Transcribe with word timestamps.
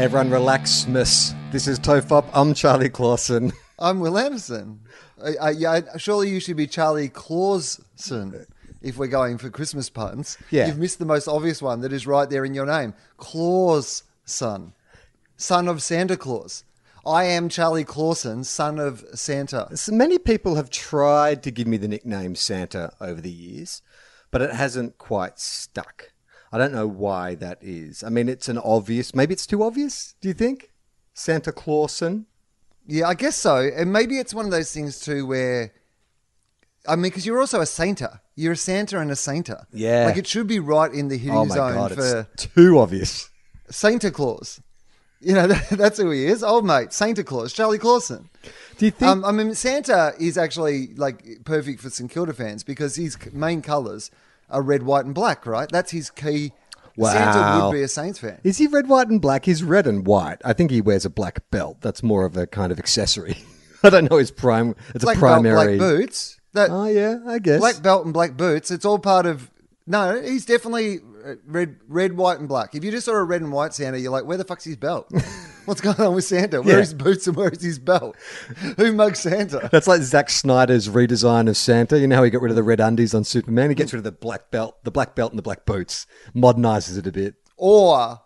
Everyone 0.00 0.30
relax, 0.30 0.86
miss. 0.86 1.34
This 1.52 1.68
is 1.68 1.78
Tofop. 1.78 2.24
I'm 2.32 2.54
Charlie 2.54 2.88
Clausen. 2.88 3.52
I'm 3.78 4.00
Will 4.00 4.16
Anderson. 4.16 4.80
Uh, 5.22 5.52
yeah, 5.54 5.82
surely 5.98 6.30
you 6.30 6.40
should 6.40 6.56
be 6.56 6.66
Charlie 6.66 7.10
Clausen 7.10 8.46
if 8.80 8.96
we're 8.96 9.08
going 9.08 9.36
for 9.36 9.50
Christmas 9.50 9.90
puns. 9.90 10.38
Yeah. 10.50 10.68
You've 10.68 10.78
missed 10.78 11.00
the 11.00 11.04
most 11.04 11.28
obvious 11.28 11.60
one 11.60 11.82
that 11.82 11.92
is 11.92 12.06
right 12.06 12.30
there 12.30 12.46
in 12.46 12.54
your 12.54 12.64
name. 12.64 12.94
Claus 13.18 14.04
son. 14.24 14.72
Son 15.36 15.68
of 15.68 15.82
Santa 15.82 16.16
Claus. 16.16 16.64
I 17.04 17.24
am 17.24 17.50
Charlie 17.50 17.84
Clausen, 17.84 18.42
son 18.44 18.78
of 18.78 19.04
Santa. 19.12 19.68
So 19.76 19.92
many 19.92 20.16
people 20.16 20.54
have 20.54 20.70
tried 20.70 21.42
to 21.42 21.50
give 21.50 21.66
me 21.66 21.76
the 21.76 21.88
nickname 21.88 22.36
Santa 22.36 22.94
over 23.02 23.20
the 23.20 23.30
years, 23.30 23.82
but 24.30 24.40
it 24.40 24.52
hasn't 24.52 24.96
quite 24.96 25.38
stuck. 25.38 26.12
I 26.52 26.58
don't 26.58 26.72
know 26.72 26.86
why 26.86 27.36
that 27.36 27.58
is. 27.60 28.02
I 28.02 28.08
mean, 28.08 28.28
it's 28.28 28.48
an 28.48 28.58
obvious. 28.58 29.14
Maybe 29.14 29.32
it's 29.32 29.46
too 29.46 29.62
obvious. 29.62 30.14
Do 30.20 30.28
you 30.28 30.34
think 30.34 30.70
Santa 31.14 31.52
Clausen? 31.52 32.26
Yeah, 32.86 33.06
I 33.06 33.14
guess 33.14 33.36
so. 33.36 33.56
And 33.58 33.92
maybe 33.92 34.18
it's 34.18 34.34
one 34.34 34.46
of 34.46 34.50
those 34.50 34.72
things 34.72 34.98
too 34.98 35.26
where, 35.26 35.72
I 36.88 36.96
mean, 36.96 37.02
because 37.04 37.24
you're 37.24 37.40
also 37.40 37.60
a 37.60 37.66
Santa. 37.66 38.20
You're 38.34 38.54
a 38.54 38.56
Santa 38.56 38.98
and 38.98 39.10
a 39.10 39.14
Sainta. 39.14 39.66
Yeah. 39.72 40.06
Like 40.06 40.16
it 40.16 40.26
should 40.26 40.48
be 40.48 40.58
right 40.58 40.92
in 40.92 41.08
the 41.08 41.18
hitting 41.18 41.36
Oh 41.36 41.44
my 41.44 41.54
zone 41.54 41.74
god, 41.74 41.94
for 41.94 42.28
it's 42.32 42.46
too 42.46 42.78
obvious. 42.78 43.30
Santa 43.68 44.10
Claus. 44.10 44.60
You 45.20 45.34
know, 45.34 45.46
that, 45.48 45.68
that's 45.70 45.98
who 45.98 46.10
he 46.10 46.26
is. 46.26 46.42
Old 46.42 46.64
mate, 46.64 46.92
Santa 46.92 47.22
Claus, 47.22 47.52
Charlie 47.52 47.78
Clausen. 47.78 48.28
Do 48.78 48.86
you 48.86 48.90
think? 48.90 49.08
Um, 49.08 49.24
I 49.24 49.30
mean, 49.30 49.54
Santa 49.54 50.14
is 50.18 50.36
actually 50.38 50.94
like 50.94 51.44
perfect 51.44 51.80
for 51.80 51.90
St 51.90 52.10
Kilda 52.10 52.32
fans 52.32 52.64
because 52.64 52.96
his 52.96 53.16
main 53.32 53.62
colours 53.62 54.10
are 54.50 54.62
red, 54.62 54.82
white, 54.82 55.04
and 55.04 55.14
black. 55.14 55.46
Right? 55.46 55.68
That's 55.70 55.90
his 55.92 56.10
key. 56.10 56.52
Santa 56.98 57.38
Wow. 57.38 57.68
would 57.70 57.76
be 57.76 57.82
a 57.82 57.88
Saints 57.88 58.18
fan. 58.18 58.38
is 58.44 58.58
he 58.58 58.66
red, 58.66 58.88
white, 58.88 59.08
and 59.08 59.22
black? 59.22 59.46
He's 59.46 59.62
red 59.62 59.86
and 59.86 60.06
white. 60.06 60.36
I 60.44 60.52
think 60.52 60.70
he 60.70 60.80
wears 60.82 61.06
a 61.06 61.10
black 61.10 61.48
belt. 61.50 61.78
That's 61.80 62.02
more 62.02 62.26
of 62.26 62.36
a 62.36 62.46
kind 62.46 62.70
of 62.72 62.78
accessory. 62.78 63.38
I 63.82 63.88
don't 63.88 64.10
know 64.10 64.18
his 64.18 64.30
prime. 64.30 64.74
It's 64.94 65.04
Black 65.04 65.16
a 65.16 65.20
belt, 65.20 65.42
primary. 65.42 65.78
black 65.78 65.78
boots. 65.78 66.38
That 66.52 66.68
Oh 66.70 66.84
yeah, 66.86 67.20
I 67.26 67.38
guess. 67.38 67.60
black 67.60 67.80
belt 67.80 68.04
and 68.04 68.12
black 68.12 68.36
boots. 68.36 68.70
It's 68.70 68.84
all 68.84 68.98
part 68.98 69.24
of. 69.24 69.50
No, 69.90 70.22
he's 70.22 70.46
definitely 70.46 71.00
uh, 71.26 71.34
red, 71.46 71.80
red, 71.88 72.16
white, 72.16 72.38
and 72.38 72.48
black. 72.48 72.76
If 72.76 72.84
you 72.84 72.92
just 72.92 73.06
saw 73.06 73.12
a 73.12 73.24
red 73.24 73.40
and 73.40 73.50
white 73.50 73.74
Santa, 73.74 73.98
you're 73.98 74.12
like, 74.12 74.24
where 74.24 74.36
the 74.36 74.44
fuck's 74.44 74.62
his 74.62 74.76
belt? 74.76 75.10
What's 75.64 75.80
going 75.80 76.00
on 76.00 76.14
with 76.14 76.24
Santa? 76.24 76.62
Where 76.62 76.74
are 76.76 76.78
Yeah. 76.78 76.82
his 76.84 76.94
boots 76.94 77.26
and 77.26 77.34
where 77.36 77.48
is 77.48 77.60
his 77.60 77.80
belt? 77.80 78.14
Who 78.76 78.92
mugs 78.92 79.18
Santa? 79.18 79.68
That's 79.72 79.88
like 79.88 80.02
Zack 80.02 80.30
Snyder's 80.30 80.88
redesign 80.88 81.48
of 81.48 81.56
Santa. 81.56 81.98
You 81.98 82.06
know 82.06 82.14
how 82.16 82.22
he 82.22 82.30
got 82.30 82.40
rid 82.40 82.50
of 82.50 82.56
the 82.56 82.62
red 82.62 82.78
undies 82.78 83.14
on 83.14 83.24
Superman? 83.24 83.68
He 83.70 83.74
gets 83.74 83.92
rid 83.92 83.98
of 83.98 84.04
the 84.04 84.12
black 84.12 84.52
belt, 84.52 84.76
the 84.84 84.92
black 84.92 85.16
belt 85.16 85.32
and 85.32 85.38
the 85.38 85.42
black 85.42 85.66
boots, 85.66 86.06
modernizes 86.36 86.96
it 86.96 87.08
a 87.08 87.12
bit. 87.12 87.34
Or 87.56 88.20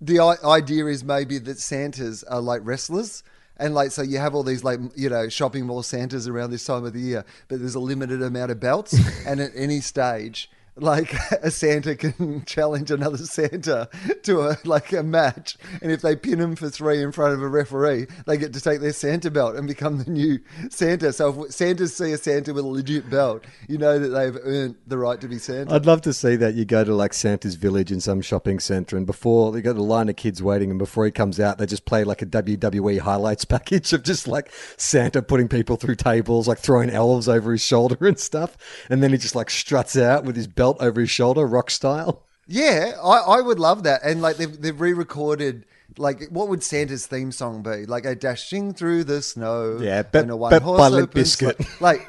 the 0.00 0.20
idea 0.44 0.86
is 0.86 1.02
maybe 1.02 1.38
that 1.38 1.58
Santas 1.58 2.22
are 2.22 2.40
like 2.40 2.60
wrestlers. 2.62 3.24
And 3.56 3.74
like, 3.74 3.90
so 3.90 4.02
you 4.02 4.18
have 4.18 4.34
all 4.36 4.44
these 4.44 4.62
like, 4.62 4.78
you 4.94 5.08
know, 5.10 5.28
shopping 5.28 5.66
mall 5.66 5.82
Santas 5.82 6.28
around 6.28 6.52
this 6.52 6.64
time 6.64 6.84
of 6.84 6.92
the 6.92 7.00
year, 7.00 7.24
but 7.48 7.58
there's 7.58 7.74
a 7.74 7.80
limited 7.80 8.22
amount 8.22 8.52
of 8.52 8.60
belts. 8.60 8.94
and 9.26 9.40
at 9.40 9.50
any 9.56 9.80
stage, 9.80 10.48
like 10.76 11.14
a 11.42 11.50
Santa 11.50 11.94
can 11.94 12.44
challenge 12.46 12.90
another 12.90 13.18
Santa 13.18 13.88
to 14.22 14.48
a, 14.48 14.58
like 14.64 14.92
a 14.92 15.02
match. 15.02 15.56
And 15.82 15.92
if 15.92 16.02
they 16.02 16.16
pin 16.16 16.40
him 16.40 16.56
for 16.56 16.68
three 16.68 17.02
in 17.02 17.12
front 17.12 17.34
of 17.34 17.42
a 17.42 17.48
referee, 17.48 18.06
they 18.26 18.36
get 18.36 18.52
to 18.54 18.60
take 18.60 18.80
their 18.80 18.92
Santa 18.92 19.30
belt 19.30 19.56
and 19.56 19.66
become 19.66 19.98
the 19.98 20.10
new 20.10 20.40
Santa. 20.70 21.12
So 21.12 21.44
if 21.44 21.52
Santas 21.52 21.96
see 21.96 22.12
a 22.12 22.18
Santa 22.18 22.52
with 22.52 22.64
a 22.64 22.68
legit 22.68 23.08
belt, 23.08 23.44
you 23.68 23.78
know 23.78 23.98
that 23.98 24.08
they've 24.08 24.36
earned 24.42 24.76
the 24.86 24.98
right 24.98 25.20
to 25.20 25.28
be 25.28 25.38
Santa. 25.38 25.74
I'd 25.74 25.86
love 25.86 26.02
to 26.02 26.12
see 26.12 26.36
that. 26.36 26.54
You 26.54 26.64
go 26.64 26.84
to 26.84 26.94
like 26.94 27.12
Santa's 27.12 27.54
village 27.54 27.92
in 27.92 28.00
some 28.00 28.20
shopping 28.20 28.58
center, 28.58 28.96
and 28.96 29.06
before 29.06 29.52
they 29.52 29.62
got 29.62 29.76
a 29.76 29.82
line 29.82 30.08
of 30.08 30.16
kids 30.16 30.42
waiting, 30.42 30.70
and 30.70 30.78
before 30.78 31.04
he 31.04 31.10
comes 31.10 31.38
out, 31.38 31.58
they 31.58 31.66
just 31.66 31.84
play 31.84 32.04
like 32.04 32.22
a 32.22 32.26
WWE 32.26 33.00
highlights 33.00 33.44
package 33.54 33.92
of 33.92 34.02
just 34.02 34.26
like 34.26 34.50
Santa 34.76 35.22
putting 35.22 35.48
people 35.48 35.76
through 35.76 35.96
tables, 35.96 36.48
like 36.48 36.58
throwing 36.58 36.90
elves 36.90 37.28
over 37.28 37.52
his 37.52 37.64
shoulder 37.64 37.96
and 38.06 38.18
stuff, 38.18 38.56
and 38.90 39.02
then 39.02 39.12
he 39.12 39.18
just 39.18 39.34
like 39.34 39.50
struts 39.50 39.96
out 39.96 40.24
with 40.24 40.36
his 40.36 40.46
belt 40.46 40.63
over 40.80 41.00
his 41.00 41.10
shoulder, 41.10 41.46
rock 41.46 41.70
style. 41.70 42.22
Yeah, 42.46 42.92
I, 43.02 43.38
I 43.38 43.40
would 43.40 43.58
love 43.58 43.84
that. 43.84 44.02
And 44.04 44.20
like 44.20 44.36
they've, 44.36 44.60
they've 44.60 44.78
re-recorded. 44.80 45.64
Like, 45.96 46.28
what 46.30 46.48
would 46.48 46.62
Santa's 46.62 47.06
theme 47.06 47.30
song 47.32 47.62
be? 47.62 47.86
Like 47.86 48.04
a 48.04 48.14
dashing 48.14 48.74
through 48.74 49.04
the 49.04 49.22
snow. 49.22 49.78
Yeah, 49.80 50.02
but- 50.02 50.28
a 50.28 50.36
one 50.36 50.50
but 50.50 50.62
horse 50.62 50.78
by 50.78 50.88
Limp 50.88 51.10
open 51.10 51.22
Bizkit. 51.22 51.80
Like, 51.80 52.08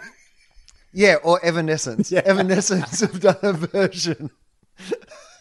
yeah, 0.91 1.15
or 1.23 1.43
Evanescence. 1.45 2.11
Yeah. 2.11 2.21
Evanescence 2.25 3.01
have 3.01 3.19
done 3.19 3.37
a 3.43 3.53
version 3.53 4.31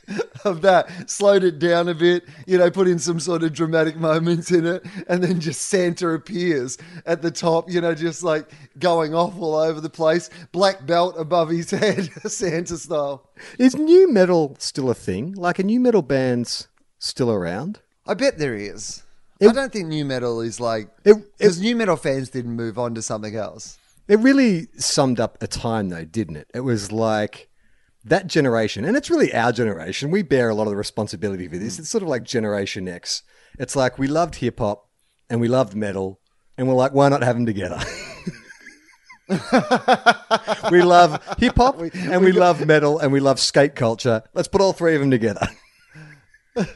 of 0.44 0.62
that, 0.62 1.10
slowed 1.10 1.44
it 1.44 1.58
down 1.58 1.88
a 1.88 1.94
bit. 1.94 2.24
You 2.46 2.58
know, 2.58 2.70
put 2.70 2.88
in 2.88 2.98
some 2.98 3.20
sort 3.20 3.42
of 3.42 3.52
dramatic 3.52 3.96
moments 3.96 4.50
in 4.50 4.66
it, 4.66 4.84
and 5.08 5.22
then 5.22 5.40
just 5.40 5.62
Santa 5.62 6.10
appears 6.10 6.78
at 7.06 7.22
the 7.22 7.30
top. 7.30 7.70
You 7.70 7.80
know, 7.80 7.94
just 7.94 8.22
like 8.22 8.50
going 8.78 9.14
off 9.14 9.38
all 9.38 9.54
over 9.56 9.80
the 9.80 9.90
place. 9.90 10.30
Black 10.52 10.86
belt 10.86 11.14
above 11.18 11.48
his 11.50 11.70
head, 11.72 12.10
Santa 12.30 12.76
style. 12.76 13.28
Is 13.58 13.74
new 13.76 14.12
metal 14.12 14.56
still 14.58 14.90
a 14.90 14.94
thing? 14.94 15.32
Like, 15.34 15.58
a 15.58 15.62
new 15.64 15.80
metal 15.80 16.02
band's 16.02 16.68
still 16.98 17.30
around? 17.30 17.80
I 18.06 18.14
bet 18.14 18.38
there 18.38 18.54
is. 18.54 19.02
It- 19.40 19.48
I 19.48 19.52
don't 19.52 19.72
think 19.72 19.88
new 19.88 20.04
metal 20.04 20.40
is 20.40 20.60
like 20.60 20.88
because 21.04 21.60
new 21.60 21.74
metal 21.74 21.96
fans 21.96 22.28
didn't 22.30 22.52
move 22.52 22.78
on 22.78 22.94
to 22.94 23.02
something 23.02 23.34
else. 23.34 23.78
It 24.06 24.18
really 24.18 24.68
summed 24.76 25.18
up 25.18 25.42
a 25.42 25.46
time, 25.46 25.88
though, 25.88 26.04
didn't 26.04 26.36
it? 26.36 26.50
It 26.54 26.60
was 26.60 26.92
like 26.92 27.48
that 28.04 28.26
generation, 28.26 28.84
and 28.84 28.96
it's 28.96 29.10
really 29.10 29.32
our 29.34 29.52
generation. 29.52 30.10
We 30.10 30.22
bear 30.22 30.48
a 30.48 30.54
lot 30.54 30.64
of 30.64 30.70
the 30.70 30.76
responsibility 30.76 31.48
for 31.48 31.58
this. 31.58 31.76
Mm. 31.76 31.80
It's 31.80 31.88
sort 31.88 32.02
of 32.02 32.08
like 32.08 32.24
Generation 32.24 32.88
X. 32.88 33.22
It's 33.58 33.74
like 33.76 33.98
we 33.98 34.06
loved 34.06 34.36
hip 34.36 34.58
hop 34.58 34.88
and 35.30 35.40
we 35.40 35.48
loved 35.48 35.74
metal, 35.74 36.20
and 36.56 36.68
we're 36.68 36.74
like, 36.74 36.92
why 36.92 37.08
not 37.08 37.22
have 37.22 37.36
them 37.36 37.46
together? 37.46 37.80
we 40.70 40.82
love 40.82 41.18
hip 41.38 41.56
hop 41.56 41.80
and 41.80 42.22
we 42.22 42.32
love 42.32 42.66
metal 42.66 42.98
and 42.98 43.10
we 43.12 43.20
love 43.20 43.40
skate 43.40 43.74
culture. 43.74 44.22
Let's 44.34 44.48
put 44.48 44.60
all 44.60 44.74
three 44.74 44.94
of 44.94 45.00
them 45.00 45.10
together. 45.10 45.46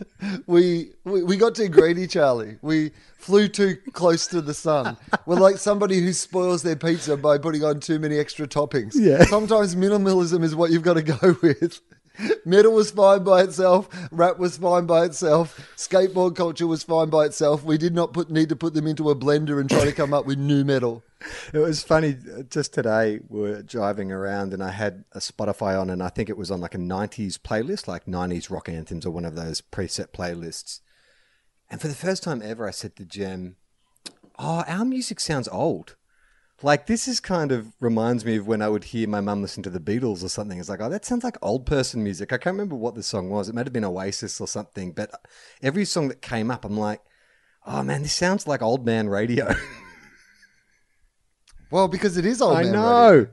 We, 0.48 0.90
we 1.04 1.22
we 1.22 1.36
got 1.36 1.54
too 1.54 1.68
greedy, 1.68 2.08
Charlie. 2.08 2.58
We 2.62 2.90
flew 3.28 3.46
too 3.46 3.76
close 3.92 4.26
to 4.26 4.40
the 4.40 4.54
sun. 4.54 4.96
We're 5.26 5.36
like 5.36 5.58
somebody 5.58 6.00
who 6.00 6.14
spoils 6.14 6.62
their 6.62 6.76
pizza 6.76 7.14
by 7.14 7.36
putting 7.36 7.62
on 7.62 7.78
too 7.78 7.98
many 7.98 8.18
extra 8.18 8.48
toppings. 8.48 8.94
Yeah. 8.94 9.24
Sometimes 9.24 9.76
minimalism 9.76 10.42
is 10.42 10.56
what 10.56 10.70
you've 10.70 10.82
got 10.82 10.94
to 10.94 11.02
go 11.02 11.36
with. 11.42 11.82
Metal 12.46 12.72
was 12.72 12.90
fine 12.90 13.24
by 13.24 13.42
itself. 13.42 13.86
Rap 14.10 14.38
was 14.38 14.56
fine 14.56 14.86
by 14.86 15.04
itself. 15.04 15.60
Skateboard 15.76 16.36
culture 16.36 16.66
was 16.66 16.82
fine 16.82 17.10
by 17.10 17.26
itself. 17.26 17.62
We 17.64 17.76
did 17.76 17.94
not 17.94 18.14
put 18.14 18.30
need 18.30 18.48
to 18.48 18.56
put 18.56 18.72
them 18.72 18.86
into 18.86 19.10
a 19.10 19.14
blender 19.14 19.60
and 19.60 19.68
try 19.68 19.84
to 19.84 19.92
come 19.92 20.14
up 20.14 20.24
with 20.24 20.38
new 20.38 20.64
metal. 20.64 21.04
It 21.52 21.58
was 21.58 21.82
funny. 21.82 22.16
Just 22.48 22.72
today, 22.72 23.20
we 23.28 23.40
we're 23.40 23.62
driving 23.62 24.10
around, 24.10 24.54
and 24.54 24.62
I 24.62 24.70
had 24.70 25.04
a 25.12 25.18
Spotify 25.18 25.78
on, 25.78 25.90
and 25.90 26.02
I 26.02 26.08
think 26.08 26.30
it 26.30 26.38
was 26.38 26.50
on 26.50 26.60
like 26.60 26.74
a 26.74 26.78
'90s 26.78 27.38
playlist, 27.38 27.86
like 27.86 28.06
'90s 28.06 28.50
rock 28.50 28.70
anthems, 28.70 29.04
or 29.04 29.10
one 29.10 29.26
of 29.26 29.36
those 29.36 29.60
preset 29.60 30.08
playlists. 30.08 30.80
And 31.70 31.80
for 31.80 31.88
the 31.88 31.94
first 31.94 32.22
time 32.22 32.40
ever, 32.42 32.66
I 32.66 32.70
said 32.70 32.96
to 32.96 33.04
Jem, 33.04 33.56
"Oh, 34.38 34.64
our 34.66 34.84
music 34.84 35.20
sounds 35.20 35.48
old. 35.48 35.96
Like 36.62 36.86
this 36.86 37.06
is 37.06 37.20
kind 37.20 37.52
of 37.52 37.74
reminds 37.78 38.24
me 38.24 38.36
of 38.36 38.46
when 38.48 38.62
I 38.62 38.68
would 38.68 38.84
hear 38.84 39.06
my 39.06 39.20
mum 39.20 39.42
listen 39.42 39.62
to 39.62 39.70
the 39.70 39.78
Beatles 39.78 40.24
or 40.24 40.28
something. 40.28 40.58
It's 40.58 40.68
like, 40.68 40.80
oh, 40.80 40.88
that 40.88 41.04
sounds 41.04 41.22
like 41.22 41.36
old 41.40 41.66
person 41.66 42.02
music. 42.02 42.32
I 42.32 42.38
can't 42.38 42.54
remember 42.54 42.74
what 42.74 42.96
the 42.96 43.02
song 43.02 43.30
was. 43.30 43.48
It 43.48 43.54
might 43.54 43.66
have 43.66 43.72
been 43.72 43.84
Oasis 43.84 44.40
or 44.40 44.48
something. 44.48 44.92
But 44.92 45.10
every 45.62 45.84
song 45.84 46.08
that 46.08 46.20
came 46.20 46.50
up, 46.50 46.64
I'm 46.64 46.76
like, 46.76 47.00
Oh 47.70 47.82
man, 47.82 48.02
this 48.02 48.14
sounds 48.14 48.46
like 48.46 48.62
old 48.62 48.86
man 48.86 49.08
radio. 49.08 49.54
Well, 51.70 51.88
because 51.88 52.16
it 52.16 52.24
is 52.24 52.40
old 52.40 52.56
I 52.56 52.62
man 52.62 52.72
know. 52.72 53.10
radio. 53.10 53.30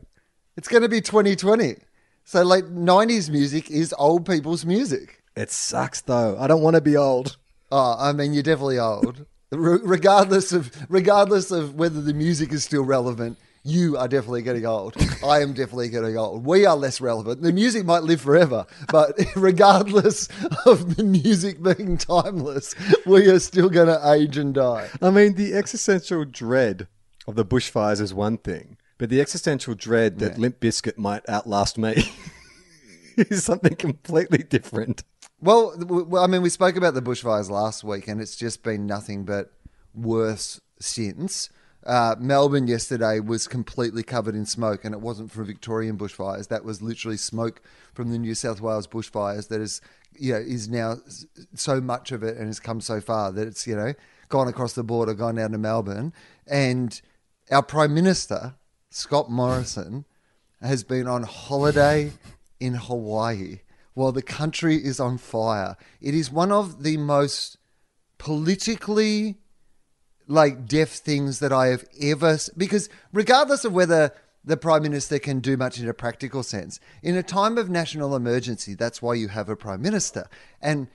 It's 0.57 0.67
going 0.67 0.83
to 0.83 0.89
be 0.89 0.99
2020. 0.99 1.77
So, 2.25 2.43
like, 2.43 2.65
90s 2.65 3.29
music 3.29 3.71
is 3.71 3.95
old 3.97 4.25
people's 4.25 4.65
music. 4.65 5.23
It 5.37 5.51
sucks 5.51 6.01
though. 6.01 6.37
I 6.37 6.47
don't 6.47 6.61
want 6.61 6.75
to 6.75 6.81
be 6.81 6.97
old. 6.97 7.37
Oh, 7.71 7.95
I 7.99 8.11
mean, 8.13 8.33
you're 8.33 8.43
definitely 8.43 8.79
old. 8.79 9.25
Re- 9.51 9.79
regardless 9.83 10.51
of 10.51 10.71
regardless 10.89 11.51
of 11.51 11.75
whether 11.75 12.01
the 12.01 12.13
music 12.13 12.51
is 12.51 12.63
still 12.63 12.83
relevant, 12.83 13.37
you 13.65 13.97
are 13.97 14.07
definitely 14.07 14.43
getting 14.43 14.65
old. 14.65 14.95
I 15.25 15.41
am 15.41 15.53
definitely 15.53 15.89
getting 15.89 16.17
old. 16.17 16.45
We 16.45 16.65
are 16.65 16.75
less 16.75 17.01
relevant. 17.01 17.41
The 17.41 17.51
music 17.51 17.83
might 17.83 18.03
live 18.03 18.21
forever, 18.21 18.67
but 18.91 19.19
regardless 19.35 20.29
of 20.65 20.95
the 20.95 21.03
music 21.03 21.61
being 21.61 21.97
timeless, 21.97 22.75
we 23.07 23.27
are 23.27 23.39
still 23.39 23.69
going 23.69 23.87
to 23.87 24.11
age 24.11 24.37
and 24.37 24.53
die. 24.53 24.89
I 25.01 25.09
mean, 25.09 25.33
the 25.33 25.55
existential 25.55 26.25
dread 26.25 26.87
of 27.27 27.35
the 27.35 27.45
bushfires 27.45 28.01
is 28.01 28.13
one 28.13 28.37
thing, 28.37 28.77
but 28.99 29.09
the 29.09 29.19
existential 29.19 29.73
dread 29.73 30.19
that 30.19 30.37
Limp 30.37 30.59
Bizkit 30.59 30.99
might 30.99 31.27
outlast 31.27 31.79
me 31.79 32.03
is 33.17 33.43
something 33.43 33.75
completely 33.75 34.39
different. 34.39 35.03
Well, 35.41 35.73
I 36.17 36.27
mean, 36.27 36.41
we 36.41 36.49
spoke 36.49 36.75
about 36.75 36.93
the 36.93 37.01
bushfires 37.01 37.49
last 37.49 37.83
week, 37.83 38.07
and 38.07 38.21
it's 38.21 38.35
just 38.35 38.63
been 38.63 38.85
nothing 38.85 39.25
but 39.25 39.51
worse 39.93 40.61
since. 40.79 41.49
Uh, 41.85 42.15
Melbourne 42.17 42.67
yesterday 42.67 43.19
was 43.19 43.47
completely 43.47 44.01
covered 44.01 44.33
in 44.33 44.45
smoke, 44.45 44.85
and 44.85 44.95
it 44.95 45.01
wasn't 45.01 45.31
from 45.31 45.45
Victorian 45.45 45.97
bushfires. 45.97 46.47
That 46.47 46.63
was 46.63 46.81
literally 46.81 47.17
smoke 47.17 47.61
from 47.93 48.11
the 48.11 48.17
New 48.17 48.33
South 48.33 48.61
Wales 48.61 48.87
bushfires 48.87 49.49
that 49.49 49.61
is, 49.61 49.81
you 50.17 50.33
know, 50.33 50.39
is 50.39 50.69
now 50.69 50.97
so 51.53 51.79
much 51.81 52.11
of 52.11 52.23
it 52.23 52.37
and 52.37 52.47
has 52.47 52.59
come 52.59 52.81
so 52.81 53.01
far 53.01 53.31
that 53.33 53.47
it's, 53.47 53.67
you 53.67 53.75
know, 53.75 53.93
gone 54.29 54.47
across 54.47 54.73
the 54.73 54.83
border, 54.83 55.13
gone 55.13 55.35
down 55.35 55.51
to 55.51 55.57
Melbourne. 55.57 56.13
And 56.47 56.99
our 57.51 57.61
Prime 57.61 57.93
Minister, 57.93 58.55
Scott 58.89 59.29
Morrison, 59.29 60.05
has 60.61 60.83
been 60.83 61.07
on 61.07 61.23
holiday 61.23 62.13
in 62.59 62.75
Hawaii 62.75 63.59
while 63.95 64.11
the 64.11 64.21
country 64.21 64.75
is 64.75 64.99
on 64.99 65.17
fire. 65.17 65.75
It 65.99 66.13
is 66.13 66.31
one 66.31 66.51
of 66.51 66.83
the 66.83 66.97
most 66.97 67.57
politically 68.19 69.37
like 70.27 70.67
deaf 70.67 70.89
things 70.89 71.39
that 71.39 71.51
I 71.53 71.67
have 71.67 71.85
ever 72.01 72.37
because 72.57 72.89
regardless 73.13 73.63
of 73.65 73.73
whether 73.73 74.11
the 74.43 74.57
prime 74.57 74.83
minister 74.83 75.19
can 75.19 75.39
do 75.39 75.55
much 75.57 75.79
in 75.79 75.87
a 75.87 75.93
practical 75.93 76.41
sense 76.43 76.79
in 77.03 77.15
a 77.15 77.21
time 77.21 77.57
of 77.59 77.69
national 77.69 78.15
emergency 78.15 78.73
that's 78.73 79.01
why 79.03 79.13
you 79.13 79.27
have 79.27 79.49
a 79.49 79.55
prime 79.55 79.83
minister 79.83 80.27
and 80.61 80.87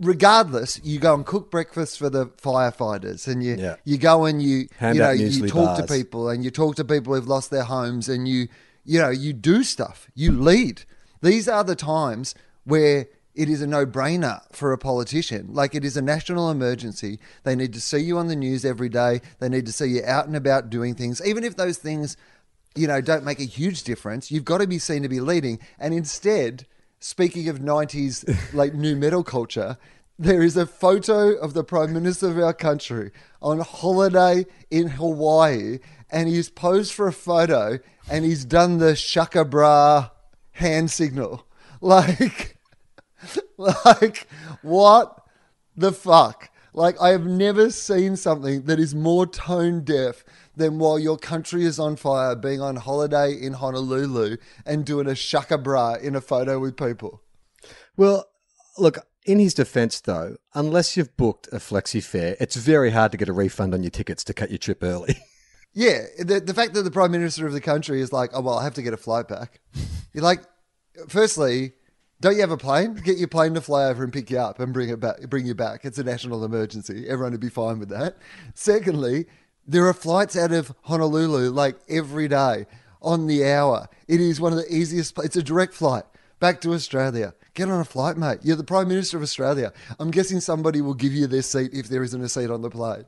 regardless 0.00 0.80
you 0.82 0.98
go 0.98 1.14
and 1.14 1.24
cook 1.24 1.52
breakfast 1.52 1.98
for 1.98 2.10
the 2.10 2.26
firefighters 2.26 3.28
and 3.28 3.44
you 3.44 3.54
Yeah. 3.56 3.76
you 3.84 3.96
go 3.96 4.24
and 4.24 4.42
you 4.42 4.66
Hand 4.78 4.96
you 4.96 5.02
know 5.02 5.10
you 5.10 5.46
talk 5.48 5.76
to 5.78 5.86
people 5.86 6.28
and 6.28 6.44
you 6.44 6.50
talk 6.50 6.74
to 6.76 6.84
people 6.84 7.14
who've 7.14 7.28
lost 7.28 7.50
their 7.52 7.64
homes 7.64 8.08
and 8.08 8.26
you 8.26 8.48
you 8.84 8.98
know 8.98 9.10
you 9.10 9.32
do 9.32 9.62
stuff 9.62 10.08
you 10.16 10.32
lead 10.32 10.82
these 11.20 11.48
are 11.48 11.64
the 11.64 11.76
times 11.76 12.34
where 12.64 13.08
it 13.34 13.48
is 13.48 13.62
a 13.62 13.66
no-brainer 13.66 14.40
for 14.52 14.72
a 14.72 14.78
politician. 14.78 15.48
Like 15.52 15.74
it 15.74 15.84
is 15.84 15.96
a 15.96 16.02
national 16.02 16.50
emergency. 16.50 17.20
They 17.44 17.54
need 17.54 17.72
to 17.74 17.80
see 17.80 18.00
you 18.00 18.18
on 18.18 18.26
the 18.26 18.34
news 18.34 18.64
every 18.64 18.88
day. 18.88 19.20
They 19.38 19.48
need 19.48 19.66
to 19.66 19.72
see 19.72 19.86
you 19.86 20.02
out 20.04 20.26
and 20.26 20.34
about 20.34 20.70
doing 20.70 20.94
things. 20.94 21.24
Even 21.24 21.44
if 21.44 21.56
those 21.56 21.78
things 21.78 22.16
you 22.78 22.86
know 22.86 23.00
don't 23.00 23.24
make 23.24 23.40
a 23.40 23.44
huge 23.44 23.82
difference 23.82 24.30
you've 24.30 24.44
got 24.44 24.58
to 24.58 24.66
be 24.66 24.78
seen 24.78 25.02
to 25.02 25.08
be 25.08 25.20
leading. 25.20 25.58
And 25.78 25.92
instead 25.92 26.66
speaking 27.00 27.48
of 27.48 27.58
90s 27.58 28.54
like 28.54 28.74
new 28.74 28.96
metal 28.96 29.24
culture 29.24 29.78
there 30.18 30.42
is 30.42 30.56
a 30.56 30.66
photo 30.66 31.34
of 31.34 31.54
the 31.54 31.62
prime 31.62 31.92
minister 31.92 32.28
of 32.28 32.38
our 32.38 32.52
country 32.52 33.12
on 33.40 33.60
holiday 33.60 34.44
in 34.70 34.88
hawaii 34.88 35.78
and 36.10 36.28
he's 36.28 36.50
posed 36.50 36.92
for 36.92 37.06
a 37.06 37.12
photo 37.12 37.78
and 38.10 38.24
he's 38.24 38.44
done 38.44 38.78
the 38.78 38.96
shaka 38.96 39.44
bra 39.44 40.10
hand 40.58 40.90
signal. 40.90 41.44
Like 41.80 42.58
like 43.56 44.26
what 44.62 45.22
the 45.76 45.92
fuck? 45.92 46.50
Like 46.74 47.00
i 47.00 47.10
have 47.10 47.24
never 47.24 47.70
seen 47.70 48.16
something 48.16 48.62
that 48.62 48.80
is 48.80 48.96
more 48.96 49.26
tone 49.26 49.84
deaf 49.84 50.24
than 50.56 50.80
while 50.80 50.98
your 50.98 51.16
country 51.16 51.64
is 51.64 51.78
on 51.78 51.94
fire 51.94 52.34
being 52.34 52.60
on 52.60 52.74
holiday 52.74 53.32
in 53.32 53.52
honolulu 53.52 54.38
and 54.66 54.84
doing 54.84 55.06
a 55.06 55.14
shaka 55.14 55.56
bra 55.56 55.94
in 55.94 56.16
a 56.16 56.20
photo 56.20 56.58
with 56.58 56.76
people. 56.76 57.22
Well, 57.96 58.28
look, 58.76 58.98
in 59.24 59.38
his 59.38 59.54
defense, 59.54 60.00
though, 60.00 60.36
unless 60.54 60.96
you've 60.96 61.16
booked 61.16 61.48
a 61.52 61.56
flexi 61.56 62.02
fare, 62.02 62.36
it's 62.40 62.56
very 62.56 62.90
hard 62.90 63.12
to 63.12 63.18
get 63.18 63.28
a 63.28 63.32
refund 63.32 63.74
on 63.74 63.82
your 63.82 63.90
tickets 63.90 64.24
to 64.24 64.34
cut 64.34 64.50
your 64.50 64.58
trip 64.58 64.82
early. 64.82 65.18
Yeah, 65.74 66.04
the, 66.18 66.40
the 66.40 66.54
fact 66.54 66.74
that 66.74 66.82
the 66.82 66.90
prime 66.90 67.12
minister 67.12 67.46
of 67.46 67.52
the 67.52 67.60
country 67.60 68.00
is 68.00 68.12
like, 68.12 68.30
oh 68.34 68.40
well, 68.40 68.58
I 68.58 68.64
have 68.64 68.74
to 68.74 68.82
get 68.82 68.94
a 68.94 68.98
flight 68.98 69.28
back. 69.28 69.60
You're 70.12 70.24
like, 70.24 70.40
firstly, 71.08 71.72
don't 72.20 72.34
you 72.34 72.40
have 72.40 72.50
a 72.50 72.56
plane? 72.56 72.94
Get 72.94 73.18
your 73.18 73.28
plane 73.28 73.54
to 73.54 73.60
fly 73.60 73.84
over 73.84 74.02
and 74.02 74.12
pick 74.12 74.30
you 74.30 74.38
up 74.38 74.58
and 74.58 74.72
bring 74.72 74.88
it 74.88 74.98
back. 74.98 75.20
Bring 75.28 75.46
you 75.46 75.54
back. 75.54 75.84
It's 75.84 75.98
a 75.98 76.04
national 76.04 76.44
emergency. 76.44 77.08
Everyone 77.08 77.32
would 77.32 77.40
be 77.40 77.48
fine 77.48 77.78
with 77.78 77.90
that. 77.90 78.16
Secondly, 78.54 79.26
there 79.66 79.86
are 79.86 79.94
flights 79.94 80.36
out 80.36 80.50
of 80.50 80.74
Honolulu 80.82 81.50
like 81.50 81.76
every 81.88 82.26
day 82.26 82.66
on 83.00 83.26
the 83.26 83.46
hour. 83.46 83.88
It 84.08 84.20
is 84.20 84.40
one 84.40 84.52
of 84.52 84.58
the 84.58 84.74
easiest. 84.74 85.16
It's 85.18 85.36
a 85.36 85.42
direct 85.42 85.74
flight 85.74 86.04
back 86.40 86.60
to 86.62 86.72
Australia. 86.72 87.34
Get 87.54 87.70
on 87.70 87.80
a 87.80 87.84
flight, 87.84 88.16
mate. 88.16 88.38
You're 88.42 88.56
the 88.56 88.64
prime 88.64 88.88
minister 88.88 89.16
of 89.16 89.22
Australia. 89.22 89.72
I'm 90.00 90.10
guessing 90.10 90.40
somebody 90.40 90.80
will 90.80 90.94
give 90.94 91.12
you 91.12 91.26
their 91.26 91.42
seat 91.42 91.70
if 91.72 91.88
there 91.88 92.02
isn't 92.02 92.22
a 92.22 92.28
seat 92.28 92.50
on 92.50 92.62
the 92.62 92.70
plane. 92.70 93.04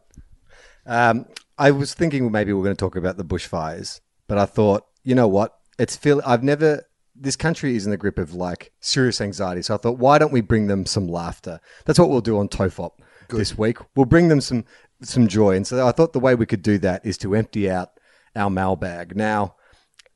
Um, 0.87 1.27
I 1.61 1.73
was 1.73 1.93
thinking 1.93 2.33
maybe 2.33 2.55
we 2.55 2.61
are 2.61 2.65
going 2.65 2.75
to 2.75 2.81
talk 2.81 2.97
about 2.97 3.19
the 3.19 3.25
bushfires, 3.25 4.01
but 4.27 4.39
I 4.39 4.47
thought, 4.47 4.87
you 5.05 5.15
know 5.15 5.29
what? 5.29 5.59
It's 5.79 5.95
feel 5.95 6.23
I've 6.25 6.43
never. 6.43 6.87
This 7.15 7.37
country 7.37 7.77
is 7.77 7.85
in 7.85 7.91
the 7.91 7.99
grip 7.99 8.19
of 8.19 8.33
like 8.33 8.73
serious 8.81 9.21
anxiety, 9.21 9.61
so 9.61 9.75
I 9.75 9.77
thought, 9.77 9.99
why 9.99 10.19
don't 10.19 10.33
we 10.33 10.41
bring 10.41 10.69
them 10.69 10.87
some 10.87 11.07
laughter? 11.07 11.61
That's 11.85 11.99
what 11.99 12.09
we'll 12.09 12.23
do 12.23 12.39
on 12.39 12.49
Tofop 12.49 12.93
this 13.29 13.59
week. 13.59 13.77
We'll 13.95 14.07
bring 14.07 14.29
them 14.29 14.41
some 14.41 14.65
some 15.03 15.29
joy, 15.29 15.55
and 15.55 15.67
so 15.67 15.87
I 15.87 15.93
thought 15.93 16.15
the 16.15 16.19
way 16.19 16.35
we 16.35 16.47
could 16.47 16.62
do 16.62 16.79
that 16.79 17.05
is 17.05 17.19
to 17.19 17.35
empty 17.35 17.71
out 17.71 17.91
our 18.35 18.49
mailbag. 18.49 19.15
Now, 19.15 19.57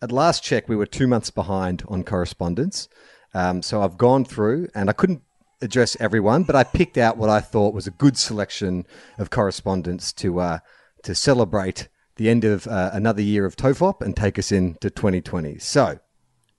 at 0.00 0.11
last 0.11 0.43
check, 0.43 0.67
we 0.67 0.76
were 0.76 0.87
two 0.87 1.06
months 1.06 1.31
behind 1.31 1.85
on 1.88 2.05
correspondence, 2.05 2.88
um, 3.35 3.61
so 3.61 3.82
I've 3.82 3.99
gone 3.99 4.25
through, 4.25 4.69
and 4.75 4.88
I 4.88 4.94
couldn't 4.94 5.20
address 5.61 5.94
everyone, 6.00 6.44
but 6.44 6.56
I 6.56 6.64
picked 6.64 6.96
out 6.96 7.19
what 7.19 7.29
I 7.29 7.41
thought 7.41 7.75
was 7.75 7.87
a 7.87 7.91
good 7.91 8.17
selection 8.17 8.87
of 9.19 9.29
correspondence 9.29 10.11
to 10.14 10.41
uh, 10.41 10.58
to 11.05 11.15
celebrate 11.15 11.89
the 12.17 12.29
end 12.29 12.44
of 12.44 12.67
uh, 12.67 12.91
another 12.93 13.23
year 13.23 13.46
of 13.46 13.56
Tofop 13.56 14.01
and 14.01 14.17
take 14.17 14.39
us 14.39 14.53
into 14.53 14.91
2020. 14.91 15.58
So 15.58 15.99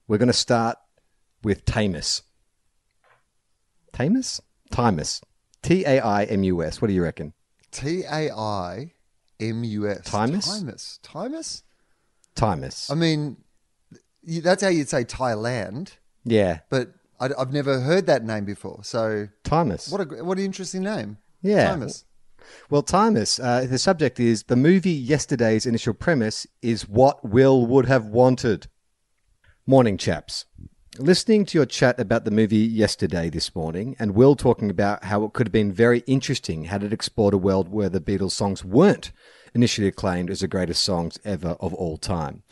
we're 0.08 0.18
going 0.18 0.28
to 0.28 0.34
start 0.34 0.78
with 1.44 1.66
Tamus. 1.66 2.22
Tamus? 3.94 4.42
Timus. 4.72 5.22
T 5.62 5.84
A 5.86 6.00
I 6.00 6.24
M 6.26 6.44
U 6.44 6.64
S. 6.64 6.82
What 6.82 6.90
do 6.90 6.94
you 6.94 7.04
reckon? 7.04 7.34
T 7.72 8.04
A 8.04 8.32
I 8.32 8.92
M 9.40 9.64
U 9.64 9.88
S. 9.88 10.02
Timus? 10.02 10.48
Timus. 10.48 11.00
Timus? 11.02 11.64
Timus. 12.36 12.92
I 12.92 12.96
mean, 12.96 13.38
that's 14.24 14.62
how 14.62 14.70
you'd 14.70 14.90
say 14.90 15.06
Thailand, 15.06 15.94
yeah. 16.24 16.60
but 16.70 16.94
I, 17.20 17.30
have 17.38 17.54
never 17.54 17.80
heard 17.80 18.08
that 18.08 18.24
name 18.24 18.46
before. 18.46 18.84
So, 18.84 19.30
Timus. 19.44 19.92
what 19.92 20.02
a 20.02 20.24
what 20.24 20.38
an 20.38 20.46
interesting 20.46 20.84
name. 20.84 21.18
Yeah. 21.42 21.74
Timus. 21.74 22.04
Well, 22.70 22.84
Timus, 22.84 23.40
uh, 23.44 23.66
the 23.66 23.78
subject 23.78 24.20
is 24.20 24.44
the 24.44 24.56
movie 24.56 24.92
yesterday's 24.92 25.66
initial 25.66 25.94
premise 25.94 26.48
is 26.62 26.88
what 26.88 27.24
Will 27.24 27.66
would 27.66 27.86
have 27.86 28.06
wanted. 28.06 28.68
Morning, 29.68 29.98
chaps. 29.98 30.46
Listening 30.98 31.46
to 31.46 31.58
your 31.58 31.66
chat 31.66 32.00
about 32.00 32.24
the 32.24 32.32
movie 32.32 32.58
yesterday 32.58 33.30
this 33.30 33.54
morning, 33.54 33.96
and 34.00 34.16
Will 34.16 34.36
talking 34.36 34.70
about 34.70 35.04
how 35.04 35.26
it 35.26 35.34
could 35.34 35.48
have 35.48 35.52
been 35.52 35.74
very 35.74 36.00
interesting 36.08 36.66
had 36.66 36.84
it 36.84 36.94
explored 36.94 37.34
a 37.34 37.38
world 37.38 37.68
where 37.68 37.90
the 37.90 38.00
Beatles 38.00 38.32
songs 38.32 38.64
weren't 38.64 39.12
initially 39.54 39.88
acclaimed 39.88 40.30
as 40.30 40.40
the 40.40 40.48
greatest 40.48 40.84
songs 40.84 41.20
ever 41.26 41.58
of 41.60 41.74
all 41.74 41.98
time. 41.98 42.44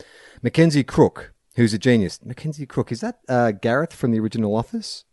Mackenzie 0.42 0.84
Crook, 0.84 1.32
who's 1.56 1.72
a 1.72 1.78
genius. 1.78 2.20
Mackenzie 2.22 2.66
Crook, 2.66 2.92
is 2.92 3.00
that 3.00 3.20
uh, 3.28 3.52
Gareth 3.52 3.94
from 3.94 4.10
the 4.10 4.20
original 4.20 4.54
Office? 4.54 5.04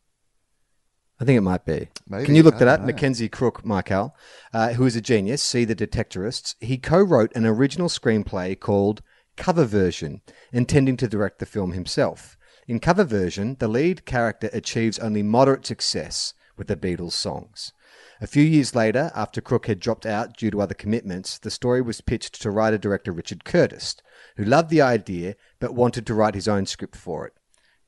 I 1.22 1.24
think 1.24 1.38
it 1.38 1.42
might 1.42 1.66
be. 1.66 1.88
Maybe, 2.08 2.26
Can 2.26 2.34
you 2.34 2.42
look 2.42 2.58
that 2.58 2.68
up? 2.68 2.80
know. 2.80 2.88
Mackenzie 2.88 3.30
Crook, 3.30 3.64
Michael, 3.64 4.16
uh, 4.54 4.74
who 4.74 4.88
is 4.88 4.96
a 4.96 5.02
genius, 5.02 5.44
see 5.44 5.66
the 5.66 5.76
Detectorists. 5.76 6.56
He 6.60 6.80
co-wrote 6.80 7.32
an 7.36 7.46
original 7.46 7.90
screenplay 7.90 8.60
called 8.60 9.04
Cover 9.38 9.66
Version, 9.66 10.22
intending 10.52 10.98
to 10.98 11.08
direct 11.08 11.38
the 11.38 11.46
film 11.46 11.74
himself. 11.74 12.38
In 12.68 12.80
Cover 12.80 13.04
Version, 13.04 13.56
the 13.60 13.68
lead 13.68 14.04
character 14.06 14.50
achieves 14.52 14.98
only 14.98 15.22
moderate 15.22 15.64
success 15.64 16.34
with 16.58 16.66
the 16.66 16.76
Beatles 16.76 17.12
songs. 17.12 17.72
A 18.20 18.26
few 18.26 18.44
years 18.44 18.74
later, 18.74 19.12
after 19.14 19.42
Crook 19.42 19.68
had 19.68 19.80
dropped 19.80 20.08
out 20.08 20.36
due 20.36 20.50
to 20.50 20.62
other 20.62 20.74
commitments, 20.74 21.38
the 21.38 21.52
story 21.52 21.84
was 21.84 22.02
pitched 22.02 22.42
to 22.42 22.50
writer-director 22.50 23.12
Richard 23.12 23.46
Curtis, 23.46 23.96
who 24.38 24.44
loved 24.44 24.72
the 24.72 24.82
idea 24.82 25.36
but 25.60 25.76
wanted 25.76 26.08
to 26.08 26.16
write 26.16 26.34
his 26.34 26.48
own 26.48 26.66
script 26.66 26.96
for 26.96 27.28
it. 27.28 27.34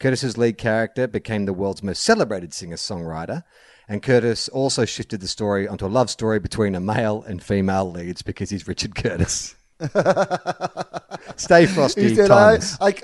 Curtis's 0.03 0.37
lead 0.37 0.57
character 0.57 1.07
became 1.07 1.45
the 1.45 1.53
world's 1.53 1.81
most 1.81 2.03
celebrated 2.03 2.53
singer-songwriter, 2.53 3.45
And 3.87 4.03
Curtis 4.03 4.49
also 4.49 4.83
shifted 4.83 5.21
the 5.21 5.29
story 5.29 5.65
onto 5.65 5.85
a 5.85 5.87
love 5.87 6.09
story 6.09 6.39
between 6.39 6.75
a 6.75 6.81
male 6.81 7.23
and 7.23 7.41
female 7.41 7.89
leads 7.89 8.21
because 8.21 8.49
he's 8.49 8.67
Richard 8.67 8.95
Curtis. 8.95 9.55
Stay 11.37 11.67
frosty, 11.67 12.09
He 12.09 12.15
said, 12.15 12.31
I, 12.31 12.57
Thomas. 12.57 12.77
I, 12.81 12.95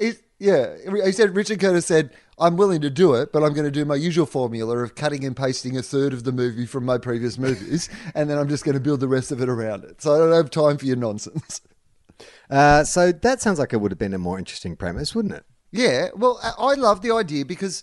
he, 0.00 0.12
yeah, 0.40 0.74
he 1.04 1.12
said, 1.12 1.36
Richard 1.36 1.60
Curtis 1.60 1.86
said, 1.86 2.10
I'm 2.40 2.56
willing 2.56 2.80
to 2.80 2.90
do 2.90 3.14
it, 3.14 3.32
but 3.32 3.44
I'm 3.44 3.52
going 3.52 3.64
to 3.64 3.70
do 3.70 3.84
my 3.84 3.94
usual 3.94 4.26
formula 4.26 4.78
of 4.78 4.96
cutting 4.96 5.24
and 5.24 5.36
pasting 5.36 5.76
a 5.76 5.82
third 5.82 6.12
of 6.12 6.24
the 6.24 6.32
movie 6.32 6.66
from 6.66 6.84
my 6.84 6.98
previous 6.98 7.38
movies, 7.46 7.88
and 8.16 8.28
then 8.28 8.36
I'm 8.36 8.48
just 8.48 8.64
going 8.64 8.74
to 8.74 8.80
build 8.80 8.98
the 8.98 9.06
rest 9.06 9.30
of 9.30 9.40
it 9.40 9.48
around 9.48 9.84
it. 9.84 10.02
So 10.02 10.12
I 10.12 10.18
don't 10.18 10.32
have 10.32 10.50
time 10.50 10.76
for 10.76 10.86
your 10.86 10.96
nonsense. 10.96 11.60
Uh, 12.50 12.82
so 12.82 13.12
that 13.12 13.40
sounds 13.40 13.60
like 13.60 13.72
it 13.72 13.76
would 13.76 13.92
have 13.92 13.98
been 13.98 14.14
a 14.14 14.18
more 14.18 14.40
interesting 14.40 14.74
premise, 14.74 15.14
wouldn't 15.14 15.34
it? 15.34 15.44
Yeah, 15.70 16.08
well, 16.14 16.40
I 16.58 16.74
love 16.74 17.02
the 17.02 17.12
idea 17.12 17.44
because 17.44 17.82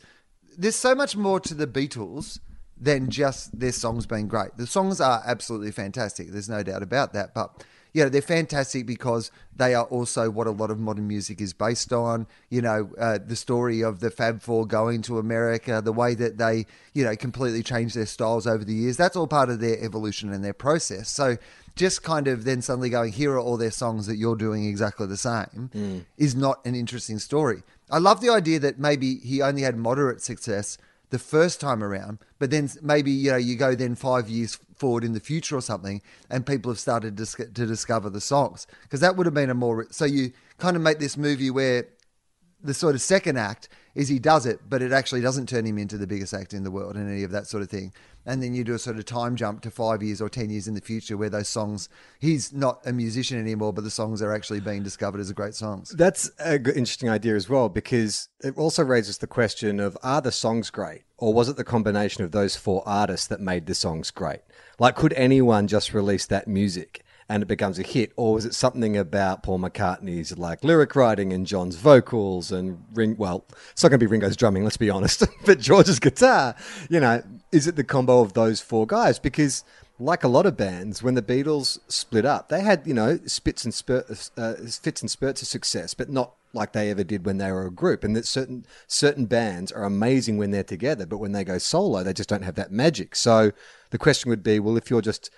there's 0.57 0.75
so 0.75 0.95
much 0.95 1.15
more 1.15 1.39
to 1.41 1.53
the 1.53 1.67
Beatles 1.67 2.39
than 2.79 3.09
just 3.09 3.57
their 3.57 3.71
songs 3.71 4.05
being 4.05 4.27
great. 4.27 4.57
The 4.57 4.67
songs 4.67 4.99
are 4.99 5.21
absolutely 5.25 5.71
fantastic. 5.71 6.29
There's 6.29 6.49
no 6.49 6.63
doubt 6.63 6.83
about 6.83 7.13
that. 7.13 7.33
But 7.33 7.63
you 7.93 8.03
know, 8.03 8.09
they're 8.09 8.23
fantastic 8.23 8.87
because 8.87 9.29
they 9.55 9.75
are 9.75 9.85
also 9.85 10.29
what 10.31 10.47
a 10.47 10.51
lot 10.51 10.71
of 10.71 10.79
modern 10.79 11.07
music 11.07 11.39
is 11.39 11.53
based 11.53 11.93
on. 11.93 12.25
You 12.49 12.61
know, 12.63 12.91
uh, 12.99 13.19
the 13.23 13.35
story 13.35 13.83
of 13.83 13.99
the 13.99 14.09
Fab 14.09 14.41
Four 14.41 14.65
going 14.65 15.03
to 15.03 15.19
America, 15.19 15.79
the 15.83 15.93
way 15.93 16.15
that 16.15 16.39
they, 16.39 16.65
you 16.93 17.03
know, 17.03 17.15
completely 17.15 17.61
changed 17.61 17.95
their 17.95 18.07
styles 18.07 18.47
over 18.47 18.65
the 18.65 18.73
years. 18.73 18.97
That's 18.97 19.15
all 19.15 19.27
part 19.27 19.49
of 19.49 19.59
their 19.59 19.77
evolution 19.83 20.33
and 20.33 20.43
their 20.43 20.53
process. 20.53 21.07
So 21.07 21.37
just 21.75 22.01
kind 22.03 22.27
of 22.27 22.43
then 22.43 22.61
suddenly 22.61 22.89
going, 22.89 23.11
here 23.11 23.33
are 23.33 23.39
all 23.39 23.57
their 23.57 23.71
songs 23.71 24.07
that 24.07 24.17
you're 24.17 24.35
doing 24.35 24.65
exactly 24.65 25.07
the 25.07 25.17
same 25.17 26.05
is 26.17 26.35
not 26.35 26.63
an 26.65 26.75
interesting 26.75 27.19
story. 27.19 27.63
I 27.89 27.99
love 27.99 28.21
the 28.21 28.29
idea 28.29 28.59
that 28.59 28.79
maybe 28.79 29.15
he 29.17 29.41
only 29.41 29.61
had 29.61 29.77
moderate 29.77 30.21
success 30.21 30.77
the 31.09 31.19
first 31.19 31.61
time 31.61 31.83
around, 31.83 32.19
but 32.39 32.49
then 32.49 32.69
maybe 32.81 33.11
you 33.11 33.31
know 33.31 33.37
you 33.37 33.55
go 33.55 33.75
then 33.75 33.95
five 33.95 34.29
years 34.29 34.57
forward 34.75 35.03
in 35.03 35.13
the 35.13 35.19
future 35.19 35.55
or 35.55 35.61
something, 35.61 36.01
and 36.29 36.45
people 36.45 36.71
have 36.71 36.79
started 36.79 37.15
to, 37.17 37.25
to 37.25 37.65
discover 37.65 38.09
the 38.09 38.19
songs. 38.19 38.65
Because 38.81 38.99
that 39.01 39.15
would 39.15 39.27
have 39.27 39.33
been 39.33 39.49
a 39.49 39.53
more 39.53 39.85
so 39.91 40.05
you 40.05 40.31
kind 40.57 40.75
of 40.75 40.81
make 40.81 40.99
this 40.99 41.15
movie 41.15 41.51
where 41.51 41.87
the 42.63 42.73
sort 42.73 42.95
of 42.95 43.01
second 43.01 43.37
act 43.37 43.69
is 43.95 44.07
he 44.07 44.19
does 44.19 44.45
it, 44.45 44.59
but 44.67 44.81
it 44.81 44.91
actually 44.91 45.21
doesn't 45.21 45.47
turn 45.47 45.65
him 45.65 45.77
into 45.77 45.97
the 45.97 46.07
biggest 46.07 46.33
actor 46.33 46.57
in 46.57 46.63
the 46.63 46.71
world 46.71 46.95
and 46.95 47.09
any 47.09 47.23
of 47.23 47.31
that 47.31 47.47
sort 47.47 47.61
of 47.61 47.69
thing. 47.69 47.93
And 48.25 48.41
then 48.41 48.53
you 48.53 48.63
do 48.63 48.73
a 48.73 48.79
sort 48.79 48.97
of 48.97 49.05
time 49.05 49.35
jump 49.35 49.61
to 49.61 49.71
five 49.71 50.01
years 50.01 50.21
or 50.21 50.29
ten 50.29 50.49
years 50.49 50.67
in 50.67 50.73
the 50.73 50.81
future 50.81 51.17
where 51.17 51.29
those 51.29 51.49
songs 51.49 51.89
he's 52.19 52.53
not 52.53 52.79
a 52.85 52.93
musician 52.93 53.37
anymore, 53.37 53.73
but 53.73 53.83
the 53.83 53.91
songs 53.91 54.21
are 54.21 54.33
actually 54.33 54.61
being 54.61 54.81
discovered 54.81 55.19
as 55.19 55.31
great 55.33 55.53
songs. 55.53 55.89
That's 55.89 56.31
an 56.39 56.65
interesting 56.65 57.09
idea 57.09 57.35
as 57.35 57.49
well 57.49 57.69
because 57.69 58.29
it 58.41 58.57
also 58.57 58.83
raises 58.83 59.17
the 59.17 59.27
question 59.27 59.79
of 59.79 59.97
are 60.03 60.21
the 60.21 60.31
songs 60.31 60.69
great 60.69 61.03
or 61.17 61.33
was 61.33 61.49
it 61.49 61.57
the 61.57 61.63
combination 61.63 62.23
of 62.23 62.31
those 62.31 62.55
four 62.55 62.83
artists 62.85 63.27
that 63.27 63.41
made 63.41 63.65
the 63.65 63.75
songs 63.75 64.09
great? 64.11 64.41
Like, 64.79 64.95
could 64.95 65.13
anyone 65.13 65.67
just 65.67 65.93
release 65.93 66.25
that 66.27 66.47
music 66.47 67.02
and 67.29 67.43
it 67.43 67.47
becomes 67.47 67.79
a 67.79 67.83
hit, 67.83 68.11
or 68.15 68.33
was 68.33 68.45
it 68.45 68.53
something 68.53 68.97
about 68.97 69.43
Paul 69.43 69.59
McCartney's 69.59 70.37
like 70.37 70.63
lyric 70.63 70.95
writing 70.95 71.33
and 71.33 71.45
John's 71.45 71.75
vocals 71.75 72.51
and 72.51 72.83
Ring? 72.93 73.15
Well, 73.17 73.45
it's 73.71 73.83
not 73.83 73.89
going 73.89 73.99
to 73.99 74.05
be 74.05 74.09
Ringo's 74.09 74.35
drumming, 74.35 74.63
let's 74.63 74.77
be 74.77 74.89
honest, 74.89 75.23
but 75.45 75.59
George's 75.59 75.99
guitar. 75.99 76.55
You 76.89 76.99
know, 76.99 77.23
is 77.51 77.67
it 77.67 77.75
the 77.75 77.83
combo 77.83 78.21
of 78.21 78.33
those 78.33 78.59
four 78.61 78.85
guys? 78.85 79.19
Because 79.19 79.63
like 79.99 80.23
a 80.23 80.27
lot 80.27 80.45
of 80.45 80.57
bands, 80.57 81.03
when 81.03 81.13
the 81.13 81.21
Beatles 81.21 81.79
split 81.87 82.25
up, 82.25 82.49
they 82.49 82.61
had 82.61 82.85
you 82.85 82.93
know 82.93 83.19
spits 83.25 83.63
and 83.63 83.73
spurt, 83.73 84.05
uh, 84.37 84.53
fits 84.55 85.01
and 85.01 85.09
spurts 85.09 85.41
of 85.41 85.47
success, 85.47 85.93
but 85.93 86.09
not 86.09 86.33
like 86.53 86.73
they 86.73 86.91
ever 86.91 87.03
did 87.03 87.25
when 87.25 87.37
they 87.37 87.51
were 87.51 87.65
a 87.65 87.71
group. 87.71 88.03
And 88.03 88.15
that 88.15 88.25
certain 88.25 88.65
certain 88.87 89.25
bands 89.25 89.71
are 89.71 89.83
amazing 89.83 90.37
when 90.37 90.51
they're 90.51 90.63
together, 90.63 91.05
but 91.05 91.19
when 91.19 91.31
they 91.31 91.43
go 91.43 91.57
solo, 91.57 92.03
they 92.03 92.13
just 92.13 92.29
don't 92.29 92.43
have 92.43 92.55
that 92.55 92.71
magic. 92.71 93.15
So 93.15 93.51
the 93.91 93.97
question 93.97 94.29
would 94.29 94.43
be, 94.43 94.59
well, 94.59 94.77
if 94.77 94.89
you're 94.89 95.01
just 95.01 95.29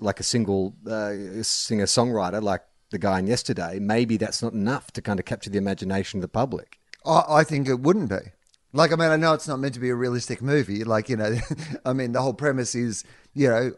like 0.00 0.20
a 0.20 0.24
single 0.24 0.74
uh, 0.86 1.14
singer 1.42 1.86
songwriter, 1.86 2.42
like 2.42 2.62
the 2.90 2.98
guy 2.98 3.18
in 3.18 3.26
yesterday, 3.26 3.78
maybe 3.78 4.16
that's 4.16 4.42
not 4.42 4.52
enough 4.52 4.90
to 4.92 5.02
kind 5.02 5.18
of 5.20 5.26
capture 5.26 5.50
the 5.50 5.58
imagination 5.58 6.18
of 6.18 6.22
the 6.22 6.28
public. 6.28 6.78
I, 7.06 7.22
I 7.28 7.44
think 7.44 7.68
it 7.68 7.80
wouldn't 7.80 8.10
be. 8.10 8.32
Like, 8.72 8.92
I 8.92 8.96
mean, 8.96 9.10
I 9.10 9.16
know 9.16 9.32
it's 9.32 9.48
not 9.48 9.58
meant 9.58 9.74
to 9.74 9.80
be 9.80 9.90
a 9.90 9.94
realistic 9.94 10.42
movie. 10.42 10.84
Like, 10.84 11.08
you 11.08 11.16
know, 11.16 11.38
I 11.84 11.92
mean, 11.92 12.12
the 12.12 12.22
whole 12.22 12.34
premise 12.34 12.74
is, 12.74 13.04
you 13.34 13.48
know, 13.48 13.72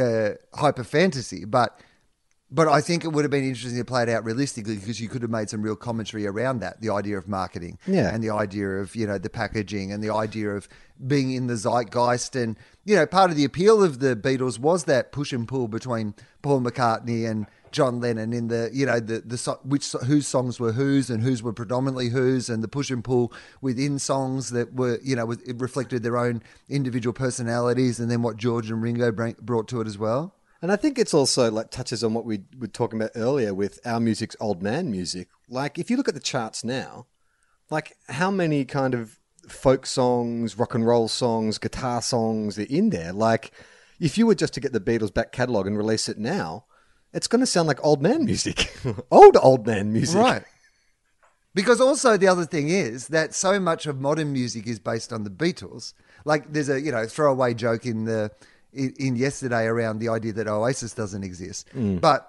uh, 0.00 0.34
hyper 0.58 0.84
fantasy, 0.84 1.44
but 1.44 1.78
but 2.54 2.68
I 2.68 2.80
think 2.80 3.04
it 3.04 3.08
would 3.08 3.24
have 3.24 3.30
been 3.32 3.44
interesting 3.44 3.76
to 3.78 3.84
play 3.84 4.04
it 4.04 4.08
out 4.08 4.24
realistically 4.24 4.76
because 4.76 5.00
you 5.00 5.08
could 5.08 5.22
have 5.22 5.30
made 5.30 5.50
some 5.50 5.60
real 5.60 5.74
commentary 5.76 6.24
around 6.26 6.60
that, 6.60 6.80
the 6.80 6.90
idea 6.90 7.18
of 7.18 7.26
marketing, 7.26 7.78
Yeah. 7.86 8.14
and 8.14 8.22
the 8.22 8.30
idea 8.30 8.68
of 8.80 8.94
you 8.94 9.06
know 9.06 9.18
the 9.18 9.30
packaging 9.30 9.92
and 9.92 10.02
the 10.02 10.12
idea 10.14 10.50
of 10.50 10.68
being 11.04 11.32
in 11.32 11.48
the 11.48 11.56
zeitgeist, 11.56 12.36
and 12.36 12.56
you 12.84 12.94
know, 12.94 13.06
part 13.06 13.30
of 13.30 13.36
the 13.36 13.44
appeal 13.44 13.82
of 13.82 13.98
the 13.98 14.14
Beatles 14.14 14.58
was 14.58 14.84
that 14.84 15.10
push 15.10 15.32
and 15.32 15.48
pull 15.48 15.66
between 15.68 16.14
Paul 16.42 16.60
McCartney 16.60 17.28
and 17.28 17.46
John 17.72 17.98
Lennon 17.98 18.32
in 18.32 18.46
the 18.46 18.70
you 18.72 18.86
know 18.86 19.00
the 19.00 19.18
the 19.20 19.58
which 19.64 19.90
whose 20.06 20.28
songs 20.28 20.60
were 20.60 20.70
whose 20.72 21.10
and 21.10 21.24
whose 21.24 21.42
were 21.42 21.52
predominantly 21.52 22.10
whose 22.10 22.48
and 22.48 22.62
the 22.62 22.68
push 22.68 22.88
and 22.90 23.02
pull 23.02 23.32
within 23.60 23.98
songs 23.98 24.50
that 24.50 24.74
were 24.74 25.00
you 25.02 25.16
know 25.16 25.32
it 25.32 25.40
reflected 25.60 26.04
their 26.04 26.16
own 26.16 26.40
individual 26.68 27.12
personalities 27.12 27.98
and 27.98 28.08
then 28.08 28.22
what 28.22 28.36
George 28.36 28.70
and 28.70 28.80
Ringo 28.80 29.10
bring, 29.10 29.34
brought 29.40 29.66
to 29.68 29.80
it 29.80 29.88
as 29.88 29.98
well. 29.98 30.36
And 30.64 30.72
I 30.72 30.76
think 30.76 30.98
it's 30.98 31.12
also 31.12 31.50
like 31.50 31.70
touches 31.70 32.02
on 32.02 32.14
what 32.14 32.24
we 32.24 32.40
were 32.58 32.68
talking 32.68 32.98
about 32.98 33.10
earlier 33.16 33.52
with 33.52 33.78
our 33.84 34.00
music's 34.00 34.34
old 34.40 34.62
man 34.62 34.90
music. 34.90 35.28
Like 35.46 35.78
if 35.78 35.90
you 35.90 35.98
look 35.98 36.08
at 36.08 36.14
the 36.14 36.20
charts 36.20 36.64
now, 36.64 37.06
like 37.68 37.98
how 38.08 38.30
many 38.30 38.64
kind 38.64 38.94
of 38.94 39.18
folk 39.46 39.84
songs, 39.84 40.58
rock 40.58 40.74
and 40.74 40.86
roll 40.86 41.06
songs, 41.08 41.58
guitar 41.58 42.00
songs 42.00 42.58
are 42.58 42.62
in 42.62 42.88
there? 42.88 43.12
Like 43.12 43.52
if 44.00 44.16
you 44.16 44.26
were 44.26 44.34
just 44.34 44.54
to 44.54 44.60
get 44.60 44.72
the 44.72 44.80
Beatles 44.80 45.12
back 45.12 45.32
catalogue 45.32 45.66
and 45.66 45.76
release 45.76 46.08
it 46.08 46.16
now, 46.16 46.64
it's 47.12 47.26
going 47.26 47.40
to 47.40 47.46
sound 47.46 47.68
like 47.68 47.84
old 47.84 48.00
man 48.00 48.24
music, 48.24 48.74
old 49.10 49.36
old 49.42 49.66
man 49.66 49.92
music. 49.92 50.16
Right. 50.16 50.44
Because 51.54 51.78
also 51.78 52.16
the 52.16 52.28
other 52.28 52.46
thing 52.46 52.70
is 52.70 53.08
that 53.08 53.34
so 53.34 53.60
much 53.60 53.84
of 53.84 54.00
modern 54.00 54.32
music 54.32 54.66
is 54.66 54.78
based 54.78 55.12
on 55.12 55.24
the 55.24 55.30
Beatles. 55.30 55.92
Like 56.24 56.54
there's 56.54 56.70
a 56.70 56.80
you 56.80 56.90
know 56.90 57.06
throwaway 57.06 57.52
joke 57.52 57.84
in 57.84 58.06
the 58.06 58.30
in, 58.74 58.94
in 58.98 59.16
yesterday 59.16 59.64
around 59.64 59.98
the 59.98 60.08
idea 60.08 60.32
that 60.34 60.46
Oasis 60.46 60.94
doesn't 60.94 61.24
exist. 61.24 61.68
Mm. 61.74 62.00
But 62.00 62.28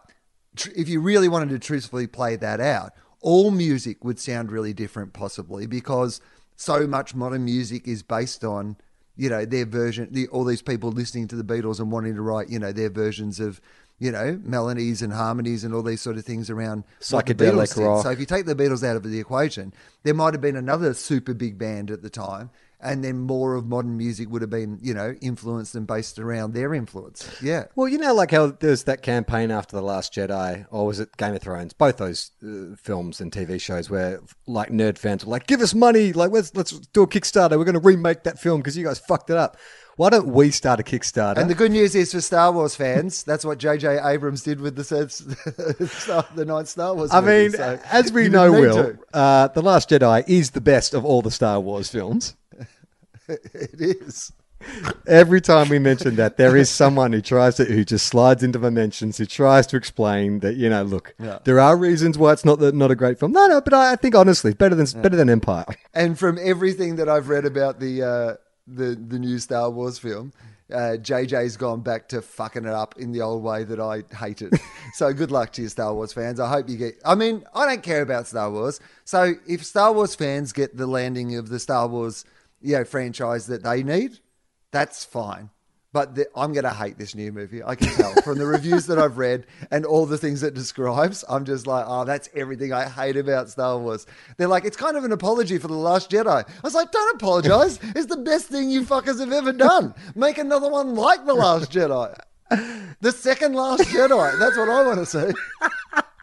tr- 0.56 0.70
if 0.76 0.90
you 0.90 1.00
really 1.02 1.28
wanted 1.28 1.50
to 1.50 1.60
truthfully 1.60 2.08
play 2.08 2.36
that 2.38 2.60
out, 2.60 2.94
all 3.22 3.52
music 3.52 4.04
would 4.04 4.20
sound 4.20 4.52
really 4.52 4.74
different 4.74 5.14
possibly 5.14 5.66
because 5.66 6.22
so 6.56 6.88
much 6.88 7.16
modern 7.16 7.44
music 7.44 7.88
is 7.88 8.04
based 8.04 8.44
on 8.44 8.78
you 9.18 9.30
know 9.30 9.46
their 9.46 9.66
version 9.66 10.08
the, 10.12 10.28
all 10.28 10.44
these 10.44 10.62
people 10.62 10.92
listening 10.92 11.28
to 11.28 11.36
the 11.36 11.44
Beatles 11.44 11.80
and 11.80 11.92
wanting 11.92 12.16
to 12.16 12.22
write 12.22 12.50
you 12.50 12.60
know 12.60 12.72
their 12.72 12.90
versions 12.90 13.40
of 13.40 13.60
you 14.00 14.12
know 14.12 14.40
melodies 14.44 15.02
and 15.02 15.14
harmonies 15.14 15.64
and 15.64 15.74
all 15.74 15.82
these 15.82 16.02
sort 16.02 16.18
of 16.18 16.26
things 16.26 16.50
around 16.50 16.84
Psychedelic 17.00 17.74
did. 17.76 17.84
rock. 17.84 18.04
So 18.04 18.12
if 18.12 18.20
you 18.20 18.26
take 18.26 18.46
the 18.46 18.56
Beatles 18.56 18.84
out 18.84 18.96
of 18.96 19.04
the 19.04 19.20
equation, 19.20 19.74
there 20.04 20.14
might 20.14 20.34
have 20.34 20.42
been 20.42 20.58
another 20.58 20.94
super 20.94 21.34
big 21.34 21.58
band 21.58 21.92
at 21.92 22.02
the 22.02 22.10
time, 22.10 22.50
and 22.80 23.04
then 23.04 23.20
more 23.20 23.56
of 23.56 23.66
modern 23.66 23.98
music 23.98 24.30
would 24.30 24.42
have 24.42 24.50
been, 24.50 24.78
you 24.82 24.94
know, 24.94 25.16
influenced 25.22 25.76
and 25.76 25.88
based 25.88 26.20
around 26.20 26.54
their 26.54 26.74
influence. 26.74 27.30
Yeah. 27.42 27.66
Well, 27.76 27.88
you 27.88 27.98
know, 27.98 28.14
like 28.14 28.32
how 28.32 28.48
there's 28.48 28.84
that 28.84 29.02
campaign 29.02 29.52
after 29.52 29.76
The 29.76 29.82
Last 29.82 30.14
Jedi, 30.14 30.66
or 30.70 30.86
was 30.86 31.00
it 31.00 31.16
Game 31.18 31.34
of 31.34 31.42
Thrones? 31.42 31.74
Both 31.74 31.98
those 31.98 32.32
uh, 32.44 32.76
films 32.76 33.22
and 33.22 33.32
TV 33.32 33.60
shows 33.60 33.90
where, 33.90 34.20
like, 34.48 34.70
nerd 34.70 34.98
fans 34.98 35.26
were 35.26 35.32
like, 35.32 35.48
give 35.48 35.62
us 35.62 35.74
money, 35.74 36.14
like, 36.14 36.32
let's, 36.32 36.54
let's 36.56 36.72
do 36.72 37.04
a 37.04 37.08
Kickstarter. 37.08 37.58
We're 37.58 37.66
going 37.66 37.74
to 37.74 37.80
remake 37.80 38.24
that 38.24 38.40
film 38.40 38.62
because 38.62 38.78
you 38.78 38.86
guys 38.86 39.00
fucked 39.00 39.30
it 39.30 39.38
up. 39.38 39.58
Why 39.98 40.10
don't 40.10 40.28
we 40.28 40.52
start 40.52 40.82
a 40.82 40.84
Kickstarter? 40.84 41.38
And 41.38 41.50
the 41.50 41.56
good 41.56 41.72
news 41.72 41.96
is 41.96 42.12
for 42.12 42.20
Star 42.20 42.52
Wars 42.52 42.76
fans, 42.76 43.24
that's 43.24 43.46
what 43.46 43.58
J.J. 43.60 44.00
Abrams 44.04 44.44
did 44.44 44.60
with 44.60 44.76
the 44.76 44.84
Star- 45.88 46.26
the 46.36 46.44
ninth 46.44 46.68
Star 46.68 46.94
Wars. 46.94 47.12
I 47.14 47.22
movie, 47.22 47.44
mean, 47.44 47.52
so 47.52 47.80
as 47.86 48.12
we 48.12 48.28
know, 48.28 48.52
Will, 48.52 48.98
uh, 49.14 49.48
The 49.48 49.62
Last 49.62 49.90
Jedi 49.90 50.28
is 50.28 50.52
the 50.52 50.60
best 50.60 50.94
of 50.94 51.06
all 51.06 51.22
the 51.22 51.32
Star 51.32 51.62
Wars 51.62 51.90
films. 51.90 52.36
it 53.54 53.82
is. 53.82 54.32
Every 55.06 55.42
time 55.42 55.70
we 55.70 55.80
mention 55.80 56.16
that, 56.16 56.38
there 56.38 56.56
is 56.56 56.70
someone 56.82 57.12
who 57.14 57.22
tries 57.22 57.56
to, 57.56 57.66
who 57.66 57.84
just 57.84 58.08
slides 58.08 58.42
into 58.42 58.58
my 58.58 58.70
mentions, 58.70 59.18
who 59.18 59.26
tries 59.26 59.68
to 59.68 59.78
explain 59.78 60.40
that, 60.40 60.56
you 60.56 60.70
know, 60.70 60.84
look, 60.84 61.14
Yeah. 61.20 61.40
there 61.44 61.60
are 61.60 61.76
reasons 61.78 62.18
why 62.18 62.32
it's 62.34 62.46
not 62.46 62.60
the, 62.60 62.72
not 62.72 62.90
a 62.90 62.96
great 62.96 63.20
film. 63.20 63.32
No, 63.34 63.46
no, 63.48 63.62
but 63.62 63.74
I, 63.74 63.92
I 63.94 63.96
think 63.96 64.16
honestly, 64.16 64.54
better 64.54 64.74
than 64.76 64.88
better 65.02 65.16
than 65.16 65.30
Empire. 65.30 65.66
And 65.94 66.18
from 66.18 66.40
everything 66.42 66.96
that 66.96 67.10
I've 67.10 67.30
read 67.30 67.46
about 67.46 67.80
the 67.80 68.02
uh, 68.04 68.34
the 68.68 68.96
the 68.96 69.20
new 69.20 69.40
Star 69.40 69.70
Wars 69.70 70.00
film, 70.00 70.32
uh, 70.74 70.98
JJ's 71.00 71.58
gone 71.58 71.82
back 71.82 72.08
to 72.10 72.22
fucking 72.22 72.66
it 72.66 72.72
up 72.74 72.96
in 72.98 73.12
the 73.12 73.22
old 73.22 73.44
way 73.44 73.66
that 73.66 73.80
I 73.80 74.04
hated. 74.16 74.54
so 74.94 75.14
good 75.14 75.32
luck 75.32 75.52
to 75.54 75.62
you, 75.64 75.68
Star 75.70 75.94
Wars 75.94 76.14
fans. 76.14 76.40
I 76.40 76.50
hope 76.50 76.70
you 76.70 76.78
get. 76.78 76.96
I 77.06 77.14
mean, 77.16 77.44
I 77.54 77.66
don't 77.68 77.84
care 77.84 78.02
about 78.02 78.26
Star 78.28 78.50
Wars. 78.50 78.80
So 79.04 79.34
if 79.48 79.64
Star 79.66 79.94
Wars 79.94 80.16
fans 80.16 80.54
get 80.54 80.76
the 80.76 80.88
landing 80.88 81.36
of 81.36 81.50
the 81.50 81.60
Star 81.60 81.88
Wars, 81.88 82.26
you 82.66 82.78
know, 82.78 82.84
franchise 82.84 83.48
that 83.48 83.64
they 83.64 83.84
need, 83.84 84.20
that's 84.72 85.06
fine. 85.06 85.50
But 85.94 86.16
the, 86.16 86.28
I'm 86.36 86.52
going 86.52 86.66
to 86.66 86.72
hate 86.72 86.98
this 86.98 87.16
new 87.16 87.32
movie. 87.32 87.64
I 87.64 87.76
can 87.76 87.88
tell 87.88 88.14
from 88.22 88.38
the 88.38 88.46
reviews 88.46 88.86
that 88.88 89.00
I've 89.00 89.18
read 89.18 89.46
and 89.72 89.86
all 89.86 90.06
the 90.06 90.18
things 90.18 90.44
it 90.44 90.54
describes. 90.54 91.24
I'm 91.30 91.46
just 91.46 91.68
like, 91.68 91.86
oh, 91.88 92.04
that's 92.04 92.28
everything 92.36 92.74
I 92.74 92.84
hate 92.84 93.16
about 93.16 93.50
Star 93.50 93.78
Wars. 93.78 94.06
They're 94.36 94.50
like, 94.50 94.66
it's 94.66 94.76
kind 94.76 94.98
of 94.98 95.06
an 95.06 95.14
apology 95.14 95.58
for 95.58 95.70
The 95.70 95.74
Last 95.74 96.12
Jedi. 96.12 96.28
I 96.28 96.62
was 96.62 96.74
like, 96.74 96.92
don't 96.92 97.16
apologize. 97.16 97.80
it's 97.96 98.08
the 98.08 98.18
best 98.18 98.48
thing 98.48 98.70
you 98.70 98.82
fuckers 98.82 99.22
have 99.22 99.32
ever 99.32 99.54
done. 99.54 99.94
Make 100.16 100.38
another 100.38 100.70
one 100.70 100.96
like 100.96 101.26
The 101.26 101.34
Last 101.34 101.72
Jedi. 101.72 102.14
The 103.00 103.12
second 103.14 103.54
Last 103.54 103.84
Jedi. 103.84 104.38
That's 104.38 104.58
what 104.58 104.68
I 104.68 104.86
want 104.86 105.00
to 105.00 105.06
see. 105.06 105.34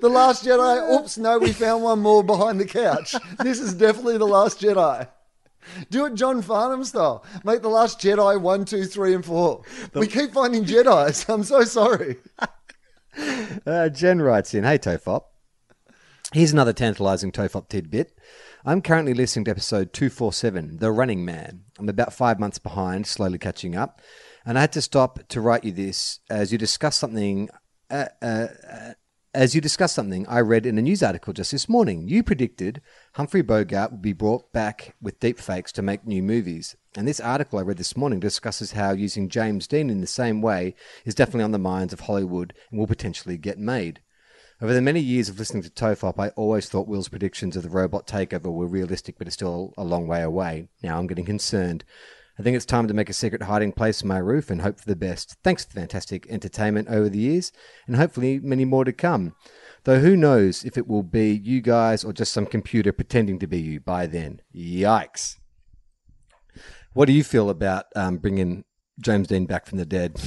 The 0.00 0.08
Last 0.08 0.44
Jedi. 0.44 0.98
Oops, 0.98 1.18
no, 1.18 1.38
we 1.38 1.52
found 1.52 1.82
one 1.82 2.00
more 2.00 2.22
behind 2.24 2.60
the 2.60 2.64
couch. 2.64 3.14
This 3.38 3.60
is 3.60 3.74
definitely 3.74 4.18
The 4.18 4.26
Last 4.26 4.60
Jedi. 4.60 5.08
Do 5.90 6.06
it 6.06 6.14
John 6.14 6.42
Farnham 6.42 6.84
style. 6.84 7.24
Make 7.44 7.62
The 7.62 7.68
Last 7.68 8.00
Jedi 8.00 8.40
one, 8.40 8.64
two, 8.64 8.84
three, 8.84 9.14
and 9.14 9.24
four. 9.24 9.62
we 9.94 10.06
keep 10.06 10.32
finding 10.32 10.64
Jedi's. 10.64 11.28
I'm 11.28 11.44
so 11.44 11.62
sorry. 11.64 12.16
Uh, 13.66 13.88
Jen 13.88 14.20
writes 14.20 14.52
in, 14.52 14.62
Hey 14.62 14.76
Tofop. 14.76 15.22
Here's 16.34 16.52
another 16.52 16.74
tantalizing 16.74 17.32
Tofop 17.32 17.68
tidbit. 17.70 18.12
I'm 18.62 18.82
currently 18.82 19.14
listening 19.14 19.46
to 19.46 19.52
episode 19.52 19.94
247, 19.94 20.76
The 20.80 20.92
Running 20.92 21.24
Man. 21.24 21.62
I'm 21.78 21.88
about 21.88 22.12
five 22.12 22.38
months 22.38 22.58
behind, 22.58 23.06
slowly 23.06 23.38
catching 23.38 23.74
up. 23.74 24.02
And 24.44 24.58
I 24.58 24.60
had 24.60 24.72
to 24.72 24.82
stop 24.82 25.20
to 25.28 25.40
write 25.40 25.64
you 25.64 25.72
this 25.72 26.20
as 26.28 26.52
you 26.52 26.58
discussed 26.58 27.00
something. 27.00 27.48
Uh, 27.88 28.06
uh, 28.20 28.48
uh, 28.70 28.92
as 29.36 29.54
you 29.54 29.60
discussed 29.60 29.94
something 29.94 30.26
I 30.28 30.40
read 30.40 30.64
in 30.64 30.78
a 30.78 30.82
news 30.82 31.02
article 31.02 31.34
just 31.34 31.52
this 31.52 31.68
morning. 31.68 32.08
You 32.08 32.22
predicted 32.22 32.80
Humphrey 33.16 33.42
Bogart 33.42 33.90
would 33.90 34.00
be 34.00 34.14
brought 34.14 34.50
back 34.50 34.94
with 34.98 35.20
deepfakes 35.20 35.70
to 35.72 35.82
make 35.82 36.06
new 36.06 36.22
movies. 36.22 36.74
And 36.96 37.06
this 37.06 37.20
article 37.20 37.58
I 37.58 37.62
read 37.62 37.76
this 37.76 37.98
morning 37.98 38.18
discusses 38.18 38.72
how 38.72 38.92
using 38.92 39.28
James 39.28 39.66
Dean 39.66 39.90
in 39.90 40.00
the 40.00 40.06
same 40.06 40.40
way 40.40 40.74
is 41.04 41.14
definitely 41.14 41.44
on 41.44 41.52
the 41.52 41.58
minds 41.58 41.92
of 41.92 42.00
Hollywood 42.00 42.54
and 42.70 42.80
will 42.80 42.86
potentially 42.86 43.36
get 43.36 43.58
made. 43.58 44.00
Over 44.62 44.72
the 44.72 44.80
many 44.80 45.00
years 45.00 45.28
of 45.28 45.38
listening 45.38 45.64
to 45.64 45.70
Tofop, 45.70 46.18
I 46.18 46.30
always 46.30 46.70
thought 46.70 46.88
Will's 46.88 47.10
predictions 47.10 47.58
of 47.58 47.62
the 47.62 47.68
robot 47.68 48.06
takeover 48.06 48.50
were 48.50 48.66
realistic, 48.66 49.18
but 49.18 49.28
are 49.28 49.32
still 49.32 49.74
a 49.76 49.84
long 49.84 50.06
way 50.06 50.22
away. 50.22 50.68
Now 50.82 50.98
I'm 50.98 51.06
getting 51.06 51.26
concerned. 51.26 51.84
I 52.38 52.42
think 52.42 52.54
it's 52.54 52.66
time 52.66 52.86
to 52.88 52.94
make 52.94 53.08
a 53.08 53.14
secret 53.14 53.44
hiding 53.44 53.72
place 53.72 54.02
in 54.02 54.08
my 54.08 54.18
roof 54.18 54.50
and 54.50 54.60
hope 54.60 54.78
for 54.78 54.86
the 54.86 54.96
best. 54.96 55.36
Thanks 55.42 55.64
for 55.64 55.72
the 55.72 55.80
fantastic 55.80 56.26
entertainment 56.28 56.88
over 56.88 57.08
the 57.08 57.18
years, 57.18 57.50
and 57.86 57.96
hopefully 57.96 58.40
many 58.40 58.64
more 58.64 58.84
to 58.84 58.92
come. 58.92 59.34
Though 59.84 60.00
who 60.00 60.16
knows 60.16 60.64
if 60.64 60.76
it 60.76 60.86
will 60.86 61.02
be 61.02 61.30
you 61.32 61.60
guys 61.62 62.04
or 62.04 62.12
just 62.12 62.32
some 62.32 62.44
computer 62.44 62.92
pretending 62.92 63.38
to 63.38 63.46
be 63.46 63.60
you 63.60 63.80
by 63.80 64.06
then. 64.06 64.42
Yikes. 64.54 65.36
What 66.92 67.06
do 67.06 67.12
you 67.12 67.24
feel 67.24 67.50
about 67.50 67.86
um, 67.94 68.18
bringing 68.18 68.64
James 69.00 69.28
Dean 69.28 69.46
back 69.46 69.66
from 69.66 69.78
the 69.78 69.86
dead? 69.86 70.20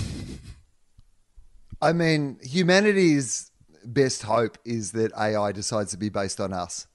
I 1.82 1.94
mean, 1.94 2.40
humanity's 2.42 3.52
best 3.84 4.24
hope 4.24 4.58
is 4.66 4.92
that 4.94 5.12
AI 5.18 5.52
decides 5.52 5.92
to 5.92 5.98
be 5.98 6.10
based 6.10 6.40
on 6.40 6.54
us. 6.54 6.88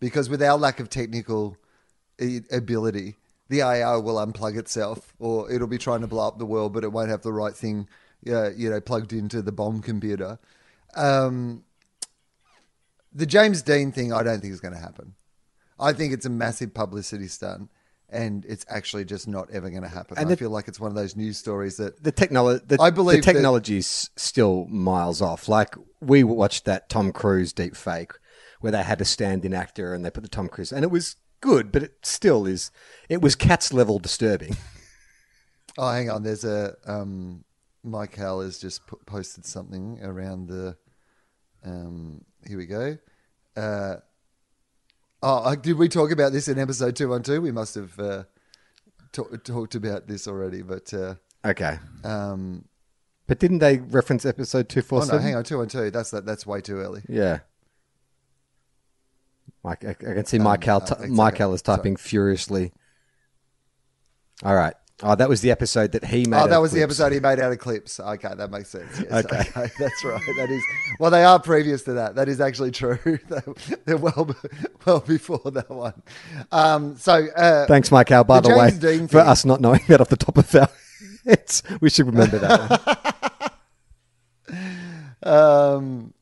Because 0.00 0.28
with 0.28 0.42
our 0.42 0.56
lack 0.56 0.80
of 0.80 0.88
technical 0.88 1.56
ability, 2.50 3.16
the 3.50 3.60
AI 3.62 3.96
will 3.96 4.14
unplug 4.24 4.56
itself 4.56 5.12
or 5.18 5.50
it'll 5.50 5.66
be 5.66 5.76
trying 5.76 6.00
to 6.00 6.06
blow 6.06 6.26
up 6.26 6.38
the 6.38 6.46
world, 6.46 6.72
but 6.72 6.84
it 6.84 6.92
won't 6.92 7.10
have 7.10 7.22
the 7.22 7.32
right 7.32 7.54
thing, 7.54 7.88
uh, 8.28 8.50
you 8.52 8.70
know, 8.70 8.80
plugged 8.80 9.12
into 9.12 9.42
the 9.42 9.52
bomb 9.52 9.82
computer. 9.82 10.38
Um, 10.94 11.64
the 13.12 13.26
James 13.26 13.60
Dean 13.62 13.90
thing, 13.92 14.12
I 14.12 14.22
don't 14.22 14.40
think 14.40 14.52
is 14.52 14.60
going 14.60 14.74
to 14.74 14.80
happen. 14.80 15.14
I 15.80 15.92
think 15.92 16.12
it's 16.12 16.26
a 16.26 16.30
massive 16.30 16.72
publicity 16.72 17.26
stunt. 17.26 17.70
And 18.12 18.44
it's 18.46 18.66
actually 18.68 19.04
just 19.04 19.28
not 19.28 19.48
ever 19.52 19.70
going 19.70 19.82
to 19.82 19.88
happen. 19.88 20.16
And 20.18 20.26
I 20.26 20.30
the- 20.30 20.36
feel 20.36 20.50
like 20.50 20.66
it's 20.66 20.80
one 20.80 20.90
of 20.90 20.96
those 20.96 21.14
news 21.14 21.38
stories 21.38 21.76
that 21.76 22.02
the 22.02 22.10
technology 22.10 22.64
I 22.80 22.90
believe 22.90 23.20
the 23.22 23.26
that- 23.26 23.32
technology's 23.34 24.10
still 24.16 24.66
miles 24.66 25.22
off 25.22 25.48
like 25.48 25.74
we 26.00 26.24
watched 26.24 26.64
that 26.64 26.88
tom 26.88 27.12
cruise 27.12 27.52
deep 27.52 27.76
fake 27.76 28.12
where 28.60 28.72
they 28.72 28.82
had 28.82 29.00
a 29.00 29.04
stand-in 29.04 29.54
actor 29.54 29.94
and 29.94 30.04
they 30.04 30.10
put 30.10 30.24
the 30.24 30.28
tom 30.28 30.48
cruise 30.48 30.72
and 30.72 30.82
it 30.82 30.90
was 30.90 31.14
good 31.40 31.72
but 31.72 31.82
it 31.82 31.94
still 32.02 32.46
is 32.46 32.70
it 33.08 33.20
was 33.20 33.34
cats 33.34 33.72
level 33.72 33.98
disturbing 33.98 34.56
Oh, 35.78 35.90
hang 35.90 36.10
on. 36.10 36.22
There's 36.24 36.44
a 36.44 36.74
um, 36.84 37.44
Mike 37.82 38.16
Howell 38.16 38.42
has 38.42 38.58
just 38.58 38.86
p- 38.86 38.96
posted 39.06 39.46
something 39.46 40.00
around 40.02 40.48
the. 40.48 40.76
Um, 41.64 42.24
here 42.46 42.58
we 42.58 42.66
go. 42.66 42.98
Uh, 43.56 43.96
oh, 45.22 45.36
uh, 45.44 45.54
did 45.54 45.78
we 45.78 45.88
talk 45.88 46.10
about 46.10 46.32
this 46.32 46.48
in 46.48 46.58
episode 46.58 46.96
two 46.96 47.08
one 47.08 47.22
two? 47.22 47.40
We 47.40 47.52
must 47.52 47.76
have 47.76 47.98
uh, 47.98 48.24
ta- 49.12 49.36
talked 49.44 49.74
about 49.74 50.08
this 50.08 50.26
already, 50.26 50.62
but 50.62 50.92
uh, 50.92 51.14
okay 51.44 51.78
um, 52.04 52.64
but 53.26 53.38
didn't 53.38 53.60
they 53.60 53.78
reference 53.78 54.26
episode 54.26 54.68
oh 54.76 55.04
no, 55.16 55.18
hang 55.18 55.36
on, 55.36 55.44
two 55.44 55.58
one 55.58 55.68
two. 55.68 55.90
That's 55.90 56.10
that. 56.10 56.26
That's 56.26 56.46
way 56.46 56.60
too 56.60 56.78
early. 56.78 57.02
yeah 57.08 57.38
Mike, 59.62 59.84
I, 59.84 59.90
I 59.90 59.94
can 59.94 60.24
see 60.24 60.38
Um, 60.38 60.44
Michael. 60.44 60.82
uh, 60.88 61.06
Michael 61.08 61.52
is 61.54 61.62
typing 61.62 61.96
furiously. 61.96 62.72
All 64.42 64.54
right. 64.54 64.74
Oh, 65.02 65.14
that 65.14 65.30
was 65.30 65.40
the 65.40 65.50
episode 65.50 65.92
that 65.92 66.04
he 66.04 66.26
made. 66.26 66.42
Oh, 66.42 66.46
that 66.46 66.60
was 66.60 66.72
the 66.72 66.82
episode 66.82 67.12
he 67.12 67.20
made 67.20 67.40
out 67.40 67.50
of 67.52 67.58
clips. 67.58 67.98
Okay, 67.98 68.28
that 68.36 68.50
makes 68.50 68.68
sense. 68.68 69.00
Yes, 69.00 69.24
Okay. 69.24 69.38
okay. 69.40 69.70
that's 69.78 70.04
right. 70.04 70.20
That 70.36 70.50
is 70.50 70.62
well, 70.98 71.10
they 71.10 71.24
are 71.24 71.38
previous 71.40 71.82
to 71.84 71.94
that. 71.94 72.16
That 72.16 72.28
is 72.28 72.38
actually 72.38 72.70
true. 72.70 72.98
They're- 73.28 73.96
well, 73.96 74.36
well 74.84 75.00
before 75.00 75.40
that 75.52 75.70
one. 75.70 76.02
Um, 76.52 76.96
so 76.98 77.26
uh, 77.34 77.66
Thanks, 77.66 77.90
Michael. 77.90 78.24
By 78.24 78.40
The 78.40 78.50
the, 78.50 78.56
way, 78.58 78.70
Dean 78.72 79.08
for 79.08 79.20
thing. 79.20 79.28
us 79.28 79.46
not 79.46 79.62
knowing 79.62 79.80
that 79.88 80.02
off 80.02 80.08
the 80.10 80.16
top 80.18 80.36
of 80.36 80.54
our 80.54 80.68
heads, 81.24 81.62
we 81.80 81.88
should 81.88 82.04
remember 82.06 82.38
that. 82.38 83.50
one. 85.22 85.32
Um, 85.34 86.14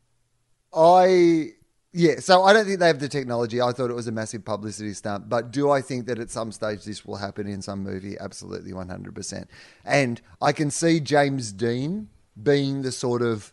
I 0.73 1.53
yeah. 1.93 2.21
So 2.21 2.43
I 2.43 2.53
don't 2.53 2.67
think 2.67 2.81
they 2.81 2.87
have 2.87 3.01
the 3.01 3.09
technology. 3.09 3.61
I 3.61 3.73
thought 3.73 3.91
it 3.91 3.95
was 3.95 4.09
a 4.09 4.13
massive 4.13 4.45
publicity 4.45 4.93
stunt. 4.95 5.29
But 5.29 5.51
do 5.51 5.71
I 5.71 5.81
think 5.81 6.07
that 6.07 6.19
at 6.19 6.31
some 6.31 6.53
stage 6.53 6.85
this 6.85 7.05
will 7.05 7.17
happen 7.17 7.47
in 7.47 7.63
some 7.63 7.83
movie? 7.83 8.17
Absolutely, 8.19 8.73
one 8.73 8.89
hundred 8.89 9.15
percent. 9.15 9.49
And 9.85 10.21
I 10.41 10.53
can 10.53 10.71
see 10.71 11.01
James 11.01 11.53
Dean 11.53 12.09
being 12.41 12.83
the 12.83 12.93
sort 12.93 13.23
of 13.23 13.53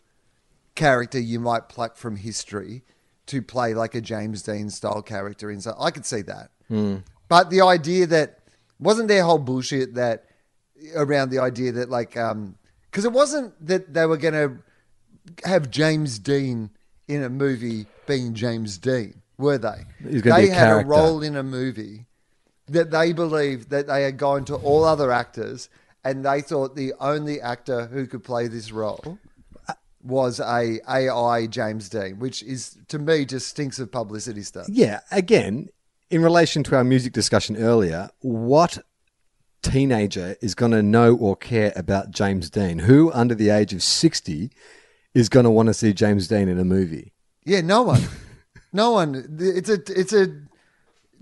character 0.74 1.18
you 1.18 1.40
might 1.40 1.68
pluck 1.68 1.96
from 1.96 2.16
history 2.16 2.82
to 3.26 3.42
play 3.42 3.74
like 3.74 3.94
a 3.94 4.00
James 4.00 4.42
Dean 4.42 4.70
style 4.70 5.02
character 5.02 5.50
in. 5.50 5.60
So 5.60 5.74
I 5.78 5.90
could 5.90 6.06
see 6.06 6.22
that. 6.22 6.50
But 7.28 7.50
the 7.50 7.62
idea 7.62 8.06
that 8.06 8.40
wasn't 8.78 9.08
their 9.08 9.24
whole 9.24 9.38
bullshit 9.38 9.94
that 9.94 10.24
around 10.94 11.30
the 11.30 11.38
idea 11.38 11.72
that 11.72 11.88
like 11.88 12.16
um 12.16 12.56
because 12.90 13.04
it 13.04 13.12
wasn't 13.12 13.54
that 13.66 13.92
they 13.92 14.06
were 14.06 14.16
going 14.16 14.34
to 14.34 15.48
have 15.48 15.70
James 15.70 16.18
Dean 16.18 16.70
in 17.08 17.22
a 17.22 17.28
movie 17.28 17.86
being 18.06 18.34
James 18.34 18.78
Dean, 18.78 19.22
were 19.38 19.58
they? 19.58 19.84
They 20.00 20.30
a 20.30 20.54
had 20.54 20.66
character. 20.66 20.92
a 20.92 20.96
role 20.96 21.22
in 21.22 21.36
a 21.36 21.42
movie 21.42 22.06
that 22.68 22.90
they 22.90 23.12
believed 23.12 23.70
that 23.70 23.86
they 23.86 24.02
had 24.02 24.16
gone 24.16 24.44
to 24.46 24.56
all 24.56 24.84
other 24.84 25.12
actors 25.12 25.68
and 26.04 26.24
they 26.24 26.40
thought 26.40 26.76
the 26.76 26.92
only 27.00 27.40
actor 27.40 27.86
who 27.86 28.06
could 28.06 28.24
play 28.24 28.48
this 28.48 28.70
role 28.72 29.18
was 30.02 30.38
a 30.40 30.78
AI 30.88 31.46
James 31.46 31.88
Dean, 31.88 32.18
which 32.18 32.42
is 32.44 32.78
to 32.88 32.98
me 32.98 33.24
just 33.24 33.48
stinks 33.48 33.78
of 33.78 33.90
publicity 33.90 34.42
stuff. 34.42 34.66
yeah. 34.68 35.00
Again, 35.10 35.68
in 36.10 36.22
relation 36.22 36.62
to 36.64 36.76
our 36.76 36.84
music 36.84 37.12
discussion 37.12 37.56
earlier, 37.56 38.08
what 38.20 38.78
teenager 39.62 40.36
is 40.40 40.54
going 40.54 40.70
to 40.70 40.82
know 40.82 41.16
or 41.16 41.34
care 41.34 41.72
about 41.74 42.12
James 42.12 42.50
Dean? 42.50 42.78
Who 42.80 43.12
under 43.12 43.34
the 43.34 43.50
age 43.50 43.72
of 43.72 43.82
sixty 43.82 44.50
is 45.12 45.28
going 45.28 45.44
to 45.44 45.50
want 45.50 45.66
to 45.68 45.74
see 45.74 45.92
James 45.92 46.28
Dean 46.28 46.48
in 46.48 46.58
a 46.60 46.64
movie? 46.64 47.12
Yeah, 47.46 47.60
no 47.60 47.82
one, 47.82 48.02
no 48.72 48.90
one. 48.90 49.38
It's 49.40 49.70
a 49.70 49.78
it's 49.88 50.12
a 50.12 50.34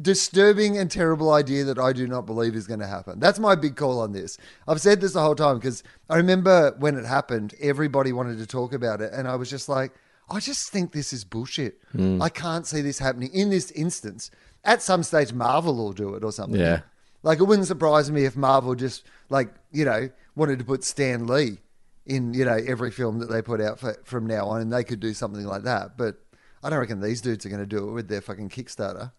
disturbing 0.00 0.76
and 0.76 0.90
terrible 0.90 1.32
idea 1.32 1.64
that 1.64 1.78
I 1.78 1.92
do 1.92 2.08
not 2.08 2.26
believe 2.26 2.56
is 2.56 2.66
going 2.66 2.80
to 2.80 2.86
happen. 2.86 3.20
That's 3.20 3.38
my 3.38 3.54
big 3.54 3.76
call 3.76 4.00
on 4.00 4.12
this. 4.12 4.38
I've 4.66 4.80
said 4.80 5.00
this 5.00 5.12
the 5.12 5.20
whole 5.20 5.36
time 5.36 5.58
because 5.58 5.84
I 6.10 6.16
remember 6.16 6.74
when 6.78 6.96
it 6.96 7.04
happened, 7.04 7.54
everybody 7.60 8.12
wanted 8.12 8.38
to 8.38 8.46
talk 8.46 8.72
about 8.72 9.02
it, 9.02 9.12
and 9.12 9.28
I 9.28 9.36
was 9.36 9.50
just 9.50 9.68
like, 9.68 9.92
I 10.30 10.40
just 10.40 10.70
think 10.70 10.92
this 10.92 11.12
is 11.12 11.24
bullshit. 11.24 11.78
Hmm. 11.92 12.20
I 12.20 12.30
can't 12.30 12.66
see 12.66 12.80
this 12.80 12.98
happening 12.98 13.30
in 13.32 13.50
this 13.50 13.70
instance. 13.72 14.30
At 14.64 14.80
some 14.80 15.02
stage, 15.02 15.34
Marvel 15.34 15.76
will 15.76 15.92
do 15.92 16.14
it 16.14 16.24
or 16.24 16.32
something. 16.32 16.58
Yeah. 16.58 16.80
Like 17.22 17.38
it 17.38 17.44
wouldn't 17.44 17.68
surprise 17.68 18.10
me 18.10 18.24
if 18.24 18.34
Marvel 18.34 18.74
just 18.74 19.04
like 19.28 19.52
you 19.72 19.84
know 19.84 20.08
wanted 20.34 20.58
to 20.58 20.64
put 20.64 20.84
Stan 20.84 21.26
Lee 21.26 21.58
in 22.06 22.34
you 22.34 22.44
know 22.44 22.58
every 22.66 22.90
film 22.90 23.18
that 23.18 23.30
they 23.30 23.42
put 23.42 23.60
out 23.60 23.80
for, 23.80 23.96
from 24.04 24.26
now 24.26 24.46
on, 24.46 24.60
and 24.60 24.72
they 24.72 24.84
could 24.84 25.00
do 25.00 25.14
something 25.14 25.44
like 25.44 25.62
that. 25.62 25.96
But 25.96 26.16
I 26.62 26.70
don't 26.70 26.78
reckon 26.78 27.00
these 27.00 27.20
dudes 27.20 27.44
are 27.44 27.50
going 27.50 27.60
to 27.60 27.66
do 27.66 27.88
it 27.88 27.92
with 27.92 28.08
their 28.08 28.20
fucking 28.20 28.50
Kickstarter. 28.50 29.12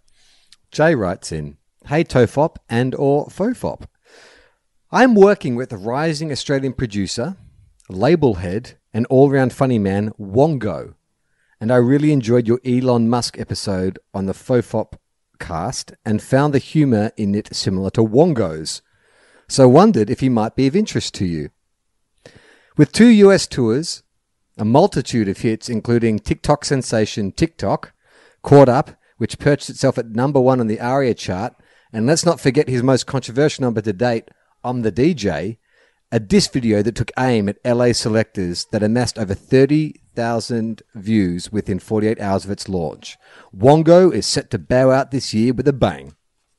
Jay 0.72 0.96
writes 0.96 1.32
in, 1.32 1.58
Hey 1.88 2.04
Tofop 2.04 2.58
and 2.70 2.96
or 2.96 3.28
Fofop. 3.28 3.86
I'm 4.92 5.14
working 5.14 5.56
with 5.56 5.72
a 5.72 5.78
rising 5.78 6.32
Australian 6.32 6.74
producer, 6.74 7.38
label 7.90 8.36
head, 8.36 8.78
and 8.94 9.06
all-round 9.08 9.54
funny 9.54 9.78
man, 9.78 10.12
Wongo. 10.20 10.96
And 11.60 11.72
I 11.72 11.78
really 11.78 12.12
enjoyed 12.12 12.48
your 12.48 12.60
Elon 12.66 13.10
Musk 13.10 13.40
episode 13.40 14.00
on 14.14 14.26
the 14.26 14.34
Fofop 14.34 14.94
cast 15.40 15.94
and 16.06 16.22
found 16.22 16.54
the 16.54 16.60
humour 16.60 17.12
in 17.18 17.36
it 17.36 17.54
similar 17.56 17.90
to 17.92 18.02
Wongo's. 18.02 18.82
so 19.48 19.70
wondered 19.70 20.10
if 20.10 20.22
he 20.22 20.30
might 20.30 20.56
be 20.56 20.68
of 20.68 20.76
interest 20.76 21.14
to 21.16 21.26
you. 21.26 21.50
With 22.78 22.92
two 22.92 23.08
US 23.08 23.48
tours, 23.48 24.04
a 24.58 24.66
multitude 24.66 25.30
of 25.30 25.38
hits, 25.38 25.70
including 25.70 26.20
TikTok 26.20 26.66
sensation 26.66 27.32
TikTok, 27.32 27.94
Caught 28.42 28.68
Up, 28.68 28.92
which 29.18 29.40
perched 29.40 29.70
itself 29.70 29.98
at 29.98 30.10
number 30.10 30.42
one 30.42 30.60
on 30.60 30.68
the 30.68 30.82
ARIA 30.82 31.14
chart, 31.14 31.56
and 31.94 32.06
let's 32.06 32.26
not 32.26 32.42
forget 32.42 32.68
his 32.68 32.84
most 32.84 33.08
controversial 33.08 33.62
number 33.62 33.80
to 33.80 33.94
date, 33.94 34.30
I'm 34.62 34.82
the 34.82 34.92
DJ, 34.92 35.58
a 36.12 36.20
diss 36.20 36.48
video 36.48 36.82
that 36.82 36.96
took 36.96 37.12
aim 37.18 37.48
at 37.48 37.64
LA 37.64 37.94
selectors 37.94 38.66
that 38.72 38.84
amassed 38.84 39.18
over 39.18 39.34
30,000 39.34 40.82
views 40.96 41.52
within 41.54 41.80
48 41.80 42.20
hours 42.20 42.44
of 42.44 42.52
its 42.52 42.68
launch. 42.68 43.18
Wongo 43.56 44.14
is 44.14 44.26
set 44.26 44.52
to 44.52 44.60
bow 44.60 44.92
out 44.92 45.12
this 45.12 45.34
year 45.34 45.54
with 45.54 45.68
a 45.70 45.74
bang. 45.74 46.16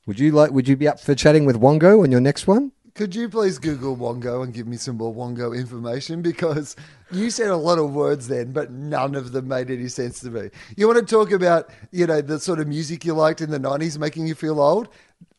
Would 0.07 0.19
you 0.19 0.31
like? 0.31 0.51
Would 0.51 0.67
you 0.67 0.75
be 0.75 0.87
up 0.87 0.99
for 0.99 1.13
chatting 1.13 1.45
with 1.45 1.61
Wongo 1.61 2.01
on 2.01 2.11
your 2.11 2.21
next 2.21 2.47
one? 2.47 2.71
Could 2.97 3.13
you 3.13 3.29
please 3.29 3.59
Google 3.59 3.95
Wongo 3.95 4.43
and 4.43 4.51
give 4.51 4.65
me 4.65 4.75
some 4.75 4.97
more 4.97 5.13
Wongo 5.13 5.55
information? 5.55 6.23
Because 6.23 6.75
you 7.11 7.29
said 7.29 7.49
a 7.49 7.55
lot 7.55 7.77
of 7.77 7.93
words 7.93 8.27
then, 8.27 8.51
but 8.51 8.71
none 8.71 9.13
of 9.13 9.33
them 9.33 9.47
made 9.47 9.69
any 9.69 9.87
sense 9.87 10.19
to 10.21 10.31
me. 10.31 10.49
You 10.75 10.87
want 10.87 10.97
to 10.97 11.05
talk 11.05 11.31
about, 11.31 11.69
you 11.91 12.07
know, 12.07 12.21
the 12.21 12.39
sort 12.39 12.59
of 12.59 12.67
music 12.67 13.05
you 13.05 13.13
liked 13.13 13.39
in 13.39 13.51
the 13.51 13.59
90s 13.59 13.99
making 13.99 14.25
you 14.25 14.33
feel 14.33 14.59
old? 14.59 14.89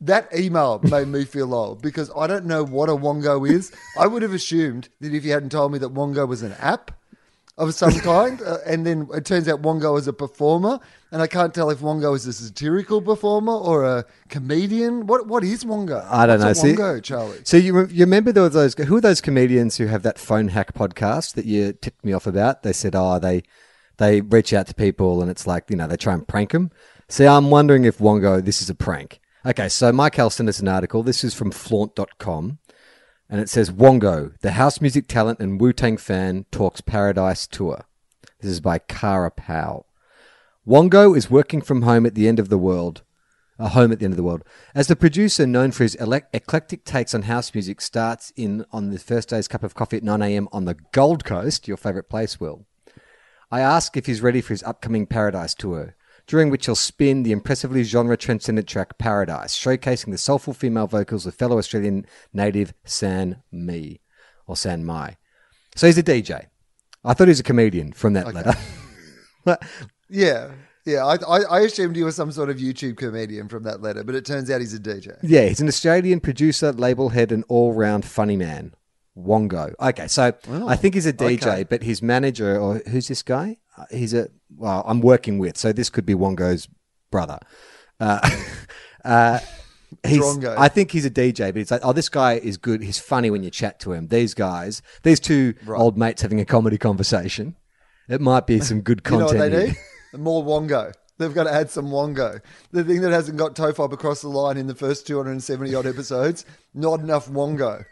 That 0.01 0.33
email 0.33 0.79
made 0.85 1.09
me 1.09 1.25
feel 1.25 1.53
old 1.53 1.83
because 1.83 2.13
I 2.17 2.29
don't 2.29 2.45
know 2.47 2.63
what 2.65 2.89
a 2.89 2.93
Wongo 2.93 3.51
is. 3.51 3.73
I 3.99 4.07
would 4.07 4.23
have 4.23 4.35
assumed 4.35 4.89
that 5.01 5.13
if 5.13 5.25
you 5.25 5.33
hadn't 5.33 5.51
told 5.51 5.73
me 5.73 5.81
that 5.81 5.93
Wongo 5.93 6.29
was 6.29 6.45
an 6.45 6.53
app 6.61 6.93
of 7.57 7.75
some 7.75 7.91
kind, 8.03 8.41
uh, 8.41 8.59
and 8.67 8.87
then 8.87 9.09
it 9.13 9.25
turns 9.25 9.49
out 9.49 9.63
Wongo 9.63 9.99
is 9.99 10.07
a 10.07 10.13
performer, 10.13 10.79
and 11.11 11.23
I 11.23 11.27
can't 11.27 11.55
tell 11.55 11.71
if 11.71 11.79
Wongo 11.79 12.15
is 12.15 12.27
a 12.27 12.33
satirical 12.33 13.01
performer 13.03 13.53
or 13.57 13.85
a 13.85 14.05
comedian. 14.29 15.07
What 15.07 15.27
What 15.27 15.45
is 15.45 15.65
Wongo? 15.65 16.07
I 16.11 16.27
don't 16.27 16.41
What's 16.41 16.63
know. 16.63 16.71
a 16.71 16.73
See- 16.75 16.81
Wongo, 16.81 17.03
Charlie. 17.03 17.39
So 17.45 17.57
you 17.57 17.73
re- 17.81 17.93
you 17.93 18.01
remember 18.05 18.33
there 18.33 18.43
was 18.45 18.55
those 18.55 18.75
who 18.75 18.97
are 18.97 19.01
those 19.01 19.21
comedians 19.21 19.77
who 19.77 19.87
have 19.87 20.03
that 20.03 20.19
phone 20.19 20.49
hack 20.49 20.75
podcast 20.75 21.35
that 21.35 21.45
you 21.47 21.73
tipped 21.73 22.05
me 22.05 22.13
off 22.13 22.27
about? 22.27 22.63
They 22.63 22.73
said, 22.73 22.95
oh, 22.95 23.19
they 23.19 23.43
they 23.97 24.21
reach 24.21 24.53
out 24.53 24.67
to 24.69 24.75
people 24.75 25.21
and 25.23 25.31
it's 25.31 25.47
like 25.47 25.65
you 25.71 25.77
know 25.77 25.87
they 25.87 25.97
try 25.97 26.15
and 26.15 26.27
prank 26.27 26.51
them. 26.53 26.71
See, 27.09 27.27
I'm 27.27 27.51
wondering 27.51 27.85
if 27.85 27.99
Wongo 27.99 28.45
this 28.45 28.61
is 28.61 28.69
a 28.71 28.75
prank. 28.75 29.21
Okay, 29.47 29.69
so 29.69 29.93
Mike 29.93 30.17
sent 30.17 30.49
us 30.49 30.61
an 30.61 30.69
article. 30.69 31.03
This 31.03 31.25
is 31.25 31.33
from 31.33 31.51
flaunt.com. 31.53 32.59
And 33.31 33.41
it 33.41 33.49
says 33.51 33.71
Wongo, 33.71 34.39
the 34.41 34.53
house 34.53 34.81
music 34.81 35.07
talent 35.07 35.39
and 35.39 35.61
Wu 35.61 35.73
Tang 35.73 35.97
fan, 35.99 36.47
talks 36.51 36.81
Paradise 36.81 37.47
Tour. 37.47 37.85
This 38.41 38.51
is 38.51 38.61
by 38.61 38.79
Kara 38.79 39.31
Powell. 39.31 39.87
Wongo 40.69 41.17
is 41.17 41.31
working 41.31 41.63
from 41.63 41.81
home 41.81 42.05
at 42.05 42.15
the 42.15 42.29
end 42.29 42.39
of 42.39 42.51
the 42.51 42.59
world. 42.59 43.01
A 43.59 43.71
home 43.71 43.91
at 43.91 44.01
the 44.01 44.05
end 44.05 44.13
of 44.13 44.19
the 44.19 44.23
world. 44.23 44.45
As 44.75 44.87
the 44.87 44.97
producer 44.97 45.47
known 45.47 45.73
for 45.73 45.83
his 45.83 45.97
eclectic 45.99 46.85
takes 46.85 47.15
on 47.15 47.23
house 47.23 47.55
music 47.55 47.81
starts 47.81 48.35
in 48.37 48.67
on 48.71 48.91
the 48.91 48.99
first 48.99 49.31
day's 49.31 49.49
cup 49.49 49.63
of 49.63 49.75
coffee 49.75 49.97
at 49.97 50.03
9 50.03 50.21
a.m. 50.21 50.47
on 50.53 50.67
the 50.67 50.77
Gold 50.93 51.25
Coast, 51.25 51.67
your 51.67 51.79
favourite 51.79 52.11
place, 52.11 52.39
Will. 52.39 52.67
I 53.51 53.61
ask 53.61 53.97
if 53.97 54.05
he's 54.05 54.21
ready 54.21 54.43
for 54.43 54.53
his 54.53 54.63
upcoming 54.63 55.07
Paradise 55.07 55.55
tour, 55.55 55.97
during 56.27 56.51
which 56.51 56.67
he'll 56.67 56.75
spin 56.75 57.23
the 57.23 57.33
impressively 57.33 57.83
genre 57.83 58.19
transcendent 58.19 58.69
track 58.69 58.99
Paradise, 58.99 59.59
showcasing 59.59 60.13
the 60.13 60.19
soulful 60.19 60.53
female 60.53 60.87
vocals 60.87 61.25
of 61.25 61.35
fellow 61.35 61.57
Australian 61.57 62.05
native 62.35 62.75
San 62.85 63.43
Mi, 63.51 64.03
or 64.47 64.55
San 64.55 64.85
Mai. 64.85 65.17
So 65.77 65.87
he's 65.87 65.97
a 65.97 66.03
DJ. 66.03 66.49
I 67.03 67.15
thought 67.15 67.29
he 67.29 67.31
was 67.31 67.41
a 67.41 67.45
comedian 67.45 67.93
from 67.93 68.13
that 68.13 68.35
letter. 68.35 68.53
Yeah, 70.11 70.53
yeah. 70.85 71.05
I, 71.05 71.17
I, 71.17 71.43
I 71.43 71.61
assumed 71.61 71.97
he 71.97 72.03
was 72.03 72.17
some 72.17 72.33
sort 72.33 72.51
of 72.51 72.57
YouTube 72.57 72.97
comedian 72.97 73.49
from 73.49 73.63
that 73.65 73.83
letter, 73.83 74.05
but 74.05 74.15
it 74.15 74.25
turns 74.25 74.51
out 74.51 74.61
he's 74.61 74.75
a 74.75 74.79
DJ. 74.79 75.19
Yeah, 75.23 75.47
he's 75.47 75.61
an 75.61 75.69
Australian 75.69 76.21
producer, 76.21 76.73
label 76.73 77.11
head, 77.11 77.33
and 77.33 77.45
all 77.49 77.73
round 77.73 78.05
funny 78.05 78.37
man. 78.37 78.75
Wongo. 79.19 79.75
Okay, 79.81 80.07
so 80.07 80.33
I 80.67 80.77
think 80.77 80.95
he's 80.95 81.07
a 81.07 81.13
DJ, 81.13 81.47
okay. 81.47 81.65
but 81.65 81.83
his 81.83 82.03
manager, 82.03 82.59
or 82.59 82.79
who's 82.89 83.09
this 83.09 83.23
guy? 83.23 83.57
Uh, 83.77 83.85
He's 83.91 84.15
a, 84.15 84.29
well, 84.57 84.83
I'm 84.87 85.01
working 85.01 85.39
with, 85.39 85.57
so 85.57 85.73
this 85.73 85.91
could 85.91 86.07
be 86.07 86.15
Wongo's 86.15 86.69
brother. 87.11 87.39
Uh, 88.01 88.21
uh, 89.05 89.41
he's, 90.07 90.21
Drongo. 90.21 90.57
I 90.57 90.69
think 90.69 90.91
he's 90.93 91.05
a 91.05 91.11
DJ, 91.11 91.53
but 91.53 91.57
it's 91.57 91.71
like, 91.71 91.81
oh, 91.85 91.93
this 91.93 92.09
guy 92.09 92.35
is 92.35 92.57
good. 92.57 92.83
He's 92.83 92.99
funny 92.99 93.31
when 93.31 93.43
you 93.43 93.51
chat 93.51 93.81
to 93.81 93.93
him. 93.93 94.09
These 94.09 94.35
guys, 94.35 94.83
these 95.03 95.21
two 95.21 95.55
old 95.69 95.99
mates 95.99 96.23
having 96.23 96.41
a 96.41 96.45
comedy 96.45 96.79
conversation. 96.79 97.57
It 98.09 98.21
might 98.21 98.47
be 98.47 98.61
some 98.61 98.81
good 98.81 99.03
You 99.11 99.19
know 99.19 99.29
More 100.15 100.45
Wongo. 100.45 100.93
They've 101.19 101.35
got 101.35 101.45
to 101.45 101.53
add 101.53 101.71
some 101.71 101.87
Wongo. 101.87 102.41
The 102.71 102.85
thing 102.85 103.01
that 103.03 103.13
hasn't 103.13 103.39
got 103.39 103.57
Tofop 103.57 103.93
across 103.93 104.23
the 104.23 104.29
line 104.29 104.57
in 104.57 104.69
the 104.69 104.75
first 104.75 105.07
270 105.07 105.75
odd 105.75 105.87
episodes, 105.87 106.45
not 106.75 107.01
enough 107.01 107.29
Wongo. 107.29 107.85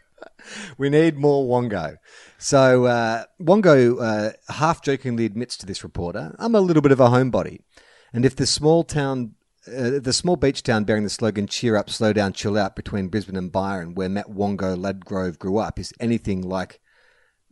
We 0.79 0.89
need 0.91 1.17
more 1.17 1.47
Wongo. 1.47 1.97
So 2.39 2.87
uh, 2.87 3.25
Wongo 3.41 4.01
uh, 4.01 4.53
half 4.53 4.83
jokingly 4.83 5.25
admits 5.25 5.57
to 5.59 5.67
this 5.67 5.85
reporter, 5.85 6.35
"I'm 6.39 6.55
a 6.55 6.61
little 6.61 6.83
bit 6.83 6.93
of 6.93 7.01
a 7.01 7.09
homebody, 7.09 7.61
and 8.13 8.25
if 8.25 8.37
the 8.37 8.47
small 8.47 8.85
town." 8.85 9.35
Uh, 9.67 9.99
the 9.99 10.13
small 10.13 10.37
beach 10.37 10.63
town 10.63 10.85
bearing 10.85 11.03
the 11.03 11.11
slogan 11.11 11.49
"Cheer 11.49 11.75
up, 11.75 11.91
slow 11.91 12.13
down, 12.13 12.33
chill 12.33 12.57
out" 12.57 12.77
between 12.77 13.09
Brisbane 13.09 13.37
and 13.37 13.51
Byron, 13.51 13.95
where 13.95 14.09
Matt 14.09 14.29
Wongo 14.29 14.77
Ladgrove 14.77 15.41
grew 15.41 15.59
up, 15.59 15.81
is 15.81 15.93
anything 15.99 16.41
like 16.41 16.81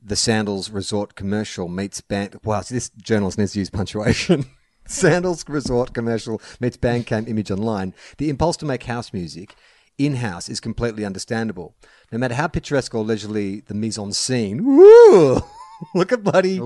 the 0.04 0.16
Sandals 0.16 0.70
Resort 0.70 1.14
commercial 1.14 1.68
meets 1.68 2.00
band. 2.00 2.38
Wow, 2.44 2.60
so 2.60 2.74
this 2.74 2.90
journalist 2.90 3.38
needs 3.38 3.52
to 3.52 3.60
use 3.60 3.70
punctuation. 3.70 4.44
Sandals 4.86 5.48
Resort 5.48 5.94
commercial 5.94 6.42
meets 6.60 6.76
Bandcamp 6.76 7.28
image 7.28 7.50
online. 7.50 7.94
The 8.18 8.28
impulse 8.28 8.58
to 8.58 8.66
make 8.66 8.82
house 8.82 9.12
music 9.12 9.54
in 9.96 10.16
house 10.16 10.48
is 10.48 10.60
completely 10.60 11.04
understandable. 11.04 11.74
No 12.12 12.18
matter 12.18 12.34
how 12.34 12.48
picturesque 12.48 12.94
or 12.94 13.02
leisurely 13.02 13.60
the 13.60 13.74
mise 13.74 13.98
en 13.98 14.12
scene. 14.12 14.64
Woo! 14.64 15.40
Look 15.94 16.12
at 16.12 16.22
bloody 16.22 16.58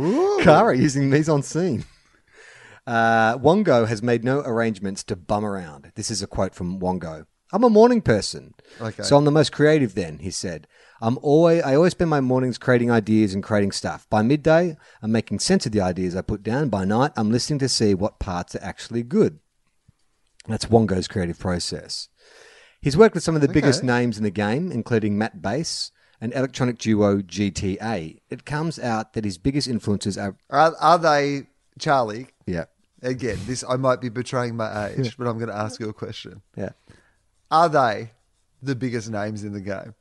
Kara 0.43 0.77
using 0.77 1.09
mise 1.09 1.29
en 1.29 1.43
scene. 1.43 1.85
Uh, 2.87 3.37
Wongo 3.39 3.87
has 3.87 4.03
made 4.03 4.25
no 4.25 4.41
arrangements 4.41 5.05
to 5.05 5.15
bum 5.15 5.45
around. 5.45 5.93
This 5.95 6.11
is 6.11 6.23
a 6.23 6.27
quote 6.27 6.55
from 6.55 6.81
Wongo. 6.81 7.27
I'm 7.53 7.65
a 7.65 7.71
morning 7.71 8.01
person. 8.01 8.55
Okay. 8.81 9.03
So 9.03 9.17
I'm 9.17 9.25
the 9.25 9.31
most 9.31 9.53
creative 9.53 9.95
then, 9.95 10.19
he 10.19 10.31
said. 10.31 10.67
I'm 11.01 11.19
always 11.23 11.63
I 11.63 11.75
always 11.77 11.93
spend 11.93 12.11
my 12.11 12.21
mornings 12.21 12.59
creating 12.59 12.91
ideas 12.91 13.35
and 13.35 13.43
creating 13.43 13.73
stuff. 13.73 14.09
By 14.11 14.23
midday, 14.23 14.77
I'm 15.03 15.13
making 15.13 15.39
sense 15.39 15.65
of 15.67 15.73
the 15.73 15.81
ideas 15.81 16.17
I 16.17 16.23
put 16.23 16.43
down. 16.43 16.69
By 16.71 16.85
night, 16.85 17.13
I'm 17.17 17.31
listening 17.31 17.61
to 17.61 17.69
see 17.69 17.95
what 17.95 18.19
parts 18.19 18.55
are 18.57 18.63
actually 18.63 19.03
good. 19.03 19.39
That's 20.47 20.67
Wongo's 20.67 21.09
creative 21.09 21.39
process. 21.39 22.09
He's 22.81 22.97
worked 22.97 23.15
with 23.15 23.25
some 23.25 23.35
of 23.35 23.43
the 23.43 23.49
biggest 23.49 23.83
names 23.85 24.17
in 24.19 24.25
the 24.25 24.31
game, 24.31 24.73
including 24.73 25.19
Matt 25.19 25.43
Bass 25.43 25.91
and 26.21 26.33
electronic 26.33 26.79
duo 26.79 27.19
GTA. 27.23 28.21
It 28.31 28.45
comes 28.45 28.79
out 28.79 29.13
that 29.13 29.25
his 29.25 29.39
biggest 29.39 29.69
influences 29.69 30.17
are 30.19 30.37
Are, 30.51 30.75
are 30.81 30.99
they, 30.99 31.49
Charlie? 31.79 32.29
yeah, 32.47 32.65
Again, 33.03 33.39
this 33.47 33.63
I 33.69 33.77
might 33.77 34.01
be 34.01 34.09
betraying 34.09 34.57
my 34.57 34.89
age, 34.89 35.17
but 35.17 35.29
I'm 35.29 35.39
going 35.39 35.51
to 35.51 35.57
ask 35.57 35.79
you 35.79 35.89
a 35.89 35.93
question. 35.93 36.43
yeah. 36.57 36.71
Are 37.51 37.69
they 37.69 38.11
the 38.63 38.75
biggest 38.75 39.09
names 39.11 39.45
in 39.45 39.53
the 39.53 39.61
game? 39.61 39.95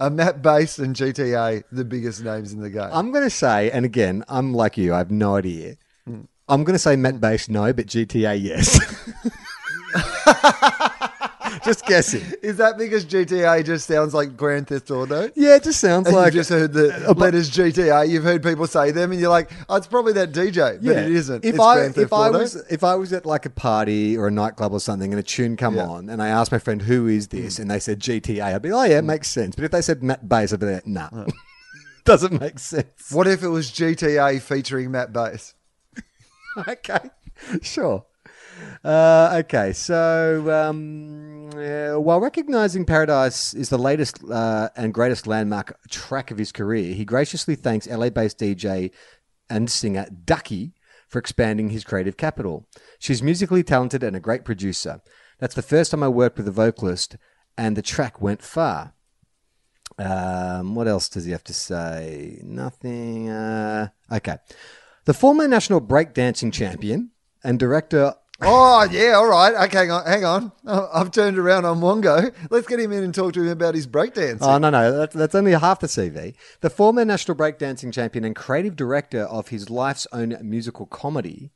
Are 0.00 0.10
Matt 0.10 0.42
Bass 0.42 0.78
and 0.78 0.94
GTA 0.94 1.64
the 1.70 1.84
biggest 1.84 2.22
names 2.22 2.52
in 2.52 2.60
the 2.60 2.70
game? 2.70 2.88
I'm 2.92 3.12
going 3.12 3.24
to 3.24 3.30
say, 3.30 3.70
and 3.70 3.84
again, 3.84 4.24
I'm 4.28 4.52
like 4.52 4.76
you, 4.76 4.94
I 4.94 4.98
have 4.98 5.10
no 5.10 5.36
idea. 5.36 5.76
Hmm. 6.06 6.22
I'm 6.48 6.64
going 6.64 6.74
to 6.74 6.78
say 6.78 6.96
Matt 6.96 7.20
Bass 7.20 7.48
no, 7.48 7.72
but 7.72 7.86
GTA 7.86 8.40
yes. 8.40 8.78
just 11.66 11.84
guessing. 11.84 12.22
Is 12.42 12.56
that 12.56 12.78
because 12.78 13.04
GTA 13.04 13.64
just 13.66 13.86
sounds 13.86 14.14
like 14.14 14.36
Grand 14.36 14.68
Theft 14.68 14.90
Auto? 14.90 15.30
Yeah, 15.34 15.56
it 15.56 15.64
just 15.64 15.80
sounds 15.80 16.06
And 16.06 16.16
like 16.16 16.26
you've 16.32 16.46
just 16.46 16.50
heard 16.50 16.72
the 16.72 17.12
letters 17.14 17.50
GTA. 17.50 18.08
You've 18.08 18.24
heard 18.24 18.42
people 18.42 18.66
say 18.66 18.92
them, 18.92 19.12
and 19.12 19.20
you're 19.20 19.30
like, 19.30 19.50
"Oh, 19.68 19.76
it's 19.76 19.86
probably 19.86 20.14
that 20.14 20.32
DJ," 20.32 20.82
but 20.82 20.96
it 20.96 21.10
isn't. 21.10 21.44
If 21.44 21.56
it's 21.56 21.62
I 21.62 21.74
Grand 21.74 21.94
Theft 21.94 22.06
if 22.06 22.12
I 22.12 22.30
was 22.30 22.56
if 22.70 22.84
I 22.84 22.94
was 22.94 23.12
at 23.12 23.26
like 23.26 23.44
a 23.44 23.50
party 23.50 24.16
or 24.16 24.28
a 24.28 24.30
nightclub 24.30 24.72
or 24.72 24.80
something 24.80 25.12
and 25.12 25.20
a 25.20 25.22
tune 25.22 25.56
come 25.56 25.76
Yeah. 25.76 25.86
on 25.86 26.08
and 26.08 26.22
I 26.22 26.28
asked 26.28 26.52
my 26.52 26.58
friend 26.58 26.80
who 26.80 27.06
is 27.06 27.28
this 27.28 27.56
mm. 27.56 27.60
and 27.60 27.70
they 27.70 27.80
said 27.80 28.00
GTA, 28.00 28.54
I'd 28.54 28.62
be 28.62 28.72
oh 28.72 28.84
yeah, 28.84 28.98
it 28.98 29.04
makes 29.04 29.28
sense. 29.28 29.56
But 29.56 29.64
if 29.64 29.70
they 29.72 29.82
said 29.82 30.02
Matt 30.02 30.28
Bass, 30.28 30.52
I'd 30.52 30.60
be 30.60 30.66
like 30.66 30.86
nah, 30.86 31.10
doesn't 32.04 32.40
make 32.40 32.58
sense. 32.58 33.10
what 33.10 33.26
if 33.26 33.42
it 33.42 33.48
was 33.48 33.70
GTA 33.70 34.40
featuring 34.40 34.90
Matt 34.90 35.12
Bass? 35.12 35.54
okay, 36.68 37.10
sure. 37.62 38.04
Uh, 38.84 39.40
okay, 39.44 39.72
so 39.72 40.50
um, 40.52 41.50
uh, 41.50 41.98
while 41.98 42.20
recognizing 42.20 42.84
Paradise 42.84 43.54
is 43.54 43.68
the 43.68 43.78
latest 43.78 44.20
uh, 44.30 44.68
and 44.76 44.94
greatest 44.94 45.26
landmark 45.26 45.78
track 45.88 46.30
of 46.30 46.38
his 46.38 46.52
career, 46.52 46.94
he 46.94 47.04
graciously 47.04 47.54
thanks 47.54 47.88
LA 47.88 48.10
based 48.10 48.38
DJ 48.38 48.90
and 49.50 49.70
singer 49.70 50.06
Ducky 50.24 50.72
for 51.08 51.18
expanding 51.18 51.70
his 51.70 51.84
creative 51.84 52.16
capital. 52.16 52.66
She's 52.98 53.22
musically 53.22 53.62
talented 53.62 54.02
and 54.02 54.16
a 54.16 54.20
great 54.20 54.44
producer. 54.44 55.00
That's 55.38 55.54
the 55.54 55.62
first 55.62 55.90
time 55.90 56.02
I 56.02 56.08
worked 56.08 56.38
with 56.38 56.48
a 56.48 56.52
vocalist, 56.52 57.16
and 57.56 57.76
the 57.76 57.82
track 57.82 58.20
went 58.20 58.42
far. 58.42 58.94
Um, 59.98 60.74
what 60.74 60.88
else 60.88 61.08
does 61.08 61.24
he 61.24 61.32
have 61.32 61.44
to 61.44 61.54
say? 61.54 62.40
Nothing. 62.42 63.30
Uh, 63.30 63.88
okay. 64.12 64.38
The 65.04 65.14
former 65.14 65.46
national 65.46 65.80
breakdancing 65.80 66.52
champion 66.52 67.10
and 67.44 67.58
director 67.58 68.14
Oh 68.42 68.86
yeah, 68.90 69.12
all 69.12 69.28
right. 69.28 69.54
Okay, 69.66 69.78
hang 69.78 69.90
on. 69.90 70.06
Hang 70.06 70.24
on. 70.24 70.52
Oh, 70.66 70.90
I've 70.92 71.10
turned 71.10 71.38
around 71.38 71.64
on 71.64 71.80
Wongo. 71.80 72.34
Let's 72.50 72.66
get 72.66 72.78
him 72.78 72.92
in 72.92 73.02
and 73.02 73.14
talk 73.14 73.32
to 73.34 73.42
him 73.42 73.48
about 73.48 73.74
his 73.74 73.86
breakdancing. 73.86 74.38
Oh, 74.42 74.58
no, 74.58 74.68
no. 74.68 74.96
That's, 74.96 75.14
that's 75.14 75.34
only 75.34 75.52
half 75.52 75.80
the 75.80 75.86
CV. 75.86 76.34
The 76.60 76.70
former 76.70 77.04
national 77.04 77.36
breakdancing 77.36 77.92
champion 77.94 78.24
and 78.24 78.36
creative 78.36 78.76
director 78.76 79.22
of 79.22 79.48
his 79.48 79.70
life's 79.70 80.06
own 80.12 80.36
musical 80.42 80.86
comedy 80.86 81.52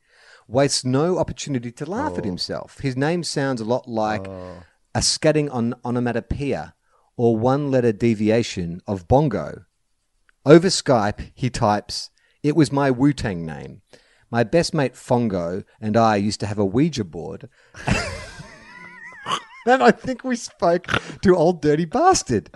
wastes 0.47 0.83
no 0.83 1.19
opportunity 1.19 1.71
to 1.71 1.85
laugh 1.85 2.13
at 2.17 2.23
oh. 2.23 2.27
himself. 2.27 2.79
His 2.79 2.97
name 2.97 3.23
sounds 3.23 3.61
a 3.61 3.65
lot 3.65 3.87
like 3.87 4.27
oh. 4.27 4.63
a 4.95 4.99
scatting 4.99 5.53
on 5.53 5.75
onomatopoeia 5.85 6.73
or 7.15 7.37
one 7.37 7.69
letter 7.69 7.91
deviation 7.91 8.81
of 8.87 9.07
bongo. 9.07 9.65
Over 10.45 10.69
Skype, 10.69 11.31
he 11.35 11.51
types, 11.51 12.09
It 12.41 12.55
was 12.55 12.71
my 12.71 12.89
Wu 12.89 13.13
Tang 13.13 13.45
name. 13.45 13.83
My 14.31 14.43
best 14.43 14.73
mate 14.73 14.93
Fongo 14.95 15.63
and 15.81 15.97
I 15.97 16.15
used 16.15 16.39
to 16.39 16.45
have 16.45 16.57
a 16.57 16.65
Ouija 16.65 17.03
board. 17.03 17.49
and 19.65 19.83
I 19.83 19.91
think 19.91 20.23
we 20.23 20.35
spoke 20.35 20.87
to 21.21 21.35
Old 21.35 21.61
Dirty 21.61 21.85
Bastard. 21.85 22.49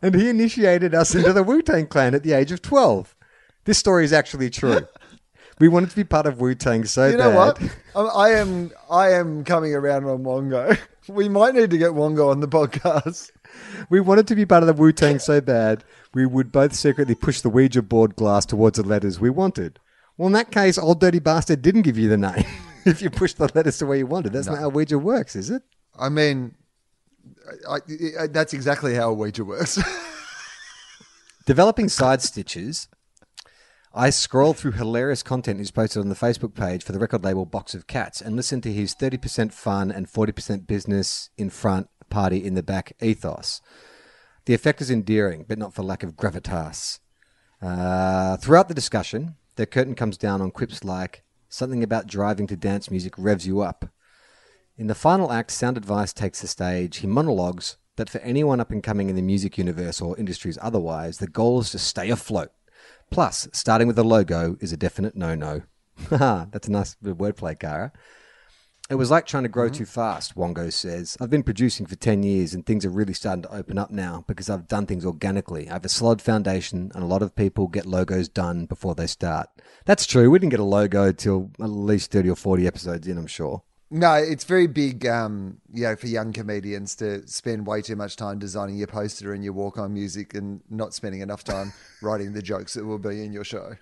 And 0.00 0.14
he 0.14 0.28
initiated 0.28 0.94
us 0.94 1.14
into 1.14 1.32
the 1.32 1.42
Wu 1.42 1.62
Tang 1.62 1.86
clan 1.86 2.14
at 2.14 2.22
the 2.22 2.32
age 2.32 2.52
of 2.52 2.62
12. 2.62 3.16
This 3.64 3.78
story 3.78 4.04
is 4.04 4.12
actually 4.12 4.50
true. 4.50 4.86
We 5.58 5.68
wanted 5.68 5.90
to 5.90 5.96
be 5.96 6.04
part 6.04 6.26
of 6.26 6.40
Wu 6.40 6.54
Tang 6.54 6.84
so 6.84 7.06
you 7.08 7.16
know 7.16 7.30
bad. 7.30 7.62
what? 7.62 7.76
I- 7.96 8.28
I 8.28 8.30
am. 8.34 8.70
I 8.90 9.10
am 9.12 9.44
coming 9.44 9.74
around 9.74 10.04
on 10.04 10.22
Wongo. 10.24 10.76
We 11.08 11.28
might 11.28 11.56
need 11.56 11.70
to 11.70 11.78
get 11.78 11.90
Wongo 11.90 12.30
on 12.30 12.38
the 12.38 12.46
podcast. 12.46 13.32
We 13.90 13.98
wanted 13.98 14.28
to 14.28 14.36
be 14.36 14.46
part 14.46 14.62
of 14.62 14.68
the 14.68 14.72
Wu 14.72 14.92
Tang 14.92 15.18
so 15.18 15.40
bad, 15.40 15.82
we 16.14 16.26
would 16.26 16.52
both 16.52 16.74
secretly 16.74 17.16
push 17.16 17.40
the 17.40 17.48
Ouija 17.50 17.82
board 17.82 18.14
glass 18.14 18.46
towards 18.46 18.78
the 18.78 18.86
letters 18.86 19.18
we 19.18 19.28
wanted. 19.28 19.80
Well, 20.22 20.28
in 20.28 20.34
that 20.34 20.52
case, 20.52 20.78
Old 20.78 21.00
Dirty 21.00 21.18
Bastard 21.18 21.62
didn't 21.62 21.82
give 21.82 21.98
you 21.98 22.08
the 22.08 22.16
name 22.16 22.44
if 22.86 23.02
you 23.02 23.10
pushed 23.10 23.38
the 23.38 23.50
letters 23.56 23.78
to 23.78 23.86
where 23.86 23.98
you 23.98 24.06
wanted. 24.06 24.32
That's 24.32 24.46
not 24.46 24.60
how 24.60 24.68
Ouija 24.68 24.96
works, 24.96 25.34
is 25.34 25.50
it? 25.50 25.64
I 25.98 26.10
mean, 26.10 26.54
I, 27.68 27.78
I, 28.20 28.26
that's 28.28 28.54
exactly 28.54 28.94
how 28.94 29.10
a 29.10 29.14
Ouija 29.14 29.44
works. 29.44 29.82
Developing 31.46 31.88
side 31.88 32.22
stitches, 32.22 32.86
I 33.92 34.10
scroll 34.10 34.54
through 34.54 34.70
hilarious 34.70 35.24
content 35.24 35.58
he's 35.58 35.72
posted 35.72 36.02
on 36.02 36.08
the 36.08 36.14
Facebook 36.14 36.54
page 36.54 36.84
for 36.84 36.92
the 36.92 37.00
record 37.00 37.24
label 37.24 37.44
Box 37.44 37.74
of 37.74 37.88
Cats 37.88 38.20
and 38.20 38.36
listen 38.36 38.60
to 38.60 38.72
his 38.72 38.94
30% 38.94 39.52
fun 39.52 39.90
and 39.90 40.06
40% 40.06 40.68
business 40.68 41.30
in 41.36 41.50
front, 41.50 41.88
party 42.10 42.44
in 42.44 42.54
the 42.54 42.62
back 42.62 42.92
ethos. 43.02 43.60
The 44.44 44.54
effect 44.54 44.80
is 44.80 44.88
endearing, 44.88 45.46
but 45.48 45.58
not 45.58 45.74
for 45.74 45.82
lack 45.82 46.04
of 46.04 46.14
gravitas. 46.14 47.00
Uh, 47.60 48.36
throughout 48.36 48.68
the 48.68 48.74
discussion, 48.74 49.34
the 49.56 49.66
curtain 49.66 49.94
comes 49.94 50.16
down 50.16 50.40
on 50.40 50.50
quips 50.50 50.84
like, 50.84 51.22
something 51.48 51.82
about 51.82 52.06
driving 52.06 52.46
to 52.46 52.56
dance 52.56 52.90
music 52.90 53.14
revs 53.18 53.46
you 53.46 53.60
up. 53.60 53.86
In 54.76 54.86
the 54.86 54.94
final 54.94 55.30
act, 55.30 55.50
Sound 55.50 55.76
Advice 55.76 56.12
takes 56.12 56.40
the 56.40 56.48
stage. 56.48 56.98
He 56.98 57.06
monologues 57.06 57.76
that 57.96 58.08
for 58.08 58.18
anyone 58.20 58.60
up 58.60 58.70
and 58.70 58.82
coming 58.82 59.10
in 59.10 59.16
the 59.16 59.22
music 59.22 59.58
universe 59.58 60.00
or 60.00 60.18
industries 60.18 60.58
otherwise, 60.62 61.18
the 61.18 61.26
goal 61.26 61.60
is 61.60 61.70
to 61.70 61.78
stay 61.78 62.08
afloat. 62.10 62.50
Plus, 63.10 63.48
starting 63.52 63.86
with 63.86 63.98
a 63.98 64.02
logo 64.02 64.56
is 64.60 64.72
a 64.72 64.76
definite 64.76 65.14
no 65.14 65.34
no. 65.34 65.62
Haha, 66.08 66.46
That's 66.50 66.68
a 66.68 66.72
nice 66.72 66.96
wordplay, 67.04 67.58
Kara. 67.58 67.92
It 68.92 68.96
was 68.96 69.10
like 69.10 69.24
trying 69.24 69.44
to 69.44 69.48
grow 69.48 69.70
too 69.70 69.86
fast, 69.86 70.36
Wongo 70.36 70.70
says. 70.70 71.16
I've 71.18 71.30
been 71.30 71.42
producing 71.42 71.86
for 71.86 71.96
10 71.96 72.22
years 72.24 72.52
and 72.52 72.66
things 72.66 72.84
are 72.84 72.90
really 72.90 73.14
starting 73.14 73.40
to 73.44 73.54
open 73.54 73.78
up 73.78 73.90
now 73.90 74.22
because 74.28 74.50
I've 74.50 74.68
done 74.68 74.84
things 74.84 75.06
organically. 75.06 75.66
I 75.70 75.72
have 75.72 75.86
a 75.86 75.88
solid 75.88 76.20
foundation 76.20 76.92
and 76.94 77.02
a 77.02 77.06
lot 77.06 77.22
of 77.22 77.34
people 77.34 77.68
get 77.68 77.86
logos 77.86 78.28
done 78.28 78.66
before 78.66 78.94
they 78.94 79.06
start. 79.06 79.48
That's 79.86 80.04
true. 80.04 80.28
We 80.30 80.38
didn't 80.38 80.50
get 80.50 80.60
a 80.60 80.64
logo 80.64 81.10
till 81.10 81.50
at 81.58 81.70
least 81.70 82.10
30 82.12 82.28
or 82.28 82.36
40 82.36 82.66
episodes 82.66 83.08
in, 83.08 83.16
I'm 83.16 83.26
sure. 83.26 83.62
no, 83.90 84.12
it's 84.12 84.44
very 84.44 84.66
big. 84.66 85.06
Um, 85.06 85.62
you 85.72 85.84
know, 85.84 85.96
for 85.96 86.06
young 86.08 86.34
comedians 86.34 86.94
to 86.96 87.26
spend 87.26 87.66
way 87.66 87.80
too 87.80 87.96
much 87.96 88.16
time 88.16 88.38
designing 88.38 88.76
your 88.76 88.88
poster 88.88 89.32
and 89.32 89.42
your 89.42 89.54
walk-on 89.54 89.94
music, 89.94 90.34
and 90.34 90.60
not 90.68 90.92
spending 90.92 91.22
enough 91.22 91.44
time 91.44 91.72
writing 92.02 92.34
the 92.34 92.42
jokes 92.42 92.74
that 92.74 92.84
will 92.84 92.98
be 92.98 93.24
in 93.24 93.32
your 93.32 93.44
show. 93.44 93.72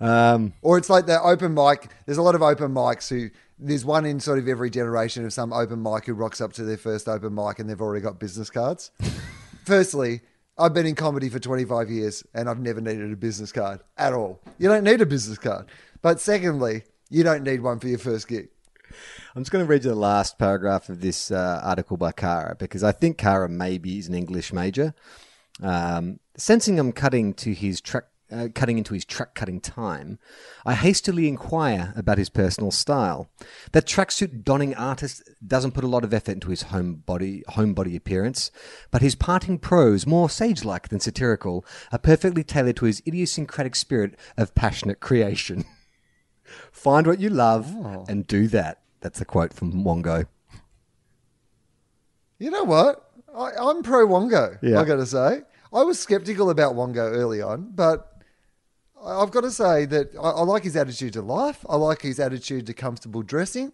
Um, 0.00 0.52
Or 0.62 0.78
it's 0.78 0.90
like 0.90 1.06
the 1.06 1.20
open 1.22 1.54
mic. 1.54 1.88
There's 2.06 2.18
a 2.18 2.22
lot 2.22 2.34
of 2.34 2.42
open 2.42 2.72
mics 2.74 3.08
who 3.08 3.30
there's 3.62 3.84
one 3.84 4.04
in 4.04 4.20
sort 4.20 4.38
of 4.38 4.48
every 4.48 4.70
generation 4.70 5.24
of 5.24 5.32
some 5.32 5.52
open 5.52 5.82
mic 5.82 6.06
who 6.06 6.14
rocks 6.14 6.40
up 6.40 6.52
to 6.54 6.64
their 6.64 6.76
first 6.76 7.08
open 7.08 7.34
mic 7.34 7.58
and 7.58 7.68
they've 7.68 7.80
already 7.80 8.02
got 8.02 8.18
business 8.18 8.50
cards. 8.50 8.90
Firstly, 9.64 10.20
I've 10.58 10.74
been 10.74 10.86
in 10.86 10.94
comedy 10.94 11.28
for 11.28 11.38
25 11.38 11.90
years 11.90 12.24
and 12.34 12.48
I've 12.48 12.58
never 12.58 12.80
needed 12.80 13.12
a 13.12 13.16
business 13.16 13.52
card 13.52 13.80
at 13.96 14.12
all. 14.12 14.40
You 14.58 14.68
don't 14.68 14.84
need 14.84 15.00
a 15.00 15.06
business 15.06 15.38
card. 15.38 15.66
But 16.02 16.20
secondly, 16.20 16.82
you 17.08 17.22
don't 17.22 17.44
need 17.44 17.62
one 17.62 17.78
for 17.78 17.88
your 17.88 17.98
first 17.98 18.28
gig. 18.28 18.48
I'm 19.34 19.42
just 19.42 19.52
going 19.52 19.64
to 19.64 19.68
read 19.68 19.84
you 19.84 19.90
the 19.90 19.96
last 19.96 20.38
paragraph 20.38 20.88
of 20.88 21.00
this 21.00 21.30
uh, 21.30 21.60
article 21.62 21.96
by 21.96 22.12
Kara 22.12 22.56
because 22.58 22.82
I 22.82 22.92
think 22.92 23.16
Kara 23.16 23.48
maybe 23.48 23.98
is 23.98 24.08
an 24.08 24.14
English 24.14 24.52
major. 24.52 24.94
Um, 25.62 26.20
sensing 26.36 26.78
I'm 26.78 26.92
cutting 26.92 27.34
to 27.34 27.54
his 27.54 27.80
track, 27.80 28.04
uh, 28.32 28.48
cutting 28.54 28.78
into 28.78 28.94
his 28.94 29.04
track 29.04 29.34
cutting 29.34 29.60
time, 29.60 30.18
I 30.64 30.74
hastily 30.74 31.28
inquire 31.28 31.92
about 31.96 32.18
his 32.18 32.28
personal 32.30 32.70
style. 32.70 33.28
That 33.72 33.86
tracksuit 33.86 34.42
donning 34.44 34.74
artist 34.74 35.22
doesn't 35.46 35.72
put 35.72 35.84
a 35.84 35.88
lot 35.88 36.04
of 36.04 36.14
effort 36.14 36.32
into 36.32 36.50
his 36.50 36.62
home 36.62 37.02
body, 37.06 37.42
home 37.48 37.74
body 37.74 37.96
appearance, 37.96 38.50
but 38.90 39.02
his 39.02 39.14
parting 39.14 39.58
prose, 39.58 40.06
more 40.06 40.30
sage-like 40.30 40.88
than 40.88 41.00
satirical, 41.00 41.64
are 41.92 41.98
perfectly 41.98 42.42
tailored 42.44 42.76
to 42.76 42.86
his 42.86 43.02
idiosyncratic 43.06 43.74
spirit 43.76 44.16
of 44.36 44.54
passionate 44.54 45.00
creation. 45.00 45.64
Find 46.72 47.06
what 47.06 47.20
you 47.20 47.30
love 47.30 47.74
and 48.08 48.26
do 48.26 48.48
that. 48.48 48.80
That's 49.00 49.20
a 49.20 49.24
quote 49.24 49.52
from 49.52 49.84
Wongo. 49.84 50.26
You 52.38 52.50
know 52.50 52.64
what? 52.64 53.10
I, 53.34 53.50
I'm 53.58 53.82
pro 53.82 54.06
Wongo, 54.06 54.58
Yeah. 54.62 54.80
i 54.80 54.84
got 54.84 54.96
to 54.96 55.06
say. 55.06 55.42
I 55.72 55.82
was 55.84 55.98
skeptical 55.98 56.50
about 56.50 56.74
Wongo 56.74 57.10
early 57.16 57.40
on, 57.40 57.70
but 57.74 58.11
I've 59.04 59.30
got 59.30 59.42
to 59.42 59.50
say 59.50 59.84
that 59.86 60.14
I, 60.16 60.30
I 60.30 60.42
like 60.42 60.62
his 60.64 60.76
attitude 60.76 61.12
to 61.14 61.22
life. 61.22 61.64
I 61.68 61.76
like 61.76 62.02
his 62.02 62.20
attitude 62.20 62.66
to 62.66 62.74
comfortable 62.74 63.22
dressing. 63.22 63.72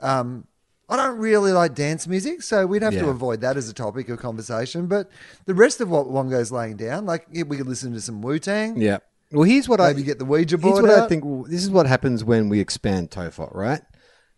Um, 0.00 0.46
I 0.88 0.96
don't 0.96 1.18
really 1.18 1.52
like 1.52 1.74
dance 1.74 2.06
music, 2.06 2.42
so 2.42 2.64
we'd 2.66 2.82
have 2.82 2.92
to 2.94 3.08
avoid 3.08 3.40
that 3.40 3.56
as 3.56 3.68
a 3.68 3.74
topic 3.74 4.08
of 4.08 4.18
conversation. 4.20 4.86
But 4.86 5.10
the 5.46 5.54
rest 5.54 5.80
of 5.80 5.88
what 5.90 6.06
Wongo's 6.06 6.52
laying 6.52 6.76
down, 6.76 7.06
like 7.06 7.26
yeah, 7.32 7.42
we 7.42 7.56
could 7.56 7.66
listen 7.66 7.92
to 7.94 8.00
some 8.00 8.22
Wu 8.22 8.38
Tang, 8.38 8.80
Yeah. 8.80 8.98
Well, 9.32 9.42
here's 9.42 9.68
what 9.68 9.80
I 9.80 9.88
maybe 9.88 10.02
I 10.02 10.04
get 10.04 10.18
the 10.20 10.24
Ouija 10.24 10.56
here's 10.56 10.62
board 10.62 10.82
what 10.84 10.92
I 10.92 11.00
out. 11.00 11.08
think. 11.08 11.24
This 11.48 11.64
is 11.64 11.70
what 11.70 11.86
happens 11.86 12.22
when 12.22 12.48
we 12.48 12.60
expand 12.60 13.10
Tofop, 13.10 13.52
right? 13.52 13.82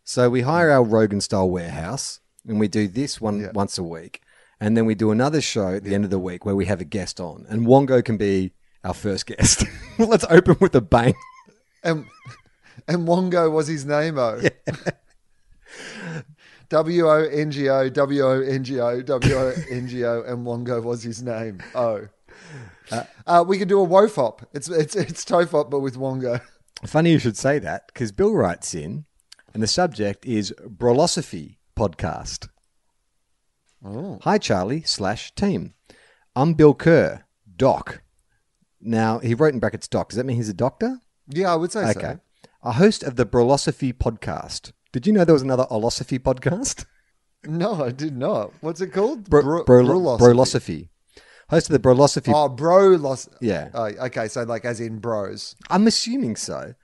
So 0.05 0.31
we 0.31 0.41
hire 0.41 0.71
our 0.71 0.83
Rogan 0.83 1.21
style 1.21 1.51
warehouse, 1.51 2.21
and 2.47 2.59
we 2.59 2.69
do 2.69 2.89
this 2.89 3.21
one 3.21 3.41
Yeah. 3.41 3.51
once 3.53 3.77
a 3.77 3.83
week, 3.83 4.23
and 4.59 4.75
then 4.75 4.87
we 4.87 4.95
do 4.95 5.11
another 5.11 5.43
show 5.43 5.75
at 5.75 5.85
the 5.85 5.95
end 5.95 6.05
of 6.05 6.11
the 6.11 6.19
week 6.19 6.47
where 6.47 6.57
we 6.57 6.65
have 6.65 6.81
a 6.81 6.87
guest 6.87 7.21
on, 7.21 7.45
and 7.51 7.67
Wongo 7.67 8.03
can 8.03 8.17
be 8.17 8.53
our 8.89 8.95
first 8.95 9.27
guest. 9.27 9.65
Let's 9.99 10.25
open 10.29 10.57
with 10.61 10.75
a 10.75 10.81
bang. 10.81 11.15
And 11.85 12.07
and 12.89 13.07
Wongo 13.07 13.53
was 13.53 13.69
his 13.69 13.85
name. 13.85 14.19
Oh, 14.19 14.41
W 16.71 17.09
O 17.09 17.25
N 17.25 17.51
G 17.51 17.69
O 17.69 17.89
W 17.89 18.23
O 18.23 18.41
N 18.41 18.65
G 18.65 18.81
O 18.81 19.03
W 19.03 19.35
O 19.35 19.53
N 19.71 19.87
G 19.87 20.05
O, 20.05 20.23
and 20.23 20.47
Wongo 20.47 20.83
was 20.83 21.03
his 21.03 21.23
name. 21.23 21.61
Oh, 21.75 22.09
uh, 23.27 23.45
we 23.47 23.59
could 23.59 23.69
do 23.69 23.83
a 23.83 23.87
wofop. 23.87 24.45
It's 24.53 24.69
it's 24.69 24.97
it's 24.97 25.25
tofop, 25.25 25.71
but 25.71 25.81
with 25.81 25.97
Wongo. 25.97 26.41
Funny 26.87 27.13
you 27.13 27.19
should 27.19 27.37
say 27.37 27.59
that 27.59 27.89
because 27.89 28.11
Bill 28.11 28.35
writes 28.35 28.75
in, 28.75 29.05
and 29.53 29.63
the 29.63 29.67
subject 29.67 30.25
is 30.25 30.55
Brolosophy 30.67 31.57
podcast. 31.77 32.49
Oh. 33.85 34.19
Hi, 34.23 34.39
Charlie 34.39 34.83
slash 34.83 35.35
team. 35.35 35.75
I'm 36.35 36.55
Bill 36.55 36.75
Kerr, 36.75 37.25
doc. 37.57 38.03
Now, 38.81 39.19
he 39.19 39.35
wrote 39.35 39.55
in 39.55 39.61
brackets 39.61 39.89
doc. 39.89 40.11
Does 40.11 40.17
that 40.17 40.25
mean 40.27 40.37
he's 40.37 40.49
a 40.49 40.55
doctor? 40.55 41.01
Yeah, 41.29 41.53
I 41.53 41.57
would 41.57 41.73
say 41.73 41.91
Okay. 41.91 42.01
so. 42.01 42.21
A 42.63 42.73
host 42.73 43.03
of 43.03 43.17
the 43.17 43.27
Brolosophy 43.27 43.93
podcast. 43.93 44.73
Did 44.93 45.07
you 45.07 45.13
know 45.13 45.25
there 45.25 45.33
was 45.35 45.43
another 45.43 45.67
Olosophy 45.71 46.19
podcast? 46.19 46.85
No, 47.45 47.85
I 47.85 47.93
did 47.93 48.17
not. 48.17 48.53
What's 48.63 48.81
it 48.81 48.89
called? 48.93 49.31
Bro- 49.31 49.43
Bro- 49.43 49.65
Brolo- 49.65 50.19
brolosophy. 50.19 50.19
Brolosophy. 50.19 50.89
Host 51.51 51.71
of 51.71 51.73
the 51.73 51.79
Brolosophy. 51.89 52.33
Oh, 52.35 52.49
bro, 52.49 52.89
los- 52.97 53.29
Yeah. 53.41 53.71
Oh, 53.73 53.85
okay, 53.85 54.27
so 54.27 54.43
like 54.43 54.65
as 54.65 54.81
in 54.81 54.99
bros. 54.99 55.55
I'm 55.71 55.87
assuming 55.87 56.35
so. 56.35 56.75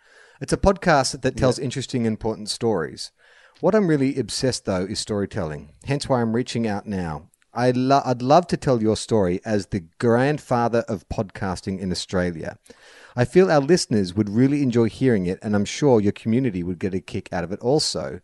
It's 0.41 0.53
a 0.53 0.57
podcast 0.57 1.23
that 1.23 1.37
tells 1.37 1.59
interesting, 1.59 2.07
important 2.07 2.51
stories. 2.51 3.11
What 3.61 3.75
I'm 3.75 3.89
really 3.89 4.17
obsessed 4.17 4.65
though 4.65 4.85
is 4.85 5.01
storytelling. 5.01 5.71
Hence 5.87 6.09
why 6.09 6.21
I'm 6.21 6.33
reaching 6.37 6.69
out 6.69 6.87
now. 6.87 7.31
I 7.55 7.71
lo- 7.71 8.03
I'd 8.05 8.23
love 8.23 8.47
to 8.49 8.57
tell 8.57 8.83
your 8.83 8.97
story 8.97 9.41
as 9.45 9.67
the 9.67 9.85
grandfather 9.99 10.85
of 10.89 11.09
podcasting 11.09 11.79
in 11.79 11.93
Australia. 11.93 12.59
I 13.17 13.25
feel 13.25 13.51
our 13.51 13.61
listeners 13.61 14.15
would 14.15 14.29
really 14.29 14.63
enjoy 14.63 14.89
hearing 14.89 15.27
it, 15.27 15.39
and 15.41 15.55
I'm 15.55 15.65
sure 15.65 16.01
your 16.01 16.13
community 16.13 16.63
would 16.65 16.81
get 16.81 16.95
a 16.95 17.01
kick 17.01 17.33
out 17.33 17.45
of 17.45 17.53
it 17.53 17.61
also. 17.61 18.21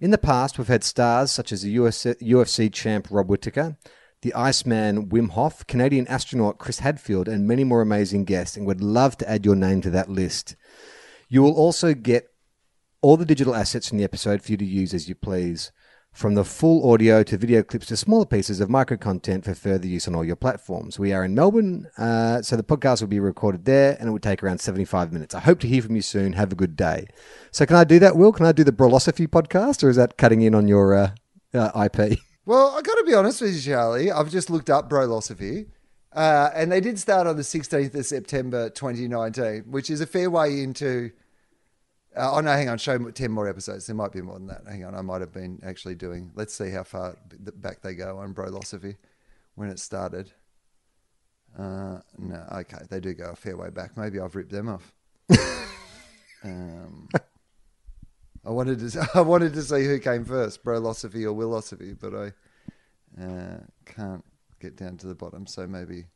In 0.00 0.10
the 0.10 0.18
past, 0.18 0.58
we've 0.58 0.68
had 0.68 0.84
stars 0.84 1.30
such 1.30 1.50
as 1.50 1.62
the 1.62 1.74
UFC 1.74 2.72
champ 2.72 3.08
Rob 3.10 3.28
Whittaker, 3.28 3.76
the 4.20 4.34
Iceman 4.34 5.08
Wim 5.08 5.30
Hof, 5.30 5.66
Canadian 5.66 6.06
astronaut 6.08 6.58
Chris 6.58 6.80
Hadfield, 6.80 7.26
and 7.26 7.48
many 7.48 7.64
more 7.64 7.80
amazing 7.80 8.24
guests, 8.24 8.56
and 8.56 8.66
would 8.66 8.82
love 8.82 9.16
to 9.18 9.28
add 9.30 9.44
your 9.46 9.56
name 9.56 9.80
to 9.80 9.90
that 9.90 10.10
list. 10.10 10.56
You 11.28 11.42
will 11.42 11.54
also 11.54 11.94
get 11.94 12.28
all 13.00 13.16
the 13.16 13.24
digital 13.24 13.54
assets 13.54 13.88
from 13.88 13.98
the 13.98 14.04
episode 14.04 14.42
for 14.42 14.52
you 14.52 14.58
to 14.58 14.64
use 14.64 14.92
as 14.92 15.08
you 15.08 15.14
please, 15.14 15.72
from 16.18 16.34
the 16.34 16.44
full 16.44 16.92
audio 16.92 17.22
to 17.22 17.38
video 17.38 17.62
clips 17.62 17.86
to 17.86 17.96
smaller 17.96 18.26
pieces 18.26 18.58
of 18.58 18.68
micro 18.68 18.96
content 18.96 19.44
for 19.44 19.54
further 19.54 19.86
use 19.86 20.08
on 20.08 20.16
all 20.16 20.24
your 20.24 20.34
platforms. 20.34 20.98
We 20.98 21.12
are 21.12 21.24
in 21.24 21.32
Melbourne, 21.32 21.86
uh, 21.96 22.42
so 22.42 22.56
the 22.56 22.64
podcast 22.64 23.00
will 23.00 23.06
be 23.06 23.20
recorded 23.20 23.66
there 23.66 23.96
and 24.00 24.08
it 24.08 24.10
would 24.10 24.24
take 24.24 24.42
around 24.42 24.58
75 24.58 25.12
minutes. 25.12 25.32
I 25.32 25.38
hope 25.38 25.60
to 25.60 25.68
hear 25.68 25.80
from 25.80 25.94
you 25.94 26.02
soon. 26.02 26.32
Have 26.32 26.50
a 26.50 26.56
good 26.56 26.74
day. 26.74 27.06
So, 27.52 27.64
can 27.66 27.76
I 27.76 27.84
do 27.84 28.00
that, 28.00 28.16
Will? 28.16 28.32
Can 28.32 28.46
I 28.46 28.50
do 28.50 28.64
the 28.64 28.72
Brolosophy 28.72 29.28
podcast 29.28 29.84
or 29.84 29.90
is 29.90 29.94
that 29.94 30.16
cutting 30.16 30.42
in 30.42 30.56
on 30.56 30.66
your 30.66 30.92
uh, 30.92 31.10
uh, 31.54 31.88
IP? 31.88 32.18
Well, 32.44 32.74
I 32.76 32.82
got 32.82 32.94
to 32.94 33.04
be 33.04 33.14
honest 33.14 33.40
with 33.40 33.54
you, 33.54 33.72
Charlie. 33.72 34.10
I've 34.10 34.30
just 34.30 34.50
looked 34.50 34.70
up 34.70 34.90
Brolosophy, 34.90 35.68
uh, 36.12 36.50
and 36.52 36.72
they 36.72 36.80
did 36.80 36.98
start 36.98 37.28
on 37.28 37.36
the 37.36 37.42
16th 37.42 37.94
of 37.94 38.06
September 38.06 38.70
2019, 38.70 39.70
which 39.70 39.88
is 39.88 40.00
a 40.00 40.06
fair 40.06 40.30
way 40.30 40.62
into. 40.62 41.12
Uh, 42.16 42.36
oh 42.36 42.40
no, 42.40 42.50
hang 42.52 42.68
on. 42.68 42.78
Show 42.78 42.98
ten 43.10 43.30
more 43.30 43.48
episodes. 43.48 43.86
There 43.86 43.96
might 43.96 44.12
be 44.12 44.22
more 44.22 44.38
than 44.38 44.48
that. 44.48 44.62
Hang 44.68 44.84
on, 44.84 44.94
I 44.94 45.02
might 45.02 45.20
have 45.20 45.32
been 45.32 45.60
actually 45.62 45.94
doing. 45.94 46.30
Let's 46.34 46.54
see 46.54 46.70
how 46.70 46.82
far 46.82 47.16
back 47.56 47.82
they 47.82 47.94
go 47.94 48.18
on 48.18 48.34
Brolosophy 48.34 48.96
when 49.54 49.68
it 49.68 49.78
started. 49.78 50.32
Uh, 51.58 51.98
no, 52.18 52.44
okay, 52.52 52.78
they 52.88 53.00
do 53.00 53.14
go 53.14 53.30
a 53.30 53.36
fair 53.36 53.56
way 53.56 53.70
back. 53.70 53.96
Maybe 53.96 54.20
I've 54.20 54.36
ripped 54.36 54.52
them 54.52 54.68
off. 54.68 54.92
um, 56.44 57.08
I 58.44 58.50
wanted 58.50 58.78
to. 58.78 59.08
I 59.14 59.20
wanted 59.20 59.54
to 59.54 59.62
see 59.62 59.84
who 59.84 59.98
came 59.98 60.24
first, 60.24 60.64
Brolosophy 60.64 61.24
or 61.24 61.34
Willosophy, 61.34 61.98
but 61.98 62.14
I 62.14 63.22
uh, 63.22 63.58
can't 63.84 64.24
get 64.60 64.76
down 64.76 64.96
to 64.98 65.06
the 65.06 65.14
bottom. 65.14 65.46
So 65.46 65.66
maybe, 65.66 66.06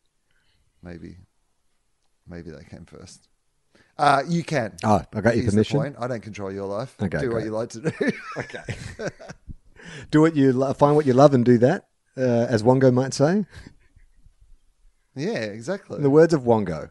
maybe, 0.83 1.17
maybe 2.27 2.51
they 2.51 2.65
came 2.65 2.85
first. 2.85 3.29
Uh, 3.99 4.23
you 4.27 4.43
can. 4.43 4.75
Oh, 4.85 5.03
I 5.15 5.21
got 5.21 5.35
your 5.37 5.43
Here's 5.43 5.47
the 5.47 5.51
permission. 5.59 5.79
point. 5.81 5.97
I 5.99 6.07
don't 6.09 6.23
control 6.23 6.51
your 6.53 6.67
life. 6.67 6.95
Okay, 7.01 7.19
do 7.19 7.27
what 7.29 7.35
great. 7.35 7.45
you 7.45 7.51
like 7.51 7.69
to 7.71 7.81
do. 7.81 7.91
Okay. 8.39 9.09
do 10.11 10.21
what 10.21 10.35
you 10.35 10.53
lo- 10.53 10.73
find 10.73 10.97
what 10.97 11.07
you 11.07 11.13
love 11.13 11.35
and 11.35 11.45
do 11.45 11.59
that, 11.59 11.89
uh, 12.17 12.21
as 12.49 12.63
Wongo 12.63 12.93
might 12.93 13.13
say. 13.15 13.45
yeah, 15.15 15.39
exactly. 15.39 15.97
In 15.97 16.03
the 16.03 16.11
words 16.11 16.33
of 16.35 16.43
Wongo. 16.43 16.91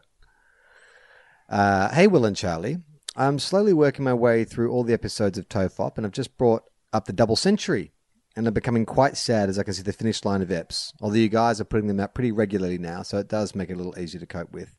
Uh, 1.48 1.90
hey, 1.92 2.06
Will 2.06 2.24
and 2.24 2.36
Charlie. 2.36 2.78
I'm 3.16 3.38
slowly 3.38 3.72
working 3.74 4.04
my 4.04 4.14
way 4.14 4.44
through 4.44 4.70
all 4.70 4.84
the 4.84 4.94
episodes 4.94 5.36
of 5.36 5.48
Tofop, 5.48 5.96
and 5.98 6.06
I've 6.06 6.12
just 6.12 6.38
brought 6.38 6.62
up 6.92 7.04
the 7.06 7.12
double 7.12 7.36
century. 7.36 7.92
And 8.34 8.46
I'm 8.46 8.54
becoming 8.54 8.86
quite 8.86 9.18
sad 9.18 9.50
as 9.50 9.58
I 9.58 9.62
can 9.62 9.74
see 9.74 9.82
the 9.82 9.92
finish 9.92 10.24
line 10.24 10.40
of 10.40 10.48
EPs. 10.48 10.94
Although 11.02 11.16
you 11.16 11.28
guys 11.28 11.60
are 11.60 11.64
putting 11.66 11.88
them 11.88 12.00
out 12.00 12.14
pretty 12.14 12.32
regularly 12.32 12.78
now, 12.78 13.02
so 13.02 13.18
it 13.18 13.28
does 13.28 13.54
make 13.54 13.68
it 13.68 13.74
a 13.74 13.76
little 13.76 13.98
easier 13.98 14.20
to 14.20 14.26
cope 14.26 14.50
with. 14.52 14.74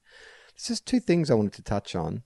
There's 0.55 0.67
just 0.67 0.85
two 0.85 0.99
things 0.99 1.29
I 1.29 1.35
wanted 1.35 1.53
to 1.53 1.63
touch 1.63 1.95
on. 1.95 2.23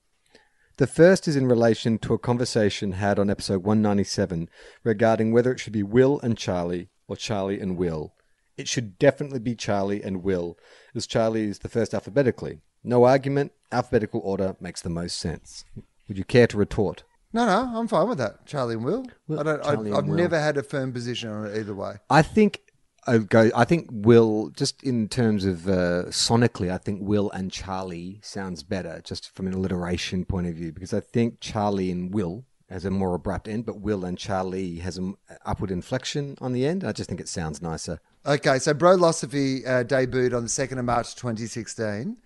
The 0.77 0.87
first 0.87 1.27
is 1.27 1.35
in 1.35 1.47
relation 1.47 1.97
to 1.99 2.13
a 2.13 2.19
conversation 2.19 2.91
had 2.93 3.17
on 3.17 3.29
episode 3.29 3.63
197 3.63 4.47
regarding 4.83 5.31
whether 5.31 5.51
it 5.51 5.59
should 5.59 5.73
be 5.73 5.81
Will 5.83 6.19
and 6.19 6.37
Charlie 6.37 6.89
or 7.07 7.15
Charlie 7.15 7.59
and 7.59 7.77
Will. 7.77 8.13
It 8.57 8.67
should 8.67 8.99
definitely 8.99 9.39
be 9.39 9.55
Charlie 9.55 10.03
and 10.03 10.23
Will, 10.23 10.57
as 10.95 11.07
Charlie 11.07 11.45
is 11.45 11.59
the 11.59 11.69
first 11.69 11.93
alphabetically. 11.93 12.59
No 12.83 13.05
argument, 13.05 13.53
alphabetical 13.71 14.21
order 14.23 14.55
makes 14.59 14.81
the 14.81 14.89
most 14.89 15.17
sense. 15.17 15.63
Would 16.07 16.17
you 16.17 16.23
care 16.23 16.47
to 16.47 16.57
retort? 16.57 17.03
no, 17.33 17.45
no, 17.45 17.77
I'm 17.79 17.87
fine 17.87 18.07
with 18.07 18.17
that. 18.19 18.45
Charlie 18.45 18.75
and 18.75 18.85
Will. 18.85 19.05
Will- 19.27 19.39
I 19.39 19.43
don't. 19.43 19.65
I, 19.65 19.75
Will. 19.75 20.01
never 20.03 20.39
had 20.39 20.57
a 20.57 20.63
firm 20.63 20.91
position 20.93 21.29
on 21.29 21.45
it 21.47 21.57
either 21.57 21.75
way. 21.75 21.95
I 22.09 22.21
think 22.21 22.61
I 23.07 23.17
go. 23.19 23.49
I 23.55 23.63
think 23.63 23.87
Will, 23.91 24.49
just 24.49 24.83
in 24.83 25.07
terms 25.07 25.45
of 25.45 25.67
uh, 25.67 26.05
sonically, 26.09 26.71
I 26.71 26.77
think 26.77 27.01
Will 27.01 27.31
and 27.31 27.51
Charlie 27.51 28.19
sounds 28.21 28.63
better, 28.63 29.01
just 29.03 29.33
from 29.33 29.47
an 29.47 29.53
alliteration 29.53 30.25
point 30.25 30.47
of 30.47 30.55
view, 30.55 30.71
because 30.73 30.93
I 30.93 30.99
think 30.99 31.39
Charlie 31.39 31.89
and 31.89 32.13
Will 32.13 32.43
has 32.69 32.83
a 32.83 32.91
more 32.91 33.15
abrupt 33.15 33.47
end, 33.47 33.65
but 33.65 33.79
Will 33.79 34.03
and 34.03 34.17
Charlie 34.17 34.79
has 34.79 34.97
an 34.97 35.15
upward 35.45 35.71
inflection 35.71 36.37
on 36.41 36.51
the 36.51 36.65
end. 36.65 36.83
I 36.83 36.91
just 36.91 37.07
think 37.09 37.21
it 37.21 37.29
sounds 37.29 37.61
nicer. 37.61 38.01
Okay, 38.25 38.59
so 38.59 38.73
Brolosophy 38.73 39.65
uh, 39.65 39.85
debuted 39.85 40.35
on 40.35 40.43
the 40.43 40.49
2nd 40.49 40.77
of 40.77 40.83
March 40.83 41.15
2016. 41.15 42.17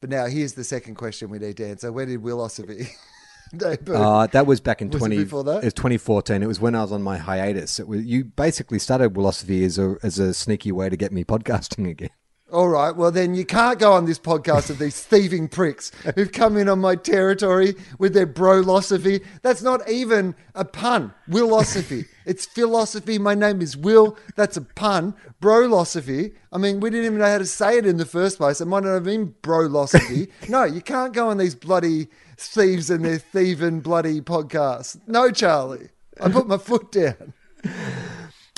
But 0.00 0.10
now 0.10 0.26
here's 0.26 0.52
the 0.52 0.64
second 0.64 0.96
question 0.96 1.30
we 1.30 1.38
need 1.38 1.56
to 1.56 1.66
answer. 1.66 1.90
When 1.90 2.08
did 2.08 2.20
Willosophy 2.20 2.88
debut? 3.56 3.94
Uh, 3.94 4.26
that 4.28 4.46
was 4.46 4.60
back 4.60 4.82
in 4.82 4.90
Was 4.90 5.04
it 5.04 5.10
before 5.10 5.44
that? 5.44 5.58
It 5.58 5.64
was 5.64 5.74
2014. 5.74 6.42
It 6.42 6.46
was 6.46 6.60
when 6.60 6.74
I 6.74 6.82
was 6.82 6.92
on 6.92 7.02
my 7.02 7.18
hiatus. 7.18 7.78
It 7.78 7.88
was 7.88 8.04
you 8.04 8.24
basically 8.24 8.78
started 8.78 9.14
Willosophy 9.14 9.64
as 9.64 9.78
a 9.78 9.96
as 10.02 10.18
a 10.18 10.32
sneaky 10.32 10.72
way 10.72 10.88
to 10.88 10.96
get 10.96 11.12
me 11.12 11.24
podcasting 11.34 11.88
again. 11.88 12.10
All 12.52 12.68
right, 12.68 12.94
well, 12.94 13.10
then 13.10 13.34
you 13.34 13.44
can't 13.44 13.76
go 13.76 13.92
on 13.92 14.06
this 14.06 14.20
podcast 14.20 14.70
of 14.70 14.78
these 14.78 15.02
thieving 15.02 15.48
pricks 15.48 15.90
who've 16.14 16.30
come 16.30 16.56
in 16.56 16.68
on 16.68 16.78
my 16.78 16.94
territory 16.94 17.74
with 17.98 18.14
their 18.14 18.26
brolosophy. 18.26 19.24
That's 19.42 19.62
not 19.62 19.88
even 19.90 20.36
a 20.54 20.64
pun. 20.64 21.12
Willosophy. 21.28 22.06
It's 22.26 22.44
philosophy. 22.44 23.20
My 23.20 23.36
name 23.36 23.62
is 23.62 23.76
Will. 23.76 24.18
That's 24.34 24.56
a 24.56 24.60
pun. 24.62 25.14
Brolosophy. 25.40 26.34
I 26.52 26.58
mean, 26.58 26.80
we 26.80 26.90
didn't 26.90 27.06
even 27.06 27.18
know 27.18 27.30
how 27.30 27.38
to 27.38 27.46
say 27.46 27.78
it 27.78 27.86
in 27.86 27.98
the 27.98 28.04
first 28.04 28.38
place. 28.38 28.60
It 28.60 28.66
might 28.66 28.82
not 28.82 28.94
have 28.94 29.04
been 29.04 29.32
brolosophy. 29.42 30.28
no, 30.48 30.64
you 30.64 30.80
can't 30.80 31.12
go 31.12 31.28
on 31.28 31.38
these 31.38 31.54
bloody 31.54 32.08
thieves 32.36 32.90
and 32.90 33.04
their 33.04 33.18
thieving 33.18 33.80
bloody 33.80 34.20
podcast. 34.20 35.00
No, 35.06 35.30
Charlie. 35.30 35.88
I 36.20 36.30
put 36.30 36.46
my 36.46 36.58
foot 36.58 36.92
down. 36.92 37.34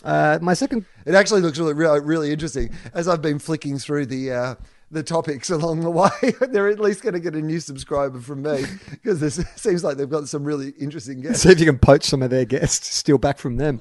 Uh, 0.05 0.39
my 0.41 0.55
second 0.55 0.85
It 1.07 1.15
actually 1.15 1.41
looks 1.41 1.59
really, 1.59 1.75
really, 1.75 2.01
really 2.01 2.33
interesting. 2.33 2.71
As 2.95 3.09
I've 3.09 3.23
been 3.23 3.39
flicking 3.39 3.79
through 3.79 4.07
the 4.07 4.31
uh, 4.31 4.55
the 4.91 5.03
topics 5.03 5.51
along 5.59 5.81
the 5.81 5.91
way, 5.91 6.11
they're 6.51 6.69
at 6.69 6.79
least 6.79 7.03
going 7.03 7.15
to 7.15 7.21
get 7.21 7.35
a 7.35 7.43
new 7.43 7.61
subscriber 7.61 8.21
from 8.21 8.43
me 8.43 8.65
because 8.91 9.21
this 9.21 9.37
seems 9.57 9.83
like 9.83 9.97
they've 9.97 10.09
got 10.09 10.29
some 10.29 10.45
really 10.45 10.71
interesting 10.79 11.21
guests. 11.21 11.43
see 11.43 11.51
if 11.51 11.61
you 11.61 11.67
can 11.67 11.79
poach 11.79 12.05
some 12.05 12.23
of 12.23 12.31
their 12.31 12.45
guests, 12.45 12.95
steal 12.95 13.19
back 13.19 13.39
from 13.39 13.57
them. 13.57 13.81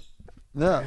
No, 0.53 0.83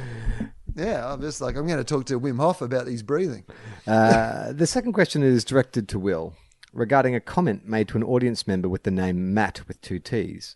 yeah, 0.75 1.11
I'm 1.11 1.21
just 1.21 1.39
like 1.39 1.55
I'm 1.55 1.65
going 1.65 1.79
to 1.79 1.85
talk 1.85 2.05
to 2.07 2.19
Wim 2.19 2.37
Hof 2.37 2.61
about 2.61 2.87
his 2.87 3.01
breathing. 3.01 3.45
Uh, 3.87 4.51
the 4.51 4.67
second 4.67 4.93
question 4.93 5.23
is 5.23 5.45
directed 5.45 5.87
to 5.89 5.99
Will 5.99 6.35
regarding 6.73 7.15
a 7.15 7.19
comment 7.19 7.67
made 7.67 7.87
to 7.89 7.97
an 7.97 8.03
audience 8.03 8.47
member 8.47 8.69
with 8.69 8.83
the 8.83 8.91
name 8.91 9.33
Matt 9.33 9.67
with 9.67 9.81
two 9.81 9.99
T's. 9.99 10.55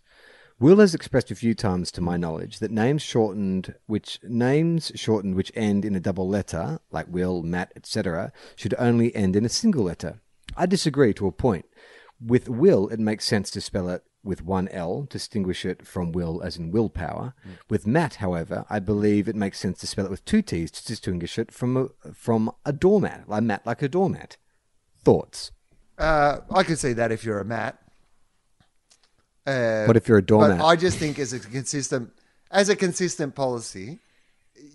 Will 0.58 0.78
has 0.78 0.96
expressed 0.96 1.32
a 1.32 1.36
few 1.36 1.54
times, 1.54 1.92
to 1.92 2.02
my 2.02 2.16
knowledge, 2.16 2.60
that 2.60 2.72
names 2.72 3.02
shortened 3.02 3.76
which 3.88 4.20
names 4.24 4.92
shortened 4.96 5.36
which 5.36 5.52
end 5.54 5.84
in 5.84 5.96
a 5.96 6.00
double 6.00 6.30
letter, 6.30 6.80
like 6.92 7.08
Will, 7.10 7.44
Matt, 7.44 7.74
etc., 7.76 8.32
should 8.56 8.74
only 8.78 9.14
end 9.14 9.36
in 9.36 9.44
a 9.44 9.50
single 9.50 9.84
letter. 9.84 10.22
I 10.56 10.66
disagree 10.66 11.14
to 11.16 11.28
a 11.28 11.34
point. 11.34 11.66
With 12.26 12.48
Will, 12.48 12.88
it 12.88 13.00
makes 13.00 13.26
sense 13.26 13.52
to 13.52 13.60
spell 13.60 13.90
it 13.90 14.04
with 14.24 14.44
one 14.44 14.70
L, 14.70 15.06
distinguish 15.10 15.66
it 15.66 15.86
from 15.86 16.14
Will 16.14 16.42
as 16.42 16.56
in 16.56 16.72
willpower. 16.72 17.36
Mm. 17.46 17.52
With 17.70 17.86
Matt, 17.86 18.16
however, 18.16 18.66
I 18.70 18.80
believe 18.80 19.28
it 19.28 19.36
makes 19.36 19.60
sense 19.60 19.80
to 19.80 19.88
spell 19.88 20.06
it 20.06 20.12
with 20.12 20.24
two 20.24 20.42
T's 20.42 20.72
to 20.72 20.86
distinguish 20.86 21.38
it 21.38 21.52
from 21.52 21.78
a, 21.78 22.14
from 22.14 22.50
a 22.66 22.72
doormat, 22.72 23.28
like 23.28 23.44
Matt 23.44 23.66
like 23.66 23.82
a 23.82 23.90
doormat. 23.90 24.38
Thoughts? 25.04 25.52
Uh, 25.98 26.40
I 26.52 26.64
could 26.64 26.78
see 26.80 26.94
that 26.94 27.12
if 27.12 27.24
you're 27.24 27.40
a 27.40 27.46
Matt. 27.46 27.80
Uh, 29.46 29.86
What 29.86 29.96
if 29.96 30.08
you're 30.08 30.18
a 30.18 30.26
doormat? 30.26 30.60
But 30.60 30.66
I 30.66 30.76
just 30.76 30.98
think 30.98 31.20
as 31.20 31.34
a 31.34 31.40
consistent 31.40 32.12
as 32.52 32.70
a 32.70 32.76
consistent 32.76 33.36
policy, 33.36 34.00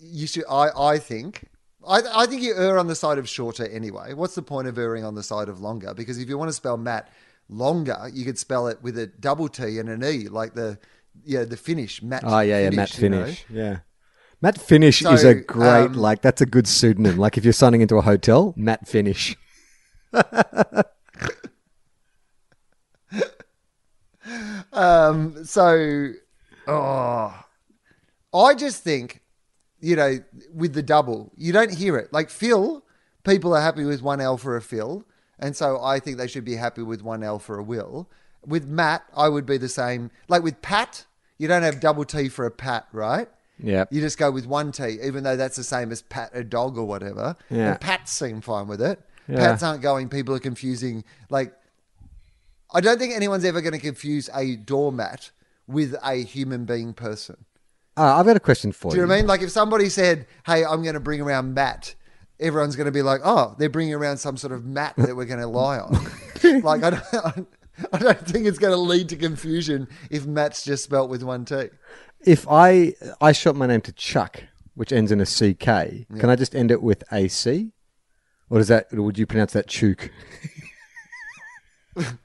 you 0.01 0.27
should. 0.27 0.45
I 0.49 0.69
I 0.93 0.97
think. 0.99 1.45
I, 1.87 2.01
I 2.13 2.25
think 2.27 2.43
you 2.43 2.53
err 2.55 2.77
on 2.77 2.85
the 2.87 2.95
side 2.95 3.17
of 3.17 3.27
shorter 3.27 3.67
anyway. 3.67 4.13
What's 4.13 4.35
the 4.35 4.43
point 4.43 4.67
of 4.67 4.77
erring 4.77 5.03
on 5.03 5.15
the 5.15 5.23
side 5.23 5.49
of 5.49 5.59
longer? 5.61 5.95
Because 5.95 6.19
if 6.19 6.29
you 6.29 6.37
want 6.37 6.49
to 6.49 6.53
spell 6.53 6.77
Matt 6.77 7.09
longer, 7.49 7.97
you 8.13 8.23
could 8.23 8.37
spell 8.37 8.67
it 8.67 8.81
with 8.83 8.97
a 8.99 9.07
double 9.07 9.49
T 9.49 9.79
and 9.79 9.89
an 9.89 10.03
E, 10.03 10.27
like 10.27 10.53
the 10.53 10.77
yeah 11.25 11.43
the 11.43 11.57
finish 11.57 12.01
Matt. 12.01 12.23
Oh 12.25 12.39
yeah, 12.39 12.59
yeah, 12.59 12.69
finish, 12.69 12.99
you 12.99 13.09
know? 13.09 13.23
Finish. 13.25 13.45
Yeah. 13.49 13.77
Matt 14.43 14.59
Finish 14.59 15.05
is 15.05 15.23
a 15.23 15.35
great 15.35 15.85
um, 15.85 15.93
like 15.93 16.23
that's 16.23 16.41
a 16.41 16.47
good 16.47 16.67
pseudonym. 16.67 17.17
Like 17.17 17.37
if 17.37 17.43
you're 17.43 17.53
signing 17.53 17.81
into 17.81 17.97
a 17.97 18.01
hotel, 18.01 18.53
Matt 18.57 18.87
Finish. 18.87 19.35
Um, 24.73 25.43
so, 25.43 26.11
oh, 26.67 27.43
I 28.33 28.53
just 28.53 28.83
think, 28.83 29.21
you 29.79 29.95
know, 29.95 30.19
with 30.53 30.73
the 30.73 30.83
double, 30.83 31.31
you 31.35 31.51
don't 31.51 31.73
hear 31.73 31.97
it. 31.97 32.13
Like 32.13 32.29
Phil, 32.29 32.83
people 33.23 33.53
are 33.55 33.61
happy 33.61 33.83
with 33.83 34.01
one 34.01 34.21
L 34.21 34.37
for 34.37 34.55
a 34.55 34.61
Phil, 34.61 35.05
and 35.39 35.55
so 35.55 35.81
I 35.81 35.99
think 35.99 36.17
they 36.17 36.27
should 36.27 36.45
be 36.45 36.55
happy 36.55 36.83
with 36.83 37.01
one 37.01 37.23
L 37.23 37.39
for 37.39 37.57
a 37.57 37.63
Will. 37.63 38.09
With 38.45 38.67
Matt, 38.67 39.03
I 39.15 39.27
would 39.29 39.45
be 39.45 39.57
the 39.57 39.69
same. 39.69 40.11
Like 40.27 40.43
with 40.43 40.61
Pat, 40.61 41.05
you 41.37 41.47
don't 41.47 41.63
have 41.63 41.79
double 41.79 42.05
T 42.05 42.29
for 42.29 42.45
a 42.45 42.51
Pat, 42.51 42.87
right? 42.91 43.27
Yeah. 43.63 43.85
You 43.91 44.01
just 44.01 44.17
go 44.17 44.31
with 44.31 44.45
one 44.45 44.71
T, 44.71 44.99
even 45.03 45.23
though 45.23 45.35
that's 45.35 45.55
the 45.55 45.63
same 45.63 45.91
as 45.91 46.01
Pat 46.03 46.31
a 46.33 46.43
dog 46.43 46.77
or 46.77 46.85
whatever. 46.85 47.35
Yeah. 47.49 47.71
And 47.71 47.81
Pats 47.81 48.11
seem 48.11 48.41
fine 48.41 48.67
with 48.67 48.81
it. 48.81 48.99
Yeah. 49.27 49.37
Pats 49.37 49.63
aren't 49.63 49.81
going. 49.81 50.09
People 50.09 50.35
are 50.35 50.39
confusing. 50.39 51.03
Like, 51.29 51.53
I 52.73 52.81
don't 52.81 52.99
think 52.99 53.13
anyone's 53.13 53.45
ever 53.45 53.61
going 53.61 53.73
to 53.73 53.79
confuse 53.79 54.29
a 54.33 54.55
doormat 54.55 55.31
with 55.67 55.95
a 56.03 56.15
human 56.15 56.65
being 56.65 56.93
person. 56.93 57.45
Uh, 57.97 58.15
I've 58.15 58.25
got 58.25 58.37
a 58.37 58.41
question 58.41 58.71
for 58.71 58.87
you. 58.87 58.91
Do 58.91 58.97
you 58.97 59.01
know 59.03 59.09
what 59.09 59.15
I 59.15 59.17
mean? 59.17 59.27
Like, 59.27 59.41
if 59.41 59.51
somebody 59.51 59.89
said, 59.89 60.25
"Hey, 60.45 60.63
I'm 60.63 60.81
going 60.81 60.93
to 60.93 61.01
bring 61.01 61.21
around 61.21 61.53
Matt," 61.53 61.95
everyone's 62.39 62.75
going 62.75 62.85
to 62.85 62.91
be 62.91 63.01
like, 63.01 63.21
"Oh, 63.23 63.55
they're 63.57 63.69
bringing 63.69 63.93
around 63.93 64.17
some 64.17 64.37
sort 64.37 64.53
of 64.53 64.65
mat 64.65 64.93
that 64.97 65.15
we're 65.15 65.25
going 65.25 65.41
to 65.41 65.47
lie 65.47 65.79
on." 65.79 65.93
like, 66.61 66.83
I 66.83 66.89
don't. 66.91 67.47
I 67.93 67.97
don't 67.97 68.27
think 68.27 68.45
it's 68.45 68.59
going 68.59 68.73
to 68.73 68.79
lead 68.79 69.09
to 69.09 69.15
confusion 69.15 69.87
if 70.11 70.25
Matt's 70.25 70.63
just 70.63 70.83
spelt 70.83 71.09
with 71.09 71.23
one 71.23 71.45
T. 71.45 71.69
If 72.25 72.45
I 72.49 72.93
I 73.19 73.31
shot 73.31 73.55
my 73.55 73.65
name 73.65 73.81
to 73.81 73.91
Chuck, 73.91 74.43
which 74.75 74.91
ends 74.91 75.11
in 75.11 75.19
a 75.19 75.25
CK, 75.25 76.07
can 76.19 76.29
I 76.29 76.35
just 76.35 76.55
end 76.55 76.69
it 76.69 76.81
with 76.81 77.03
AC? 77.11 77.71
Or 78.49 78.59
does 78.59 78.67
that 78.67 78.91
would 78.91 79.17
you 79.17 79.25
pronounce 79.25 79.53
that 79.53 79.67
Chuk? 79.67 80.11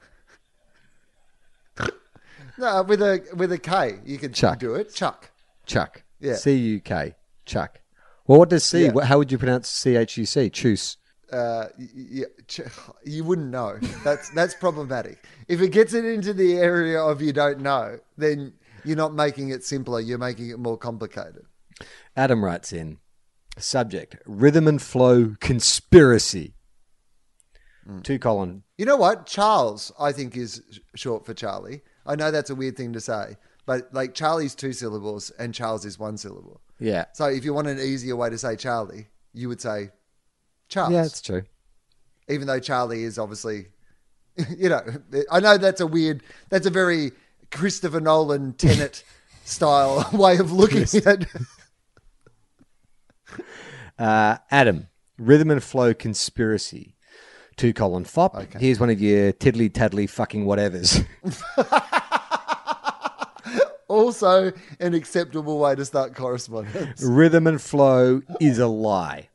No, 2.57 2.81
with 2.83 3.01
a 3.01 3.23
with 3.35 3.51
a 3.51 3.57
K, 3.57 3.99
you 4.05 4.17
can 4.17 4.33
Chuck. 4.33 4.59
do 4.59 4.75
it. 4.75 4.93
Chuck. 4.93 5.31
Chuck. 5.65 6.03
Yeah. 6.19 6.35
C 6.35 6.53
U 6.55 6.79
K. 6.79 7.15
Chuck. 7.45 7.81
Well, 8.25 8.39
what 8.39 8.49
does 8.49 8.63
C? 8.63 8.85
Yeah. 8.85 8.91
what- 8.91 9.05
How 9.05 9.17
would 9.17 9.31
you 9.31 9.37
pronounce 9.37 9.69
C 9.69 9.95
H 9.95 10.17
U 10.17 10.25
C? 10.25 10.49
Choose. 10.49 10.97
Uh, 11.31 11.65
y- 11.77 12.23
y- 12.57 12.65
you 13.05 13.23
wouldn't 13.23 13.49
know. 13.49 13.77
That's 14.03 14.29
that's 14.31 14.53
problematic. 14.55 15.23
If 15.47 15.61
it 15.61 15.69
gets 15.69 15.93
it 15.93 16.05
into 16.05 16.33
the 16.33 16.55
area 16.57 16.99
of 17.01 17.21
you 17.21 17.33
don't 17.33 17.59
know, 17.59 17.99
then 18.17 18.53
you're 18.83 18.97
not 18.97 19.13
making 19.13 19.49
it 19.49 19.63
simpler. 19.63 19.99
You're 19.99 20.17
making 20.17 20.49
it 20.49 20.57
more 20.59 20.77
complicated. 20.77 21.45
Adam 22.15 22.43
writes 22.43 22.73
in 22.73 22.97
subject 23.57 24.17
rhythm 24.25 24.67
and 24.67 24.81
flow 24.81 25.35
conspiracy. 25.39 26.53
Two 28.03 28.19
colon. 28.19 28.63
You 28.77 28.85
know 28.85 28.97
what? 28.97 29.25
Charles, 29.25 29.93
I 29.97 30.11
think, 30.11 30.35
is 30.35 30.61
short 30.95 31.25
for 31.25 31.33
Charlie. 31.33 31.83
I 32.07 32.15
know 32.15 32.31
that's 32.31 32.49
a 32.49 32.55
weird 32.55 32.77
thing 32.77 32.93
to 32.93 33.01
say, 33.01 33.35
but 33.65 33.93
like 33.93 34.13
Charlie's 34.13 34.55
two 34.55 34.73
syllables 34.73 35.29
and 35.31 35.53
Charles 35.53 35.85
is 35.85 35.99
one 35.99 36.17
syllable. 36.17 36.61
Yeah. 36.79 37.05
So 37.13 37.25
if 37.25 37.43
you 37.43 37.53
want 37.53 37.67
an 37.67 37.79
easier 37.79 38.15
way 38.15 38.29
to 38.29 38.37
say 38.37 38.55
Charlie, 38.55 39.07
you 39.33 39.49
would 39.49 39.61
say 39.61 39.89
Charles. 40.69 40.93
Yeah, 40.93 41.05
it's 41.05 41.21
true. 41.21 41.43
even 42.29 42.47
though 42.47 42.59
Charlie 42.59 43.03
is 43.03 43.17
obviously, 43.19 43.67
you 44.57 44.69
know, 44.69 44.81
I 45.31 45.39
know 45.39 45.57
that's 45.57 45.81
a 45.81 45.87
weird, 45.87 46.23
that's 46.49 46.65
a 46.65 46.71
very 46.71 47.11
Christopher 47.51 47.99
Nolan 47.99 48.53
Tenet 48.53 49.03
style 49.45 50.07
way 50.13 50.37
of 50.37 50.51
looking 50.51 50.83
at. 51.05 51.25
Uh, 53.97 54.37
Adam, 54.51 54.87
rhythm 55.17 55.49
and 55.49 55.63
flow 55.63 55.93
conspiracy. 55.93 56.95
Two 57.57 57.73
colon 57.73 58.05
fop. 58.05 58.53
Here's 58.53 58.79
one 58.79 58.89
of 58.89 59.01
your 59.01 59.31
tiddly 59.33 59.69
taddly 59.69 60.07
fucking 60.07 60.45
whatevers. 60.45 61.05
Also, 63.89 64.51
an 64.81 64.93
acceptable 64.93 65.59
way 65.59 65.73
to 65.73 65.85
start 65.85 66.13
correspondence. 66.13 67.01
rhythm 67.01 67.47
and 67.47 67.61
flow 67.61 68.21
is 68.41 68.59
a 68.59 68.67
lie. 68.67 69.29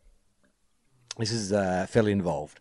This 1.19 1.33
is 1.33 1.55
uh, 1.55 1.87
fairly 1.89 2.13
involved. 2.13 2.61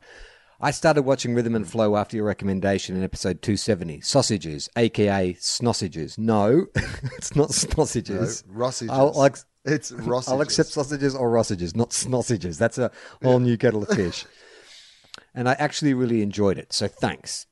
I 0.61 0.71
started 0.71 1.01
watching 1.01 1.35
Rhythm 1.35 1.53
and 1.53 1.67
Flow 1.67 1.97
after 1.97 2.15
your 2.15 2.25
recommendation 2.25 2.95
in 2.95 3.03
episode 3.03 3.41
270. 3.41 3.99
Sausages, 4.01 4.69
aka 4.77 5.33
snossages. 5.33 6.17
No, 6.17 6.67
it's 7.17 7.35
not 7.35 7.49
snossages. 7.49 8.47
No, 8.47 8.53
rossages. 8.53 8.89
I'll, 8.91 9.19
I'll, 9.19 9.35
It's 9.65 9.91
Rossages. 9.91 10.31
I'll 10.31 10.41
accept 10.41 10.69
sausages 10.69 11.13
or 11.13 11.29
rossages, 11.29 11.75
not 11.75 11.89
snossages. 11.89 12.57
That's 12.57 12.77
a 12.77 12.89
whole 13.21 13.39
new 13.39 13.57
kettle 13.57 13.83
of 13.83 13.89
fish. 13.89 14.25
and 15.33 15.47
I 15.49 15.53
actually 15.53 15.93
really 15.93 16.21
enjoyed 16.21 16.57
it, 16.57 16.73
so 16.73 16.87
thanks. 16.87 17.47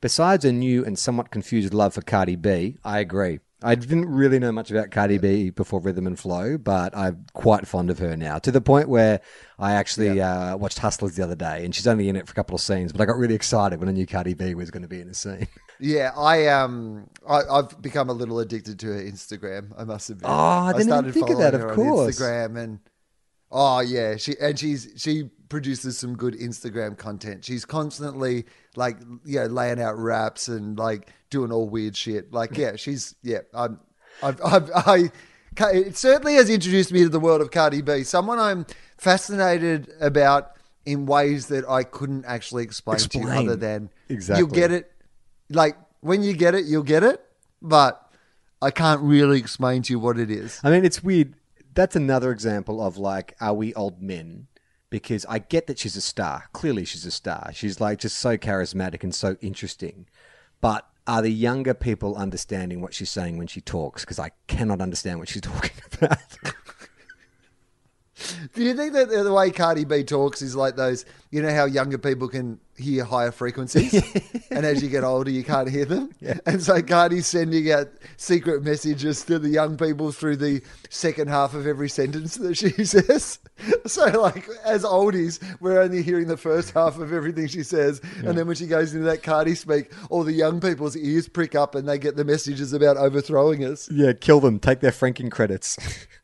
Besides 0.00 0.44
a 0.44 0.52
new 0.52 0.84
and 0.84 0.98
somewhat 0.98 1.30
confused 1.30 1.72
love 1.72 1.94
for 1.94 2.02
Cardi 2.02 2.36
B, 2.36 2.76
I 2.84 2.98
agree. 2.98 3.40
I 3.62 3.74
didn't 3.76 4.10
really 4.10 4.38
know 4.38 4.52
much 4.52 4.70
about 4.70 4.90
Cardi 4.90 5.16
B 5.16 5.48
before 5.48 5.80
Rhythm 5.80 6.06
and 6.06 6.18
Flow, 6.18 6.58
but 6.58 6.94
I'm 6.94 7.24
quite 7.32 7.66
fond 7.66 7.88
of 7.88 7.98
her 7.98 8.14
now 8.14 8.38
to 8.40 8.50
the 8.50 8.60
point 8.60 8.90
where 8.90 9.22
I 9.58 9.72
actually 9.72 10.20
uh, 10.20 10.58
watched 10.58 10.80
Hustlers 10.80 11.16
the 11.16 11.22
other 11.24 11.34
day, 11.34 11.64
and 11.64 11.74
she's 11.74 11.86
only 11.86 12.10
in 12.10 12.16
it 12.16 12.26
for 12.26 12.32
a 12.32 12.34
couple 12.34 12.54
of 12.54 12.60
scenes, 12.60 12.92
but 12.92 13.00
I 13.00 13.06
got 13.06 13.16
really 13.16 13.34
excited 13.34 13.80
when 13.80 13.88
I 13.88 13.92
knew 13.92 14.06
Cardi 14.06 14.34
B 14.34 14.54
was 14.54 14.70
going 14.70 14.82
to 14.82 14.88
be 14.88 15.00
in 15.00 15.08
a 15.08 15.14
scene. 15.14 15.48
Yeah, 15.80 16.12
I 16.16 16.46
um, 16.46 17.10
I, 17.28 17.40
I've 17.50 17.82
become 17.82 18.08
a 18.08 18.12
little 18.12 18.38
addicted 18.38 18.78
to 18.78 18.86
her 18.86 19.02
Instagram. 19.02 19.72
I 19.76 19.82
must 19.82 20.08
admit. 20.08 20.24
Oh, 20.24 20.32
I 20.32 20.72
didn't 20.72 20.82
even 20.82 21.12
started 21.12 21.14
think 21.14 21.30
of 21.30 21.38
that, 21.38 21.54
of 21.54 21.74
course. 21.74 22.16
Instagram 22.16 22.56
and 22.56 22.78
oh 23.54 23.80
yeah, 23.80 24.16
she 24.16 24.34
and 24.40 24.58
she's 24.58 24.88
she 24.96 25.30
produces 25.48 25.96
some 25.96 26.16
good 26.16 26.34
Instagram 26.34 26.98
content. 26.98 27.44
She's 27.44 27.64
constantly 27.64 28.44
like 28.76 28.98
you 29.24 29.40
know 29.40 29.46
laying 29.46 29.80
out 29.80 29.96
raps 29.96 30.48
and 30.48 30.78
like 30.78 31.10
doing 31.30 31.50
all 31.52 31.68
weird 31.68 31.96
shit. 31.96 32.32
Like 32.32 32.58
yeah, 32.58 32.76
she's 32.76 33.14
yeah. 33.22 33.38
I'm 33.54 33.80
I've, 34.22 34.40
I've 34.44 34.70
I. 34.74 35.10
It 35.56 35.96
certainly 35.96 36.34
has 36.34 36.50
introduced 36.50 36.92
me 36.92 37.04
to 37.04 37.08
the 37.08 37.20
world 37.20 37.40
of 37.40 37.52
Cardi 37.52 37.80
B. 37.80 38.02
Someone 38.02 38.40
I'm 38.40 38.66
fascinated 38.98 39.88
about 40.00 40.56
in 40.84 41.06
ways 41.06 41.46
that 41.46 41.64
I 41.68 41.84
couldn't 41.84 42.24
actually 42.24 42.64
explain, 42.64 42.98
to 42.98 43.18
you 43.18 43.28
other 43.28 43.54
than 43.54 43.88
Exactly. 44.08 44.40
you'll 44.40 44.52
get 44.52 44.72
it 44.72 44.90
like 45.48 45.76
when 46.00 46.24
you 46.24 46.34
get 46.34 46.56
it, 46.56 46.64
you'll 46.64 46.82
get 46.82 47.04
it, 47.04 47.24
but 47.62 48.12
I 48.60 48.70
can't 48.70 49.00
really 49.00 49.38
explain 49.38 49.82
to 49.82 49.92
you 49.92 49.98
what 49.98 50.18
it 50.18 50.30
is. 50.30 50.60
I 50.64 50.70
mean, 50.70 50.84
it's 50.84 51.02
weird. 51.02 51.34
That's 51.74 51.96
another 51.96 52.30
example 52.30 52.80
of 52.80 52.96
like, 52.96 53.36
are 53.40 53.54
we 53.54 53.74
old 53.74 54.00
men? 54.00 54.46
Because 54.90 55.26
I 55.28 55.40
get 55.40 55.66
that 55.66 55.78
she's 55.78 55.96
a 55.96 56.00
star. 56.00 56.44
Clearly, 56.52 56.84
she's 56.84 57.04
a 57.04 57.10
star. 57.10 57.50
She's 57.52 57.80
like 57.80 57.98
just 57.98 58.18
so 58.18 58.36
charismatic 58.36 59.02
and 59.02 59.14
so 59.14 59.36
interesting. 59.40 60.06
But 60.60 60.86
are 61.06 61.20
the 61.20 61.30
younger 61.30 61.74
people 61.74 62.16
understanding 62.16 62.80
what 62.80 62.94
she's 62.94 63.10
saying 63.10 63.36
when 63.36 63.48
she 63.48 63.60
talks? 63.60 64.02
Because 64.04 64.18
I 64.18 64.30
cannot 64.46 64.80
understand 64.80 65.18
what 65.18 65.28
she's 65.28 65.42
talking 65.52 65.72
about. 65.92 66.18
Do 68.52 68.62
you 68.62 68.74
think 68.74 68.92
that 68.92 69.08
the 69.08 69.32
way 69.32 69.50
Cardi 69.50 69.84
B 69.84 70.04
talks 70.04 70.42
is 70.42 70.54
like 70.54 70.76
those? 70.76 71.04
You 71.30 71.42
know 71.42 71.52
how 71.54 71.64
younger 71.64 71.98
people 71.98 72.28
can 72.28 72.60
hear 72.76 73.04
higher 73.04 73.30
frequencies, 73.32 73.94
and 74.50 74.66
as 74.66 74.82
you 74.82 74.88
get 74.88 75.04
older, 75.04 75.30
you 75.30 75.42
can't 75.44 75.68
hear 75.70 75.84
them. 75.84 76.10
And 76.46 76.62
so 76.62 76.82
Cardi's 76.82 77.26
sending 77.26 77.70
out 77.72 77.88
secret 78.16 78.62
messages 78.62 79.24
to 79.24 79.38
the 79.38 79.48
young 79.48 79.76
people 79.76 80.12
through 80.12 80.36
the 80.36 80.60
second 80.90 81.28
half 81.28 81.54
of 81.54 81.66
every 81.66 81.88
sentence 81.88 82.36
that 82.36 82.56
she 82.56 82.70
says. 82.84 83.38
So, 83.86 84.04
like 84.20 84.48
as 84.64 84.84
oldies, 84.84 85.40
we're 85.60 85.80
only 85.80 86.02
hearing 86.02 86.26
the 86.28 86.36
first 86.36 86.72
half 86.72 86.98
of 86.98 87.12
everything 87.12 87.46
she 87.46 87.62
says, 87.62 88.00
and 88.24 88.36
then 88.36 88.46
when 88.46 88.56
she 88.56 88.66
goes 88.66 88.92
into 88.94 89.06
that 89.06 89.22
Cardi 89.22 89.54
speak, 89.54 89.92
all 90.10 90.24
the 90.24 90.32
young 90.32 90.60
people's 90.60 90.96
ears 90.96 91.28
prick 91.28 91.54
up, 91.54 91.74
and 91.74 91.88
they 91.88 91.98
get 91.98 92.16
the 92.16 92.24
messages 92.24 92.72
about 92.72 92.96
overthrowing 92.96 93.64
us. 93.64 93.88
yeah, 93.90 94.12
kill 94.12 94.40
them. 94.40 94.58
Take 94.58 94.80
their 94.80 94.92
franking 94.92 95.30
credits. 95.30 95.78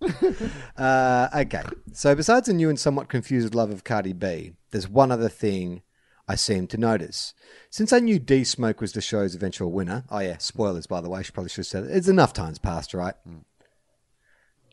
uh, 0.76 1.28
okay. 1.34 1.62
So, 1.92 2.14
besides 2.14 2.48
a 2.48 2.52
new 2.52 2.68
and 2.68 2.78
somewhat 2.78 3.08
confused 3.08 3.54
love 3.54 3.70
of 3.70 3.84
Cardi 3.84 4.12
B, 4.12 4.52
there's 4.70 4.88
one 4.88 5.10
other 5.10 5.28
thing 5.28 5.82
I 6.28 6.34
seem 6.34 6.66
to 6.68 6.76
notice. 6.76 7.34
Since 7.70 7.92
I 7.92 8.00
knew 8.00 8.18
D 8.18 8.44
Smoke 8.44 8.80
was 8.80 8.92
the 8.92 9.00
show's 9.00 9.34
eventual 9.34 9.72
winner, 9.72 10.04
oh 10.10 10.18
yeah, 10.18 10.38
spoilers 10.38 10.86
by 10.86 11.00
the 11.00 11.08
way, 11.08 11.22
she 11.22 11.32
probably 11.32 11.50
should 11.50 11.58
have 11.58 11.66
said 11.66 11.84
it. 11.84 11.96
It's 11.96 12.08
enough 12.08 12.32
times 12.32 12.58
past, 12.58 12.94
right? 12.94 13.14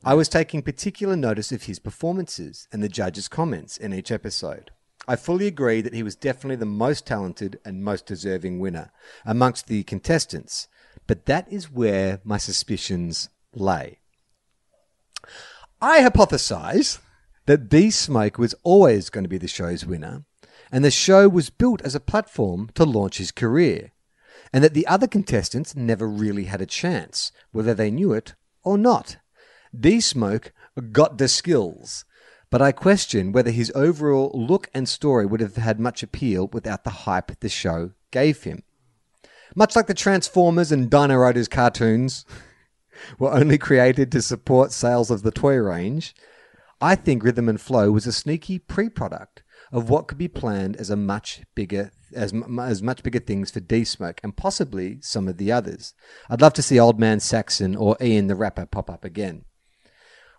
I 0.03 0.15
was 0.15 0.27
taking 0.27 0.61
particular 0.61 1.15
notice 1.15 1.51
of 1.51 1.63
his 1.63 1.79
performances 1.79 2.67
and 2.73 2.83
the 2.83 2.89
judges' 2.89 3.29
comments 3.29 3.77
in 3.77 3.93
each 3.93 4.11
episode. 4.11 4.71
I 5.07 5.15
fully 5.15 5.47
agree 5.47 5.81
that 5.81 5.93
he 5.93 6.03
was 6.03 6.15
definitely 6.15 6.55
the 6.57 6.65
most 6.65 7.05
talented 7.05 7.59
and 7.63 7.83
most 7.83 8.05
deserving 8.05 8.59
winner 8.59 8.91
amongst 9.25 9.67
the 9.67 9.83
contestants, 9.83 10.67
but 11.07 11.25
that 11.25 11.51
is 11.51 11.71
where 11.71 12.19
my 12.23 12.37
suspicions 12.37 13.29
lay. 13.53 13.99
I 15.81 16.01
hypothesize 16.01 16.99
that 17.45 17.69
D 17.69 17.91
Smoke 17.91 18.37
was 18.37 18.55
always 18.63 19.09
going 19.09 19.23
to 19.23 19.29
be 19.29 19.37
the 19.37 19.47
show's 19.47 19.85
winner, 19.85 20.23
and 20.71 20.83
the 20.83 20.91
show 20.91 21.27
was 21.27 21.49
built 21.49 21.81
as 21.81 21.95
a 21.95 21.99
platform 21.99 22.69
to 22.75 22.85
launch 22.85 23.17
his 23.17 23.31
career, 23.31 23.91
and 24.51 24.63
that 24.63 24.73
the 24.73 24.87
other 24.87 25.07
contestants 25.07 25.75
never 25.75 26.07
really 26.07 26.45
had 26.45 26.61
a 26.61 26.65
chance, 26.65 27.31
whether 27.51 27.73
they 27.73 27.91
knew 27.91 28.13
it 28.13 28.35
or 28.63 28.77
not. 28.77 29.17
D 29.77 29.99
Smoke 29.99 30.53
got 30.91 31.17
the 31.17 31.27
skills, 31.27 32.05
but 32.49 32.61
I 32.61 32.71
question 32.71 33.31
whether 33.31 33.51
his 33.51 33.71
overall 33.73 34.31
look 34.33 34.69
and 34.73 34.87
story 34.87 35.25
would 35.25 35.41
have 35.41 35.55
had 35.55 35.79
much 35.79 36.03
appeal 36.03 36.47
without 36.53 36.83
the 36.83 36.91
hype 36.91 37.39
the 37.39 37.49
show 37.49 37.91
gave 38.11 38.43
him. 38.43 38.63
Much 39.55 39.75
like 39.75 39.87
the 39.87 39.93
Transformers 39.93 40.71
and 40.71 40.89
Dino 40.89 41.15
Riders 41.15 41.47
cartoons 41.47 42.25
were 43.19 43.33
only 43.33 43.57
created 43.57 44.11
to 44.11 44.21
support 44.21 44.71
sales 44.71 45.11
of 45.11 45.23
the 45.23 45.31
toy 45.31 45.55
range, 45.55 46.15
I 46.81 46.95
think 46.95 47.23
Rhythm 47.23 47.49
and 47.49 47.59
Flow 47.59 47.91
was 47.91 48.07
a 48.07 48.11
sneaky 48.11 48.59
pre-product 48.59 49.43
of 49.71 49.89
what 49.89 50.07
could 50.07 50.17
be 50.17 50.27
planned 50.27 50.75
as 50.75 50.89
a 50.89 50.95
much 50.95 51.41
bigger 51.55 51.91
as, 52.15 52.33
as 52.59 52.83
much 52.83 53.01
bigger 53.01 53.19
things 53.19 53.49
for 53.49 53.59
D 53.59 53.83
Smoke 53.83 54.19
and 54.23 54.37
possibly 54.37 54.99
some 55.01 55.27
of 55.27 55.37
the 55.37 55.51
others. 55.51 55.93
I'd 56.29 56.41
love 56.41 56.53
to 56.53 56.61
see 56.61 56.79
Old 56.79 56.99
Man 56.99 57.19
Saxon 57.19 57.75
or 57.75 57.97
Ian 57.99 58.27
the 58.27 58.35
Rapper 58.35 58.65
pop 58.65 58.89
up 58.89 59.03
again. 59.03 59.45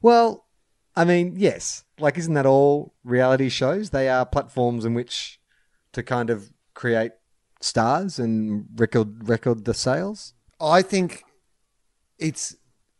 Well, 0.00 0.46
I 0.94 1.04
mean, 1.04 1.34
yes. 1.36 1.84
Like, 1.98 2.18
isn't 2.18 2.34
that 2.34 2.46
all 2.46 2.94
reality 3.02 3.48
shows? 3.48 3.90
They 3.90 4.08
are 4.08 4.24
platforms 4.24 4.84
in 4.84 4.94
which 4.94 5.40
to 5.92 6.02
kind 6.02 6.30
of 6.30 6.52
create 6.74 7.12
stars 7.60 8.18
and 8.18 8.66
record 8.76 9.28
record 9.28 9.64
the 9.64 9.74
sales. 9.74 10.34
I 10.60 10.82
think 10.82 11.24
it's 12.18 12.56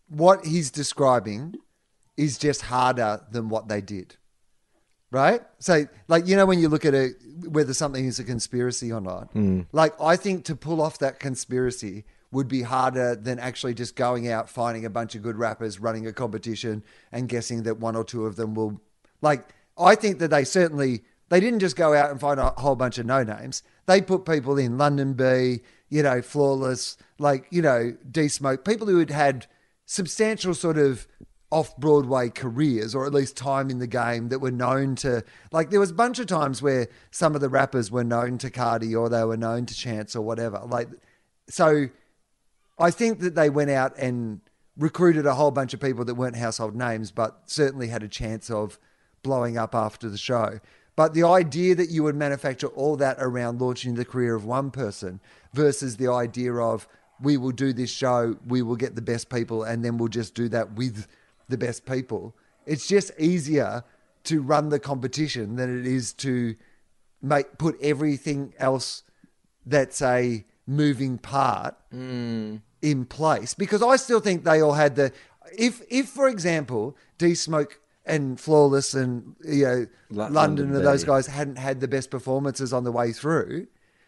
what 0.08 0.44
he's 0.44 0.70
describing 0.70 1.56
is 2.16 2.38
just 2.38 2.62
harder 2.62 3.20
than 3.30 3.48
what 3.48 3.68
they 3.68 3.80
did. 3.80 4.16
Right? 5.10 5.42
So, 5.58 5.86
like, 6.08 6.26
you 6.26 6.34
know, 6.36 6.46
when 6.46 6.58
you 6.58 6.68
look 6.68 6.84
at 6.84 6.94
a 6.94 7.10
whether 7.48 7.74
something 7.74 8.04
is 8.04 8.18
a 8.18 8.24
conspiracy 8.24 8.92
or 8.92 9.00
not. 9.00 9.30
Hmm. 9.32 9.62
Like, 9.72 10.00
I 10.00 10.16
think 10.16 10.44
to 10.46 10.56
pull 10.56 10.80
off 10.80 10.98
that 10.98 11.20
conspiracy 11.20 12.04
would 12.32 12.48
be 12.48 12.62
harder 12.62 13.14
than 13.14 13.38
actually 13.38 13.74
just 13.74 13.94
going 13.94 14.28
out, 14.28 14.48
finding 14.48 14.84
a 14.84 14.90
bunch 14.90 15.14
of 15.14 15.22
good 15.22 15.36
rappers, 15.36 15.78
running 15.78 16.06
a 16.06 16.12
competition, 16.12 16.82
and 17.12 17.28
guessing 17.28 17.62
that 17.62 17.78
one 17.78 17.94
or 17.94 18.04
two 18.04 18.26
of 18.26 18.34
them 18.36 18.54
will. 18.54 18.80
Like, 19.20 19.54
I 19.78 19.94
think 19.94 20.18
that 20.18 20.28
they 20.28 20.44
certainly. 20.44 21.02
They 21.30 21.40
didn't 21.40 21.60
just 21.60 21.74
go 21.74 21.94
out 21.94 22.10
and 22.10 22.20
find 22.20 22.38
a 22.38 22.50
whole 22.50 22.76
bunch 22.76 22.98
of 22.98 23.06
no 23.06 23.24
names. 23.24 23.62
They 23.86 24.02
put 24.02 24.26
people 24.26 24.58
in 24.58 24.76
Londynn 24.76 25.16
B, 25.16 25.62
you 25.89 26.03
know, 26.03 26.22
Flawless, 26.22 26.97
like, 27.18 27.47
you 27.51 27.62
know, 27.62 27.97
D 28.11 28.28
Smoke, 28.28 28.64
people 28.64 28.87
who 28.87 28.99
had 28.99 29.11
had 29.11 29.47
substantial 29.87 30.55
sort 30.55 30.78
of 30.78 31.07
off 31.51 31.76
Broadway 31.76 32.30
careers, 32.30 32.95
or 32.97 33.07
at 33.07 33.14
least 33.14 33.37
time 33.37 33.70
in 33.70 33.78
the 33.78 33.87
game 33.87 34.28
that 34.30 34.41
were 34.41 34.51
known 34.51 34.97
to. 34.97 35.22
Like, 35.53 35.70
there 35.70 35.78
was 35.78 35.91
a 35.91 35.95
bunch 35.95 36.18
of 36.18 36.26
times 36.26 36.61
where 36.61 36.89
some 37.12 37.37
of 37.37 37.41
the 37.41 37.49
rappers 37.49 37.93
were 37.93 38.03
known 38.03 38.39
to 38.39 38.51
Cardi 38.51 38.95
or 38.95 39.09
they 39.09 39.22
were 39.24 39.37
known 39.37 39.64
to 39.66 39.74
Chance 39.74 40.16
or 40.16 40.22
whatever. 40.22 40.61
Like, 40.66 40.89
so 41.49 41.89
I 42.78 42.91
think 42.91 43.20
that 43.20 43.37
they 43.37 43.51
went 43.51 43.70
out 43.70 43.97
and 43.97 44.41
recruited 44.76 45.26
a 45.26 45.35
whole 45.35 45.53
bunch 45.53 45.72
of 45.74 45.80
people 45.80 46.05
that 46.07 46.16
weren't 46.16 46.37
household 46.37 46.74
names, 46.74 47.12
but 47.12 47.43
certainly 47.47 47.87
had 47.87 48.03
a 48.03 48.09
chance 48.09 48.51
of 48.51 48.78
blowing 49.22 49.57
up 49.57 49.76
after 49.76 50.09
the 50.09 50.18
show. 50.18 50.59
But 50.97 51.14
the 51.14 51.24
idea 51.24 51.74
that 51.76 51.91
you 51.91 52.03
would 52.03 52.16
manufacture 52.16 52.68
all 52.68 52.97
that 52.97 53.16
around 53.20 53.61
launching 53.61 53.95
the 53.95 54.05
career 54.05 54.35
of 54.35 54.45
one 54.45 54.70
person 54.70 55.20
versus 55.55 55.96
the 55.96 56.11
idea 56.11 56.55
of 56.55 56.86
we 57.20 57.36
will 57.36 57.52
do 57.52 57.72
this 57.72 57.90
show, 57.90 58.36
we 58.46 58.62
will 58.62 58.76
get 58.76 58.96
the 58.96 59.02
best 59.02 59.30
people, 59.30 59.62
and 59.62 59.84
then 59.84 59.98
we'll 59.98 60.09
just 60.09 60.34
do 60.34 60.48
that 60.48 60.72
with 60.72 61.07
the 61.48 61.57
best 61.57 61.86
people. 61.86 62.34
It's 62.66 62.86
just 62.86 63.12
easier 63.18 63.84
to 64.24 64.42
run 64.42 64.70
the 64.70 64.78
competition 64.78 65.57
than 65.57 65.80
it 65.80 65.86
is 65.86 66.12
to 66.14 66.57
make 67.22 67.59
put 67.59 67.80
everything 67.80 68.55
else 68.59 69.02
that's 69.66 70.02
a 70.02 70.44
moving 70.66 71.18
part 71.18 71.76
mm. 71.92 72.61
in 72.82 73.05
place. 73.05 73.55
Because 73.55 73.82
I 73.82 73.96
still 73.96 74.20
think 74.20 74.44
they 74.44 74.61
all 74.61 74.72
had 74.72 74.96
the 74.96 75.12
if 75.57 75.82
if 75.90 76.09
for 76.09 76.28
example 76.28 76.96
D 77.18 77.34
Smoke 77.34 77.80
and 78.07 78.40
Flawless 78.40 78.94
and 78.94 79.36
you 79.44 79.64
know 79.64 79.86
Lo- 80.11 80.24
London, 80.24 80.34
London 80.34 80.76
and 80.76 80.86
those 80.86 81.05
guys 81.05 81.26
hadn't 81.26 81.57
had 81.57 81.80
the 81.80 81.88
best 81.88 82.11
performances 82.11 82.72
on 82.72 82.84
the 82.84 82.92
way 82.92 83.12
through, 83.12 83.66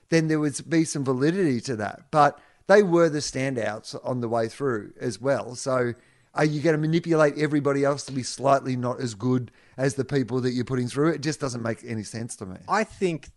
then 0.08 0.28
there 0.28 0.40
would 0.40 0.58
be 0.68 0.84
some 0.84 1.04
validity 1.04 1.60
to 1.62 1.76
that. 1.76 2.10
But 2.10 2.38
they 2.66 2.82
were 2.82 3.08
the 3.08 3.18
standouts 3.18 3.98
on 4.04 4.20
the 4.20 4.28
way 4.28 4.48
through 4.48 4.92
as 5.00 5.20
well. 5.20 5.54
So 5.54 5.94
are 6.34 6.44
you 6.44 6.60
going 6.60 6.74
to 6.74 6.80
manipulate 6.80 7.38
everybody 7.38 7.84
else 7.84 8.04
to 8.04 8.12
be 8.12 8.22
slightly 8.22 8.76
not 8.76 9.00
as 9.00 9.14
good 9.14 9.50
as 9.76 9.94
the 9.94 10.04
people 10.04 10.40
that 10.42 10.52
you're 10.52 10.64
putting 10.64 10.88
through? 10.88 11.10
It 11.10 11.22
just 11.22 11.40
doesn't 11.40 11.62
make 11.62 11.82
any 11.84 12.02
sense 12.02 12.36
to 12.36 12.46
me. 12.46 12.58
I 12.68 12.84
think, 12.84 13.30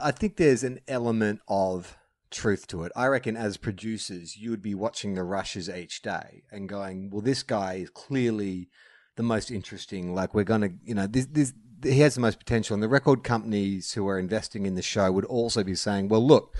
I 0.00 0.12
think 0.12 0.36
there's 0.36 0.62
an 0.62 0.80
element 0.86 1.40
of 1.48 1.96
truth 2.30 2.66
to 2.68 2.84
it. 2.84 2.92
I 2.96 3.06
reckon 3.06 3.36
as 3.36 3.56
producers, 3.56 4.36
you 4.36 4.50
would 4.50 4.62
be 4.62 4.74
watching 4.74 5.14
the 5.14 5.24
rushes 5.24 5.68
each 5.68 6.02
day 6.02 6.44
and 6.50 6.68
going, 6.68 7.10
"Well, 7.10 7.20
this 7.20 7.42
guy 7.42 7.74
is 7.74 7.90
clearly 7.90 8.70
the 9.16 9.22
most 9.22 9.50
interesting. 9.50 10.14
Like 10.14 10.34
we're 10.34 10.44
gonna, 10.44 10.70
you 10.82 10.94
know, 10.94 11.06
this 11.06 11.26
this." 11.26 11.52
He 11.82 12.00
has 12.00 12.14
the 12.14 12.20
most 12.20 12.38
potential, 12.38 12.74
and 12.74 12.82
the 12.82 12.88
record 12.88 13.22
companies 13.24 13.92
who 13.92 14.06
are 14.08 14.18
investing 14.18 14.66
in 14.66 14.74
the 14.74 14.82
show 14.82 15.10
would 15.12 15.24
also 15.24 15.64
be 15.64 15.74
saying, 15.74 16.08
"Well, 16.08 16.26
look, 16.26 16.54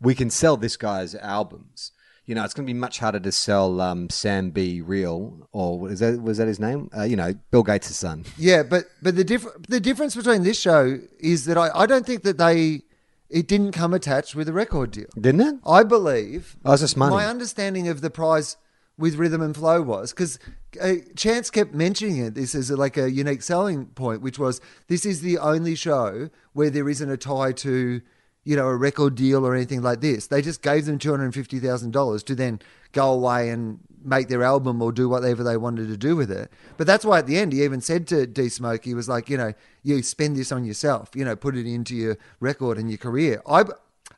we 0.00 0.14
can 0.14 0.30
sell 0.30 0.56
this 0.56 0.76
guy's 0.76 1.14
albums. 1.14 1.92
You 2.26 2.36
know, 2.36 2.44
it's 2.44 2.54
going 2.54 2.66
to 2.66 2.72
be 2.72 2.78
much 2.78 3.00
harder 3.00 3.18
to 3.18 3.32
sell 3.32 3.80
um, 3.80 4.08
Sam 4.08 4.50
B. 4.50 4.80
Real, 4.80 5.48
or 5.52 5.78
was 5.78 6.00
that 6.00 6.22
was 6.22 6.38
that 6.38 6.46
his 6.46 6.60
name? 6.60 6.88
Uh, 6.96 7.02
you 7.02 7.16
know, 7.16 7.34
Bill 7.50 7.62
Gates' 7.62 7.96
son. 7.96 8.24
Yeah, 8.38 8.62
but 8.62 8.84
but 9.02 9.16
the 9.16 9.24
diff- 9.24 9.46
the 9.68 9.80
difference 9.80 10.14
between 10.14 10.42
this 10.42 10.60
show 10.60 11.00
is 11.18 11.46
that 11.46 11.58
I, 11.58 11.70
I 11.74 11.86
don't 11.86 12.06
think 12.06 12.22
that 12.22 12.38
they 12.38 12.82
it 13.28 13.48
didn't 13.48 13.72
come 13.72 13.94
attached 13.94 14.34
with 14.36 14.48
a 14.48 14.52
record 14.52 14.92
deal. 14.92 15.08
Didn't 15.18 15.40
it? 15.40 15.54
I 15.66 15.82
believe. 15.82 16.56
Oh, 16.64 16.74
it's 16.74 16.82
just 16.82 16.96
money. 16.96 17.14
My 17.14 17.26
understanding 17.26 17.88
of 17.88 18.02
the 18.02 18.10
prize 18.10 18.56
with 18.98 19.16
Rhythm 19.16 19.42
and 19.42 19.56
Flow 19.56 19.82
was 19.82 20.12
because 20.12 20.38
uh, 20.80 20.94
Chance 21.16 21.50
kept 21.50 21.74
mentioning 21.74 22.18
it. 22.18 22.34
This 22.34 22.54
is 22.54 22.70
like 22.70 22.96
a 22.96 23.10
unique 23.10 23.42
selling 23.42 23.86
point, 23.86 24.22
which 24.22 24.38
was 24.38 24.60
this 24.88 25.04
is 25.06 25.22
the 25.22 25.38
only 25.38 25.74
show 25.74 26.30
where 26.52 26.70
there 26.70 26.88
isn't 26.88 27.10
a 27.10 27.16
tie 27.16 27.52
to 27.52 28.00
you 28.44 28.56
know 28.56 28.66
a 28.66 28.76
record 28.76 29.14
deal 29.14 29.46
or 29.46 29.54
anything 29.54 29.82
like 29.82 30.00
this. 30.00 30.26
They 30.26 30.42
just 30.42 30.62
gave 30.62 30.86
them 30.86 30.98
two 30.98 31.10
hundred 31.10 31.34
fifty 31.34 31.58
thousand 31.58 31.92
dollars 31.92 32.22
to 32.24 32.34
then 32.34 32.60
go 32.92 33.10
away 33.12 33.48
and 33.48 33.80
make 34.04 34.28
their 34.28 34.42
album 34.42 34.82
or 34.82 34.92
do 34.92 35.08
whatever 35.08 35.42
they 35.42 35.56
wanted 35.56 35.88
to 35.88 35.96
do 35.96 36.16
with 36.16 36.30
it. 36.30 36.50
But 36.76 36.86
that's 36.86 37.04
why 37.04 37.20
at 37.20 37.26
the 37.26 37.38
end 37.38 37.52
he 37.52 37.62
even 37.62 37.80
said 37.80 38.06
to 38.08 38.26
D 38.26 38.48
Smoke, 38.48 38.84
he 38.84 38.94
was 38.94 39.08
like, 39.08 39.30
you 39.30 39.36
know, 39.36 39.54
you 39.82 40.02
spend 40.02 40.36
this 40.36 40.52
on 40.52 40.64
yourself, 40.64 41.10
you 41.14 41.24
know, 41.24 41.36
put 41.36 41.56
it 41.56 41.66
into 41.66 41.94
your 41.94 42.18
record 42.40 42.78
and 42.78 42.90
your 42.90 42.98
career. 42.98 43.42
I 43.46 43.64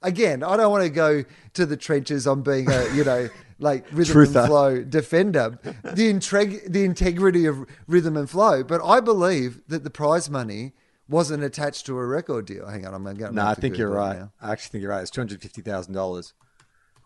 again, 0.02 0.42
I 0.42 0.56
don't 0.56 0.70
want 0.70 0.84
to 0.84 0.90
go 0.90 1.24
to 1.54 1.66
the 1.66 1.76
trenches 1.76 2.26
on 2.26 2.42
being 2.42 2.70
a, 2.70 2.94
you 2.94 3.04
know, 3.04 3.28
like 3.58 3.86
rhythm 3.92 4.16
Truther. 4.16 4.40
and 4.40 4.48
flow 4.48 4.82
defender. 4.82 5.58
The 5.62 6.12
intreg- 6.12 6.72
the 6.72 6.84
integrity 6.84 7.46
of 7.46 7.66
rhythm 7.86 8.16
and 8.16 8.28
flow, 8.28 8.62
but 8.64 8.80
I 8.84 9.00
believe 9.00 9.60
that 9.68 9.84
the 9.84 9.90
prize 9.90 10.28
money 10.28 10.72
wasn't 11.08 11.42
attached 11.42 11.86
to 11.86 11.98
a 11.98 12.06
record 12.06 12.46
deal. 12.46 12.66
Hang 12.66 12.86
on, 12.86 12.94
I'm 12.94 13.02
going 13.02 13.16
to 13.16 13.22
go. 13.22 13.30
No, 13.30 13.46
I 13.46 13.54
think 13.54 13.76
you're 13.76 13.90
right. 13.90 14.22
I 14.40 14.52
actually 14.52 14.70
think 14.70 14.82
you're 14.82 14.90
right. 14.90 15.02
It's 15.02 15.10
two 15.10 15.20
hundred 15.20 15.42
fifty 15.42 15.62
thousand 15.62 15.94
dollars. 15.94 16.32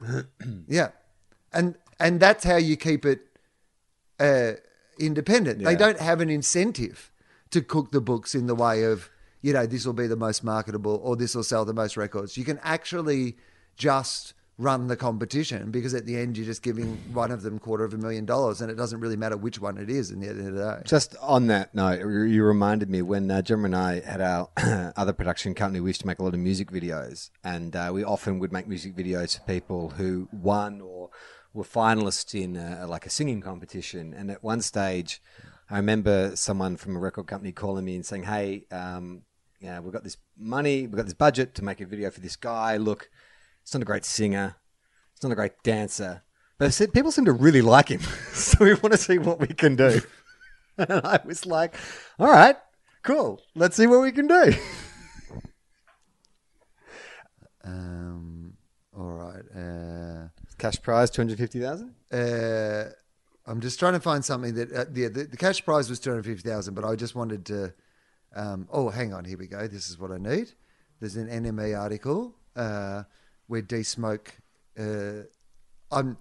Yeah, 0.69 0.91
and 1.53 1.77
and 1.99 2.21
that's 2.21 2.45
how 2.45 2.57
you 2.57 2.77
keep 2.77 3.05
it 3.05 3.21
uh, 4.21 4.53
independent. 4.99 5.65
They 5.65 5.75
don't 5.75 5.99
have 5.99 6.21
an 6.21 6.31
incentive 6.31 7.11
to 7.51 7.63
cook 7.63 7.91
the 7.91 8.01
books 8.01 8.35
in 8.35 8.47
the 8.47 8.55
way 8.55 8.85
of 8.85 9.11
you 9.43 9.53
know 9.53 9.67
this 9.67 9.87
will 9.87 9.93
be 9.93 10.07
the 10.07 10.17
most 10.17 10.45
marketable 10.45 11.01
or 11.03 11.17
this 11.17 11.35
will 11.35 11.43
sell 11.43 11.65
the 11.65 11.75
most 11.75 11.97
records. 11.97 12.37
You 12.37 12.45
can 12.45 12.61
actually 12.63 13.37
just 13.77 14.35
run 14.59 14.89
the 14.89 14.97
competition 14.97 15.71
because 15.71 15.95
at 15.95 16.05
the 16.05 16.17
end 16.17 16.37
you're 16.37 16.45
just 16.45 16.65
giving 16.65 16.97
one 17.13 17.31
of 17.31 17.43
them 17.43 17.61
quarter 17.61 17.85
of 17.85 17.95
a 17.95 17.97
million 17.97 18.27
dollars 18.27 18.61
and 18.61 18.71
it 18.71 18.75
doesn't 18.75 18.99
really 18.99 19.17
matter 19.17 19.37
which 19.37 19.61
one 19.61 19.79
it 19.79 19.89
is 19.89 20.11
in 20.11 20.19
the 20.19 20.29
end 20.29 20.41
of 20.41 20.53
the 20.53 20.61
day. 20.61 20.83
Just 20.85 21.17
on 21.23 21.47
that 21.47 21.73
note, 21.77 22.01
you 22.01 22.43
reminded 22.43 22.91
me 22.91 23.01
when 23.01 23.31
uh, 23.31 23.41
Jim 23.41 23.65
and 23.65 23.77
I 23.77 24.01
had 24.01 24.21
our 24.21 24.49
other 24.97 25.13
production 25.13 25.55
company. 25.55 25.81
We 25.81 25.91
used 25.91 26.01
to 26.01 26.09
make 26.09 26.19
a 26.19 26.25
lot 26.25 26.35
of 26.35 26.41
music 26.41 26.73
videos, 26.73 27.31
and 27.45 27.77
uh, 27.77 27.91
we 27.95 28.03
often 28.03 28.41
would 28.41 28.53
make 28.53 28.67
music 28.67 28.97
videos 28.97 29.39
for 29.39 29.45
people 29.45 29.91
who 29.91 30.29
won 30.33 30.81
or 30.81 31.11
were 31.55 31.65
finalists 31.65 32.39
in 32.39 32.57
uh 32.57 32.85
like 32.89 33.07
a 33.07 33.11
singing 33.11 33.41
competition. 33.41 34.13
And 34.13 34.31
at 34.31 34.43
one 34.43 34.61
stage, 34.61 35.23
I 35.71 35.77
remember 35.77 36.35
someone 36.35 36.77
from 36.77 36.97
a 36.97 36.99
record 36.99 37.29
company 37.29 37.53
calling 37.53 37.85
me 37.85 37.95
and 37.95 38.05
saying, 38.05 38.25
"Hey, 38.25 38.67
um, 38.73 39.23
we've 39.61 39.93
got 39.93 40.03
this 40.03 40.17
money, 40.37 40.83
we've 40.83 40.97
got 40.97 41.07
this 41.07 41.15
budget 41.15 41.55
to 41.55 41.65
make 41.65 41.81
a 41.81 41.87
video 41.87 42.11
for 42.11 42.21
this 42.21 42.37
guy. 42.37 42.77
Look, 42.77 43.11
he's 43.69 43.75
not 43.75 43.83
a 43.83 43.87
great 43.87 44.05
singer, 44.05 44.57
he's 45.15 45.23
not 45.23 45.33
a 45.33 45.37
great 45.37 45.63
dancer." 45.63 46.23
But 46.59 46.81
people 46.93 47.13
seem 47.13 47.27
to 47.27 47.33
really 47.33 47.63
like 47.63 47.89
him, 47.89 48.01
so 48.33 48.65
we 48.65 48.75
want 48.75 48.93
to 48.93 48.99
see 48.99 49.19
what 49.19 49.41
we 49.41 49.49
can 49.49 49.77
do. 49.77 50.01
And 50.81 50.93
I 51.05 51.19
was 51.25 51.45
like, 51.45 51.75
all 52.21 52.29
right, 52.29 52.55
cool. 53.03 53.41
Let's 53.57 53.77
see 53.77 53.89
what 53.89 54.01
we 54.01 54.13
can 54.13 54.29
do. 54.29 54.55
Um, 57.65 58.55
all 58.97 59.11
right. 59.11 59.43
Uh, 59.55 60.29
Cash 60.57 60.81
prize, 60.81 61.11
250000 61.11 61.95
uh, 62.13 62.85
I'm 63.47 63.61
just 63.61 63.79
trying 63.79 63.95
to 63.95 64.01
find 64.01 64.25
something 64.25 64.55
that 64.55 64.73
uh, 64.73 64.85
yeah, 64.95 65.09
the, 65.09 65.25
the 65.25 65.37
cash 65.37 65.65
prize 65.65 65.89
was 65.89 65.99
two 65.99 66.11
hundred 66.11 66.27
fifty 66.27 66.49
thousand, 66.49 66.75
but 66.75 66.85
I 66.85 66.95
just 66.97 67.15
wanted 67.15 67.47
to. 67.47 67.73
Um, 68.35 68.69
oh, 68.71 68.91
hang 68.91 69.15
on, 69.15 69.25
here 69.25 69.39
we 69.39 69.47
go. 69.47 69.67
This 69.67 69.89
is 69.89 69.99
what 69.99 70.11
I 70.11 70.19
need. 70.19 70.53
There's 71.01 71.17
an 71.17 71.29
NME 71.29 71.79
article 71.79 72.35
uh, 72.57 73.05
where 73.49 73.63
D 73.63 73.83
Smoke. 73.83 74.35
Uh, 74.79 75.25
I'm. 75.91 76.17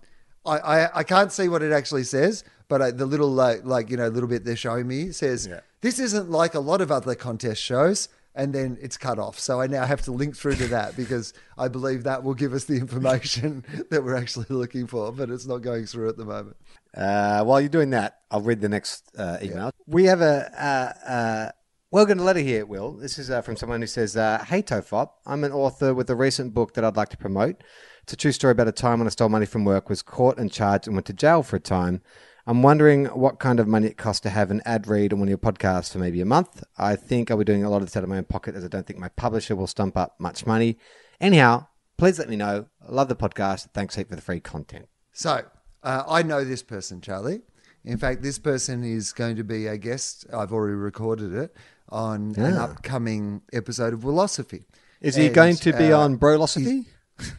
I, 0.46 0.58
I, 0.58 1.00
I 1.00 1.04
can't 1.04 1.32
see 1.32 1.50
what 1.50 1.62
it 1.62 1.74
actually 1.74 2.06
says, 2.06 2.44
but 2.70 2.82
I, 2.82 2.92
the 2.92 3.06
little 3.06 3.30
like, 3.30 3.66
like 3.66 3.90
you 3.90 3.98
know 3.98 4.08
little 4.08 4.30
bit 4.30 4.46
they're 4.46 4.56
showing 4.56 4.88
me 4.88 5.12
says 5.12 5.46
Yeah. 5.46 5.60
this 5.82 6.00
isn't 6.00 6.32
like 6.32 6.54
a 6.56 6.60
lot 6.62 6.80
of 6.80 6.90
other 6.90 7.16
contest 7.16 7.62
shows, 7.62 8.08
and 8.34 8.54
then 8.54 8.78
it's 8.82 8.96
cut 8.98 9.20
off. 9.20 9.38
So 9.40 9.60
I 9.60 9.68
now 9.68 9.86
have 9.86 10.02
to 10.04 10.12
link 10.14 10.38
through 10.38 10.56
to 10.56 10.68
that 10.70 10.96
because 10.96 11.34
I 11.58 11.68
believe 11.68 12.04
that 12.06 12.24
will 12.24 12.34
give 12.34 12.54
us 12.54 12.64
the 12.64 12.76
information 12.78 13.66
that 13.90 14.04
we're 14.06 14.16
actually 14.16 14.46
looking 14.50 14.88
for, 14.88 15.12
but 15.12 15.30
it's 15.30 15.46
not 15.46 15.58
going 15.58 15.86
through 15.86 16.08
at 16.10 16.18
the 16.18 16.26
moment. 16.26 16.56
Uh, 16.96 17.44
while 17.44 17.60
you're 17.60 17.68
doing 17.70 17.90
that, 17.90 18.22
I'll 18.32 18.42
read 18.42 18.62
the 18.62 18.70
next 18.70 19.12
uh, 19.18 19.38
email. 19.42 19.72
We 19.86 20.06
have 20.06 20.22
a 20.22 21.54
welcome 21.90 22.18
letter 22.18 22.40
here, 22.40 22.66
Will. 22.66 22.92
This 22.92 23.18
is 23.18 23.30
uh, 23.30 23.42
from 23.42 23.56
someone 23.56 23.82
who 23.82 23.88
says, 23.88 24.18
uh, 24.18 24.44
Hey, 24.48 24.62
Tofop, 24.62 25.10
I'm 25.26 25.44
an 25.44 25.52
author 25.52 25.94
with 25.94 26.10
a 26.10 26.16
recent 26.16 26.54
book 26.54 26.74
that 26.74 26.84
I'd 26.84 26.98
like 26.98 27.10
to 27.10 27.18
promote. 27.18 27.64
It's 28.04 28.14
a 28.14 28.18
true 28.18 28.32
story 28.32 28.52
about 28.52 28.68
a 28.68 28.74
time 28.74 29.00
when 29.00 29.08
I 29.08 29.10
stole 29.10 29.30
money 29.30 29.46
from 29.46 29.64
work, 29.64 29.90
was 29.90 30.02
caught 30.02 30.38
and 30.38 30.52
charged, 30.52 30.88
and 30.88 30.96
went 30.96 31.06
to 31.08 31.14
jail 31.14 31.44
for 31.44 31.56
a 31.56 31.62
time. 31.62 32.02
I'm 32.46 32.62
wondering 32.62 33.06
what 33.06 33.40
kind 33.40 33.60
of 33.60 33.68
money 33.68 33.88
it 33.88 33.98
costs 33.98 34.22
to 34.22 34.30
have 34.30 34.52
an 34.52 34.62
ad 34.66 34.88
read 34.88 35.12
on 35.12 35.20
one 35.20 35.28
of 35.28 35.30
your 35.30 35.38
podcasts 35.38 35.92
for 35.92 36.00
maybe 36.00 36.22
a 36.22 36.26
month. 36.26 36.64
I 36.78 36.96
think 36.96 37.30
I'll 37.30 37.38
be 37.38 37.44
doing 37.44 37.64
a 37.64 37.70
lot 37.70 37.82
of 37.82 37.88
this 37.88 37.98
out 37.98 38.04
of 38.04 38.10
my 38.10 38.18
own 38.18 38.24
pocket 38.26 38.56
as 38.56 38.64
I 38.64 38.70
don't 38.70 38.86
think 38.86 39.00
my 39.00 39.10
publisher 39.10 39.56
will 39.56 39.68
stump 39.68 39.98
up 39.98 40.16
much 40.20 40.46
money. 40.46 40.78
Anyhow, 41.20 41.68
please 41.98 42.20
let 42.20 42.30
me 42.30 42.38
know. 42.38 42.68
I 42.86 42.92
love 42.92 43.10
the 43.10 43.16
podcast. 43.16 43.70
Thanks 43.74 43.96
heap 43.96 44.10
for 44.10 44.16
the 44.16 44.22
free 44.22 44.40
content. 44.40 44.88
So 45.12 45.44
uh, 45.84 46.04
I 46.08 46.24
know 46.24 46.44
this 46.44 46.64
person, 46.64 47.02
Charlie. 47.02 47.42
In 47.84 47.98
fact, 47.98 48.22
this 48.22 48.40
person 48.40 48.84
is 48.84 49.14
going 49.14 49.38
to 49.38 49.44
be 49.44 49.68
a 49.68 49.78
guest. 49.78 50.26
I've 50.34 50.52
already 50.52 50.76
recorded 50.76 51.34
it 51.34 51.56
on 51.90 52.36
an 52.38 52.54
upcoming 52.56 53.42
episode 53.54 53.94
of 53.94 54.02
Willosophy. 54.02 54.66
Is 55.02 55.16
he 55.16 55.28
And, 55.28 55.36
going 55.36 55.56
to 55.58 55.74
be 55.74 55.92
uh, 55.92 56.00
on 56.00 56.18
Brolosophy? 56.18 56.86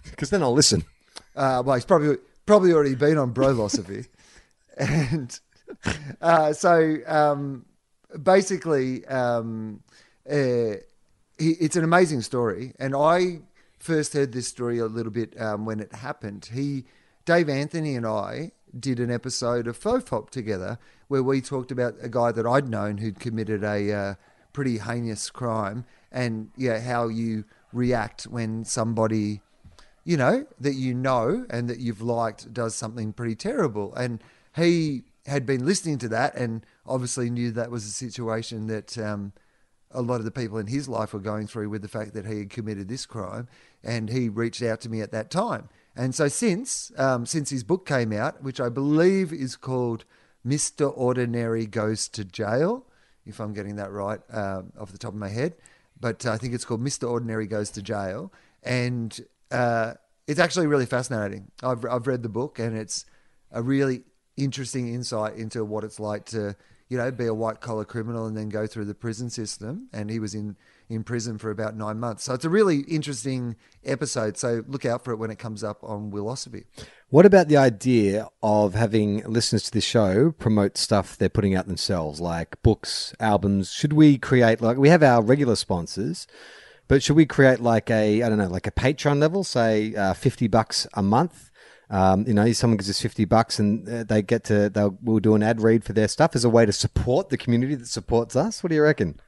Because 0.05 0.31
then 0.31 0.43
I'll 0.43 0.53
listen. 0.53 0.85
Uh, 1.35 1.63
well, 1.65 1.77
he's 1.77 1.85
probably 1.85 2.17
probably 2.47 2.73
already 2.73 2.95
been 2.95 3.19
on 3.19 3.35
Brolosophy, 3.35 4.09
and 4.77 5.39
uh, 6.21 6.53
so 6.53 6.97
um, 7.07 7.67
basically, 8.23 9.05
um, 9.07 9.83
uh, 10.29 10.79
he, 11.39 11.51
it's 11.61 11.77
an 11.77 11.85
amazing 11.85 12.23
story. 12.23 12.75
And 12.79 12.95
I 12.97 13.41
first 13.79 14.13
heard 14.15 14.33
this 14.33 14.49
story 14.49 14.79
a 14.79 14.87
little 14.87 15.13
bit 15.13 15.41
um, 15.41 15.65
when 15.65 15.81
it 15.81 15.93
happened. 15.93 16.51
He, 16.53 16.85
Dave 17.25 17.49
Anthony, 17.49 17.95
and 17.97 18.07
I 18.07 18.53
did 18.79 19.01
an 19.01 19.11
episode 19.11 19.67
of 19.67 19.79
Tofop 19.79 20.31
together 20.31 20.79
where 21.09 21.23
we 21.23 21.41
talked 21.41 21.71
about 21.71 21.95
a 22.03 22.09
guy 22.09 22.33
that 22.33 22.47
I'd 22.47 22.69
known 22.69 22.99
who'd 22.99 23.19
committed 23.19 23.65
a 23.65 23.93
uh, 23.93 24.15
pretty 24.53 24.79
heinous 24.79 25.31
crime, 25.31 25.85
and 26.11 26.51
yeah, 26.57 26.81
how 26.81 27.09
you 27.09 27.45
react 27.73 28.25
when 28.25 28.65
somebody 28.65 29.41
you 30.09 30.17
know, 30.17 30.47
that 30.59 30.73
you 30.73 30.95
know 30.95 31.45
and 31.51 31.69
that 31.69 31.81
you've 31.81 32.01
liked 32.01 32.55
does 32.55 32.75
something 32.75 33.13
pretty 33.13 33.35
terrible. 33.35 33.95
And 33.95 34.25
he 34.57 35.03
had 35.27 35.45
been 35.45 35.67
listening 35.67 35.99
to 35.99 36.09
that 36.09 36.35
and 36.35 36.65
obviously 36.87 37.29
knew 37.29 37.51
that 37.51 37.71
was 37.71 37.85
a 37.85 37.91
situation 37.91 38.69
that 38.69 38.97
um, 38.97 39.35
a 39.91 40.01
lot 40.01 40.17
of 40.17 40.25
the 40.25 40.31
people 40.31 40.57
in 40.57 40.67
his 40.67 40.89
life 40.89 41.13
were 41.13 41.21
going 41.21 41.47
through 41.47 41.69
with 41.69 41.83
the 41.83 41.89
fact 41.89 42.15
that 42.15 42.25
he 42.25 42.39
had 42.39 42.49
committed 42.49 42.89
this 42.89 43.05
crime. 43.05 43.49
And 43.85 44.09
he 44.09 44.31
reached 44.31 44.63
out 44.63 44.81
to 44.81 44.89
me 44.89 45.03
at 45.03 45.13
that 45.13 45.31
time. 45.31 45.69
And 45.95 46.15
so 46.15 46.27
since 46.29 46.91
um, 46.97 47.27
since 47.27 47.51
his 47.51 47.63
book 47.63 47.87
came 47.87 48.11
out, 48.11 48.43
which 48.43 48.63
I 48.63 48.71
believe 48.71 49.31
is 49.31 49.57
called 49.57 50.07
Mr. 50.47 50.91
Ordinary 50.97 51.67
Goes 51.67 52.09
to 52.09 52.25
Jail, 52.25 52.87
if 53.29 53.41
I'm 53.41 53.53
getting 53.53 53.77
that 53.77 53.91
right 53.93 54.21
um, 54.31 54.73
off 54.79 54.93
the 54.93 54.99
top 54.99 55.13
of 55.13 55.19
my 55.19 55.29
head, 55.29 55.55
but 56.01 56.27
I 56.27 56.37
think 56.37 56.55
it's 56.55 56.65
called 56.65 56.83
Mr. 56.83 57.11
Ordinary 57.11 57.47
Goes 57.47 57.71
to 57.71 57.83
Jail, 57.83 58.33
and 58.63 59.19
uh, 59.51 59.95
it's 60.27 60.41
actually 60.41 60.67
really 60.67 60.87
fascinating. 60.87 61.51
I've 61.63 61.85
I've 61.85 62.07
read 62.07 62.23
the 62.23 62.29
book, 62.29 62.59
and 62.59 62.77
it's 62.77 63.05
a 63.51 63.63
really 63.63 64.03
interesting 64.37 64.93
insight 64.93 65.37
into 65.37 65.65
what 65.65 65.85
it's 65.85 65.99
like 65.99 66.25
to 66.27 66.55
you 66.89 66.97
know 66.97 67.11
be 67.11 67.27
a 67.27 67.35
white 67.35 67.61
collar 67.61 67.85
criminal 67.85 68.27
and 68.27 68.37
then 68.37 68.49
go 68.49 68.67
through 68.67 68.85
the 68.85 68.95
prison 68.95 69.31
system. 69.31 69.89
And 69.93 70.11
he 70.11 70.19
was 70.19 70.35
in 70.35 70.57
in 70.89 71.05
prison 71.05 71.39
for 71.39 71.51
about 71.51 71.77
nine 71.77 71.99
months, 71.99 72.25
so 72.25 72.35
it's 72.35 72.45
a 72.45 72.51
really 72.51 72.81
interesting 72.81 73.57
episode. 73.85 74.37
So 74.37 74.65
look 74.69 74.85
out 74.85 75.05
for 75.05 75.13
it 75.13 75.17
when 75.17 75.31
it 75.31 75.39
comes 75.39 75.65
up 75.65 75.83
on 75.83 76.11
Willosophy. 76.11 76.65
What 77.11 77.25
about 77.25 77.49
the 77.49 77.57
idea 77.57 78.29
of 78.43 78.75
having 78.75 79.23
listeners 79.25 79.63
to 79.63 79.71
this 79.71 79.85
show 79.85 80.31
promote 80.33 80.77
stuff 80.77 81.17
they're 81.17 81.31
putting 81.31 81.55
out 81.55 81.67
themselves, 81.67 82.21
like 82.21 82.61
books, 82.63 83.15
albums? 83.19 83.73
Should 83.73 83.95
we 83.95 84.19
create 84.19 84.61
like 84.61 84.77
we 84.77 84.91
have 84.91 85.03
our 85.03 85.23
regular 85.23 85.57
sponsors, 85.57 86.27
but 86.87 87.03
should 87.03 87.17
we 87.17 87.25
create 87.25 87.61
like 87.61 87.91
a 87.91 88.23
I 88.23 88.29
don't 88.29 88.37
know, 88.37 88.49
like 88.49 88.67
a 88.67 88.71
Patreon 88.71 89.21
level, 89.21 89.43
say 89.43 89.95
uh, 89.95 90.13
fifty 90.13 90.49
bucks 90.49 90.87
a 90.93 91.03
month? 91.03 91.51
Um, 91.89 92.27
you 92.27 92.35
know, 92.35 92.53
someone 92.53 92.77
gives 92.77 92.91
us 92.91 93.01
fifty 93.01 93.25
bucks 93.25 93.59
and 93.59 93.89
uh, 93.89 94.05
they 94.05 94.21
get 94.21 94.45
to 94.45 94.69
they'll 94.69 94.99
we'll 95.01 95.21
do 95.21 95.35
an 95.35 95.43
ad 95.43 95.63
read 95.63 95.85
for 95.85 95.95
their 95.95 96.09
stuff 96.09 96.37
as 96.37 96.45
a 96.45 96.51
way 96.51 96.67
to 96.67 96.73
support 96.73 97.31
the 97.31 97.39
community 97.39 97.75
that 97.75 97.89
supports 97.89 98.37
us. 98.37 98.63
What 98.63 98.69
do 98.69 98.75
you 98.75 98.83
reckon? 98.83 99.19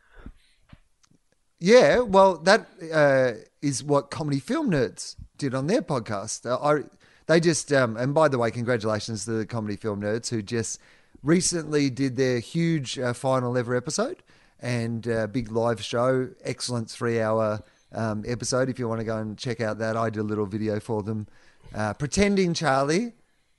Yeah, 1.58 2.00
well, 2.00 2.36
that 2.40 2.66
uh, 2.92 3.40
is 3.62 3.82
what 3.82 4.10
comedy 4.10 4.38
film 4.38 4.70
nerds 4.70 5.16
did 5.38 5.54
on 5.54 5.66
their 5.66 5.80
podcast. 5.80 6.44
I, 6.46 6.84
they 7.30 7.38
just, 7.38 7.72
um, 7.72 7.96
and 7.96 8.12
by 8.12 8.26
the 8.26 8.38
way, 8.38 8.50
congratulations 8.50 9.24
to 9.24 9.30
the 9.30 9.46
comedy 9.46 9.76
film 9.76 10.02
nerds 10.02 10.30
who 10.30 10.42
just 10.42 10.80
recently 11.22 11.88
did 11.88 12.16
their 12.16 12.40
huge 12.40 12.98
uh, 12.98 13.12
final 13.12 13.56
ever 13.56 13.76
episode 13.76 14.24
and 14.58 15.06
uh, 15.06 15.28
big 15.28 15.52
live 15.52 15.80
show, 15.80 16.28
excellent 16.42 16.90
three 16.90 17.20
hour 17.20 17.62
um, 17.92 18.24
episode. 18.26 18.68
If 18.68 18.80
you 18.80 18.88
want 18.88 19.00
to 19.00 19.04
go 19.04 19.16
and 19.16 19.38
check 19.38 19.60
out 19.60 19.78
that, 19.78 19.96
I 19.96 20.10
did 20.10 20.18
a 20.18 20.24
little 20.24 20.44
video 20.44 20.80
for 20.80 21.04
them, 21.04 21.28
uh, 21.72 21.94
pretending 21.94 22.52
Charlie 22.52 23.12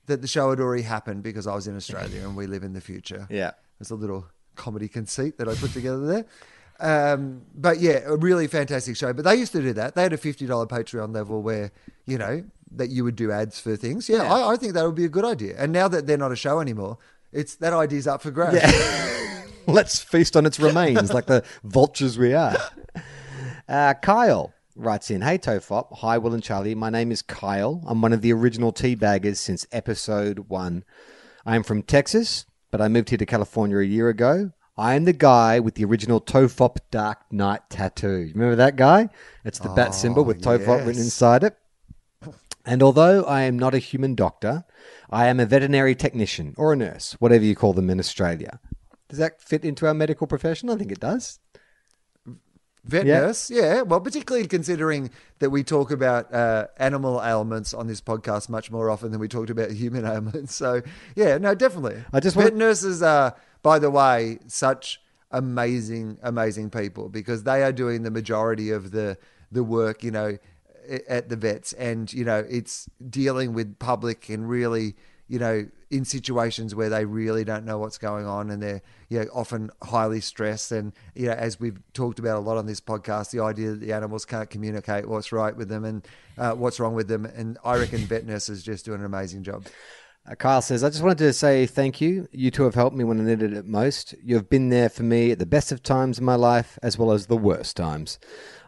that 0.04 0.20
the 0.20 0.28
show 0.28 0.50
had 0.50 0.60
already 0.60 0.82
happened 0.82 1.22
because 1.22 1.46
I 1.46 1.54
was 1.54 1.66
in 1.66 1.74
Australia 1.74 2.20
and 2.20 2.36
we 2.36 2.46
live 2.46 2.64
in 2.64 2.74
the 2.74 2.80
future. 2.82 3.26
Yeah. 3.30 3.52
There's 3.78 3.90
a 3.90 3.94
little 3.94 4.26
comedy 4.54 4.88
conceit 4.88 5.38
that 5.38 5.48
I 5.48 5.54
put 5.54 5.72
together 5.72 6.06
there. 6.06 6.26
Um, 6.82 7.42
but 7.54 7.80
yeah, 7.80 8.00
a 8.04 8.16
really 8.16 8.48
fantastic 8.48 8.96
show. 8.96 9.12
But 9.12 9.24
they 9.24 9.36
used 9.36 9.52
to 9.52 9.62
do 9.62 9.72
that. 9.74 9.94
They 9.94 10.02
had 10.02 10.12
a 10.12 10.18
fifty 10.18 10.46
dollar 10.46 10.66
Patreon 10.66 11.14
level 11.14 11.40
where 11.40 11.70
you 12.06 12.18
know 12.18 12.44
that 12.72 12.90
you 12.90 13.04
would 13.04 13.16
do 13.16 13.30
ads 13.30 13.60
for 13.60 13.76
things. 13.76 14.08
Yeah, 14.08 14.22
I, 14.24 14.52
I 14.52 14.56
think 14.56 14.74
that 14.74 14.84
would 14.84 14.94
be 14.96 15.04
a 15.04 15.08
good 15.08 15.24
idea. 15.24 15.54
And 15.56 15.72
now 15.72 15.88
that 15.88 16.06
they're 16.06 16.18
not 16.18 16.32
a 16.32 16.36
show 16.36 16.60
anymore, 16.60 16.98
it's 17.30 17.54
that 17.56 17.72
idea's 17.72 18.06
up 18.06 18.20
for 18.22 18.30
grabs. 18.30 18.56
Yeah. 18.56 19.28
Let's 19.66 20.00
feast 20.00 20.36
on 20.36 20.44
its 20.44 20.58
remains 20.58 21.12
like 21.14 21.26
the 21.26 21.44
vultures 21.62 22.18
we 22.18 22.34
are. 22.34 22.56
Uh, 23.68 23.94
Kyle 23.94 24.52
writes 24.74 25.08
in 25.08 25.20
Hey 25.20 25.38
Tofop, 25.38 25.98
hi 25.98 26.18
Will 26.18 26.34
and 26.34 26.42
Charlie. 26.42 26.74
My 26.74 26.90
name 26.90 27.12
is 27.12 27.22
Kyle. 27.22 27.80
I'm 27.86 28.02
one 28.02 28.12
of 28.12 28.22
the 28.22 28.32
original 28.32 28.72
teabaggers 28.72 29.36
since 29.36 29.64
episode 29.70 30.48
one. 30.48 30.82
I 31.46 31.54
am 31.54 31.62
from 31.62 31.82
Texas, 31.82 32.44
but 32.72 32.80
I 32.80 32.88
moved 32.88 33.10
here 33.10 33.18
to 33.18 33.26
California 33.26 33.78
a 33.78 33.84
year 33.84 34.08
ago. 34.08 34.50
I 34.76 34.94
am 34.94 35.04
the 35.04 35.12
guy 35.12 35.60
with 35.60 35.74
the 35.74 35.84
original 35.84 36.20
Tofop 36.20 36.78
Dark 36.90 37.30
Knight 37.30 37.68
tattoo. 37.68 38.30
Remember 38.34 38.56
that 38.56 38.76
guy? 38.76 39.10
It's 39.44 39.58
the 39.58 39.68
bat 39.68 39.94
symbol 39.94 40.24
with 40.24 40.40
Tofop 40.40 40.86
written 40.86 41.02
inside 41.02 41.44
it. 41.44 41.56
And 42.64 42.82
although 42.82 43.24
I 43.24 43.42
am 43.42 43.58
not 43.58 43.74
a 43.74 43.78
human 43.78 44.14
doctor, 44.14 44.64
I 45.10 45.26
am 45.26 45.40
a 45.40 45.46
veterinary 45.46 45.94
technician 45.94 46.54
or 46.56 46.72
a 46.72 46.76
nurse, 46.76 47.16
whatever 47.18 47.44
you 47.44 47.54
call 47.56 47.72
them 47.72 47.90
in 47.90 47.98
Australia. 47.98 48.60
Does 49.08 49.18
that 49.18 49.42
fit 49.42 49.64
into 49.64 49.86
our 49.86 49.94
medical 49.94 50.26
profession? 50.26 50.70
I 50.70 50.76
think 50.76 50.90
it 50.92 51.00
does. 51.00 51.38
Vet 52.84 53.04
Yeah. 53.06 53.20
nurse, 53.20 53.50
yeah. 53.50 53.82
Well, 53.82 54.00
particularly 54.00 54.46
considering 54.48 55.10
that 55.40 55.50
we 55.50 55.62
talk 55.64 55.90
about 55.90 56.32
uh, 56.32 56.66
animal 56.78 57.20
ailments 57.22 57.74
on 57.74 57.88
this 57.88 58.00
podcast 58.00 58.48
much 58.48 58.70
more 58.70 58.90
often 58.90 59.10
than 59.10 59.20
we 59.20 59.28
talked 59.28 59.50
about 59.50 59.70
human 59.72 60.04
ailments. 60.06 60.54
So, 60.54 60.82
yeah, 61.14 61.38
no, 61.38 61.54
definitely. 61.54 62.02
I 62.12 62.20
just 62.20 62.36
vet 62.36 62.44
want- 62.44 62.56
nurses 62.56 63.02
are, 63.02 63.36
by 63.62 63.78
the 63.78 63.90
way, 63.90 64.38
such 64.46 65.00
amazing, 65.30 66.18
amazing 66.22 66.70
people 66.70 67.08
because 67.08 67.44
they 67.44 67.62
are 67.62 67.72
doing 67.72 68.02
the 68.02 68.10
majority 68.10 68.70
of 68.70 68.90
the 68.90 69.16
the 69.50 69.64
work. 69.64 70.02
You 70.02 70.10
know, 70.10 70.38
at 71.08 71.28
the 71.28 71.36
vets, 71.36 71.72
and 71.74 72.12
you 72.12 72.24
know, 72.24 72.44
it's 72.48 72.88
dealing 73.08 73.52
with 73.54 73.78
public 73.78 74.28
and 74.28 74.48
really, 74.48 74.96
you 75.28 75.38
know, 75.38 75.66
in 75.92 76.06
situations 76.06 76.74
where 76.74 76.88
they 76.88 77.04
really 77.04 77.44
don't 77.44 77.66
know 77.66 77.78
what's 77.78 77.98
going 77.98 78.26
on 78.26 78.50
and 78.50 78.62
they're 78.62 78.80
you 79.10 79.20
know, 79.20 79.26
often 79.34 79.70
highly 79.82 80.20
stressed. 80.20 80.72
And, 80.72 80.94
you 81.14 81.26
know, 81.26 81.34
as 81.34 81.60
we've 81.60 81.78
talked 81.92 82.18
about 82.18 82.38
a 82.38 82.40
lot 82.40 82.56
on 82.56 82.64
this 82.64 82.80
podcast, 82.80 83.30
the 83.30 83.40
idea 83.40 83.72
that 83.72 83.80
the 83.80 83.92
animals 83.92 84.24
can't 84.24 84.48
communicate 84.48 85.06
what's 85.06 85.32
right 85.32 85.54
with 85.54 85.68
them 85.68 85.84
and 85.84 86.08
uh, 86.38 86.52
what's 86.52 86.80
wrong 86.80 86.94
with 86.94 87.08
them. 87.08 87.26
And 87.26 87.58
I 87.62 87.76
reckon 87.76 87.98
vet 88.06 88.26
nurses 88.26 88.62
just 88.62 88.86
doing 88.86 89.00
an 89.00 89.04
amazing 89.04 89.42
job. 89.42 89.66
Uh, 90.24 90.36
Kyle 90.36 90.62
says, 90.62 90.84
I 90.84 90.90
just 90.90 91.02
wanted 91.02 91.18
to 91.18 91.32
say 91.32 91.66
thank 91.66 92.00
you. 92.00 92.28
You 92.30 92.52
two 92.52 92.62
have 92.62 92.76
helped 92.76 92.96
me 92.96 93.02
when 93.02 93.20
I 93.20 93.24
needed 93.24 93.52
it 93.54 93.66
most. 93.66 94.14
You've 94.22 94.48
been 94.48 94.68
there 94.68 94.88
for 94.88 95.02
me 95.02 95.32
at 95.32 95.40
the 95.40 95.46
best 95.46 95.72
of 95.72 95.82
times 95.82 96.18
in 96.18 96.24
my 96.24 96.36
life 96.36 96.78
as 96.80 96.96
well 96.96 97.10
as 97.10 97.26
the 97.26 97.36
worst 97.36 97.76
times. 97.76 98.20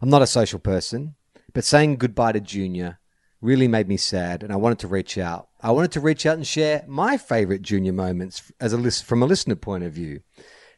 I'm 0.03 0.09
not 0.09 0.23
a 0.23 0.27
social 0.27 0.59
person, 0.59 1.15
but 1.53 1.63
saying 1.65 1.97
goodbye 1.97 2.33
to 2.33 2.41
Junior 2.41 2.99
really 3.41 3.69
made 3.69 3.87
me 3.87 3.97
sad 3.97 4.43
and 4.43 4.53
I 4.53 4.57
wanted 4.57 4.81
to 4.81 4.89
reach 4.89 5.17
out. 5.17 5.49
I 5.61 5.71
wanted 5.71 5.93
to 5.93 6.01
reach 6.01 6.27
out 6.27 6.37
and 6.37 6.47
share 6.47 6.85
my 6.89 7.17
favorite 7.17 7.63
Junior 7.63 7.93
moments 7.93 8.51
as 8.59 8.73
a 8.73 8.79
list 8.79 9.05
from 9.05 9.23
a 9.23 9.27
listener 9.27 9.55
point 9.55 9.85
of 9.85 9.93
view. 9.93 10.23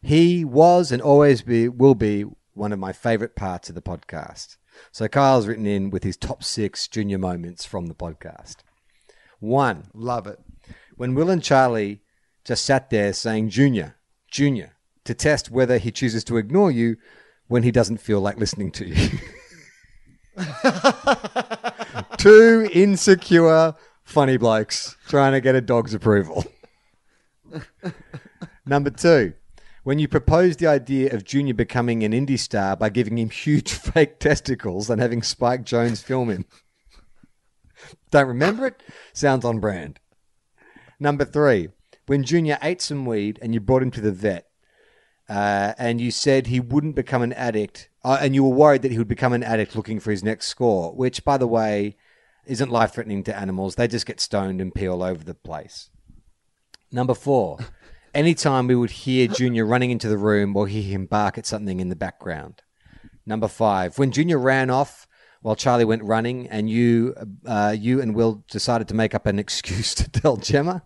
He 0.03 0.45
was 0.45 0.93
and 0.93 1.01
always 1.01 1.41
be 1.41 1.68
will 1.68 1.95
be 1.95 2.27
one 2.53 2.72
of 2.72 2.79
my 2.79 2.93
favorite 2.93 3.35
parts 3.35 3.70
of 3.70 3.74
the 3.74 3.83
podcast. 3.83 4.57
So 4.93 5.09
Kyle's 5.09 5.47
written 5.47 5.66
in 5.66 5.89
with 5.89 6.05
his 6.05 6.18
top 6.18 6.45
six 6.45 6.87
Junior 6.87 7.18
moments 7.18 7.64
from 7.64 7.87
the 7.87 7.95
podcast. 7.95 8.57
One, 9.39 9.85
Love 9.95 10.27
it. 10.27 10.39
When 10.97 11.14
Will 11.14 11.30
and 11.30 11.42
Charlie 11.42 12.01
just 12.44 12.64
sat 12.64 12.90
there 12.90 13.12
saying 13.12 13.51
Junior, 13.51 13.97
Junior, 14.30 14.72
to 15.05 15.14
test 15.14 15.51
whether 15.51 15.78
he 15.78 15.90
chooses 15.90 16.24
to 16.24 16.38
ignore 16.38 16.70
you 16.70 16.97
when 17.49 17.62
he 17.62 17.70
doesn't 17.70 17.99
feel 17.99 18.20
like 18.20 18.38
listening 18.38 18.70
to 18.72 18.88
you. 18.88 19.18
Two 22.16 22.68
insecure, 22.72 23.74
funny 24.05 24.36
blokes 24.36 24.97
trying 25.07 25.32
to 25.32 25.40
get 25.40 25.55
a 25.55 25.61
dog's 25.61 25.94
approval. 25.94 26.44
Number 28.66 28.90
two, 28.90 29.34
when 29.84 29.99
you 29.99 30.09
proposed 30.09 30.59
the 30.59 30.66
idea 30.66 31.14
of 31.14 31.24
Junior 31.24 31.55
becoming 31.55 32.03
an 32.03 32.12
indie 32.12 32.38
star 32.38 32.74
by 32.74 32.88
giving 32.88 33.18
him 33.18 33.30
huge 33.30 33.72
fake 33.72 34.18
testicles 34.18 34.90
and 34.90 35.01
having 35.01 35.22
Spike 35.22 35.64
Jonze 35.64 36.03
film 36.03 36.30
him. 36.30 36.47
Don't 38.11 38.28
remember 38.28 38.66
it? 38.66 38.82
Sounds 39.12 39.44
on 39.44 39.61
brand. 39.61 40.01
Number 40.99 41.24
three, 41.24 41.68
when 42.07 42.24
Junior 42.24 42.59
ate 42.62 42.80
some 42.80 43.05
weed 43.05 43.38
and 43.42 43.53
you 43.53 43.61
brought 43.61 43.82
him 43.82 43.90
to 43.92 44.01
the 44.01 44.12
vet, 44.12 44.47
uh, 45.28 45.74
and 45.76 46.01
you 46.01 46.11
said 46.11 46.47
he 46.47 46.61
wouldn't 46.61 46.94
become 46.94 47.22
an 47.22 47.32
addict, 47.32 47.88
uh, 48.05 48.18
and 48.20 48.34
you 48.34 48.44
were 48.44 48.55
worried 48.55 48.82
that 48.82 48.92
he 48.92 48.99
would 48.99 49.09
become 49.09 49.32
an 49.32 49.42
addict 49.42 49.74
looking 49.74 49.99
for 49.99 50.11
his 50.11 50.22
next 50.22 50.47
score, 50.47 50.94
which, 50.94 51.24
by 51.24 51.36
the 51.36 51.49
way, 51.49 51.97
isn't 52.47 52.70
life 52.70 52.92
threatening 52.94 53.24
to 53.24 53.36
animals. 53.36 53.74
They 53.74 53.88
just 53.88 54.07
get 54.07 54.20
stoned 54.20 54.61
and 54.61 54.74
pee 54.74 54.86
all 54.86 55.03
over 55.03 55.24
the 55.24 55.34
place. 55.34 55.90
Number 56.92 57.14
four, 57.14 57.59
anytime 58.14 58.68
we 58.68 58.76
would 58.76 58.90
hear 58.90 59.26
Junior 59.26 59.66
running 59.66 59.90
into 59.90 60.09
the 60.09 60.18
room 60.18 60.57
or 60.57 60.68
hear 60.68 60.84
him 60.84 61.07
bark 61.07 61.36
at 61.36 61.47
something 61.47 61.80
in 61.80 61.88
the 61.88 61.97
background. 61.97 62.62
Number 63.26 63.49
five, 63.49 63.99
when 63.99 64.12
Junior 64.12 64.38
ran 64.38 64.70
off 64.70 65.05
while 65.47 65.55
Charlie 65.55 65.84
went 65.84 66.03
running, 66.03 66.49
and 66.49 66.68
you, 66.68 67.14
uh, 67.47 67.72
you 67.78 68.03
and 68.03 68.16
Will 68.16 68.42
decided 68.51 68.88
to 68.88 68.94
make 68.94 69.14
up 69.14 69.26
an 69.26 69.38
excuse 69.44 69.94
to 69.94 70.11
tell 70.11 70.36
Gemma. 70.36 70.82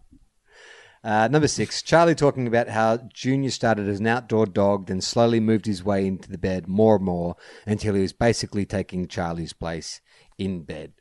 Uh, 1.02 1.28
number 1.28 1.48
six, 1.48 1.80
Charlie 1.80 2.14
talking 2.14 2.46
about 2.46 2.68
how 2.68 2.98
Junior 3.10 3.48
started 3.48 3.88
as 3.88 4.00
an 4.00 4.06
outdoor 4.06 4.44
dog, 4.44 4.88
then 4.88 5.00
slowly 5.00 5.40
moved 5.40 5.64
his 5.64 5.82
way 5.82 6.06
into 6.06 6.30
the 6.30 6.36
bed 6.36 6.68
more 6.68 6.96
and 6.96 7.04
more 7.06 7.36
until 7.64 7.94
he 7.94 8.02
was 8.02 8.12
basically 8.12 8.66
taking 8.66 9.08
Charlie's 9.08 9.54
place 9.54 10.02
in 10.36 10.64
bed. 10.64 10.92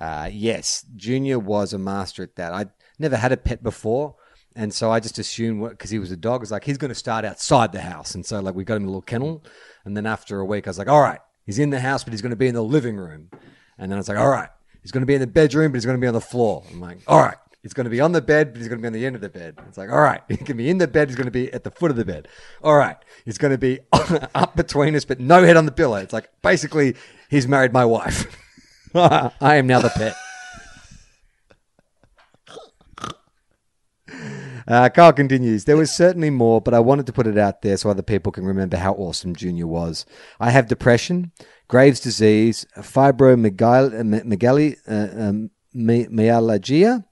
Uh, 0.00 0.30
yes, 0.32 0.86
Junior 0.94 1.40
was 1.40 1.72
a 1.72 1.78
master 1.78 2.22
at 2.22 2.36
that. 2.36 2.52
I 2.52 2.66
never 3.00 3.16
had 3.16 3.32
a 3.32 3.36
pet 3.36 3.64
before, 3.64 4.14
and 4.54 4.72
so 4.72 4.92
I 4.92 5.00
just 5.00 5.18
assumed 5.18 5.68
because 5.70 5.90
he 5.90 5.98
was 5.98 6.12
a 6.12 6.16
dog, 6.16 6.38
I 6.38 6.42
was 6.42 6.52
like 6.52 6.62
he's 6.62 6.78
going 6.78 6.90
to 6.90 6.94
start 6.94 7.24
outside 7.24 7.72
the 7.72 7.80
house, 7.80 8.14
and 8.14 8.24
so 8.24 8.38
like 8.38 8.54
we 8.54 8.62
got 8.62 8.76
him 8.76 8.84
a 8.84 8.86
little 8.86 9.02
kennel, 9.02 9.44
and 9.84 9.96
then 9.96 10.06
after 10.06 10.38
a 10.38 10.44
week, 10.44 10.68
I 10.68 10.70
was 10.70 10.78
like, 10.78 10.86
all 10.86 11.02
right, 11.02 11.18
he's 11.48 11.58
in 11.58 11.70
the 11.70 11.80
house, 11.80 12.04
but 12.04 12.12
he's 12.12 12.20
going 12.20 12.30
to 12.30 12.36
be 12.36 12.46
in 12.46 12.54
the 12.54 12.62
living 12.62 12.96
room, 12.96 13.30
and 13.78 13.90
then 13.90 13.98
it's 13.98 14.08
like, 14.08 14.18
all 14.18 14.28
right, 14.28 14.50
he's 14.82 14.92
going 14.92 15.00
to 15.00 15.06
be 15.06 15.14
in 15.14 15.20
the 15.20 15.26
bedroom, 15.26 15.72
but 15.72 15.76
he's 15.76 15.86
going 15.86 15.96
to 15.96 16.00
be 16.00 16.06
on 16.06 16.14
the 16.14 16.20
floor. 16.20 16.62
I'm 16.70 16.80
like, 16.80 16.98
all 17.06 17.20
right. 17.20 17.36
He's 17.60 17.74
going 17.74 17.84
to 17.84 17.90
be 17.90 18.00
on 18.00 18.12
the 18.12 18.22
bed, 18.22 18.52
but 18.52 18.60
he's 18.60 18.68
going 18.68 18.78
to 18.78 18.82
be 18.82 18.86
on 18.86 18.92
the 18.92 19.04
end 19.04 19.16
of 19.16 19.20
the 19.20 19.28
bed. 19.28 19.56
It's 19.66 19.76
like, 19.76 19.90
all 19.90 20.00
right, 20.00 20.22
he 20.28 20.36
can 20.36 20.56
be 20.56 20.70
in 20.70 20.78
the 20.78 20.86
bed. 20.86 21.08
He's 21.08 21.16
going 21.16 21.26
to 21.26 21.32
be 21.32 21.52
at 21.52 21.64
the 21.64 21.72
foot 21.72 21.90
of 21.90 21.96
the 21.96 22.04
bed. 22.04 22.28
All 22.62 22.76
right, 22.76 22.96
he's 23.24 23.36
going 23.36 23.50
to 23.50 23.58
be 23.58 23.80
up 23.92 24.54
between 24.54 24.94
us, 24.94 25.04
but 25.04 25.18
no 25.18 25.42
head 25.42 25.56
on 25.56 25.66
the 25.66 25.72
pillow. 25.72 25.96
It's 25.96 26.12
like 26.12 26.30
basically 26.40 26.94
he's 27.28 27.48
married 27.48 27.72
my 27.72 27.84
wife. 27.84 28.26
I 28.94 29.56
am 29.56 29.66
now 29.66 29.80
the 29.80 29.90
pet. 29.90 30.14
Uh, 34.68 34.88
Carl 34.90 35.14
continues. 35.14 35.64
There 35.64 35.78
was 35.78 35.90
certainly 35.90 36.28
more, 36.28 36.60
but 36.60 36.74
I 36.74 36.80
wanted 36.80 37.06
to 37.06 37.12
put 37.12 37.26
it 37.26 37.38
out 37.38 37.62
there 37.62 37.78
so 37.78 37.88
other 37.88 38.02
people 38.02 38.30
can 38.30 38.44
remember 38.44 38.76
how 38.76 38.92
awesome 38.92 39.34
Junior 39.34 39.66
was. 39.66 40.04
I 40.38 40.50
have 40.50 40.68
depression, 40.68 41.32
Graves' 41.68 42.00
disease, 42.00 42.66
fibromyalgia, 42.76 44.80
uh, 44.86 45.22
um, 45.22 45.50
my- 45.72 46.06
myalgia. 46.10 47.04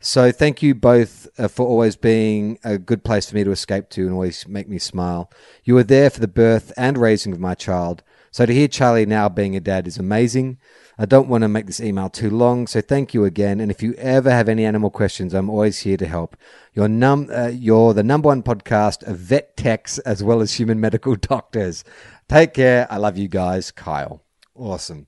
So 0.00 0.32
thank 0.32 0.62
you 0.62 0.74
both 0.74 1.28
uh, 1.38 1.48
for 1.48 1.66
always 1.66 1.94
being 1.94 2.58
a 2.64 2.76
good 2.76 3.04
place 3.04 3.30
for 3.30 3.36
me 3.36 3.44
to 3.44 3.52
escape 3.52 3.88
to 3.90 4.02
and 4.02 4.12
always 4.12 4.46
make 4.48 4.68
me 4.68 4.78
smile. 4.78 5.30
You 5.64 5.74
were 5.74 5.84
there 5.84 6.10
for 6.10 6.20
the 6.20 6.28
birth 6.28 6.72
and 6.76 6.98
raising 6.98 7.32
of 7.32 7.40
my 7.40 7.54
child. 7.54 8.02
So 8.32 8.46
to 8.46 8.52
hear 8.52 8.68
Charlie 8.68 9.06
now 9.06 9.28
being 9.28 9.56
a 9.56 9.60
dad 9.60 9.86
is 9.86 9.96
amazing. 9.96 10.58
I 10.98 11.04
don't 11.04 11.28
want 11.28 11.42
to 11.42 11.48
make 11.48 11.66
this 11.66 11.80
email 11.80 12.08
too 12.08 12.30
long, 12.30 12.66
so 12.66 12.80
thank 12.80 13.12
you 13.12 13.24
again. 13.24 13.60
And 13.60 13.70
if 13.70 13.82
you 13.82 13.92
ever 13.94 14.30
have 14.30 14.48
any 14.48 14.64
animal 14.64 14.88
questions, 14.88 15.34
I'm 15.34 15.50
always 15.50 15.80
here 15.80 15.98
to 15.98 16.06
help. 16.06 16.36
You're, 16.72 16.88
num- 16.88 17.28
uh, 17.30 17.48
you're 17.48 17.92
the 17.92 18.02
number 18.02 18.28
one 18.28 18.42
podcast 18.42 19.06
of 19.06 19.18
vet 19.18 19.56
techs 19.58 19.98
as 20.00 20.22
well 20.22 20.40
as 20.40 20.54
human 20.54 20.80
medical 20.80 21.14
doctors. 21.20 21.84
Take 22.28 22.54
care. 22.54 22.86
I 22.90 22.96
love 22.96 23.18
you 23.18 23.28
guys. 23.28 23.70
Kyle. 23.70 24.22
Awesome. 24.54 25.06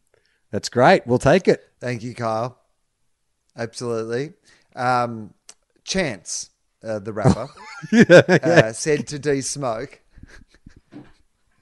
That's 0.51 0.69
great. 0.69 1.07
We'll 1.07 1.19
take 1.19 1.49
it. 1.49 1.65
Thank 1.81 2.03
you, 2.03 2.15
Kyle. 2.15 2.59
Absolutely. 3.57 4.35
Um, 4.77 5.33
Chance, 5.85 6.51
uh, 6.85 6.99
the 6.99 7.15
rapper, 7.15 7.49
uh, 8.43 8.73
said 8.75 9.07
to 9.09 9.19
D 9.19 9.41
Smoke 9.41 10.03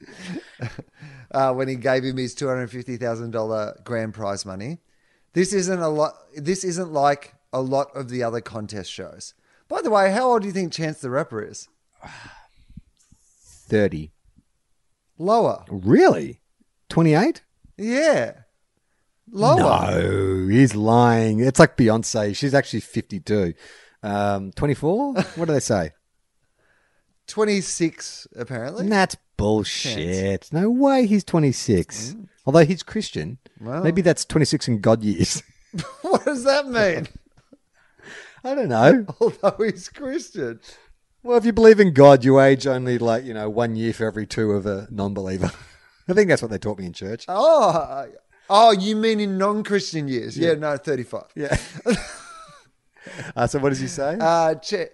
uh, 1.36 1.52
when 1.52 1.68
he 1.68 1.76
gave 1.76 2.02
him 2.02 2.16
his 2.16 2.34
two 2.34 2.48
hundred 2.48 2.70
fifty 2.70 2.96
thousand 2.96 3.30
dollar 3.30 3.78
grand 3.84 4.14
prize 4.14 4.46
money. 4.46 4.78
This 5.34 5.52
isn't 5.52 5.80
a 5.80 5.88
lot. 5.88 6.14
This 6.34 6.64
isn't 6.64 6.92
like 6.92 7.34
a 7.52 7.60
lot 7.60 7.94
of 7.94 8.08
the 8.08 8.22
other 8.22 8.40
contest 8.40 8.90
shows. 8.90 9.34
By 9.68 9.82
the 9.82 9.90
way, 9.90 10.10
how 10.10 10.30
old 10.30 10.42
do 10.42 10.48
you 10.48 10.54
think 10.54 10.72
Chance 10.72 11.00
the 11.00 11.10
Rapper 11.10 11.42
is? 11.42 11.68
30. 13.68 14.12
Lower. 15.18 15.64
Really? 15.68 16.40
28? 16.88 17.42
Yeah. 17.76 18.32
Lower. 19.30 19.58
No, 19.58 20.48
he's 20.48 20.74
lying. 20.74 21.40
It's 21.40 21.58
like 21.58 21.76
Beyonce. 21.76 22.34
She's 22.36 22.54
actually 22.54 22.80
52. 22.80 23.54
Um, 24.02 24.52
24? 24.52 25.14
what 25.14 25.46
do 25.46 25.52
they 25.52 25.60
say? 25.60 25.90
26, 27.26 28.28
apparently. 28.36 28.88
That's 28.88 29.16
bullshit. 29.36 30.48
No 30.52 30.70
way 30.70 31.06
he's 31.06 31.24
26. 31.24 32.16
Although 32.44 32.64
he's 32.64 32.82
Christian. 32.82 33.38
Well. 33.60 33.82
Maybe 33.82 34.02
that's 34.02 34.24
26 34.24 34.68
in 34.68 34.80
God 34.80 35.02
years. 35.02 35.42
what 36.02 36.24
does 36.24 36.44
that 36.44 36.66
mean? 36.66 37.08
I 38.44 38.54
don't 38.54 38.68
know. 38.68 39.06
Although 39.20 39.64
he's 39.64 39.88
Christian. 39.88 40.60
Well, 41.22 41.36
if 41.36 41.44
you 41.44 41.52
believe 41.52 41.80
in 41.80 41.92
God, 41.92 42.24
you 42.24 42.38
age 42.38 42.68
only 42.68 42.98
like, 42.98 43.24
you 43.24 43.34
know, 43.34 43.50
one 43.50 43.74
year 43.74 43.92
for 43.92 44.06
every 44.06 44.26
two 44.26 44.52
of 44.52 44.64
a 44.64 44.86
non 44.90 45.12
believer. 45.12 45.50
I 46.08 46.12
think 46.12 46.28
that's 46.28 46.40
what 46.40 46.52
they 46.52 46.58
taught 46.58 46.78
me 46.78 46.86
in 46.86 46.92
church. 46.92 47.24
Oh, 47.26 48.06
oh, 48.48 48.70
you 48.70 48.94
mean 48.94 49.18
in 49.18 49.38
non-Christian 49.38 50.06
years? 50.06 50.38
Yeah, 50.38 50.54
no, 50.54 50.76
thirty-five. 50.76 51.26
Yeah. 51.34 51.56
uh, 53.36 53.48
so 53.48 53.58
what 53.58 53.70
does 53.70 53.80
he 53.80 53.88
say? 53.88 54.16
Uh, 54.20 54.54
Ch- 54.54 54.92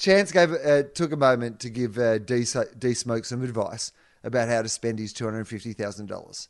Chance 0.00 0.32
gave 0.32 0.50
uh, 0.52 0.84
took 0.94 1.12
a 1.12 1.16
moment 1.16 1.60
to 1.60 1.68
give 1.68 1.98
uh, 1.98 2.16
D, 2.16 2.42
Smoke 2.44 3.26
some 3.26 3.44
advice 3.44 3.92
about 4.24 4.48
how 4.48 4.62
to 4.62 4.68
spend 4.68 4.98
his 4.98 5.12
two 5.12 5.26
hundred 5.26 5.46
fifty 5.46 5.74
thousand 5.74 6.06
dollars. 6.06 6.48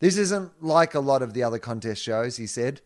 This 0.00 0.18
isn't 0.18 0.60
like 0.60 0.94
a 0.94 1.00
lot 1.00 1.22
of 1.22 1.32
the 1.32 1.44
other 1.44 1.60
contest 1.60 2.02
shows. 2.02 2.38
He 2.38 2.48
said, 2.48 2.80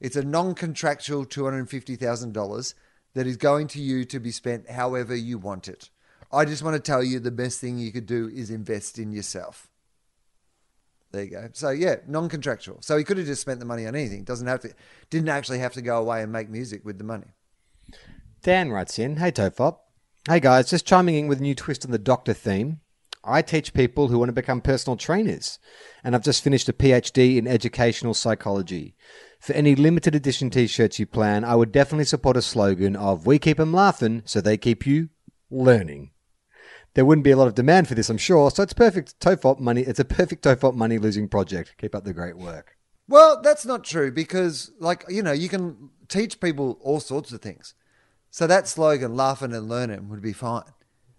"It's 0.00 0.16
a 0.16 0.24
non-contractual 0.24 1.26
two 1.26 1.44
hundred 1.44 1.68
fifty 1.68 1.96
thousand 1.96 2.32
dollars 2.32 2.74
that 3.12 3.26
is 3.26 3.36
going 3.36 3.68
to 3.68 3.78
you 3.78 4.06
to 4.06 4.18
be 4.18 4.30
spent 4.30 4.70
however 4.70 5.14
you 5.14 5.36
want 5.36 5.68
it. 5.68 5.90
I 6.32 6.46
just 6.46 6.62
want 6.62 6.74
to 6.74 6.80
tell 6.80 7.04
you 7.04 7.20
the 7.20 7.30
best 7.30 7.60
thing 7.60 7.78
you 7.78 7.92
could 7.92 8.06
do 8.06 8.26
is 8.26 8.50
invest 8.50 8.98
in 8.98 9.12
yourself." 9.12 9.68
There 11.12 11.24
you 11.24 11.30
go. 11.30 11.50
So 11.52 11.68
yeah, 11.68 11.96
non-contractual. 12.06 12.78
So 12.80 12.96
he 12.96 13.04
could 13.04 13.18
have 13.18 13.26
just 13.26 13.42
spent 13.42 13.60
the 13.60 13.66
money 13.66 13.86
on 13.86 13.94
anything. 13.94 14.24
Doesn't 14.24 14.46
have 14.46 14.60
to. 14.60 14.72
Didn't 15.10 15.28
actually 15.28 15.58
have 15.58 15.74
to 15.74 15.82
go 15.82 15.98
away 15.98 16.22
and 16.22 16.32
make 16.32 16.48
music 16.48 16.86
with 16.86 16.96
the 16.96 17.04
money. 17.04 17.26
Dan 18.42 18.70
writes 18.70 18.98
in, 19.00 19.16
Hey 19.16 19.32
Tofop. 19.32 19.78
Hey 20.28 20.38
guys, 20.38 20.70
just 20.70 20.86
chiming 20.86 21.16
in 21.16 21.26
with 21.26 21.40
a 21.40 21.42
new 21.42 21.56
twist 21.56 21.84
on 21.84 21.90
the 21.90 21.98
doctor 21.98 22.32
theme. 22.32 22.80
I 23.24 23.42
teach 23.42 23.74
people 23.74 24.08
who 24.08 24.18
want 24.18 24.28
to 24.28 24.32
become 24.32 24.60
personal 24.60 24.96
trainers, 24.96 25.58
and 26.04 26.14
I've 26.14 26.22
just 26.22 26.44
finished 26.44 26.68
a 26.68 26.72
PhD 26.72 27.36
in 27.36 27.48
educational 27.48 28.14
psychology. 28.14 28.94
For 29.40 29.54
any 29.54 29.74
limited 29.74 30.14
edition 30.14 30.50
t 30.50 30.68
shirts 30.68 31.00
you 31.00 31.06
plan, 31.06 31.44
I 31.44 31.56
would 31.56 31.72
definitely 31.72 32.04
support 32.04 32.36
a 32.36 32.42
slogan 32.42 32.94
of 32.94 33.26
We 33.26 33.40
keep 33.40 33.58
'em 33.58 33.72
laughing 33.72 34.22
so 34.24 34.40
they 34.40 34.56
keep 34.56 34.86
you 34.86 35.08
learning. 35.50 36.12
There 36.94 37.04
wouldn't 37.04 37.24
be 37.24 37.32
a 37.32 37.36
lot 37.36 37.48
of 37.48 37.56
demand 37.56 37.88
for 37.88 37.96
this, 37.96 38.08
I'm 38.08 38.18
sure, 38.18 38.52
so 38.52 38.62
it's 38.62 38.72
perfect 38.72 39.18
Tofop 39.18 39.58
money. 39.58 39.82
It's 39.82 40.00
a 40.00 40.04
perfect 40.04 40.44
Tofop 40.44 40.76
money 40.76 40.98
losing 40.98 41.28
project. 41.28 41.74
Keep 41.78 41.94
up 41.94 42.04
the 42.04 42.14
great 42.14 42.38
work. 42.38 42.76
Well, 43.08 43.40
that's 43.42 43.66
not 43.66 43.82
true 43.82 44.12
because, 44.12 44.70
like, 44.78 45.04
you 45.08 45.22
know, 45.22 45.32
you 45.32 45.48
can 45.48 45.90
teach 46.08 46.40
people 46.40 46.78
all 46.80 47.00
sorts 47.00 47.32
of 47.32 47.40
things. 47.40 47.74
So 48.30 48.46
that 48.46 48.68
slogan, 48.68 49.14
laughing 49.14 49.52
and 49.54 49.68
learning, 49.68 50.08
would 50.08 50.22
be 50.22 50.32
fine. 50.32 50.64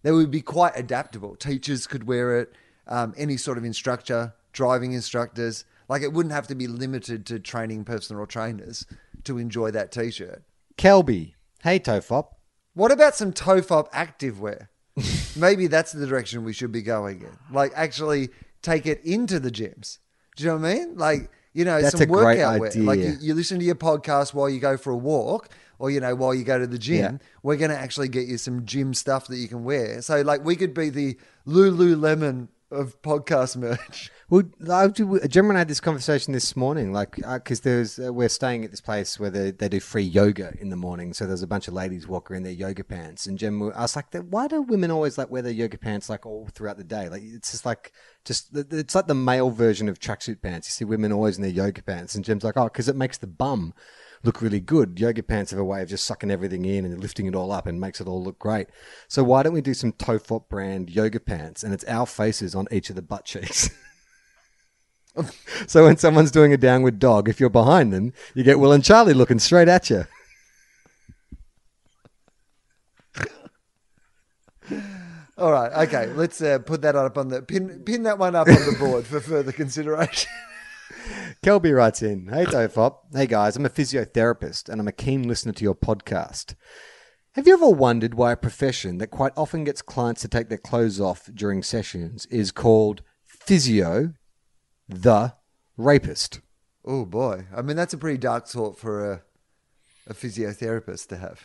They 0.03 0.11
would 0.11 0.31
be 0.31 0.41
quite 0.41 0.73
adaptable. 0.75 1.35
Teachers 1.35 1.87
could 1.87 2.05
wear 2.05 2.39
it, 2.39 2.53
um, 2.87 3.13
any 3.17 3.37
sort 3.37 3.57
of 3.57 3.65
instructor, 3.65 4.33
driving 4.53 4.93
instructors. 4.93 5.65
Like, 5.87 6.01
it 6.01 6.13
wouldn't 6.13 6.33
have 6.33 6.47
to 6.47 6.55
be 6.55 6.67
limited 6.67 7.25
to 7.27 7.39
training 7.39 7.83
personal 7.83 8.25
trainers 8.25 8.85
to 9.23 9.37
enjoy 9.37 9.71
that 9.71 9.91
t 9.91 10.11
shirt. 10.11 10.43
Kelby. 10.77 11.33
Hey 11.61 11.79
Tofop. 11.79 12.27
What 12.73 12.91
about 12.91 13.15
some 13.15 13.33
Tofop 13.33 13.91
activewear? 13.91 14.67
Maybe 15.35 15.67
that's 15.67 15.91
the 15.91 16.07
direction 16.07 16.43
we 16.43 16.53
should 16.53 16.71
be 16.71 16.81
going 16.81 17.21
in. 17.21 17.37
Like, 17.51 17.73
actually 17.75 18.29
take 18.61 18.85
it 18.85 19.03
into 19.03 19.39
the 19.39 19.51
gyms. 19.51 19.97
Do 20.37 20.43
you 20.43 20.49
know 20.51 20.57
what 20.57 20.65
I 20.65 20.73
mean? 20.75 20.97
Like, 20.97 21.31
you 21.53 21.65
know, 21.65 21.81
That's 21.81 21.93
some 21.93 22.01
a 22.01 22.05
great 22.05 22.39
workout 22.39 22.59
wear. 22.59 22.71
Like, 22.75 22.99
you, 22.99 23.15
you 23.19 23.33
listen 23.33 23.59
to 23.59 23.65
your 23.65 23.75
podcast 23.75 24.33
while 24.33 24.49
you 24.49 24.59
go 24.59 24.77
for 24.77 24.91
a 24.91 24.97
walk 24.97 25.49
or, 25.79 25.89
you 25.89 25.99
know, 25.99 26.15
while 26.15 26.33
you 26.33 26.43
go 26.43 26.59
to 26.59 26.67
the 26.67 26.77
gym. 26.77 27.19
Yeah. 27.19 27.27
We're 27.41 27.57
going 27.57 27.71
to 27.71 27.77
actually 27.77 28.09
get 28.09 28.27
you 28.27 28.37
some 28.37 28.65
gym 28.65 28.93
stuff 28.93 29.27
that 29.27 29.37
you 29.37 29.47
can 29.47 29.63
wear. 29.63 30.01
So, 30.01 30.21
like, 30.21 30.45
we 30.45 30.55
could 30.55 30.73
be 30.73 30.89
the 30.89 31.17
Lululemon 31.47 32.49
of 32.71 33.01
podcast 33.01 33.57
merch. 33.57 34.11
Well, 34.31 34.43
I, 34.71 34.87
Jim 34.89 35.49
and 35.49 35.57
I 35.57 35.61
had 35.61 35.67
this 35.67 35.79
conversation 35.79 36.33
this 36.33 36.55
morning, 36.55 36.93
like 36.93 37.15
because 37.15 37.61
there's 37.61 37.97
uh, 37.97 38.13
we're 38.13 38.29
staying 38.29 38.63
at 38.63 38.69
this 38.69 38.79
place 38.79 39.19
where 39.19 39.31
they, 39.31 39.49
they 39.49 39.67
do 39.67 39.79
free 39.79 40.03
yoga 40.03 40.53
in 40.59 40.69
the 40.69 40.75
morning. 40.75 41.13
So 41.13 41.25
there's 41.25 41.41
a 41.41 41.47
bunch 41.47 41.67
of 41.67 41.73
ladies 41.73 42.07
walking 42.07 42.35
in 42.35 42.43
their 42.43 42.51
yoga 42.51 42.83
pants, 42.83 43.25
and 43.25 43.39
Jim, 43.39 43.59
I 43.63 43.81
was 43.81 43.95
like, 43.95 44.13
why 44.29 44.47
do 44.47 44.61
women 44.61 44.91
always 44.91 45.17
like 45.17 45.31
wear 45.31 45.41
their 45.41 45.51
yoga 45.51 45.79
pants 45.79 46.11
like 46.11 46.27
all 46.27 46.47
throughout 46.53 46.77
the 46.77 46.83
day? 46.83 47.09
Like 47.09 47.23
it's 47.23 47.49
just 47.49 47.65
like 47.65 47.91
just 48.25 48.55
it's 48.55 48.95
like 48.95 49.07
the 49.07 49.15
male 49.15 49.49
version 49.49 49.89
of 49.89 49.99
tracksuit 49.99 50.41
pants. 50.41 50.67
You 50.67 50.71
see 50.71 50.85
women 50.85 51.11
always 51.11 51.37
in 51.37 51.41
their 51.41 51.51
yoga 51.51 51.81
pants, 51.81 52.15
and 52.15 52.23
Jim's 52.23 52.43
like, 52.43 52.57
oh, 52.57 52.65
because 52.65 52.89
it 52.89 52.95
makes 52.95 53.17
the 53.17 53.27
bum 53.27 53.73
look 54.23 54.41
really 54.41 54.59
good. 54.59 54.99
Yoga 54.99 55.23
pants 55.23 55.51
have 55.51 55.59
a 55.59 55.63
way 55.63 55.81
of 55.81 55.89
just 55.89 56.05
sucking 56.05 56.31
everything 56.31 56.65
in 56.65 56.85
and 56.85 57.01
lifting 57.01 57.25
it 57.25 57.35
all 57.35 57.51
up 57.51 57.65
and 57.65 57.79
makes 57.79 58.01
it 58.01 58.07
all 58.07 58.23
look 58.23 58.37
great. 58.39 58.67
So 59.07 59.23
why 59.23 59.43
don't 59.43 59.53
we 59.53 59.61
do 59.61 59.73
some 59.73 59.93
Tofop 59.93 60.49
brand 60.49 60.89
yoga 60.89 61.19
pants, 61.19 61.63
and 61.63 61.73
it's 61.73 61.85
our 61.85 62.05
faces 62.05 62.55
on 62.55 62.67
each 62.71 62.89
of 62.89 62.95
the 62.95 63.01
butt 63.01 63.25
cheeks. 63.25 63.69
So 65.67 65.85
when 65.85 65.97
someone's 65.97 66.31
doing 66.31 66.53
a 66.53 66.57
downward 66.57 66.99
dog, 66.99 67.27
if 67.27 67.39
you're 67.39 67.49
behind 67.49 67.91
them, 67.91 68.13
you 68.33 68.43
get 68.43 68.59
Will 68.59 68.71
and 68.71 68.83
Charlie 68.83 69.13
looking 69.13 69.39
straight 69.39 69.67
at 69.67 69.89
you. 69.89 70.05
All 75.39 75.53
right, 75.53 75.87
okay. 75.87 76.07
Let's 76.07 76.41
uh, 76.41 76.59
put 76.59 76.81
that 76.81 76.97
up 76.97 77.17
on 77.17 77.29
the 77.29 77.41
pin. 77.41 77.81
Pin 77.85 78.03
that 78.03 78.19
one 78.19 78.35
up 78.35 78.49
on 78.49 78.55
the 78.55 78.75
board 78.77 79.05
for 79.05 79.21
further 79.21 79.53
consideration. 79.53 80.29
Kelby 81.43 81.73
writes 81.73 82.01
in, 82.01 82.27
Hey 82.27 82.43
Tofop. 82.43 82.97
Hey 83.13 83.25
guys, 83.25 83.55
I'm 83.55 83.65
a 83.65 83.69
physiotherapist 83.69 84.67
and 84.67 84.81
I'm 84.81 84.89
a 84.89 84.91
keen 84.91 85.25
listener 85.29 85.53
to 85.53 85.63
your 85.63 85.75
podcast. 85.75 86.55
Have 87.35 87.47
you 87.47 87.53
ever 87.53 87.69
wondered 87.69 88.15
why 88.15 88.33
a 88.33 88.37
profession 88.37 88.97
that 88.97 89.07
quite 89.07 89.31
often 89.37 89.63
gets 89.63 89.81
clients 89.81 90.19
to 90.23 90.27
take 90.27 90.49
their 90.49 90.57
clothes 90.57 90.99
off 90.99 91.29
during 91.33 91.63
sessions 91.63 92.25
is 92.25 92.51
called 92.51 93.01
physio, 93.23 94.11
the 94.89 95.35
rapist? 95.77 96.41
Oh 96.83 97.05
boy, 97.05 97.45
I 97.55 97.61
mean 97.61 97.77
that's 97.77 97.93
a 97.93 97.97
pretty 97.97 98.17
dark 98.17 98.45
thought 98.45 98.77
for 98.77 99.09
a 99.09 99.21
a 100.05 100.13
physiotherapist 100.13 101.07
to 101.07 101.17
have. 101.17 101.41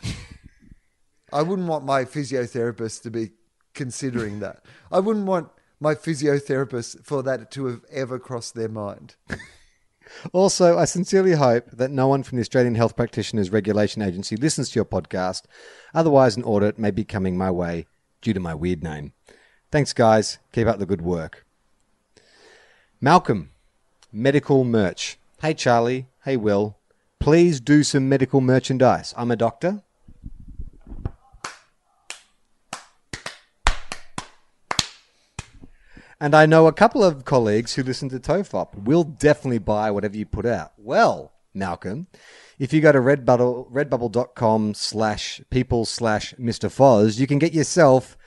I 1.31 1.43
wouldn't 1.43 1.69
want 1.69 1.85
my 1.85 2.03
physiotherapist 2.03 3.01
to 3.03 3.11
be 3.11 3.29
considering 3.75 4.39
that. 4.39 4.63
I 4.91 4.99
wouldn't 4.99 5.25
want 5.25 5.49
my 5.79 5.93
physiotherapist 5.93 7.05
for 7.05 7.21
that 7.23 7.51
to 7.51 7.65
have 7.65 7.81
ever 7.91 8.17
crossed 8.17 8.55
their 8.55 8.69
mind. 8.69 9.15
Also, 10.33 10.77
I 10.77 10.85
sincerely 10.85 11.33
hope 11.33 11.69
that 11.71 11.91
no 11.91 12.07
one 12.07 12.23
from 12.23 12.37
the 12.37 12.41
Australian 12.41 12.75
Health 12.75 12.95
Practitioners 12.95 13.49
Regulation 13.49 14.01
Agency 14.01 14.35
listens 14.35 14.69
to 14.69 14.75
your 14.75 14.85
podcast. 14.85 15.43
Otherwise, 15.93 16.37
an 16.37 16.43
audit 16.43 16.77
may 16.77 16.91
be 16.91 17.03
coming 17.03 17.37
my 17.37 17.51
way 17.51 17.87
due 18.21 18.33
to 18.33 18.39
my 18.39 18.53
weird 18.53 18.83
name. 18.83 19.13
Thanks, 19.71 19.93
guys. 19.93 20.37
Keep 20.51 20.67
up 20.67 20.79
the 20.79 20.85
good 20.85 21.01
work. 21.01 21.45
Malcolm, 23.01 23.51
medical 24.11 24.63
merch. 24.63 25.17
Hey, 25.41 25.53
Charlie. 25.53 26.07
Hey, 26.23 26.37
Will. 26.37 26.77
Please 27.19 27.59
do 27.59 27.83
some 27.83 28.07
medical 28.07 28.41
merchandise. 28.41 29.13
I'm 29.17 29.31
a 29.31 29.35
doctor. 29.35 29.81
And 36.25 36.33
I 36.33 36.47
know 36.47 36.65
a 36.65 36.73
couple 36.73 37.03
of 37.03 37.23
colleagues 37.23 37.75
who 37.75 37.83
listen 37.83 38.09
to 38.09 38.19
Tofop 38.19 38.83
will 38.83 39.03
definitely 39.03 39.59
buy 39.59 39.91
whatever 39.91 40.17
you 40.17 40.25
put 40.25 40.47
out. 40.47 40.73
Well, 40.75 41.33
Malcolm, 41.53 42.07
if 42.57 42.73
you 42.73 42.81
go 42.81 42.91
to 42.91 42.97
redbubble, 42.97 43.71
redbubble.com 43.71 44.73
slash 44.73 45.39
people 45.51 45.85
slash 45.85 46.33
Mr. 46.39 46.67
Foz, 46.67 47.19
you 47.19 47.27
can 47.27 47.37
get 47.37 47.53
yourself 47.53 48.17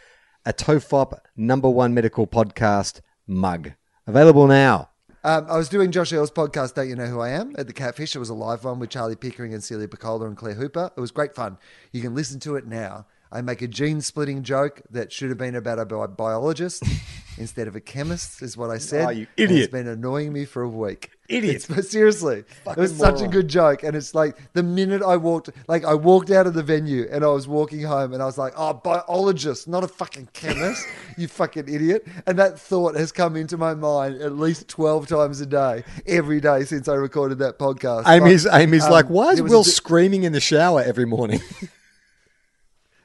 a 0.47 0.53
Tofop 0.53 1.19
number 1.37 1.69
one 1.69 1.93
medical 1.93 2.29
podcast 2.29 3.01
mug. 3.27 3.73
Available 4.07 4.47
now. 4.47 4.91
Um, 5.25 5.47
I 5.49 5.57
was 5.57 5.69
doing 5.69 5.91
Josh 5.91 6.13
Earl's 6.13 6.31
podcast, 6.31 6.75
Don't 6.75 6.89
You 6.89 6.95
Know 6.95 7.07
Who 7.07 7.19
I 7.19 7.31
Am, 7.31 7.57
at 7.59 7.67
the 7.67 7.73
Catfish. 7.73 8.15
It 8.15 8.21
was 8.21 8.31
a 8.31 8.35
live 8.35 8.63
one 8.63 8.79
with 8.79 8.91
Charlie 8.91 9.17
Pickering 9.17 9.53
and 9.53 9.65
Celia 9.65 9.89
Pacquola 9.89 10.27
and 10.27 10.37
Claire 10.37 10.55
Hooper. 10.55 10.93
It 10.97 11.01
was 11.01 11.11
great 11.11 11.35
fun. 11.35 11.59
You 11.91 12.01
can 12.01 12.15
listen 12.15 12.39
to 12.41 12.55
it 12.55 12.65
now. 12.65 13.07
I 13.31 13.43
make 13.43 13.63
a 13.63 13.69
gene 13.69 14.01
splitting 14.01 14.43
joke 14.43 14.83
that 14.91 15.13
should 15.13 15.29
have 15.29 15.39
been 15.39 15.55
about 15.55 15.79
a 15.79 15.85
bi- 15.85 16.07
biologist 16.07 16.83
instead 17.39 17.69
of 17.69 17.77
a 17.77 17.81
chemist, 17.81 18.43
is 18.43 18.57
what 18.57 18.71
I 18.71 18.79
said. 18.79 19.07
Oh, 19.07 19.11
you 19.11 19.27
And 19.37 19.51
idiot. 19.51 19.65
It's 19.65 19.73
been 19.73 19.87
annoying 19.87 20.33
me 20.33 20.45
for 20.45 20.63
a 20.63 20.69
week. 20.69 21.11
Idiot. 21.29 21.57
It's, 21.57 21.67
but 21.67 21.85
seriously, 21.85 22.45
it 22.67 22.77
was 22.77 22.97
such 22.97 23.21
a 23.21 23.29
good 23.29 23.49
joke. 23.49 23.83
And 23.83 23.95
it's 23.95 24.15
like 24.15 24.39
the 24.55 24.63
minute 24.63 25.03
I 25.03 25.19
walked, 25.19 25.51
like 25.69 25.85
I 25.85 25.93
walked 25.93 26.31
out 26.31 26.47
of 26.47 26.55
the 26.55 26.63
venue 26.63 27.07
and 27.11 27.23
I 27.23 27.29
was 27.29 27.47
walking 27.47 27.83
home 27.83 28.15
and 28.15 28.23
I 28.23 28.25
was 28.27 28.39
like, 28.39 28.55
oh, 28.57 28.73
biologist, 28.73 29.69
not 29.69 29.85
a 29.85 29.89
fucking 29.89 30.31
chemist, 30.33 30.87
you 31.19 31.29
fucking 31.29 31.69
idiot. 31.69 32.07
And 32.27 32.39
that 32.39 32.59
thought 32.59 32.97
has 32.97 33.13
come 33.13 33.37
into 33.37 33.59
my 33.59 33.75
mind 33.75 34.23
at 34.23 34.39
least 34.39 34.69
12 34.69 35.07
times 35.07 35.43
a 35.43 35.47
day, 35.47 35.85
every 36.07 36.41
day 36.41 36.65
since 36.65 36.89
I 36.89 36.95
recorded 36.95 37.39
that 37.41 37.59
podcast. 37.59 38.09
Amy's, 38.09 38.47
Like, 38.47 38.63
Amy's 38.63 38.85
um, 38.85 38.93
like, 38.93 39.07
why 39.11 39.33
is 39.33 39.37
there 39.39 39.47
a 39.47 39.51
Will 39.51 39.65
di- 39.65 39.71
screaming 39.71 40.23
in 40.23 40.33
the 40.33 40.41
shower 40.41 40.81
every 40.81 41.05
morning? 41.05 41.41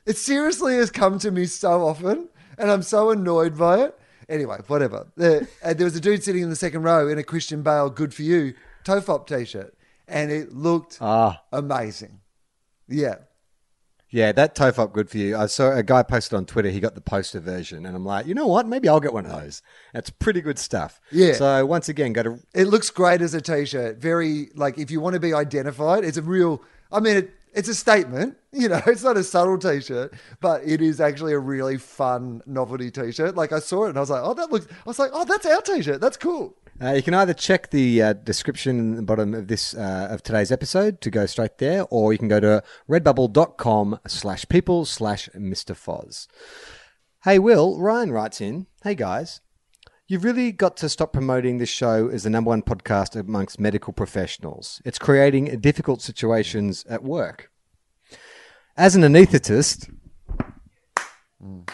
It 0.06 0.18
seriously 0.18 0.76
has 0.76 0.92
come 0.92 1.18
to 1.20 1.32
me 1.32 1.46
so 1.46 1.86
often, 1.86 2.30
and 2.58 2.70
I'm 2.70 2.84
so 2.84 3.12
annoyed 3.12 3.58
by 3.58 3.84
it. 3.84 4.00
Anyway, 4.30 4.58
whatever. 4.68 5.08
There, 5.16 5.48
uh, 5.64 5.74
there 5.74 5.86
was 5.86 5.96
a 5.96 6.02
dude 6.02 6.24
sitting 6.24 6.44
in 6.44 6.50
the 6.50 6.56
second 6.56 6.84
row 6.84 7.08
in 7.08 7.18
a 7.18 7.24
Christian 7.24 7.62
Bale 7.62 7.90
"Good 7.90 8.14
for 8.14 8.24
You" 8.24 8.54
Tofop 8.84 9.28
t-shirt, 9.28 9.76
and 10.08 10.32
it 10.32 10.54
looked 10.54 10.98
ah. 11.02 11.42
amazing. 11.52 12.20
Yeah, 12.88 13.16
Yeah, 14.10 14.32
that 14.34 14.56
Tofop 14.56 14.92
good 14.92 15.10
for 15.10 15.18
you. 15.18 15.38
I 15.38 15.48
saw 15.48 15.72
a 15.72 15.84
guy 15.84 16.04
posted 16.04 16.38
on 16.38 16.46
Twitter. 16.46 16.70
He 16.70 16.80
got 16.80 16.96
the 16.96 17.02
poster 17.02 17.40
version, 17.40 17.86
and 17.86 17.96
I'm 17.96 18.06
like, 18.06 18.28
you 18.28 18.34
know 18.34 18.48
what? 18.48 18.68
Maybe 18.68 18.88
I'll 18.90 19.00
get 19.00 19.14
one 19.14 19.26
of 19.26 19.32
those. 19.32 19.62
It's 19.94 20.10
pretty 20.10 20.42
good 20.42 20.60
stuff. 20.60 21.00
Yeah. 21.12 21.34
So 21.34 21.66
once 21.66 21.90
again, 21.90 22.14
go 22.14 22.24
to 22.24 22.40
it 22.54 22.66
looks 22.68 22.90
great 22.90 23.22
as 23.22 23.34
a 23.34 23.42
t-shirt. 23.42 23.98
Very 23.98 24.50
like 24.54 24.78
if 24.78 24.92
you 24.92 25.00
want 25.00 25.14
to 25.14 25.20
be 25.20 25.34
identified, 25.34 26.04
it's 26.04 26.18
a 26.18 26.22
real. 26.22 26.62
I 26.92 27.00
mean, 27.00 27.18
it, 27.18 27.32
it's 27.54 27.70
a 27.70 27.76
statement. 27.76 28.38
You 28.52 28.70
know, 28.70 28.82
it's 28.88 29.04
not 29.04 29.18
a 29.18 29.24
subtle 29.24 29.58
t-shirt, 29.58 30.14
but 30.42 30.62
it 30.64 30.82
is 30.82 31.00
actually 31.00 31.34
a 31.34 31.40
really 31.40 31.78
fun 31.78 32.42
novelty 32.46 32.92
t-shirt. 32.92 33.36
Like 33.36 33.52
I 33.52 33.60
saw 33.60 33.86
it 33.86 33.90
and 33.90 33.98
I 33.98 34.02
was 34.02 34.10
like, 34.10 34.22
oh, 34.24 34.34
that 34.34 34.52
looks. 34.52 34.68
I 34.70 34.76
was 34.86 35.00
like, 35.00 35.12
oh, 35.14 35.26
that's 35.26 35.46
our 35.46 35.62
t-shirt. 35.62 36.02
That's 36.02 36.18
cool. 36.18 36.56
Uh, 36.82 36.92
you 36.92 37.04
can 37.04 37.14
either 37.14 37.34
check 37.34 37.70
the 37.70 38.02
uh, 38.02 38.14
description 38.14 38.80
in 38.80 38.96
the 38.96 39.04
bottom 39.04 39.34
of 39.36 39.48
this 39.48 39.76
uh, 39.76 40.08
of 40.10 40.24
today's 40.24 40.52
episode 40.52 41.02
to 41.02 41.12
go 41.12 41.26
straight 41.28 41.60
there, 41.60 41.86
or 41.92 42.12
you 42.12 42.20
can 42.20 42.28
go 42.28 42.40
to 42.40 42.64
redbubble.com 42.90 44.00
slash 44.08 44.48
people 44.50 44.84
slash 44.84 45.30
Mr. 45.36 45.76
Foz. 45.76 46.28
Hey, 47.24 47.38
Will, 47.38 47.80
Ryan 47.80 48.12
writes 48.12 48.42
in, 48.42 48.68
Hey 48.84 48.96
guys, 48.96 49.40
you've 50.08 50.24
really 50.24 50.52
got 50.52 50.76
to 50.78 50.90
stop 50.90 51.14
promoting 51.14 51.58
this 51.58 51.70
show 51.70 52.10
as 52.10 52.24
the 52.24 52.30
number 52.30 52.50
one 52.50 52.62
podcast 52.62 53.16
amongst 53.20 53.60
medical 53.60 53.94
professionals. 53.94 54.82
It's 54.84 55.00
creating 55.00 55.60
difficult 55.60 56.02
situations 56.02 56.86
at 56.90 57.04
work. 57.04 57.50
As 58.76 58.96
an 58.96 59.04
anaesthetist, 59.04 59.94
mm. 61.44 61.70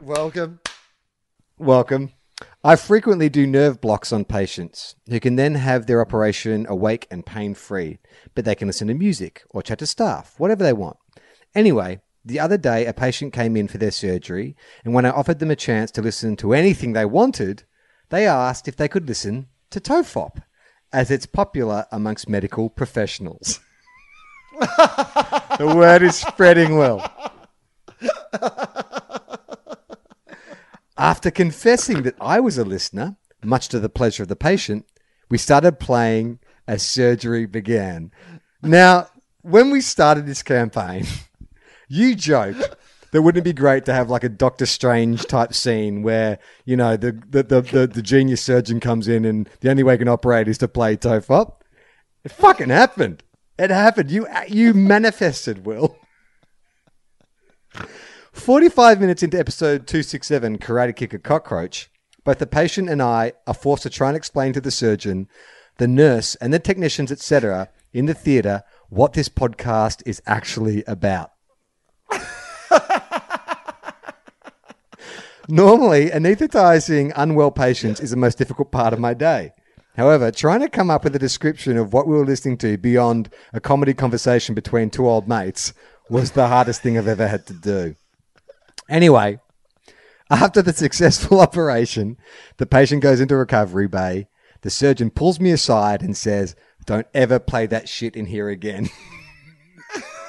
Welcome. 0.00 0.60
Welcome. 1.58 2.12
I 2.64 2.74
frequently 2.74 3.28
do 3.28 3.46
nerve 3.46 3.80
blocks 3.80 4.12
on 4.12 4.24
patients 4.24 4.96
who 5.08 5.20
can 5.20 5.36
then 5.36 5.54
have 5.54 5.86
their 5.86 6.00
operation 6.00 6.66
awake 6.68 7.06
and 7.08 7.24
pain 7.24 7.54
free, 7.54 7.98
but 8.34 8.44
they 8.44 8.56
can 8.56 8.66
listen 8.66 8.88
to 8.88 8.94
music 8.94 9.42
or 9.50 9.62
chat 9.62 9.78
to 9.78 9.86
staff, 9.86 10.34
whatever 10.38 10.64
they 10.64 10.72
want. 10.72 10.96
Anyway, 11.54 12.00
the 12.24 12.40
other 12.40 12.56
day 12.56 12.86
a 12.86 12.92
patient 12.92 13.32
came 13.32 13.56
in 13.56 13.68
for 13.68 13.78
their 13.78 13.90
surgery, 13.90 14.56
and 14.84 14.94
when 14.94 15.04
I 15.04 15.10
offered 15.10 15.38
them 15.38 15.50
a 15.50 15.56
chance 15.56 15.90
to 15.92 16.02
listen 16.02 16.36
to 16.36 16.52
anything 16.52 16.92
they 16.92 17.04
wanted, 17.04 17.64
they 18.10 18.26
asked 18.26 18.68
if 18.68 18.76
they 18.76 18.88
could 18.88 19.08
listen 19.08 19.48
to 19.70 19.80
Tofop, 19.80 20.42
as 20.92 21.10
it's 21.10 21.26
popular 21.26 21.86
amongst 21.90 22.28
medical 22.28 22.68
professionals. 22.70 23.60
the 24.60 25.72
word 25.74 26.02
is 26.02 26.16
spreading 26.16 26.76
well. 26.76 27.10
After 30.98 31.30
confessing 31.30 32.02
that 32.02 32.14
I 32.20 32.38
was 32.38 32.58
a 32.58 32.64
listener, 32.64 33.16
much 33.42 33.68
to 33.68 33.80
the 33.80 33.88
pleasure 33.88 34.22
of 34.22 34.28
the 34.28 34.36
patient, 34.36 34.86
we 35.28 35.38
started 35.38 35.80
playing 35.80 36.38
as 36.68 36.82
surgery 36.82 37.46
began. 37.46 38.12
Now, 38.62 39.08
when 39.40 39.70
we 39.70 39.80
started 39.80 40.26
this 40.26 40.42
campaign, 40.42 41.06
you 41.92 42.14
joked 42.14 42.76
that 43.12 43.20
wouldn't 43.20 43.42
it 43.42 43.44
be 43.44 43.52
great 43.52 43.84
to 43.84 43.92
have 43.92 44.08
like 44.08 44.24
a 44.24 44.28
Doctor 44.28 44.64
Strange 44.64 45.26
type 45.26 45.52
scene 45.52 46.02
where, 46.02 46.38
you 46.64 46.76
know, 46.76 46.96
the, 46.96 47.12
the, 47.28 47.42
the, 47.42 47.60
the, 47.60 47.86
the 47.86 48.02
genius 48.02 48.40
surgeon 48.40 48.80
comes 48.80 49.06
in 49.06 49.26
and 49.26 49.48
the 49.60 49.70
only 49.70 49.82
way 49.82 49.94
he 49.94 49.98
can 49.98 50.08
operate 50.08 50.48
is 50.48 50.56
to 50.58 50.68
play 50.68 50.96
Tofop? 50.96 51.56
It 52.24 52.32
fucking 52.32 52.70
happened. 52.70 53.22
It 53.58 53.70
happened. 53.70 54.10
You, 54.10 54.26
you 54.48 54.72
manifested, 54.72 55.66
Will. 55.66 55.98
45 58.32 58.98
minutes 58.98 59.22
into 59.22 59.38
episode 59.38 59.86
267, 59.86 60.58
Karate 60.58 60.96
Kick 60.96 61.12
a 61.12 61.18
Cockroach, 61.18 61.90
both 62.24 62.38
the 62.38 62.46
patient 62.46 62.88
and 62.88 63.02
I 63.02 63.34
are 63.46 63.52
forced 63.52 63.82
to 63.82 63.90
try 63.90 64.08
and 64.08 64.16
explain 64.16 64.54
to 64.54 64.60
the 64.60 64.70
surgeon, 64.70 65.28
the 65.76 65.88
nurse, 65.88 66.34
and 66.36 66.54
the 66.54 66.58
technicians, 66.58 67.12
etc., 67.12 67.68
in 67.92 68.06
the 68.06 68.14
theatre 68.14 68.62
what 68.88 69.12
this 69.12 69.28
podcast 69.28 70.02
is 70.06 70.22
actually 70.24 70.82
about. 70.86 71.31
Normally, 75.48 76.10
anesthetizing 76.10 77.12
unwell 77.16 77.50
patients 77.50 78.00
is 78.00 78.10
the 78.10 78.16
most 78.16 78.38
difficult 78.38 78.70
part 78.70 78.92
of 78.92 78.98
my 78.98 79.12
day. 79.14 79.52
However, 79.96 80.30
trying 80.30 80.60
to 80.60 80.68
come 80.68 80.90
up 80.90 81.04
with 81.04 81.14
a 81.14 81.18
description 81.18 81.76
of 81.76 81.92
what 81.92 82.06
we 82.06 82.16
were 82.16 82.24
listening 82.24 82.56
to 82.58 82.78
beyond 82.78 83.28
a 83.52 83.60
comedy 83.60 83.92
conversation 83.92 84.54
between 84.54 84.88
two 84.88 85.06
old 85.06 85.28
mates 85.28 85.74
was 86.08 86.30
the 86.30 86.48
hardest 86.48 86.82
thing 86.82 86.96
I've 86.96 87.08
ever 87.08 87.28
had 87.28 87.46
to 87.46 87.52
do. 87.52 87.96
Anyway, 88.88 89.40
after 90.30 90.62
the 90.62 90.72
successful 90.72 91.40
operation, 91.46 92.16
the 92.56 92.66
patient 92.66 93.02
goes 93.02 93.20
into 93.20 93.36
recovery 93.36 93.88
bay. 93.88 94.28
The 94.62 94.70
surgeon 94.70 95.10
pulls 95.10 95.40
me 95.40 95.50
aside 95.50 96.02
and 96.02 96.16
says, 96.16 96.56
Don't 96.86 97.06
ever 97.12 97.38
play 97.38 97.66
that 97.66 97.88
shit 97.88 98.16
in 98.16 98.26
here 98.26 98.48
again. 98.48 98.88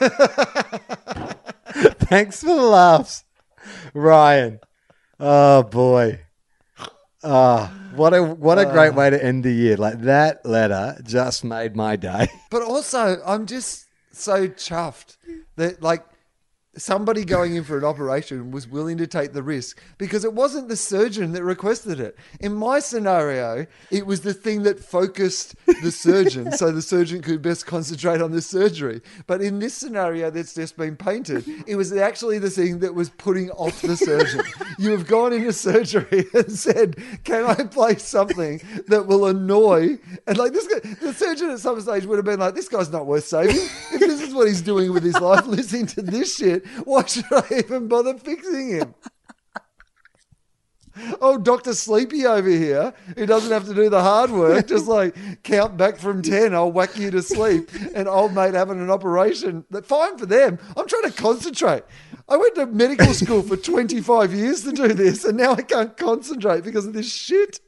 Thanks 1.99 2.41
for 2.41 2.47
the 2.47 2.61
laughs, 2.61 3.23
Ryan. 3.93 4.59
Oh 5.19 5.63
boy. 5.63 6.19
Oh, 7.23 7.71
what 7.95 8.13
a 8.13 8.21
what 8.21 8.59
a 8.59 8.65
great 8.65 8.93
way 8.93 9.09
to 9.09 9.23
end 9.23 9.43
the 9.43 9.51
year. 9.51 9.77
Like 9.77 10.01
that 10.01 10.45
letter 10.45 10.97
just 11.03 11.43
made 11.43 11.75
my 11.75 11.95
day. 11.95 12.27
But 12.51 12.61
also, 12.61 13.21
I'm 13.25 13.45
just 13.45 13.85
so 14.11 14.47
chuffed 14.47 15.17
that 15.55 15.81
like 15.81 16.05
somebody 16.75 17.23
going 17.23 17.55
in 17.55 17.63
for 17.63 17.77
an 17.77 17.83
operation 17.83 18.51
was 18.51 18.67
willing 18.67 18.97
to 18.97 19.07
take 19.07 19.33
the 19.33 19.43
risk 19.43 19.81
because 19.97 20.25
it 20.25 20.33
wasn't 20.33 20.67
the 20.67 20.75
surgeon 20.75 21.31
that 21.33 21.43
requested 21.43 21.99
it. 21.99 22.17
In 22.39 22.53
my 22.53 22.79
scenario, 22.79 23.67
it 23.91 24.05
was 24.05 24.21
the 24.21 24.33
thing 24.33 24.63
that 24.63 24.79
focused 24.79 25.55
the 25.81 25.91
surgeon 25.91 26.51
so 26.53 26.71
the 26.71 26.81
surgeon 26.81 27.21
could 27.21 27.41
best 27.41 27.65
concentrate 27.65 28.21
on 28.21 28.31
the 28.31 28.41
surgery. 28.41 29.01
But 29.27 29.41
in 29.41 29.59
this 29.59 29.73
scenario 29.73 30.29
that's 30.29 30.55
just 30.55 30.77
been 30.77 30.95
painted, 30.95 31.45
it 31.67 31.75
was 31.75 31.93
actually 31.93 32.39
the 32.39 32.49
thing 32.49 32.79
that 32.79 32.95
was 32.95 33.09
putting 33.09 33.51
off 33.51 33.81
the 33.81 33.95
surgeon. 33.95 34.41
you 34.79 34.91
have 34.91 35.07
gone 35.07 35.33
into 35.33 35.53
surgery 35.53 36.25
and 36.33 36.51
said, 36.51 36.95
Can 37.23 37.45
I 37.45 37.55
play 37.65 37.97
something 37.97 38.61
that 38.87 39.05
will 39.05 39.27
annoy? 39.27 39.99
And 40.25 40.37
like 40.37 40.53
this 40.53 40.67
guy, 40.67 40.79
the 41.01 41.13
surgeon 41.13 41.51
at 41.51 41.59
some 41.59 41.79
stage 41.81 42.05
would 42.05 42.17
have 42.17 42.25
been 42.25 42.39
like, 42.39 42.55
This 42.55 42.69
guy's 42.69 42.91
not 42.91 43.05
worth 43.05 43.25
saving. 43.25 43.55
If 43.93 43.99
this 43.99 44.21
is 44.21 44.33
what 44.33 44.47
he's 44.47 44.61
doing 44.61 44.91
with 44.91 45.03
his 45.03 45.19
life, 45.19 45.45
listening 45.47 45.85
to 45.87 46.01
this 46.01 46.35
shit, 46.35 46.62
why 46.83 47.05
should 47.05 47.25
I 47.31 47.45
even 47.65 47.87
bother 47.87 48.17
fixing 48.17 48.69
him? 48.69 48.95
Oh, 51.21 51.39
Dr. 51.39 51.73
Sleepy 51.73 52.25
over 52.25 52.49
here, 52.49 52.93
who 53.17 53.25
doesn't 53.25 53.51
have 53.51 53.65
to 53.65 53.73
do 53.73 53.89
the 53.89 54.01
hard 54.01 54.29
work, 54.29 54.67
just 54.67 54.87
like 54.87 55.15
count 55.43 55.75
back 55.75 55.97
from 55.97 56.21
10, 56.21 56.53
I'll 56.53 56.71
whack 56.71 56.97
you 56.97 57.09
to 57.11 57.21
sleep. 57.23 57.71
And 57.95 58.07
old 58.07 58.33
mate 58.35 58.53
having 58.53 58.79
an 58.79 58.91
operation, 58.91 59.65
that 59.71 59.87
fine 59.87 60.17
for 60.17 60.27
them. 60.27 60.59
I'm 60.77 60.87
trying 60.87 61.11
to 61.11 61.11
concentrate. 61.11 61.83
I 62.29 62.37
went 62.37 62.55
to 62.55 62.67
medical 62.67 63.13
school 63.13 63.41
for 63.41 63.57
25 63.57 64.33
years 64.33 64.63
to 64.63 64.71
do 64.71 64.89
this, 64.89 65.25
and 65.25 65.37
now 65.37 65.53
I 65.53 65.63
can't 65.63 65.97
concentrate 65.97 66.63
because 66.63 66.85
of 66.85 66.93
this 66.93 67.11
shit. 67.11 67.59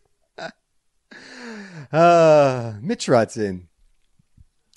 Uh, 1.91 2.73
Mitch 2.81 3.07
writes 3.07 3.37
in. 3.37 3.67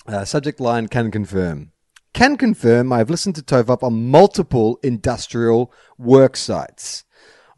Uh, 0.07 0.25
subject 0.25 0.59
line 0.59 0.87
can 0.87 1.11
confirm. 1.11 1.71
Can 2.13 2.37
confirm 2.37 2.91
I've 2.91 3.09
listened 3.09 3.35
to 3.35 3.41
Tofop 3.41 3.83
on 3.83 4.09
multiple 4.09 4.79
industrial 4.83 5.71
work 5.97 6.35
sites. 6.35 7.03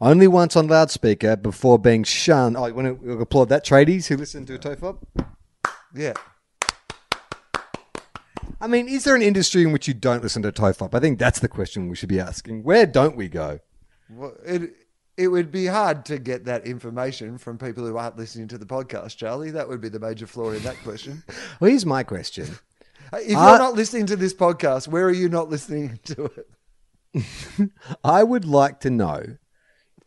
Only 0.00 0.26
once 0.26 0.56
on 0.56 0.66
loudspeaker 0.66 1.36
before 1.36 1.78
being 1.78 2.04
shunned. 2.04 2.56
Oh, 2.56 2.66
you 2.66 2.74
want 2.74 3.02
to 3.02 3.12
applaud 3.20 3.48
that, 3.50 3.64
tradies 3.64 4.08
who 4.08 4.16
listen 4.16 4.44
to 4.46 4.58
Tofop? 4.58 4.98
Yeah. 5.94 6.14
I 8.60 8.66
mean, 8.66 8.88
is 8.88 9.04
there 9.04 9.16
an 9.16 9.22
industry 9.22 9.62
in 9.62 9.72
which 9.72 9.88
you 9.88 9.94
don't 9.94 10.22
listen 10.22 10.42
to 10.42 10.52
Tofop? 10.52 10.94
I 10.94 11.00
think 11.00 11.18
that's 11.18 11.40
the 11.40 11.48
question 11.48 11.88
we 11.88 11.96
should 11.96 12.08
be 12.08 12.20
asking. 12.20 12.62
Where 12.62 12.86
don't 12.86 13.16
we 13.16 13.28
go? 13.28 13.60
Well, 14.10 14.34
it, 14.44 14.72
it 15.16 15.28
would 15.28 15.50
be 15.50 15.66
hard 15.66 16.04
to 16.06 16.18
get 16.18 16.44
that 16.46 16.66
information 16.66 17.38
from 17.38 17.58
people 17.58 17.86
who 17.86 17.96
aren't 17.96 18.16
listening 18.16 18.48
to 18.48 18.58
the 18.58 18.66
podcast, 18.66 19.16
Charlie. 19.16 19.50
That 19.50 19.68
would 19.68 19.80
be 19.80 19.88
the 19.88 20.00
major 20.00 20.26
flaw 20.26 20.50
in 20.50 20.62
that 20.62 20.76
question. 20.82 21.22
Well, 21.60 21.70
here's 21.70 21.86
my 21.86 22.02
question. 22.02 22.58
If 23.14 23.28
you're 23.30 23.38
Uh, 23.38 23.58
not 23.58 23.74
listening 23.74 24.06
to 24.06 24.16
this 24.16 24.34
podcast, 24.34 24.88
where 24.88 25.04
are 25.06 25.12
you 25.12 25.28
not 25.28 25.48
listening 25.50 25.98
to 26.04 26.30
it? 27.14 27.70
I 28.04 28.22
would 28.22 28.44
like 28.44 28.80
to 28.80 28.90
know 28.90 29.22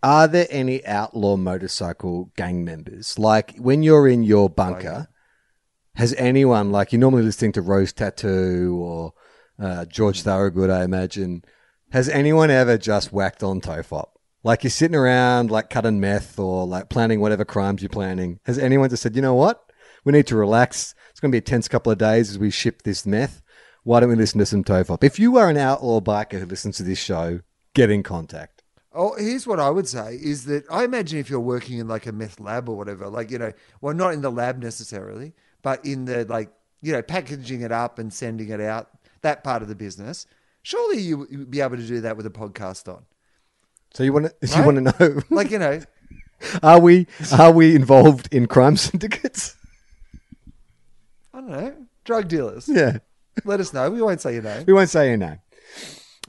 are 0.01 0.27
there 0.27 0.47
any 0.51 0.85
outlaw 0.85 1.35
motorcycle 1.35 2.31
gang 2.35 2.63
members? 2.63 3.17
Like 3.17 3.55
when 3.57 3.81
you're 3.81 4.07
in 4.07 4.21
your 4.23 4.49
bunker, 4.49 5.07
has 5.95 6.13
anyone, 6.15 6.71
like 6.71 6.91
you're 6.91 6.99
normally 6.99 7.23
listening 7.23 7.53
to 7.53 7.61
Rose 7.61 7.91
Tattoo 7.93 8.77
or 8.79 9.13
uh, 9.59 9.85
George 9.85 10.21
Thorogood, 10.21 10.69
I 10.69 10.83
imagine, 10.83 11.43
has 11.91 12.07
anyone 12.09 12.51
ever 12.51 12.77
just 12.77 13.11
whacked 13.13 13.41
on 13.41 13.61
Tofop? 13.61 14.09
Like 14.43 14.63
you're 14.63 14.69
sitting 14.69 14.95
around, 14.95 15.49
like 15.49 15.71
cutting 15.71 15.99
meth 15.99 16.37
or 16.37 16.67
like 16.67 16.89
planning 16.89 17.19
whatever 17.19 17.45
crimes 17.45 17.81
you're 17.81 17.89
planning. 17.89 18.39
Has 18.45 18.59
anyone 18.59 18.89
just 18.89 19.01
said, 19.01 19.15
you 19.15 19.21
know 19.23 19.33
what? 19.33 19.59
We 20.03 20.11
need 20.11 20.27
to 20.27 20.35
relax. 20.35 20.93
It's 21.15 21.21
going 21.21 21.31
to 21.31 21.35
be 21.35 21.37
a 21.37 21.41
tense 21.41 21.69
couple 21.69 21.93
of 21.93 21.97
days 21.97 22.29
as 22.29 22.37
we 22.37 22.51
ship 22.51 22.81
this 22.81 23.05
meth. 23.05 23.41
Why 23.83 24.01
don't 24.01 24.09
we 24.09 24.17
listen 24.17 24.39
to 24.39 24.45
some 24.45 24.65
Tofop? 24.65 25.01
If 25.01 25.17
you 25.17 25.37
are 25.37 25.49
an 25.49 25.55
outlaw 25.55 26.01
biker 26.01 26.39
who 26.41 26.45
listens 26.45 26.75
to 26.75 26.83
this 26.83 26.99
show, 26.99 27.39
get 27.73 27.89
in 27.89 28.03
contact. 28.03 28.63
Oh, 28.93 29.15
here's 29.17 29.47
what 29.47 29.57
I 29.61 29.69
would 29.69 29.87
say 29.87 30.19
is 30.21 30.43
that 30.47 30.65
I 30.69 30.83
imagine 30.83 31.17
if 31.17 31.29
you're 31.29 31.39
working 31.39 31.77
in 31.77 31.87
like 31.87 32.05
a 32.05 32.11
meth 32.11 32.41
lab 32.41 32.67
or 32.67 32.75
whatever, 32.75 33.07
like, 33.07 33.31
you 33.31 33.37
know, 33.37 33.53
well, 33.79 33.93
not 33.93 34.11
in 34.11 34.19
the 34.19 34.29
lab 34.29 34.61
necessarily, 34.61 35.31
but 35.61 35.85
in 35.85 36.03
the 36.03 36.25
like, 36.25 36.49
you 36.81 36.91
know, 36.91 37.01
packaging 37.01 37.61
it 37.61 37.71
up 37.71 37.97
and 37.97 38.11
sending 38.11 38.49
it 38.49 38.59
out, 38.59 38.89
that 39.21 39.41
part 39.41 39.61
of 39.61 39.69
the 39.69 39.75
business, 39.75 40.27
surely 40.63 40.99
you 40.99 41.19
would 41.19 41.49
be 41.49 41.61
able 41.61 41.77
to 41.77 41.87
do 41.87 42.01
that 42.01 42.17
with 42.17 42.25
a 42.25 42.29
podcast 42.29 42.93
on. 42.93 43.05
So 43.93 44.03
you 44.03 44.11
want 44.11 44.33
to 44.41 44.57
you 44.57 44.65
want 44.65 44.99
to 44.99 44.99
know 44.99 45.21
Like, 45.29 45.49
you 45.49 45.59
know, 45.59 45.79
are 46.61 46.81
we 46.81 47.07
are 47.31 47.53
we 47.53 47.73
involved 47.73 48.27
in 48.33 48.47
crime 48.47 48.75
syndicates? 48.75 49.55
I 51.35 51.41
don't 51.41 51.49
know, 51.49 51.75
drug 52.05 52.29
dealers. 52.29 52.69
Yeah, 52.69 52.99
Let 53.43 53.59
us 53.59 53.73
know. 53.73 53.89
We 53.91 54.01
won't 54.01 54.21
say 54.21 54.33
your 54.35 54.43
name. 54.43 54.63
we 54.65 54.71
won't 54.73 54.89
say 54.89 55.09
your 55.09 55.17
name. 55.17 55.39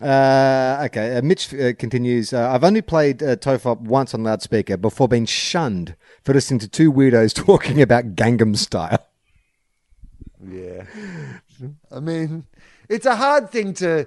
Uh, 0.03 0.83
okay, 0.87 1.17
uh, 1.17 1.23
Mitch 1.23 1.55
uh, 1.55 1.73
continues. 1.75 2.33
Uh, 2.33 2.51
I've 2.51 2.65
only 2.65 2.83
played 2.83 3.23
uh, 3.23 3.37
Tofop 3.37 3.81
once 3.83 4.13
on 4.15 4.25
loudspeaker 4.25 4.77
before 4.77 5.07
being 5.09 5.25
shunned 5.25 5.95
for 6.25 6.35
listening 6.35 6.59
to 6.61 6.69
two 6.69 6.93
weirdos 6.93 7.33
talking 7.47 7.81
about 7.81 8.17
Gangnam 8.17 8.57
Style. 8.57 9.07
Yeah. 10.47 10.85
I 11.91 12.01
mean, 12.01 12.45
it's 12.89 13.07
a 13.07 13.17
hard 13.17 13.51
thing 13.51 13.73
to 13.75 14.07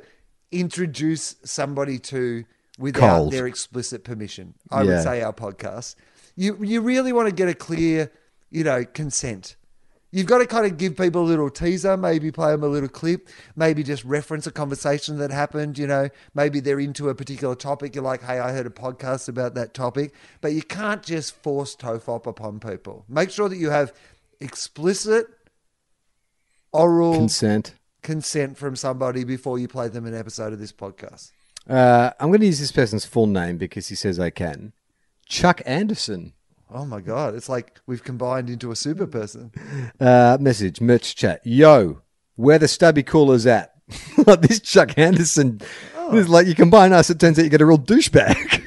introduce 0.51 1.35
somebody 1.43 1.97
to 1.99 2.43
without 2.77 3.17
Cold. 3.17 3.33
their 3.33 3.47
explicit 3.47 4.03
permission. 4.03 4.53
I 4.69 4.83
Yeah. 4.83 4.87
would 4.95 5.03
say 5.03 5.21
our 5.21 5.33
podcast. 5.33 5.95
You 6.35 6.57
you 6.63 6.81
really 6.81 7.11
want 7.13 7.27
to 7.29 7.33
get 7.33 7.49
a 7.49 7.53
clear, 7.55 8.11
you 8.51 8.63
know, 8.63 8.85
consent. 8.85 9.55
You've 10.11 10.25
got 10.25 10.39
to 10.39 10.47
kind 10.47 10.65
of 10.65 10.77
give 10.77 10.97
people 10.97 11.21
a 11.21 11.27
little 11.27 11.51
teaser, 11.51 11.95
maybe 11.95 12.31
play 12.31 12.51
them 12.51 12.63
a 12.63 12.67
little 12.67 12.89
clip, 12.89 13.29
maybe 13.55 13.83
just 13.83 14.03
reference 14.03 14.47
a 14.47 14.51
conversation 14.51 15.19
that 15.19 15.29
happened, 15.29 15.77
you 15.77 15.85
know, 15.85 16.09
maybe 16.33 16.59
they're 16.59 16.79
into 16.79 17.09
a 17.09 17.15
particular 17.15 17.53
topic. 17.53 17.93
You're 17.93 18.03
like, 18.03 18.23
hey, 18.23 18.39
I 18.39 18.51
heard 18.51 18.65
a 18.65 18.71
podcast 18.71 19.29
about 19.29 19.53
that 19.53 19.75
topic. 19.75 20.13
But 20.41 20.53
you 20.53 20.63
can't 20.63 21.03
just 21.03 21.35
force 21.43 21.75
Tofop 21.75 22.25
upon 22.25 22.59
people. 22.59 23.05
Make 23.07 23.29
sure 23.29 23.49
that 23.49 23.57
you 23.57 23.69
have 23.69 23.93
explicit 24.39 25.27
oral 26.71 27.13
Consent. 27.13 27.75
consent 28.01 28.57
from 28.57 28.75
somebody 28.75 29.23
before 29.23 29.59
you 29.59 29.67
play 29.67 29.89
them 29.89 30.05
an 30.05 30.15
episode 30.15 30.53
of 30.53 30.59
this 30.59 30.71
podcast. 30.71 31.31
Uh, 31.69 32.11
I'm 32.19 32.29
going 32.29 32.39
to 32.39 32.47
use 32.47 32.59
this 32.59 32.71
person's 32.71 33.05
full 33.05 33.27
name 33.27 33.57
because 33.57 33.89
he 33.89 33.95
says 33.95 34.19
I 34.19 34.31
can. 34.31 34.73
Chuck 35.27 35.61
Anderson. 35.67 36.33
Oh 36.71 36.85
my 36.85 37.01
god, 37.01 37.33
it's 37.33 37.49
like 37.49 37.79
we've 37.87 38.03
combined 38.03 38.47
into 38.49 38.71
a 38.71 38.75
super 38.75 39.07
person. 39.07 39.51
Uh, 39.99 40.37
message, 40.39 40.79
merch 40.79 41.15
chat. 41.15 41.41
Yo, 41.43 42.03
where 42.35 42.59
the 42.59 42.67
stubby 42.67 43.01
coolers 43.01 43.47
at? 43.47 43.73
like 44.27 44.41
this 44.41 44.59
Chuck 44.59 44.95
Anderson. 44.97 45.61
It's 46.11 46.29
like 46.29 46.45
you 46.45 46.53
combine 46.53 46.93
us, 46.93 47.09
it 47.09 47.19
turns 47.19 47.39
out 47.39 47.43
you 47.45 47.49
get 47.49 47.61
a 47.61 47.65
real 47.65 47.79
douchebag. 47.79 48.63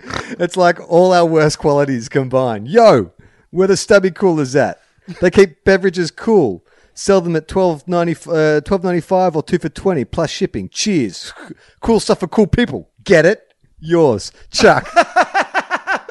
it's 0.40 0.56
like 0.56 0.80
all 0.90 1.12
our 1.12 1.24
worst 1.24 1.60
qualities 1.60 2.08
combined. 2.08 2.66
Yo, 2.66 3.12
where 3.50 3.68
the 3.68 3.76
stubby 3.76 4.10
coolers 4.10 4.56
at? 4.56 4.80
They 5.20 5.30
keep 5.30 5.62
beverages 5.64 6.10
cool. 6.10 6.64
Sell 6.94 7.20
them 7.20 7.36
at 7.36 7.46
twelve 7.46 7.86
ninety 7.86 8.16
uh, 8.28 8.60
twelve 8.60 8.82
ninety 8.82 9.00
five 9.00 9.36
or 9.36 9.42
two 9.44 9.58
for 9.58 9.68
twenty 9.68 10.04
plus 10.04 10.30
shipping. 10.30 10.68
Cheers. 10.68 11.32
Cool 11.80 12.00
stuff 12.00 12.18
for 12.20 12.28
cool 12.28 12.48
people. 12.48 12.90
Get 13.04 13.24
it? 13.24 13.51
Yours, 13.84 14.30
Chuck. 14.52 14.88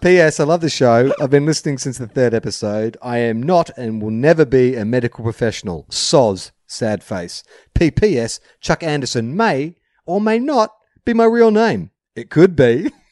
P.S. 0.00 0.40
I 0.40 0.44
love 0.44 0.60
the 0.62 0.70
show. 0.70 1.12
I've 1.20 1.30
been 1.30 1.46
listening 1.46 1.78
since 1.78 1.98
the 1.98 2.06
third 2.06 2.32
episode. 2.34 2.96
I 3.02 3.18
am 3.18 3.42
not 3.42 3.70
and 3.76 4.00
will 4.02 4.10
never 4.10 4.44
be 4.46 4.74
a 4.74 4.84
medical 4.84 5.22
professional. 5.22 5.84
Soz, 5.90 6.50
sad 6.66 7.02
face. 7.04 7.42
P.P.S. 7.74 8.40
Chuck 8.60 8.82
Anderson 8.82 9.36
may 9.36 9.76
or 10.06 10.20
may 10.20 10.38
not 10.38 10.70
be 11.04 11.12
my 11.14 11.24
real 11.24 11.50
name. 11.50 11.90
It 12.16 12.30
could 12.30 12.56
be. 12.56 12.90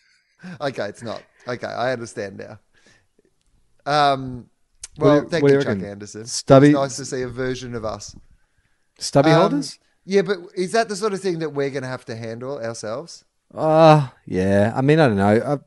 Okay, 0.61 0.89
it's 0.89 1.05
not. 1.05 1.23
Okay, 1.47 1.69
I 1.69 1.93
understand 1.93 2.37
now. 2.37 2.59
Um, 3.87 4.47
well, 4.99 5.23
you- 5.23 5.29
thank 5.29 5.47
you, 5.49 5.55
you 5.55 5.63
Chuck? 5.63 5.81
Anderson. 5.81 6.27
Stubby- 6.27 6.71
It's 6.71 6.75
nice 6.75 6.97
to 6.97 7.05
see 7.05 7.23
a 7.23 7.29
version 7.29 7.77
of 7.77 7.85
us. 7.85 8.17
Stubby 8.99 9.31
Um, 9.31 9.41
holders? 9.41 9.79
Yeah, 10.05 10.23
but 10.23 10.39
is 10.55 10.73
that 10.73 10.89
the 10.89 10.97
sort 10.97 11.13
of 11.13 11.21
thing 11.21 11.39
that 11.39 11.51
we're 11.51 11.71
going 11.71 11.83
to 11.83 11.89
have 11.89 12.05
to 12.07 12.17
handle 12.17 12.59
ourselves? 12.59 13.25
Uh, 13.55 14.09
yeah. 14.27 14.73
I 14.75 14.81
mean, 14.81 14.99
I 14.99 15.09
don't 15.09 15.17
know. 15.17 15.37
Uh, 15.37 15.59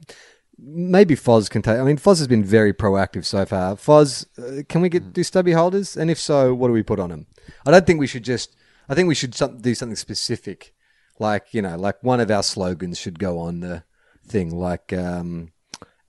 maybe 0.57 1.15
Foz 1.15 1.49
can 1.49 1.61
take. 1.61 1.79
I 1.79 1.83
mean, 1.83 1.97
Foz 1.97 2.17
has 2.19 2.27
been 2.27 2.43
very 2.43 2.73
proactive 2.73 3.25
so 3.25 3.45
far. 3.45 3.75
Foz, 3.75 4.25
uh, 4.37 4.63
can 4.67 4.81
we 4.81 4.89
get 4.89 5.13
do 5.13 5.23
stubby 5.23 5.53
holders? 5.53 5.95
And 5.95 6.11
if 6.11 6.19
so, 6.19 6.53
what 6.53 6.67
do 6.67 6.73
we 6.73 6.83
put 6.83 6.99
on 6.99 7.09
them? 7.09 7.27
I 7.65 7.71
don't 7.71 7.85
think 7.85 7.99
we 7.99 8.07
should 8.07 8.23
just. 8.23 8.55
I 8.87 8.93
think 8.93 9.07
we 9.07 9.15
should 9.15 9.33
some, 9.33 9.59
do 9.59 9.73
something 9.73 9.95
specific, 9.95 10.73
like 11.19 11.53
you 11.53 11.61
know, 11.61 11.75
like 11.75 12.03
one 12.03 12.19
of 12.19 12.29
our 12.29 12.43
slogans 12.43 12.99
should 12.99 13.17
go 13.17 13.39
on 13.39 13.61
the 13.61 13.83
thing, 14.27 14.55
like 14.55 14.93
um, 14.93 15.51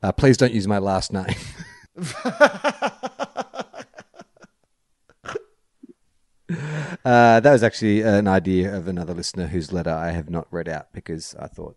uh, 0.03 0.12
"Please 0.12 0.37
don't 0.37 0.53
use 0.53 0.68
my 0.68 0.79
last 0.79 1.12
name." 1.12 1.27
Uh, 7.05 7.38
that 7.38 7.53
was 7.53 7.62
actually 7.62 8.03
an 8.03 8.26
idea 8.26 8.74
of 8.74 8.88
another 8.88 9.14
listener 9.14 9.47
whose 9.47 9.72
letter 9.72 9.90
I 9.90 10.11
have 10.11 10.28
not 10.28 10.49
read 10.51 10.68
out 10.68 10.92
because 10.92 11.36
I 11.38 11.47
thought 11.47 11.76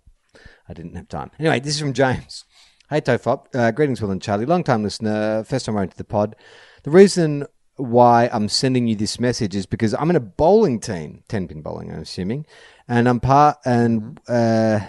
I 0.68 0.74
didn't 0.74 0.96
have 0.96 1.08
time. 1.08 1.30
Anyway, 1.40 1.60
this 1.60 1.76
is 1.76 1.80
from 1.80 1.94
James. 1.94 2.46
Hey, 2.90 3.02
Tofop. 3.02 3.46
Uh, 3.54 3.70
greetings, 3.70 4.02
Wil 4.02 4.10
and 4.10 4.22
Charlie. 4.22 4.48
Long 4.48 4.64
time 4.64 4.82
listener, 4.82 5.44
first 5.44 5.68
time 5.68 5.78
around 5.78 5.92
to 5.92 5.98
the 5.98 6.04
pod. 6.04 6.36
The 6.84 6.90
reason 6.90 7.46
why 7.76 8.30
I'm 8.34 8.50
sending 8.50 8.88
you 8.88 8.96
this 8.96 9.20
message 9.20 9.56
is 9.56 9.66
because 9.66 9.94
I'm 9.94 10.10
in 10.10 10.16
a 10.16 10.22
bowling 10.22 10.80
team, 10.80 11.24
ten 11.28 11.48
pin 11.48 11.62
bowling, 11.62 11.92
I'm 11.92 12.00
assuming, 12.00 12.48
and 12.88 13.08
I'm 13.08 13.20
part 13.20 13.58
and 13.66 14.20
uh, 14.28 14.80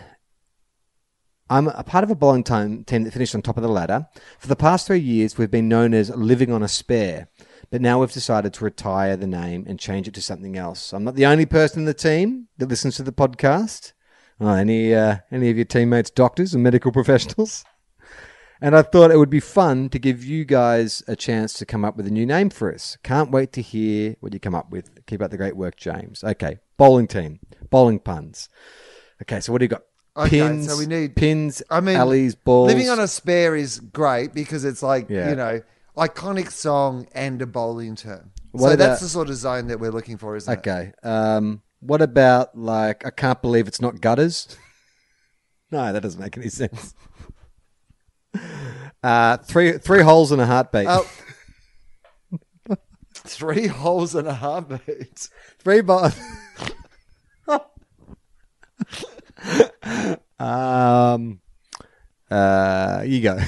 I'm 1.50 1.68
a 1.68 1.82
part 1.82 2.04
of 2.04 2.10
a 2.10 2.14
bowling 2.14 2.44
team 2.44 2.84
that 2.84 3.12
finished 3.12 3.34
on 3.34 3.42
top 3.42 3.56
of 3.56 3.62
the 3.62 3.68
ladder. 3.68 4.06
For 4.38 4.46
the 4.46 4.56
past 4.56 4.86
three 4.86 5.00
years, 5.00 5.36
we've 5.36 5.50
been 5.50 5.68
known 5.68 5.94
as 5.94 6.08
living 6.10 6.52
on 6.52 6.62
a 6.62 6.68
spare, 6.68 7.28
but 7.70 7.80
now 7.80 8.00
we've 8.00 8.12
decided 8.12 8.52
to 8.54 8.64
retire 8.64 9.16
the 9.16 9.26
name 9.26 9.64
and 9.66 9.78
change 9.78 10.08
it 10.08 10.14
to 10.14 10.22
something 10.22 10.56
else. 10.56 10.92
I'm 10.92 11.04
not 11.04 11.14
the 11.14 11.26
only 11.26 11.46
person 11.46 11.80
in 11.80 11.84
the 11.86 11.94
team 11.94 12.48
that 12.58 12.68
listens 12.68 12.96
to 12.96 13.02
the 13.02 13.12
podcast. 13.12 13.92
Oh, 14.40 14.48
any 14.54 14.94
uh, 14.94 15.18
any 15.30 15.50
of 15.50 15.56
your 15.56 15.64
teammates, 15.66 16.10
doctors 16.10 16.54
and 16.54 16.62
medical 16.62 16.92
professionals? 16.92 17.64
And 18.62 18.76
I 18.76 18.82
thought 18.82 19.10
it 19.10 19.16
would 19.16 19.30
be 19.30 19.40
fun 19.40 19.88
to 19.88 19.98
give 19.98 20.22
you 20.22 20.44
guys 20.44 21.02
a 21.08 21.16
chance 21.16 21.54
to 21.54 21.64
come 21.64 21.82
up 21.82 21.96
with 21.96 22.06
a 22.06 22.10
new 22.10 22.26
name 22.26 22.50
for 22.50 22.70
us. 22.74 22.98
Can't 23.02 23.30
wait 23.30 23.52
to 23.54 23.62
hear 23.62 24.16
what 24.20 24.34
you 24.34 24.40
come 24.40 24.54
up 24.54 24.70
with. 24.70 25.06
Keep 25.06 25.22
up 25.22 25.30
the 25.30 25.38
great 25.38 25.56
work, 25.56 25.76
James. 25.76 26.22
Okay, 26.22 26.58
bowling 26.76 27.06
team, 27.06 27.40
bowling 27.70 27.98
puns. 28.00 28.50
Okay, 29.22 29.40
so 29.40 29.50
what 29.52 29.60
do 29.60 29.64
you 29.64 29.68
got? 29.70 29.82
Okay, 30.16 30.40
pins. 30.40 30.68
so 30.68 30.76
we 30.76 30.84
need- 30.86 31.16
pins. 31.16 31.62
I 31.70 31.80
mean, 31.80 31.96
alleys, 31.96 32.34
balls. 32.34 32.68
Living 32.68 32.90
on 32.90 32.98
a 33.00 33.08
spare 33.08 33.56
is 33.56 33.80
great 33.80 34.34
because 34.34 34.64
it's 34.66 34.82
like 34.82 35.08
Yeah. 35.08 35.30
you 35.30 35.36
know 35.36 35.60
iconic 35.96 36.50
song 36.50 37.06
and 37.12 37.40
a 37.42 37.46
bowling 37.46 37.96
term. 37.96 38.32
What 38.52 38.60
so 38.60 38.74
about- 38.74 38.78
that's 38.78 39.00
the 39.00 39.08
sort 39.08 39.28
of 39.30 39.36
zone 39.36 39.68
that 39.68 39.80
we're 39.80 39.92
looking 39.92 40.16
for, 40.16 40.36
isn't 40.36 40.52
it? 40.52 40.58
Okay. 40.58 40.92
Um, 41.02 41.62
what 41.80 42.02
about 42.02 42.56
like 42.58 43.06
I 43.06 43.10
can't 43.10 43.40
believe 43.40 43.68
it's 43.68 43.80
not 43.80 44.00
gutters? 44.00 44.56
no, 45.70 45.92
that 45.92 46.00
doesn't 46.02 46.20
make 46.20 46.36
any 46.36 46.48
sense. 46.48 46.94
Uh, 49.02 49.38
three 49.38 49.78
three 49.78 50.02
holes 50.02 50.30
and 50.30 50.42
a 50.42 50.46
heartbeat. 50.46 50.86
Oh. 50.86 51.08
Three 53.14 53.66
holes 53.66 54.14
and 54.14 54.28
a 54.28 54.34
heartbeat. 54.34 55.28
Three 55.58 55.80
balls. 55.80 56.14
um, 60.38 61.40
uh, 62.30 63.02
you 63.06 63.20
go. 63.20 63.38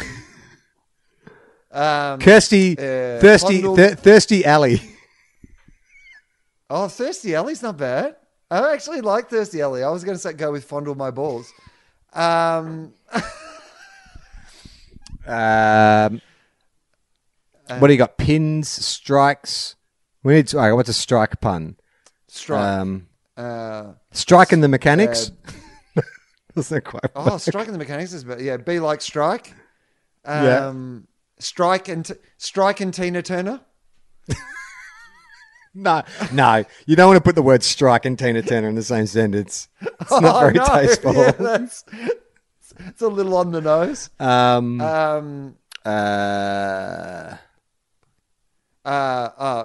Um, 1.73 2.20
Kirsty, 2.20 2.73
uh, 2.79 3.18
thirsty, 3.20 3.62
th- 3.62 3.99
thirsty 3.99 4.45
alley. 4.45 4.81
oh, 6.68 6.89
Thirsty 6.89 7.35
Alley's 7.35 7.62
not 7.62 7.79
bad. 7.79 8.16
I 8.51 8.75
actually 8.75 9.01
like 9.01 9.31
Thirsty 9.31 9.62
Alley. 9.62 9.83
I 9.83 9.89
was 9.91 10.05
going 10.05 10.14
to 10.14 10.18
say 10.20 10.35
go 10.35 10.53
with 10.53 10.64
Fondle 10.64 10.95
My 10.95 11.11
Balls. 11.11 11.51
Um, 12.12 12.93
Um, 15.27 16.20
what 17.79 17.87
do 17.89 17.93
you 17.95 17.99
got? 17.99 18.18
Pins, 18.18 18.68
strikes. 18.68 19.77
We 20.23 20.35
need. 20.35 20.55
All 20.55 20.61
right, 20.61 20.73
what's 20.73 20.89
a 20.89 20.93
strike 20.93 21.41
pun? 21.41 21.77
strike. 22.29 22.61
Um, 22.61 23.07
uh, 23.37 23.93
striking 24.11 24.61
the 24.61 24.68
mechanics. 24.68 25.31
That's 26.55 26.70
not 26.70 26.85
quite. 26.85 27.05
oh, 27.14 27.37
striking 27.39 27.73
the 27.73 27.79
mechanics 27.79 28.12
is 28.12 28.25
better. 28.25 28.43
Yeah, 28.43 28.57
be 28.59 28.81
like 28.81 29.01
Strike. 29.01 29.55
Yeah. 30.27 30.66
Um, 30.68 31.07
Strike 31.43 31.88
and 31.88 32.05
T- 32.05 32.14
Strike 32.38 32.80
and 32.80 32.93
Tina 32.95 33.22
Turner. 33.22 33.61
No, 35.74 36.03
no, 36.34 36.64
you 36.84 36.97
don't 36.97 37.07
want 37.07 37.16
to 37.16 37.22
put 37.22 37.34
the 37.34 37.40
word 37.40 37.62
strike 37.62 38.05
and 38.05 38.18
Tina 38.18 38.43
Turner 38.43 38.68
in 38.68 38.74
the 38.74 38.82
same 38.82 39.07
sentence. 39.07 39.68
It's 39.80 40.11
not 40.11 40.22
Oh, 40.36 40.40
very 40.40 40.53
no. 40.53 40.66
tasteful. 40.66 41.14
Yeah, 41.14 41.30
that's, 41.30 41.82
it's 42.78 43.01
a 43.01 43.09
little 43.09 43.34
on 43.38 43.53
the 43.53 43.62
nose. 43.62 44.11
Um, 44.20 44.82
Um, 44.82 45.57
uh, 45.86 47.36
uh, 48.84 48.88
uh, 48.88 49.64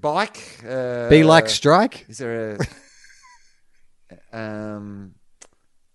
bike. 0.00 0.64
Uh, 0.66 1.10
be 1.10 1.22
like 1.22 1.50
strike. 1.50 2.06
Is 2.08 2.16
there 2.16 2.56
a 4.32 4.36
um, 4.38 5.14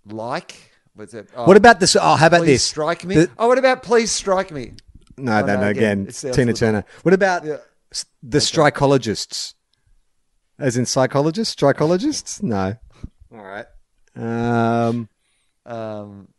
like? 0.06 0.56
What's 0.94 1.16
it? 1.16 1.30
Oh, 1.36 1.46
What 1.46 1.58
about 1.58 1.80
this? 1.80 1.96
Oh, 1.96 2.16
how 2.16 2.28
about 2.28 2.42
please 2.42 2.46
this? 2.48 2.64
Strike 2.64 3.06
me. 3.06 3.16
The- 3.16 3.32
oh, 3.40 3.48
what 3.48 3.58
about 3.58 3.82
please 3.82 4.12
strike 4.12 4.52
me? 4.52 4.74
No, 5.18 5.42
no, 5.42 5.48
no, 5.48 5.62
no. 5.62 5.68
again, 5.70 6.08
Again, 6.10 6.34
Tina 6.34 6.54
Turner. 6.54 6.86
What 7.04 7.14
about 7.14 7.44
Yeah. 7.46 7.58
the 8.22 8.38
strikologists? 8.40 9.54
As 10.60 10.78
in 10.78 10.86
psychologists? 10.86 11.56
Strikologists? 11.56 12.42
No. 12.44 12.76
All 13.32 13.44
right. 13.44 13.66
Um, 14.16 15.10
Um, 15.66 16.30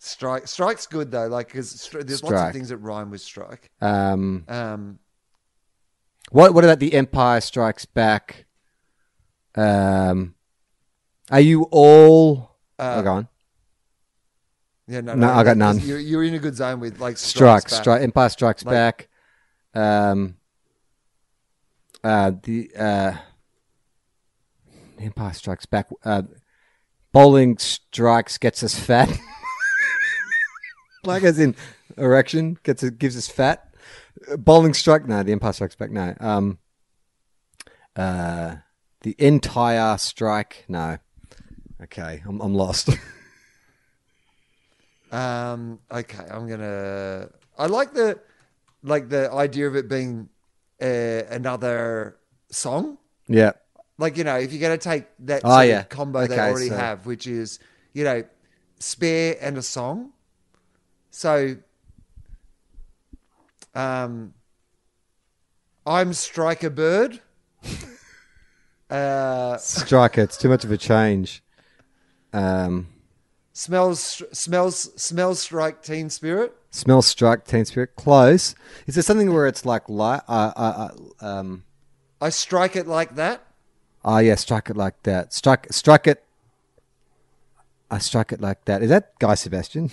strike. 0.00 0.48
Strike's 0.48 0.86
good 0.86 1.10
though. 1.10 1.26
Like 1.28 1.46
because 1.48 1.72
stri- 1.74 2.06
there's 2.06 2.22
lots 2.22 2.34
of 2.40 2.52
things 2.52 2.68
that 2.70 2.78
rhyme 2.78 3.10
with 3.10 3.20
strike. 3.20 3.70
um, 3.80 4.44
Um, 4.48 4.98
what 6.30 6.52
what 6.54 6.64
about 6.64 6.78
the 6.78 6.92
Empire 6.94 7.40
Strikes 7.40 7.84
Back? 7.86 8.46
Um, 9.54 10.34
are 11.30 11.40
you 11.40 11.64
all? 11.70 12.56
uh, 12.78 12.96
oh, 12.98 13.02
go 13.02 13.12
on. 13.12 13.28
Yeah, 14.88 15.02
no, 15.02 15.14
No, 15.14 15.28
I 15.28 15.44
got 15.44 15.56
none. 15.58 15.78
You're, 15.80 15.98
you're 15.98 16.24
in 16.24 16.34
a 16.34 16.38
good 16.38 16.56
zone 16.56 16.80
with 16.80 16.98
like 16.98 17.18
Strike, 17.18 17.68
strikes 17.68 17.72
back. 17.74 17.82
strike, 17.82 18.02
Empire 18.02 18.28
Strikes 18.30 18.64
Like- 18.64 18.72
Back. 18.74 19.08
Um, 19.74 20.36
uh, 22.02 22.32
the 22.42 22.70
uh, 22.76 23.12
Empire 24.98 25.32
Strikes 25.34 25.66
Back. 25.66 25.88
Uh, 26.04 26.22
bowling 27.12 27.58
strikes 27.58 28.38
gets 28.38 28.62
us 28.62 28.78
fat. 28.78 29.10
like 31.04 31.22
as 31.22 31.38
in 31.38 31.54
erection 31.96 32.56
gets 32.62 32.82
it 32.82 32.98
gives 32.98 33.16
us 33.16 33.28
fat. 33.28 33.74
Bowling 34.38 34.74
strike. 34.74 35.06
No, 35.06 35.22
the 35.22 35.32
Empire 35.32 35.52
Strikes 35.52 35.76
Back. 35.76 35.90
No. 35.90 36.14
Um. 36.18 36.58
Uh, 37.94 38.56
the 39.02 39.14
entire 39.18 39.96
strike. 39.98 40.64
No. 40.68 40.98
Okay, 41.82 42.22
I'm 42.26 42.40
I'm 42.40 42.54
lost. 42.54 42.88
Um, 45.10 45.80
okay, 45.90 46.24
I'm 46.30 46.48
gonna. 46.48 47.28
I 47.58 47.66
like 47.66 47.92
the, 47.94 48.18
like 48.82 49.08
the 49.08 49.30
idea 49.32 49.66
of 49.66 49.74
it 49.76 49.88
being 49.88 50.28
uh, 50.80 50.86
another 51.30 52.16
song. 52.50 52.98
yeah. 53.26 53.52
Like 54.00 54.16
you 54.16 54.22
know, 54.22 54.36
if 54.36 54.52
you're 54.52 54.60
gonna 54.60 54.78
take 54.78 55.06
that 55.26 55.42
Oh, 55.44 55.60
yeah. 55.60 55.82
combo 55.82 56.24
they 56.26 56.38
already 56.38 56.68
so- 56.68 56.76
have, 56.76 57.04
which 57.06 57.26
is 57.26 57.58
you 57.94 58.04
know, 58.04 58.22
spare 58.78 59.36
and 59.40 59.58
a 59.58 59.62
song. 59.62 60.12
So, 61.10 61.56
um, 63.74 64.34
I'm 65.84 66.12
Striker 66.12 66.70
bird. 66.70 67.20
uh, 68.90 69.56
Striker. 69.56 70.20
It's 70.20 70.36
too 70.36 70.48
much 70.48 70.64
of 70.64 70.70
a 70.70 70.76
change. 70.78 71.42
Um. 72.32 72.86
Smells 73.58 74.22
smells 74.32 74.90
smells 75.00 75.40
strike 75.40 75.82
teen 75.82 76.10
spirit. 76.10 76.54
Smell 76.70 77.02
strike, 77.02 77.44
teen 77.44 77.64
spirit. 77.64 77.96
Close. 77.96 78.54
Is 78.86 78.94
there 78.94 79.02
something 79.02 79.32
where 79.32 79.46
it's 79.46 79.64
like 79.66 79.88
light? 79.88 80.22
Uh, 80.28 80.52
uh, 80.56 80.88
uh, 81.20 81.26
um. 81.26 81.64
I 82.20 82.28
strike 82.28 82.76
it 82.76 82.86
like 82.86 83.16
that. 83.16 83.42
Oh 84.04 84.18
yeah, 84.18 84.36
strike 84.36 84.70
it 84.70 84.76
like 84.76 85.02
that. 85.02 85.32
Strike, 85.32 85.72
strike 85.72 86.06
it. 86.06 86.24
I 87.90 87.98
strike 87.98 88.32
it 88.32 88.40
like 88.40 88.64
that. 88.66 88.82
Is 88.82 88.90
that 88.90 89.18
Guy 89.18 89.34
Sebastian? 89.34 89.90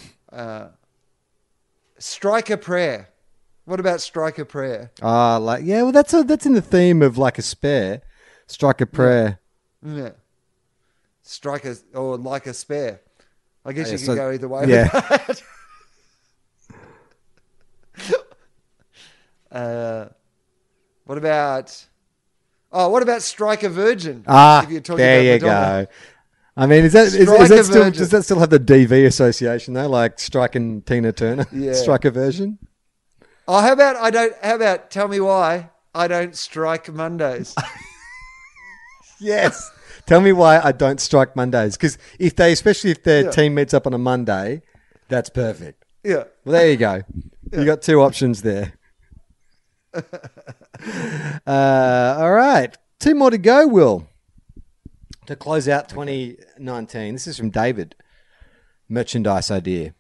Strike 1.97 2.49
a 2.49 2.57
prayer. 2.57 3.09
What 3.63 3.79
about 3.79 4.01
strike 4.01 4.37
a 4.37 4.45
prayer? 4.45 4.91
Ah, 5.01 5.37
like 5.37 5.63
yeah. 5.63 5.81
Well, 5.81 5.91
that's 5.91 6.13
a, 6.13 6.23
that's 6.23 6.45
in 6.45 6.53
the 6.53 6.61
theme 6.61 7.01
of 7.01 7.17
like 7.17 7.39
a 7.39 7.41
spare. 7.41 8.01
Strike 8.45 8.81
a 8.81 8.85
prayer. 8.85 9.39
Yeah. 9.81 10.11
Strike 11.23 11.65
a 11.65 11.75
or 11.95 12.17
like 12.17 12.45
a 12.45 12.53
spare. 12.53 13.01
I 13.65 13.73
guess 13.73 13.87
Oh, 13.87 13.91
you 13.91 13.97
yeah, 13.97 13.97
can 13.97 14.05
so- 14.05 14.15
go 14.15 14.31
either 14.31 14.47
way. 14.47 14.65
yeah. 14.67 15.33
Uh, 19.51 20.07
what 21.05 21.17
about? 21.17 21.85
Oh, 22.71 22.89
what 22.89 23.03
about 23.03 23.21
strike 23.21 23.63
a 23.63 23.69
virgin? 23.69 24.23
Ah, 24.27 24.63
if 24.63 24.69
you're 24.69 24.81
talking 24.81 24.97
there 24.97 25.19
about 25.19 25.45
you 25.45 25.47
Madonna. 25.49 25.85
go. 25.85 25.91
I 26.57 26.65
mean, 26.67 26.83
is 26.85 26.93
that 26.93 27.07
is, 27.07 27.15
is 27.15 27.25
that 27.49 27.65
still 27.65 27.91
does 27.91 28.09
that 28.09 28.23
still 28.23 28.39
have 28.39 28.49
the 28.49 28.59
DV 28.59 29.05
association 29.05 29.73
though? 29.73 29.87
Like 29.87 30.19
striking 30.19 30.81
Tina 30.81 31.11
Turner, 31.13 31.45
Yeah. 31.53 31.73
strike 31.73 32.05
a 32.05 32.11
version. 32.11 32.59
Oh, 33.47 33.61
how 33.61 33.73
about 33.73 33.95
I 33.97 34.09
don't? 34.09 34.33
How 34.41 34.55
about 34.55 34.89
tell 34.91 35.07
me 35.07 35.19
why 35.19 35.69
I 35.93 36.07
don't 36.07 36.35
strike 36.35 36.91
Mondays? 36.91 37.55
Yes. 39.21 39.71
Tell 40.05 40.21
me 40.21 40.31
why 40.31 40.59
I 40.59 40.71
don't 40.71 40.99
strike 41.01 41.35
Mondays 41.35 41.75
because 41.77 41.97
if 42.19 42.35
they, 42.35 42.51
especially 42.51 42.91
if 42.91 43.03
their 43.03 43.25
Yeah. 43.25 43.31
team 43.31 43.55
meets 43.55 43.73
up 43.73 43.87
on 43.87 43.93
a 43.93 43.97
Monday, 43.97 44.61
that's 45.09 45.29
perfect. 45.29 45.83
yeah. 46.03 46.25
Well, 46.43 46.53
there 46.53 46.69
you 46.69 46.77
go. 46.77 47.01
You 47.51 47.65
got 47.65 47.81
two 47.81 48.01
options 48.01 48.41
there. 48.43 48.73
uh, 51.47 52.15
all 52.19 52.31
right, 52.33 52.77
two 52.99 53.15
more 53.15 53.31
to 53.31 53.37
go. 53.37 53.67
Will 53.67 54.07
to 55.25 55.35
close 55.35 55.67
out 55.67 55.89
2019. 55.89 57.13
This 57.13 57.27
is 57.27 57.37
from 57.37 57.49
David. 57.49 57.95
Merchandise 58.87 59.49
idea. 59.49 59.93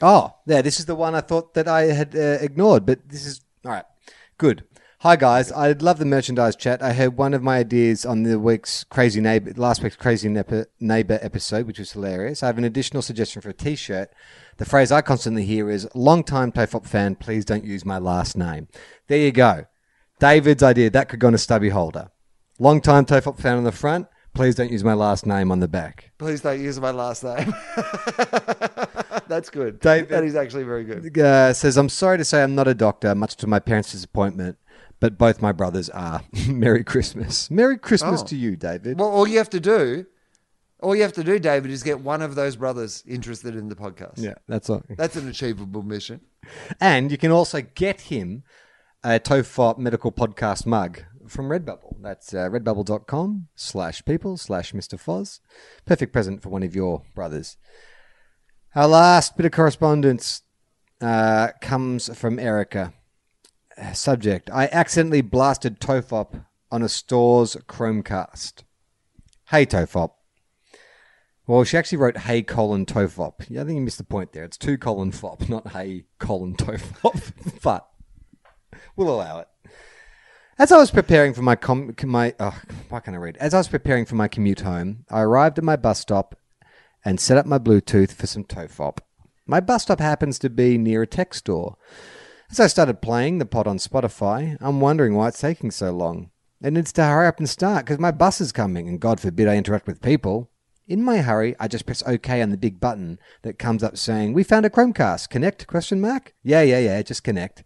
Oh, 0.00 0.34
there. 0.46 0.62
This 0.62 0.78
is 0.78 0.86
the 0.86 0.94
one 0.94 1.14
I 1.14 1.20
thought 1.20 1.54
that 1.54 1.66
I 1.66 1.82
had 1.86 2.14
uh, 2.14 2.38
ignored, 2.40 2.86
but 2.86 3.00
this 3.08 3.26
is 3.26 3.40
all 3.64 3.72
right. 3.72 3.84
Good. 4.38 4.64
Hi 5.02 5.16
guys, 5.16 5.50
I'd 5.50 5.82
love 5.82 5.98
the 5.98 6.04
merchandise 6.04 6.54
chat. 6.54 6.80
I 6.80 6.92
had 6.92 7.16
one 7.16 7.34
of 7.34 7.42
my 7.42 7.58
ideas 7.58 8.06
on 8.06 8.22
the 8.22 8.38
week's 8.38 8.84
crazy 8.84 9.20
neighbor, 9.20 9.52
last 9.56 9.82
week's 9.82 9.96
crazy 9.96 10.28
neighbor, 10.28 10.68
neighbor 10.78 11.18
episode, 11.20 11.66
which 11.66 11.80
was 11.80 11.90
hilarious. 11.90 12.40
I 12.40 12.46
have 12.46 12.56
an 12.56 12.62
additional 12.62 13.02
suggestion 13.02 13.42
for 13.42 13.48
a 13.48 13.52
T-shirt. 13.52 14.10
The 14.58 14.64
phrase 14.64 14.92
I 14.92 15.00
constantly 15.00 15.44
hear 15.44 15.68
is 15.70 15.88
"Long 15.96 16.22
time 16.22 16.52
Tofop 16.52 16.86
fan, 16.86 17.16
please 17.16 17.44
don't 17.44 17.64
use 17.64 17.84
my 17.84 17.98
last 17.98 18.36
name." 18.36 18.68
There 19.08 19.18
you 19.18 19.32
go, 19.32 19.64
David's 20.20 20.62
idea. 20.62 20.88
That 20.88 21.08
could 21.08 21.18
go 21.18 21.26
on 21.26 21.34
a 21.34 21.38
stubby 21.38 21.70
holder. 21.70 22.12
Long 22.60 22.80
time 22.80 23.04
Tofop 23.04 23.40
fan 23.40 23.56
on 23.56 23.64
the 23.64 23.72
front. 23.72 24.06
Please 24.34 24.54
don't 24.54 24.70
use 24.70 24.84
my 24.84 24.94
last 24.94 25.26
name 25.26 25.50
on 25.50 25.58
the 25.58 25.66
back. 25.66 26.12
Please 26.16 26.42
don't 26.42 26.60
use 26.60 26.78
my 26.78 26.92
last 26.92 27.24
name. 27.24 27.52
That's 29.26 29.50
good. 29.50 29.80
David- 29.80 30.10
that 30.10 30.22
is 30.22 30.36
actually 30.36 30.62
very 30.62 30.84
good. 30.84 31.18
Uh, 31.18 31.52
says, 31.54 31.76
"I'm 31.76 31.88
sorry 31.88 32.18
to 32.18 32.24
say 32.24 32.44
I'm 32.44 32.54
not 32.54 32.68
a 32.68 32.74
doctor, 32.74 33.12
much 33.16 33.34
to 33.38 33.48
my 33.48 33.58
parents' 33.58 33.90
disappointment." 33.90 34.58
But 35.02 35.18
both 35.18 35.42
my 35.42 35.50
brothers 35.50 35.90
are. 35.90 36.22
Merry 36.48 36.84
Christmas. 36.84 37.50
Merry 37.50 37.76
Christmas 37.76 38.22
Oh. 38.22 38.26
to 38.26 38.36
you, 38.36 38.54
David. 38.54 39.00
Well, 39.00 39.08
all 39.10 39.26
you 39.26 39.36
have 39.38 39.50
to 39.50 39.58
do, 39.58 40.06
all 40.80 40.94
you 40.94 41.02
have 41.02 41.12
to 41.14 41.24
do, 41.24 41.40
David, 41.40 41.72
is 41.72 41.82
get 41.82 42.00
one 42.00 42.22
of 42.22 42.36
those 42.36 42.54
brothers 42.54 43.02
interested 43.04 43.56
in 43.56 43.68
the 43.68 43.74
podcast. 43.74 44.18
yeah, 44.18 44.34
that's 44.46 44.70
all. 44.70 44.84
That's 44.96 45.16
an 45.16 45.28
achievable 45.28 45.82
mission. 45.82 46.20
And 46.80 47.10
you 47.10 47.18
can 47.18 47.32
also 47.32 47.62
get 47.62 48.02
him 48.02 48.44
a 49.02 49.18
Tofop 49.18 49.76
medical 49.76 50.12
podcast 50.12 50.66
mug 50.66 51.02
from 51.26 51.48
Redbubble. 51.48 51.96
That's 52.00 52.32
uh, 52.32 52.48
redbubble.com 52.48 53.48
slash 53.56 54.04
people 54.04 54.36
slash 54.36 54.72
Mr. 54.72 54.94
Foz. 55.04 55.40
Perfect 55.84 56.12
present 56.12 56.42
for 56.42 56.48
one 56.50 56.62
of 56.62 56.76
your 56.76 57.02
brothers. 57.16 57.56
Our 58.76 58.86
last 58.86 59.36
bit 59.36 59.46
of 59.46 59.52
correspondence 59.52 60.42
uh, 61.00 61.48
comes 61.60 62.16
from 62.16 62.38
Erica. 62.38 62.92
Subject 63.94 64.50
I 64.52 64.68
accidentally 64.72 65.20
blasted 65.20 65.80
Tofop 65.80 66.44
on 66.70 66.82
a 66.82 66.88
store's 66.88 67.56
Chromecast. 67.68 68.62
Hey, 69.48 69.66
Tofop. 69.66 70.12
Well, 71.46 71.64
she 71.64 71.76
actually 71.76 71.98
wrote 71.98 72.18
"Hey 72.18 72.42
colon 72.42 72.86
Tofop." 72.86 73.46
Yeah, 73.48 73.62
I 73.62 73.64
think 73.64 73.76
you 73.76 73.82
missed 73.82 73.98
the 73.98 74.04
point 74.04 74.32
there. 74.32 74.44
It's 74.44 74.56
two 74.56 74.78
colon 74.78 75.10
fop, 75.10 75.48
not 75.48 75.72
"Hey 75.72 76.04
colon 76.18 76.54
Tofop." 76.54 77.60
but 77.62 77.88
we'll 78.96 79.14
allow 79.14 79.40
it. 79.40 79.48
As 80.58 80.70
I 80.70 80.78
was 80.78 80.90
preparing 80.90 81.34
for 81.34 81.42
my 81.42 81.56
com- 81.56 81.94
my 82.04 82.34
oh, 82.38 82.60
why 82.88 83.00
can't 83.00 83.16
I 83.16 83.18
read? 83.18 83.36
As 83.38 83.54
I 83.54 83.58
was 83.58 83.68
preparing 83.68 84.04
for 84.04 84.14
my 84.14 84.28
commute 84.28 84.60
home, 84.60 85.04
I 85.10 85.20
arrived 85.22 85.58
at 85.58 85.64
my 85.64 85.76
bus 85.76 85.98
stop 85.98 86.36
and 87.04 87.18
set 87.18 87.36
up 87.36 87.46
my 87.46 87.58
Bluetooth 87.58 88.12
for 88.12 88.28
some 88.28 88.44
Tofop. 88.44 88.98
My 89.44 89.58
bus 89.58 89.82
stop 89.82 89.98
happens 89.98 90.38
to 90.38 90.50
be 90.50 90.78
near 90.78 91.02
a 91.02 91.06
tech 91.06 91.34
store. 91.34 91.76
As 92.52 92.60
I 92.60 92.66
started 92.66 93.00
playing 93.00 93.38
the 93.38 93.46
pod 93.46 93.66
on 93.66 93.78
Spotify, 93.78 94.58
I'm 94.60 94.78
wondering 94.78 95.14
why 95.14 95.28
it's 95.28 95.40
taking 95.40 95.70
so 95.70 95.90
long. 95.90 96.30
It 96.62 96.74
needs 96.74 96.92
to 96.92 97.02
hurry 97.02 97.26
up 97.26 97.38
and 97.38 97.48
start 97.48 97.86
because 97.86 97.98
my 97.98 98.10
bus 98.10 98.42
is 98.42 98.52
coming, 98.52 98.90
and 98.90 99.00
God 99.00 99.20
forbid 99.20 99.48
I 99.48 99.56
interact 99.56 99.86
with 99.86 100.02
people. 100.02 100.50
In 100.86 101.02
my 101.02 101.22
hurry, 101.22 101.56
I 101.58 101.66
just 101.66 101.86
press 101.86 102.02
OK 102.06 102.42
on 102.42 102.50
the 102.50 102.58
big 102.58 102.78
button 102.78 103.18
that 103.40 103.58
comes 103.58 103.82
up 103.82 103.96
saying, 103.96 104.34
"We 104.34 104.42
found 104.42 104.66
a 104.66 104.70
Chromecast. 104.70 105.30
Connect?" 105.30 105.66
Question 105.66 105.98
mark. 105.98 106.34
Yeah, 106.42 106.60
yeah, 106.60 106.78
yeah. 106.78 107.00
Just 107.00 107.24
connect. 107.24 107.64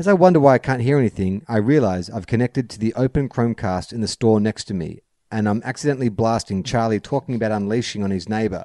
As 0.00 0.08
I 0.08 0.14
wonder 0.14 0.40
why 0.40 0.54
I 0.54 0.58
can't 0.58 0.82
hear 0.82 0.98
anything, 0.98 1.44
I 1.46 1.58
realize 1.58 2.10
I've 2.10 2.26
connected 2.26 2.68
to 2.70 2.80
the 2.80 2.94
open 2.94 3.28
Chromecast 3.28 3.92
in 3.92 4.00
the 4.00 4.08
store 4.08 4.40
next 4.40 4.64
to 4.64 4.74
me, 4.74 4.98
and 5.30 5.48
I'm 5.48 5.62
accidentally 5.64 6.08
blasting 6.08 6.64
Charlie 6.64 6.98
talking 6.98 7.36
about 7.36 7.52
unleashing 7.52 8.02
on 8.02 8.10
his 8.10 8.28
neighbor, 8.28 8.64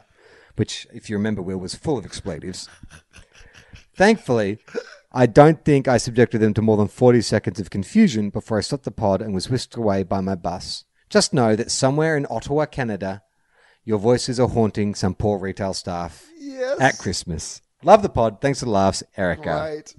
which, 0.55 0.87
if 0.91 1.11
you 1.11 1.15
remember, 1.15 1.43
Will 1.43 1.59
was 1.59 1.75
full 1.75 1.99
of 1.99 2.05
expletives. 2.05 2.69
Thankfully, 3.95 4.57
I 5.13 5.25
don't 5.27 5.63
think 5.63 5.87
I 5.87 5.97
subjected 5.97 6.39
them 6.39 6.53
to 6.55 6.61
more 6.61 6.77
than 6.77 6.87
40 6.87 7.21
seconds 7.21 7.59
of 7.59 7.69
confusion 7.69 8.29
before 8.31 8.57
I 8.57 8.61
stopped 8.61 8.83
the 8.85 8.91
pod 8.91 9.21
and 9.21 9.33
was 9.33 9.49
whisked 9.49 9.75
away 9.75 10.03
by 10.03 10.21
my 10.21 10.35
bus. 10.35 10.85
Just 11.09 11.33
know 11.33 11.55
that 11.55 11.69
somewhere 11.69 12.17
in 12.17 12.25
Ottawa, 12.29 12.65
Canada, 12.65 13.21
your 13.85 13.99
voices 13.99 14.39
are 14.39 14.47
haunting 14.47 14.95
some 14.95 15.13
poor 15.13 15.37
retail 15.37 15.73
staff 15.73 16.25
Yes. 16.39 16.79
at 16.79 16.97
Christmas. 16.97 17.61
Love 17.83 18.01
the 18.01 18.09
pod. 18.09 18.41
Thanks 18.41 18.59
for 18.59 18.65
the 18.65 18.71
laughs, 18.71 19.03
Erica. 19.17 19.49
Right. 19.49 19.95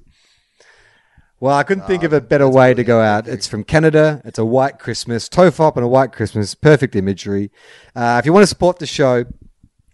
Well, 1.40 1.54
I 1.54 1.62
couldn't 1.62 1.86
think 1.86 2.02
of 2.04 2.12
a 2.12 2.20
better 2.20 2.48
way 2.48 2.72
to 2.72 2.82
go 2.82 3.00
out. 3.00 3.28
It's 3.28 3.46
from 3.46 3.64
Canada. 3.64 4.22
It's 4.24 4.38
a 4.38 4.44
white 4.44 4.78
Christmas. 4.78 5.28
Tofop 5.28 5.76
and 5.76 5.84
a 5.84 5.88
white 5.88 6.12
Christmas. 6.12 6.54
Perfect 6.54 6.96
imagery. 6.96 7.50
Uh, 7.94 8.16
if 8.18 8.24
you 8.24 8.32
want 8.32 8.44
to 8.44 8.46
support 8.48 8.78
the 8.78 8.86
show, 8.86 9.26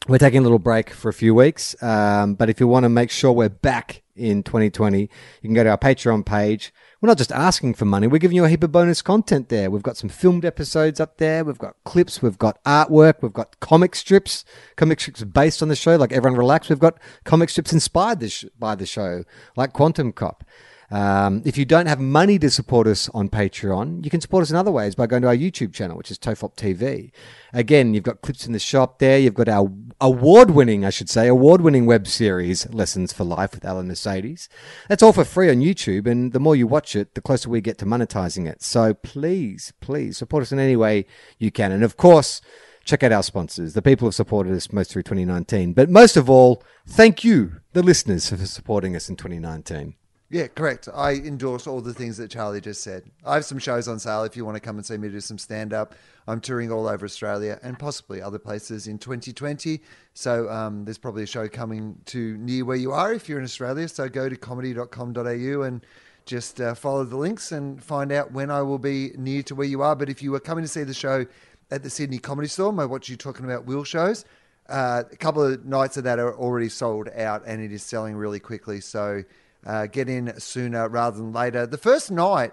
we're 0.06 0.18
taking 0.18 0.38
a 0.40 0.42
little 0.42 0.60
break 0.60 0.90
for 0.90 1.08
a 1.08 1.12
few 1.12 1.34
weeks. 1.34 1.74
Um, 1.82 2.34
but 2.34 2.48
if 2.48 2.60
you 2.60 2.68
want 2.68 2.84
to 2.84 2.88
make 2.88 3.10
sure 3.10 3.32
we're 3.32 3.48
back 3.48 4.02
in 4.20 4.42
2020, 4.42 5.00
you 5.00 5.08
can 5.42 5.54
go 5.54 5.64
to 5.64 5.70
our 5.70 5.78
Patreon 5.78 6.24
page. 6.24 6.72
We're 7.00 7.08
not 7.08 7.18
just 7.18 7.32
asking 7.32 7.74
for 7.74 7.86
money, 7.86 8.06
we're 8.06 8.18
giving 8.18 8.36
you 8.36 8.44
a 8.44 8.48
heap 8.48 8.62
of 8.62 8.72
bonus 8.72 9.00
content 9.00 9.48
there. 9.48 9.70
We've 9.70 9.82
got 9.82 9.96
some 9.96 10.10
filmed 10.10 10.44
episodes 10.44 11.00
up 11.00 11.16
there, 11.16 11.44
we've 11.44 11.58
got 11.58 11.76
clips, 11.84 12.20
we've 12.20 12.38
got 12.38 12.62
artwork, 12.64 13.22
we've 13.22 13.32
got 13.32 13.58
comic 13.60 13.94
strips, 13.94 14.44
comic 14.76 15.00
strips 15.00 15.24
based 15.24 15.62
on 15.62 15.68
the 15.68 15.76
show, 15.76 15.96
like 15.96 16.12
Everyone 16.12 16.38
Relax. 16.38 16.68
We've 16.68 16.78
got 16.78 16.98
comic 17.24 17.48
strips 17.48 17.72
inspired 17.72 18.22
by 18.58 18.74
the 18.74 18.86
show, 18.86 19.24
like 19.56 19.72
Quantum 19.72 20.12
Cop. 20.12 20.44
Um, 20.90 21.42
if 21.44 21.56
you 21.56 21.64
don't 21.64 21.86
have 21.86 22.00
money 22.00 22.38
to 22.40 22.50
support 22.50 22.88
us 22.88 23.08
on 23.14 23.28
Patreon, 23.28 24.04
you 24.04 24.10
can 24.10 24.20
support 24.20 24.42
us 24.42 24.50
in 24.50 24.56
other 24.56 24.72
ways 24.72 24.96
by 24.96 25.06
going 25.06 25.22
to 25.22 25.28
our 25.28 25.36
YouTube 25.36 25.72
channel, 25.72 25.96
which 25.96 26.10
is 26.10 26.18
Tofop 26.18 26.56
TV. 26.56 27.12
Again, 27.52 27.94
you've 27.94 28.02
got 28.02 28.22
clips 28.22 28.44
in 28.46 28.52
the 28.52 28.58
shop 28.58 28.98
there. 28.98 29.18
You've 29.18 29.34
got 29.34 29.48
our 29.48 29.70
award-winning, 30.00 30.84
I 30.84 30.90
should 30.90 31.08
say, 31.08 31.28
award-winning 31.28 31.86
web 31.86 32.08
series, 32.08 32.68
Lessons 32.72 33.12
for 33.12 33.22
Life 33.22 33.52
with 33.52 33.64
Alan 33.64 33.86
Mercedes. 33.86 34.48
That's 34.88 35.02
all 35.02 35.12
for 35.12 35.24
free 35.24 35.48
on 35.48 35.56
YouTube, 35.56 36.06
and 36.06 36.32
the 36.32 36.40
more 36.40 36.56
you 36.56 36.66
watch 36.66 36.96
it, 36.96 37.14
the 37.14 37.20
closer 37.20 37.48
we 37.48 37.60
get 37.60 37.78
to 37.78 37.86
monetizing 37.86 38.48
it. 38.48 38.62
So 38.62 38.94
please, 38.94 39.72
please 39.80 40.18
support 40.18 40.42
us 40.42 40.52
in 40.52 40.58
any 40.58 40.76
way 40.76 41.06
you 41.38 41.52
can. 41.52 41.70
And 41.70 41.84
of 41.84 41.96
course, 41.96 42.40
check 42.84 43.04
out 43.04 43.12
our 43.12 43.22
sponsors, 43.22 43.74
the 43.74 43.82
people 43.82 44.06
who 44.06 44.08
have 44.08 44.14
supported 44.16 44.54
us 44.54 44.72
most 44.72 44.90
through 44.90 45.04
2019. 45.04 45.72
But 45.72 45.88
most 45.88 46.16
of 46.16 46.28
all, 46.28 46.64
thank 46.84 47.22
you, 47.22 47.60
the 47.74 47.82
listeners, 47.82 48.28
for 48.28 48.36
supporting 48.38 48.96
us 48.96 49.08
in 49.08 49.14
2019. 49.14 49.94
Yeah, 50.32 50.46
correct. 50.46 50.88
I 50.94 51.14
endorse 51.14 51.66
all 51.66 51.80
the 51.80 51.92
things 51.92 52.16
that 52.18 52.30
Charlie 52.30 52.60
just 52.60 52.84
said. 52.84 53.02
I 53.26 53.34
have 53.34 53.44
some 53.44 53.58
shows 53.58 53.88
on 53.88 53.98
sale 53.98 54.22
if 54.22 54.36
you 54.36 54.44
want 54.44 54.54
to 54.54 54.60
come 54.60 54.76
and 54.76 54.86
see 54.86 54.96
me 54.96 55.08
do 55.08 55.20
some 55.20 55.38
stand 55.38 55.72
up. 55.72 55.96
I'm 56.28 56.40
touring 56.40 56.70
all 56.70 56.86
over 56.86 57.04
Australia 57.04 57.58
and 57.64 57.76
possibly 57.76 58.22
other 58.22 58.38
places 58.38 58.86
in 58.86 58.98
2020. 58.98 59.80
So 60.14 60.48
um, 60.48 60.84
there's 60.84 60.98
probably 60.98 61.24
a 61.24 61.26
show 61.26 61.48
coming 61.48 61.98
to 62.06 62.36
near 62.38 62.64
where 62.64 62.76
you 62.76 62.92
are 62.92 63.12
if 63.12 63.28
you're 63.28 63.40
in 63.40 63.44
Australia. 63.44 63.88
So 63.88 64.08
go 64.08 64.28
to 64.28 64.36
comedy.com.au 64.36 65.62
and 65.62 65.84
just 66.26 66.60
uh, 66.60 66.74
follow 66.74 67.02
the 67.02 67.16
links 67.16 67.50
and 67.50 67.82
find 67.82 68.12
out 68.12 68.30
when 68.30 68.52
I 68.52 68.62
will 68.62 68.78
be 68.78 69.10
near 69.16 69.42
to 69.44 69.56
where 69.56 69.66
you 69.66 69.82
are. 69.82 69.96
But 69.96 70.08
if 70.08 70.22
you 70.22 70.30
were 70.30 70.38
coming 70.38 70.62
to 70.62 70.68
see 70.68 70.84
the 70.84 70.94
show 70.94 71.26
at 71.72 71.82
the 71.82 71.90
Sydney 71.90 72.18
Comedy 72.18 72.46
Store, 72.46 72.72
my 72.72 72.84
What 72.84 73.08
You 73.08 73.16
Talking 73.16 73.46
About 73.46 73.64
Will 73.64 73.82
shows, 73.82 74.24
uh, 74.68 75.02
a 75.10 75.16
couple 75.16 75.42
of 75.42 75.64
nights 75.64 75.96
of 75.96 76.04
that 76.04 76.20
are 76.20 76.36
already 76.36 76.68
sold 76.68 77.08
out 77.16 77.42
and 77.46 77.60
it 77.60 77.72
is 77.72 77.82
selling 77.82 78.14
really 78.14 78.38
quickly. 78.38 78.80
So 78.80 79.24
uh, 79.66 79.86
get 79.86 80.08
in 80.08 80.38
sooner 80.38 80.88
rather 80.88 81.16
than 81.16 81.32
later. 81.32 81.66
The 81.66 81.78
first 81.78 82.10
night, 82.10 82.52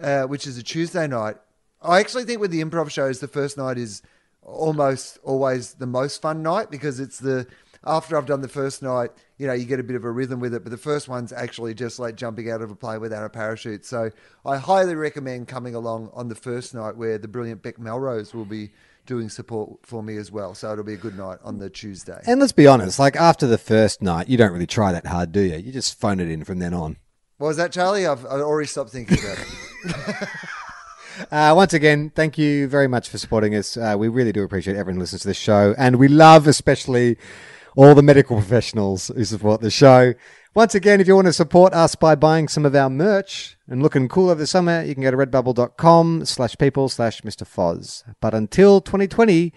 uh, 0.00 0.22
which 0.24 0.46
is 0.46 0.58
a 0.58 0.62
Tuesday 0.62 1.06
night, 1.06 1.36
I 1.82 2.00
actually 2.00 2.24
think 2.24 2.40
with 2.40 2.50
the 2.50 2.62
improv 2.62 2.90
shows, 2.90 3.20
the 3.20 3.28
first 3.28 3.56
night 3.56 3.78
is 3.78 4.02
almost 4.42 5.18
always 5.22 5.74
the 5.74 5.86
most 5.86 6.20
fun 6.20 6.42
night 6.42 6.70
because 6.70 7.00
it's 7.00 7.18
the 7.18 7.46
after 7.86 8.16
I've 8.16 8.26
done 8.26 8.40
the 8.40 8.48
first 8.48 8.82
night, 8.82 9.10
you 9.36 9.46
know, 9.46 9.52
you 9.52 9.66
get 9.66 9.78
a 9.78 9.82
bit 9.82 9.96
of 9.96 10.04
a 10.04 10.10
rhythm 10.10 10.40
with 10.40 10.54
it, 10.54 10.62
but 10.62 10.70
the 10.70 10.78
first 10.78 11.06
one's 11.06 11.32
actually 11.32 11.74
just 11.74 11.98
like 11.98 12.16
jumping 12.16 12.50
out 12.50 12.62
of 12.62 12.70
a 12.70 12.74
plane 12.74 13.00
without 13.00 13.24
a 13.24 13.28
parachute. 13.28 13.84
So 13.84 14.10
I 14.46 14.56
highly 14.56 14.94
recommend 14.94 15.48
coming 15.48 15.74
along 15.74 16.10
on 16.14 16.28
the 16.28 16.34
first 16.34 16.74
night 16.74 16.96
where 16.96 17.18
the 17.18 17.28
brilliant 17.28 17.62
Bec 17.62 17.78
Melrose 17.78 18.32
will 18.32 18.46
be 18.46 18.70
doing 19.06 19.28
support 19.28 19.78
for 19.82 20.02
me 20.02 20.16
as 20.16 20.32
well. 20.32 20.54
So 20.54 20.72
it'll 20.72 20.84
be 20.84 20.94
a 20.94 20.98
good 20.98 21.16
night 21.16 21.38
on 21.44 21.58
the 21.58 21.70
Tuesday. 21.70 22.20
And 22.26 22.40
let's 22.40 22.52
be 22.52 22.66
honest, 22.66 22.98
like 22.98 23.16
after 23.16 23.46
the 23.46 23.58
first 23.58 24.02
night, 24.02 24.28
you 24.28 24.36
don't 24.36 24.52
really 24.52 24.66
try 24.66 24.92
that 24.92 25.06
hard, 25.06 25.32
do 25.32 25.40
you? 25.40 25.56
You 25.56 25.72
just 25.72 25.98
phone 25.98 26.20
it 26.20 26.28
in 26.28 26.44
from 26.44 26.58
then 26.58 26.74
on. 26.74 26.96
What 27.38 27.48
was 27.48 27.56
that, 27.56 27.72
Charlie? 27.72 28.06
I've, 28.06 28.24
I've 28.26 28.40
already 28.40 28.68
stopped 28.68 28.90
thinking 28.90 29.18
about 29.18 29.38
it. 29.38 30.28
Uh, 31.30 31.52
once 31.54 31.72
again, 31.72 32.10
thank 32.10 32.36
you 32.36 32.66
very 32.66 32.88
much 32.88 33.08
for 33.08 33.18
supporting 33.18 33.54
us. 33.54 33.76
Uh, 33.76 33.94
we 33.96 34.08
really 34.08 34.32
do 34.32 34.42
appreciate 34.42 34.76
everyone 34.76 34.96
who 34.96 35.00
listens 35.02 35.22
to 35.22 35.28
this 35.28 35.36
show, 35.36 35.74
and 35.78 35.96
we 35.96 36.08
love 36.08 36.48
especially 36.48 37.16
all 37.76 37.94
the 37.94 38.02
medical 38.02 38.36
professionals 38.36 39.12
who 39.14 39.24
support 39.24 39.60
the 39.60 39.70
show. 39.70 40.14
Once 40.56 40.72
again, 40.72 41.00
if 41.00 41.08
you 41.08 41.16
want 41.16 41.26
to 41.26 41.32
support 41.32 41.74
us 41.74 41.96
by 41.96 42.14
buying 42.14 42.46
some 42.46 42.64
of 42.64 42.76
our 42.76 42.88
merch 42.88 43.58
and 43.66 43.82
looking 43.82 44.06
cool 44.06 44.30
over 44.30 44.38
the 44.38 44.46
summer, 44.46 44.84
you 44.84 44.94
can 44.94 45.02
go 45.02 45.10
to 45.10 45.16
redbubble.com 45.16 46.24
slash 46.24 46.56
people 46.58 46.88
slash 46.88 47.22
Mr. 47.22 47.44
Foz. 47.44 48.04
But 48.20 48.34
until 48.34 48.80
2020, 48.80 49.52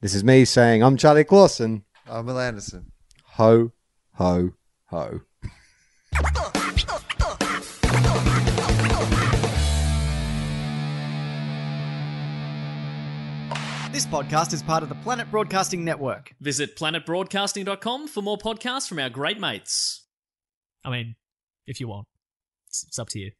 this 0.00 0.14
is 0.14 0.24
me 0.24 0.46
saying 0.46 0.82
I'm 0.82 0.96
Charlie 0.96 1.24
Clausen. 1.24 1.84
I'm 2.08 2.24
Wil 2.24 2.40
Anderson. 2.40 2.90
Ho, 3.34 3.72
ho, 4.14 4.52
ho. 4.86 5.20
This 13.92 14.06
podcast 14.06 14.54
is 14.54 14.62
part 14.62 14.82
of 14.82 14.88
the 14.88 14.94
Planet 15.02 15.30
Broadcasting 15.30 15.84
Network. 15.84 16.32
Visit 16.40 16.76
planetbroadcasting.com 16.76 18.08
for 18.08 18.22
more 18.22 18.38
podcasts 18.38 18.88
from 18.88 18.98
our 19.00 19.10
great 19.10 19.38
mates. 19.38 19.99
I 20.84 20.90
mean, 20.90 21.16
if 21.66 21.80
you 21.80 21.88
want, 21.88 22.06
it's, 22.68 22.84
it's 22.86 22.98
up 22.98 23.08
to 23.10 23.18
you. 23.18 23.32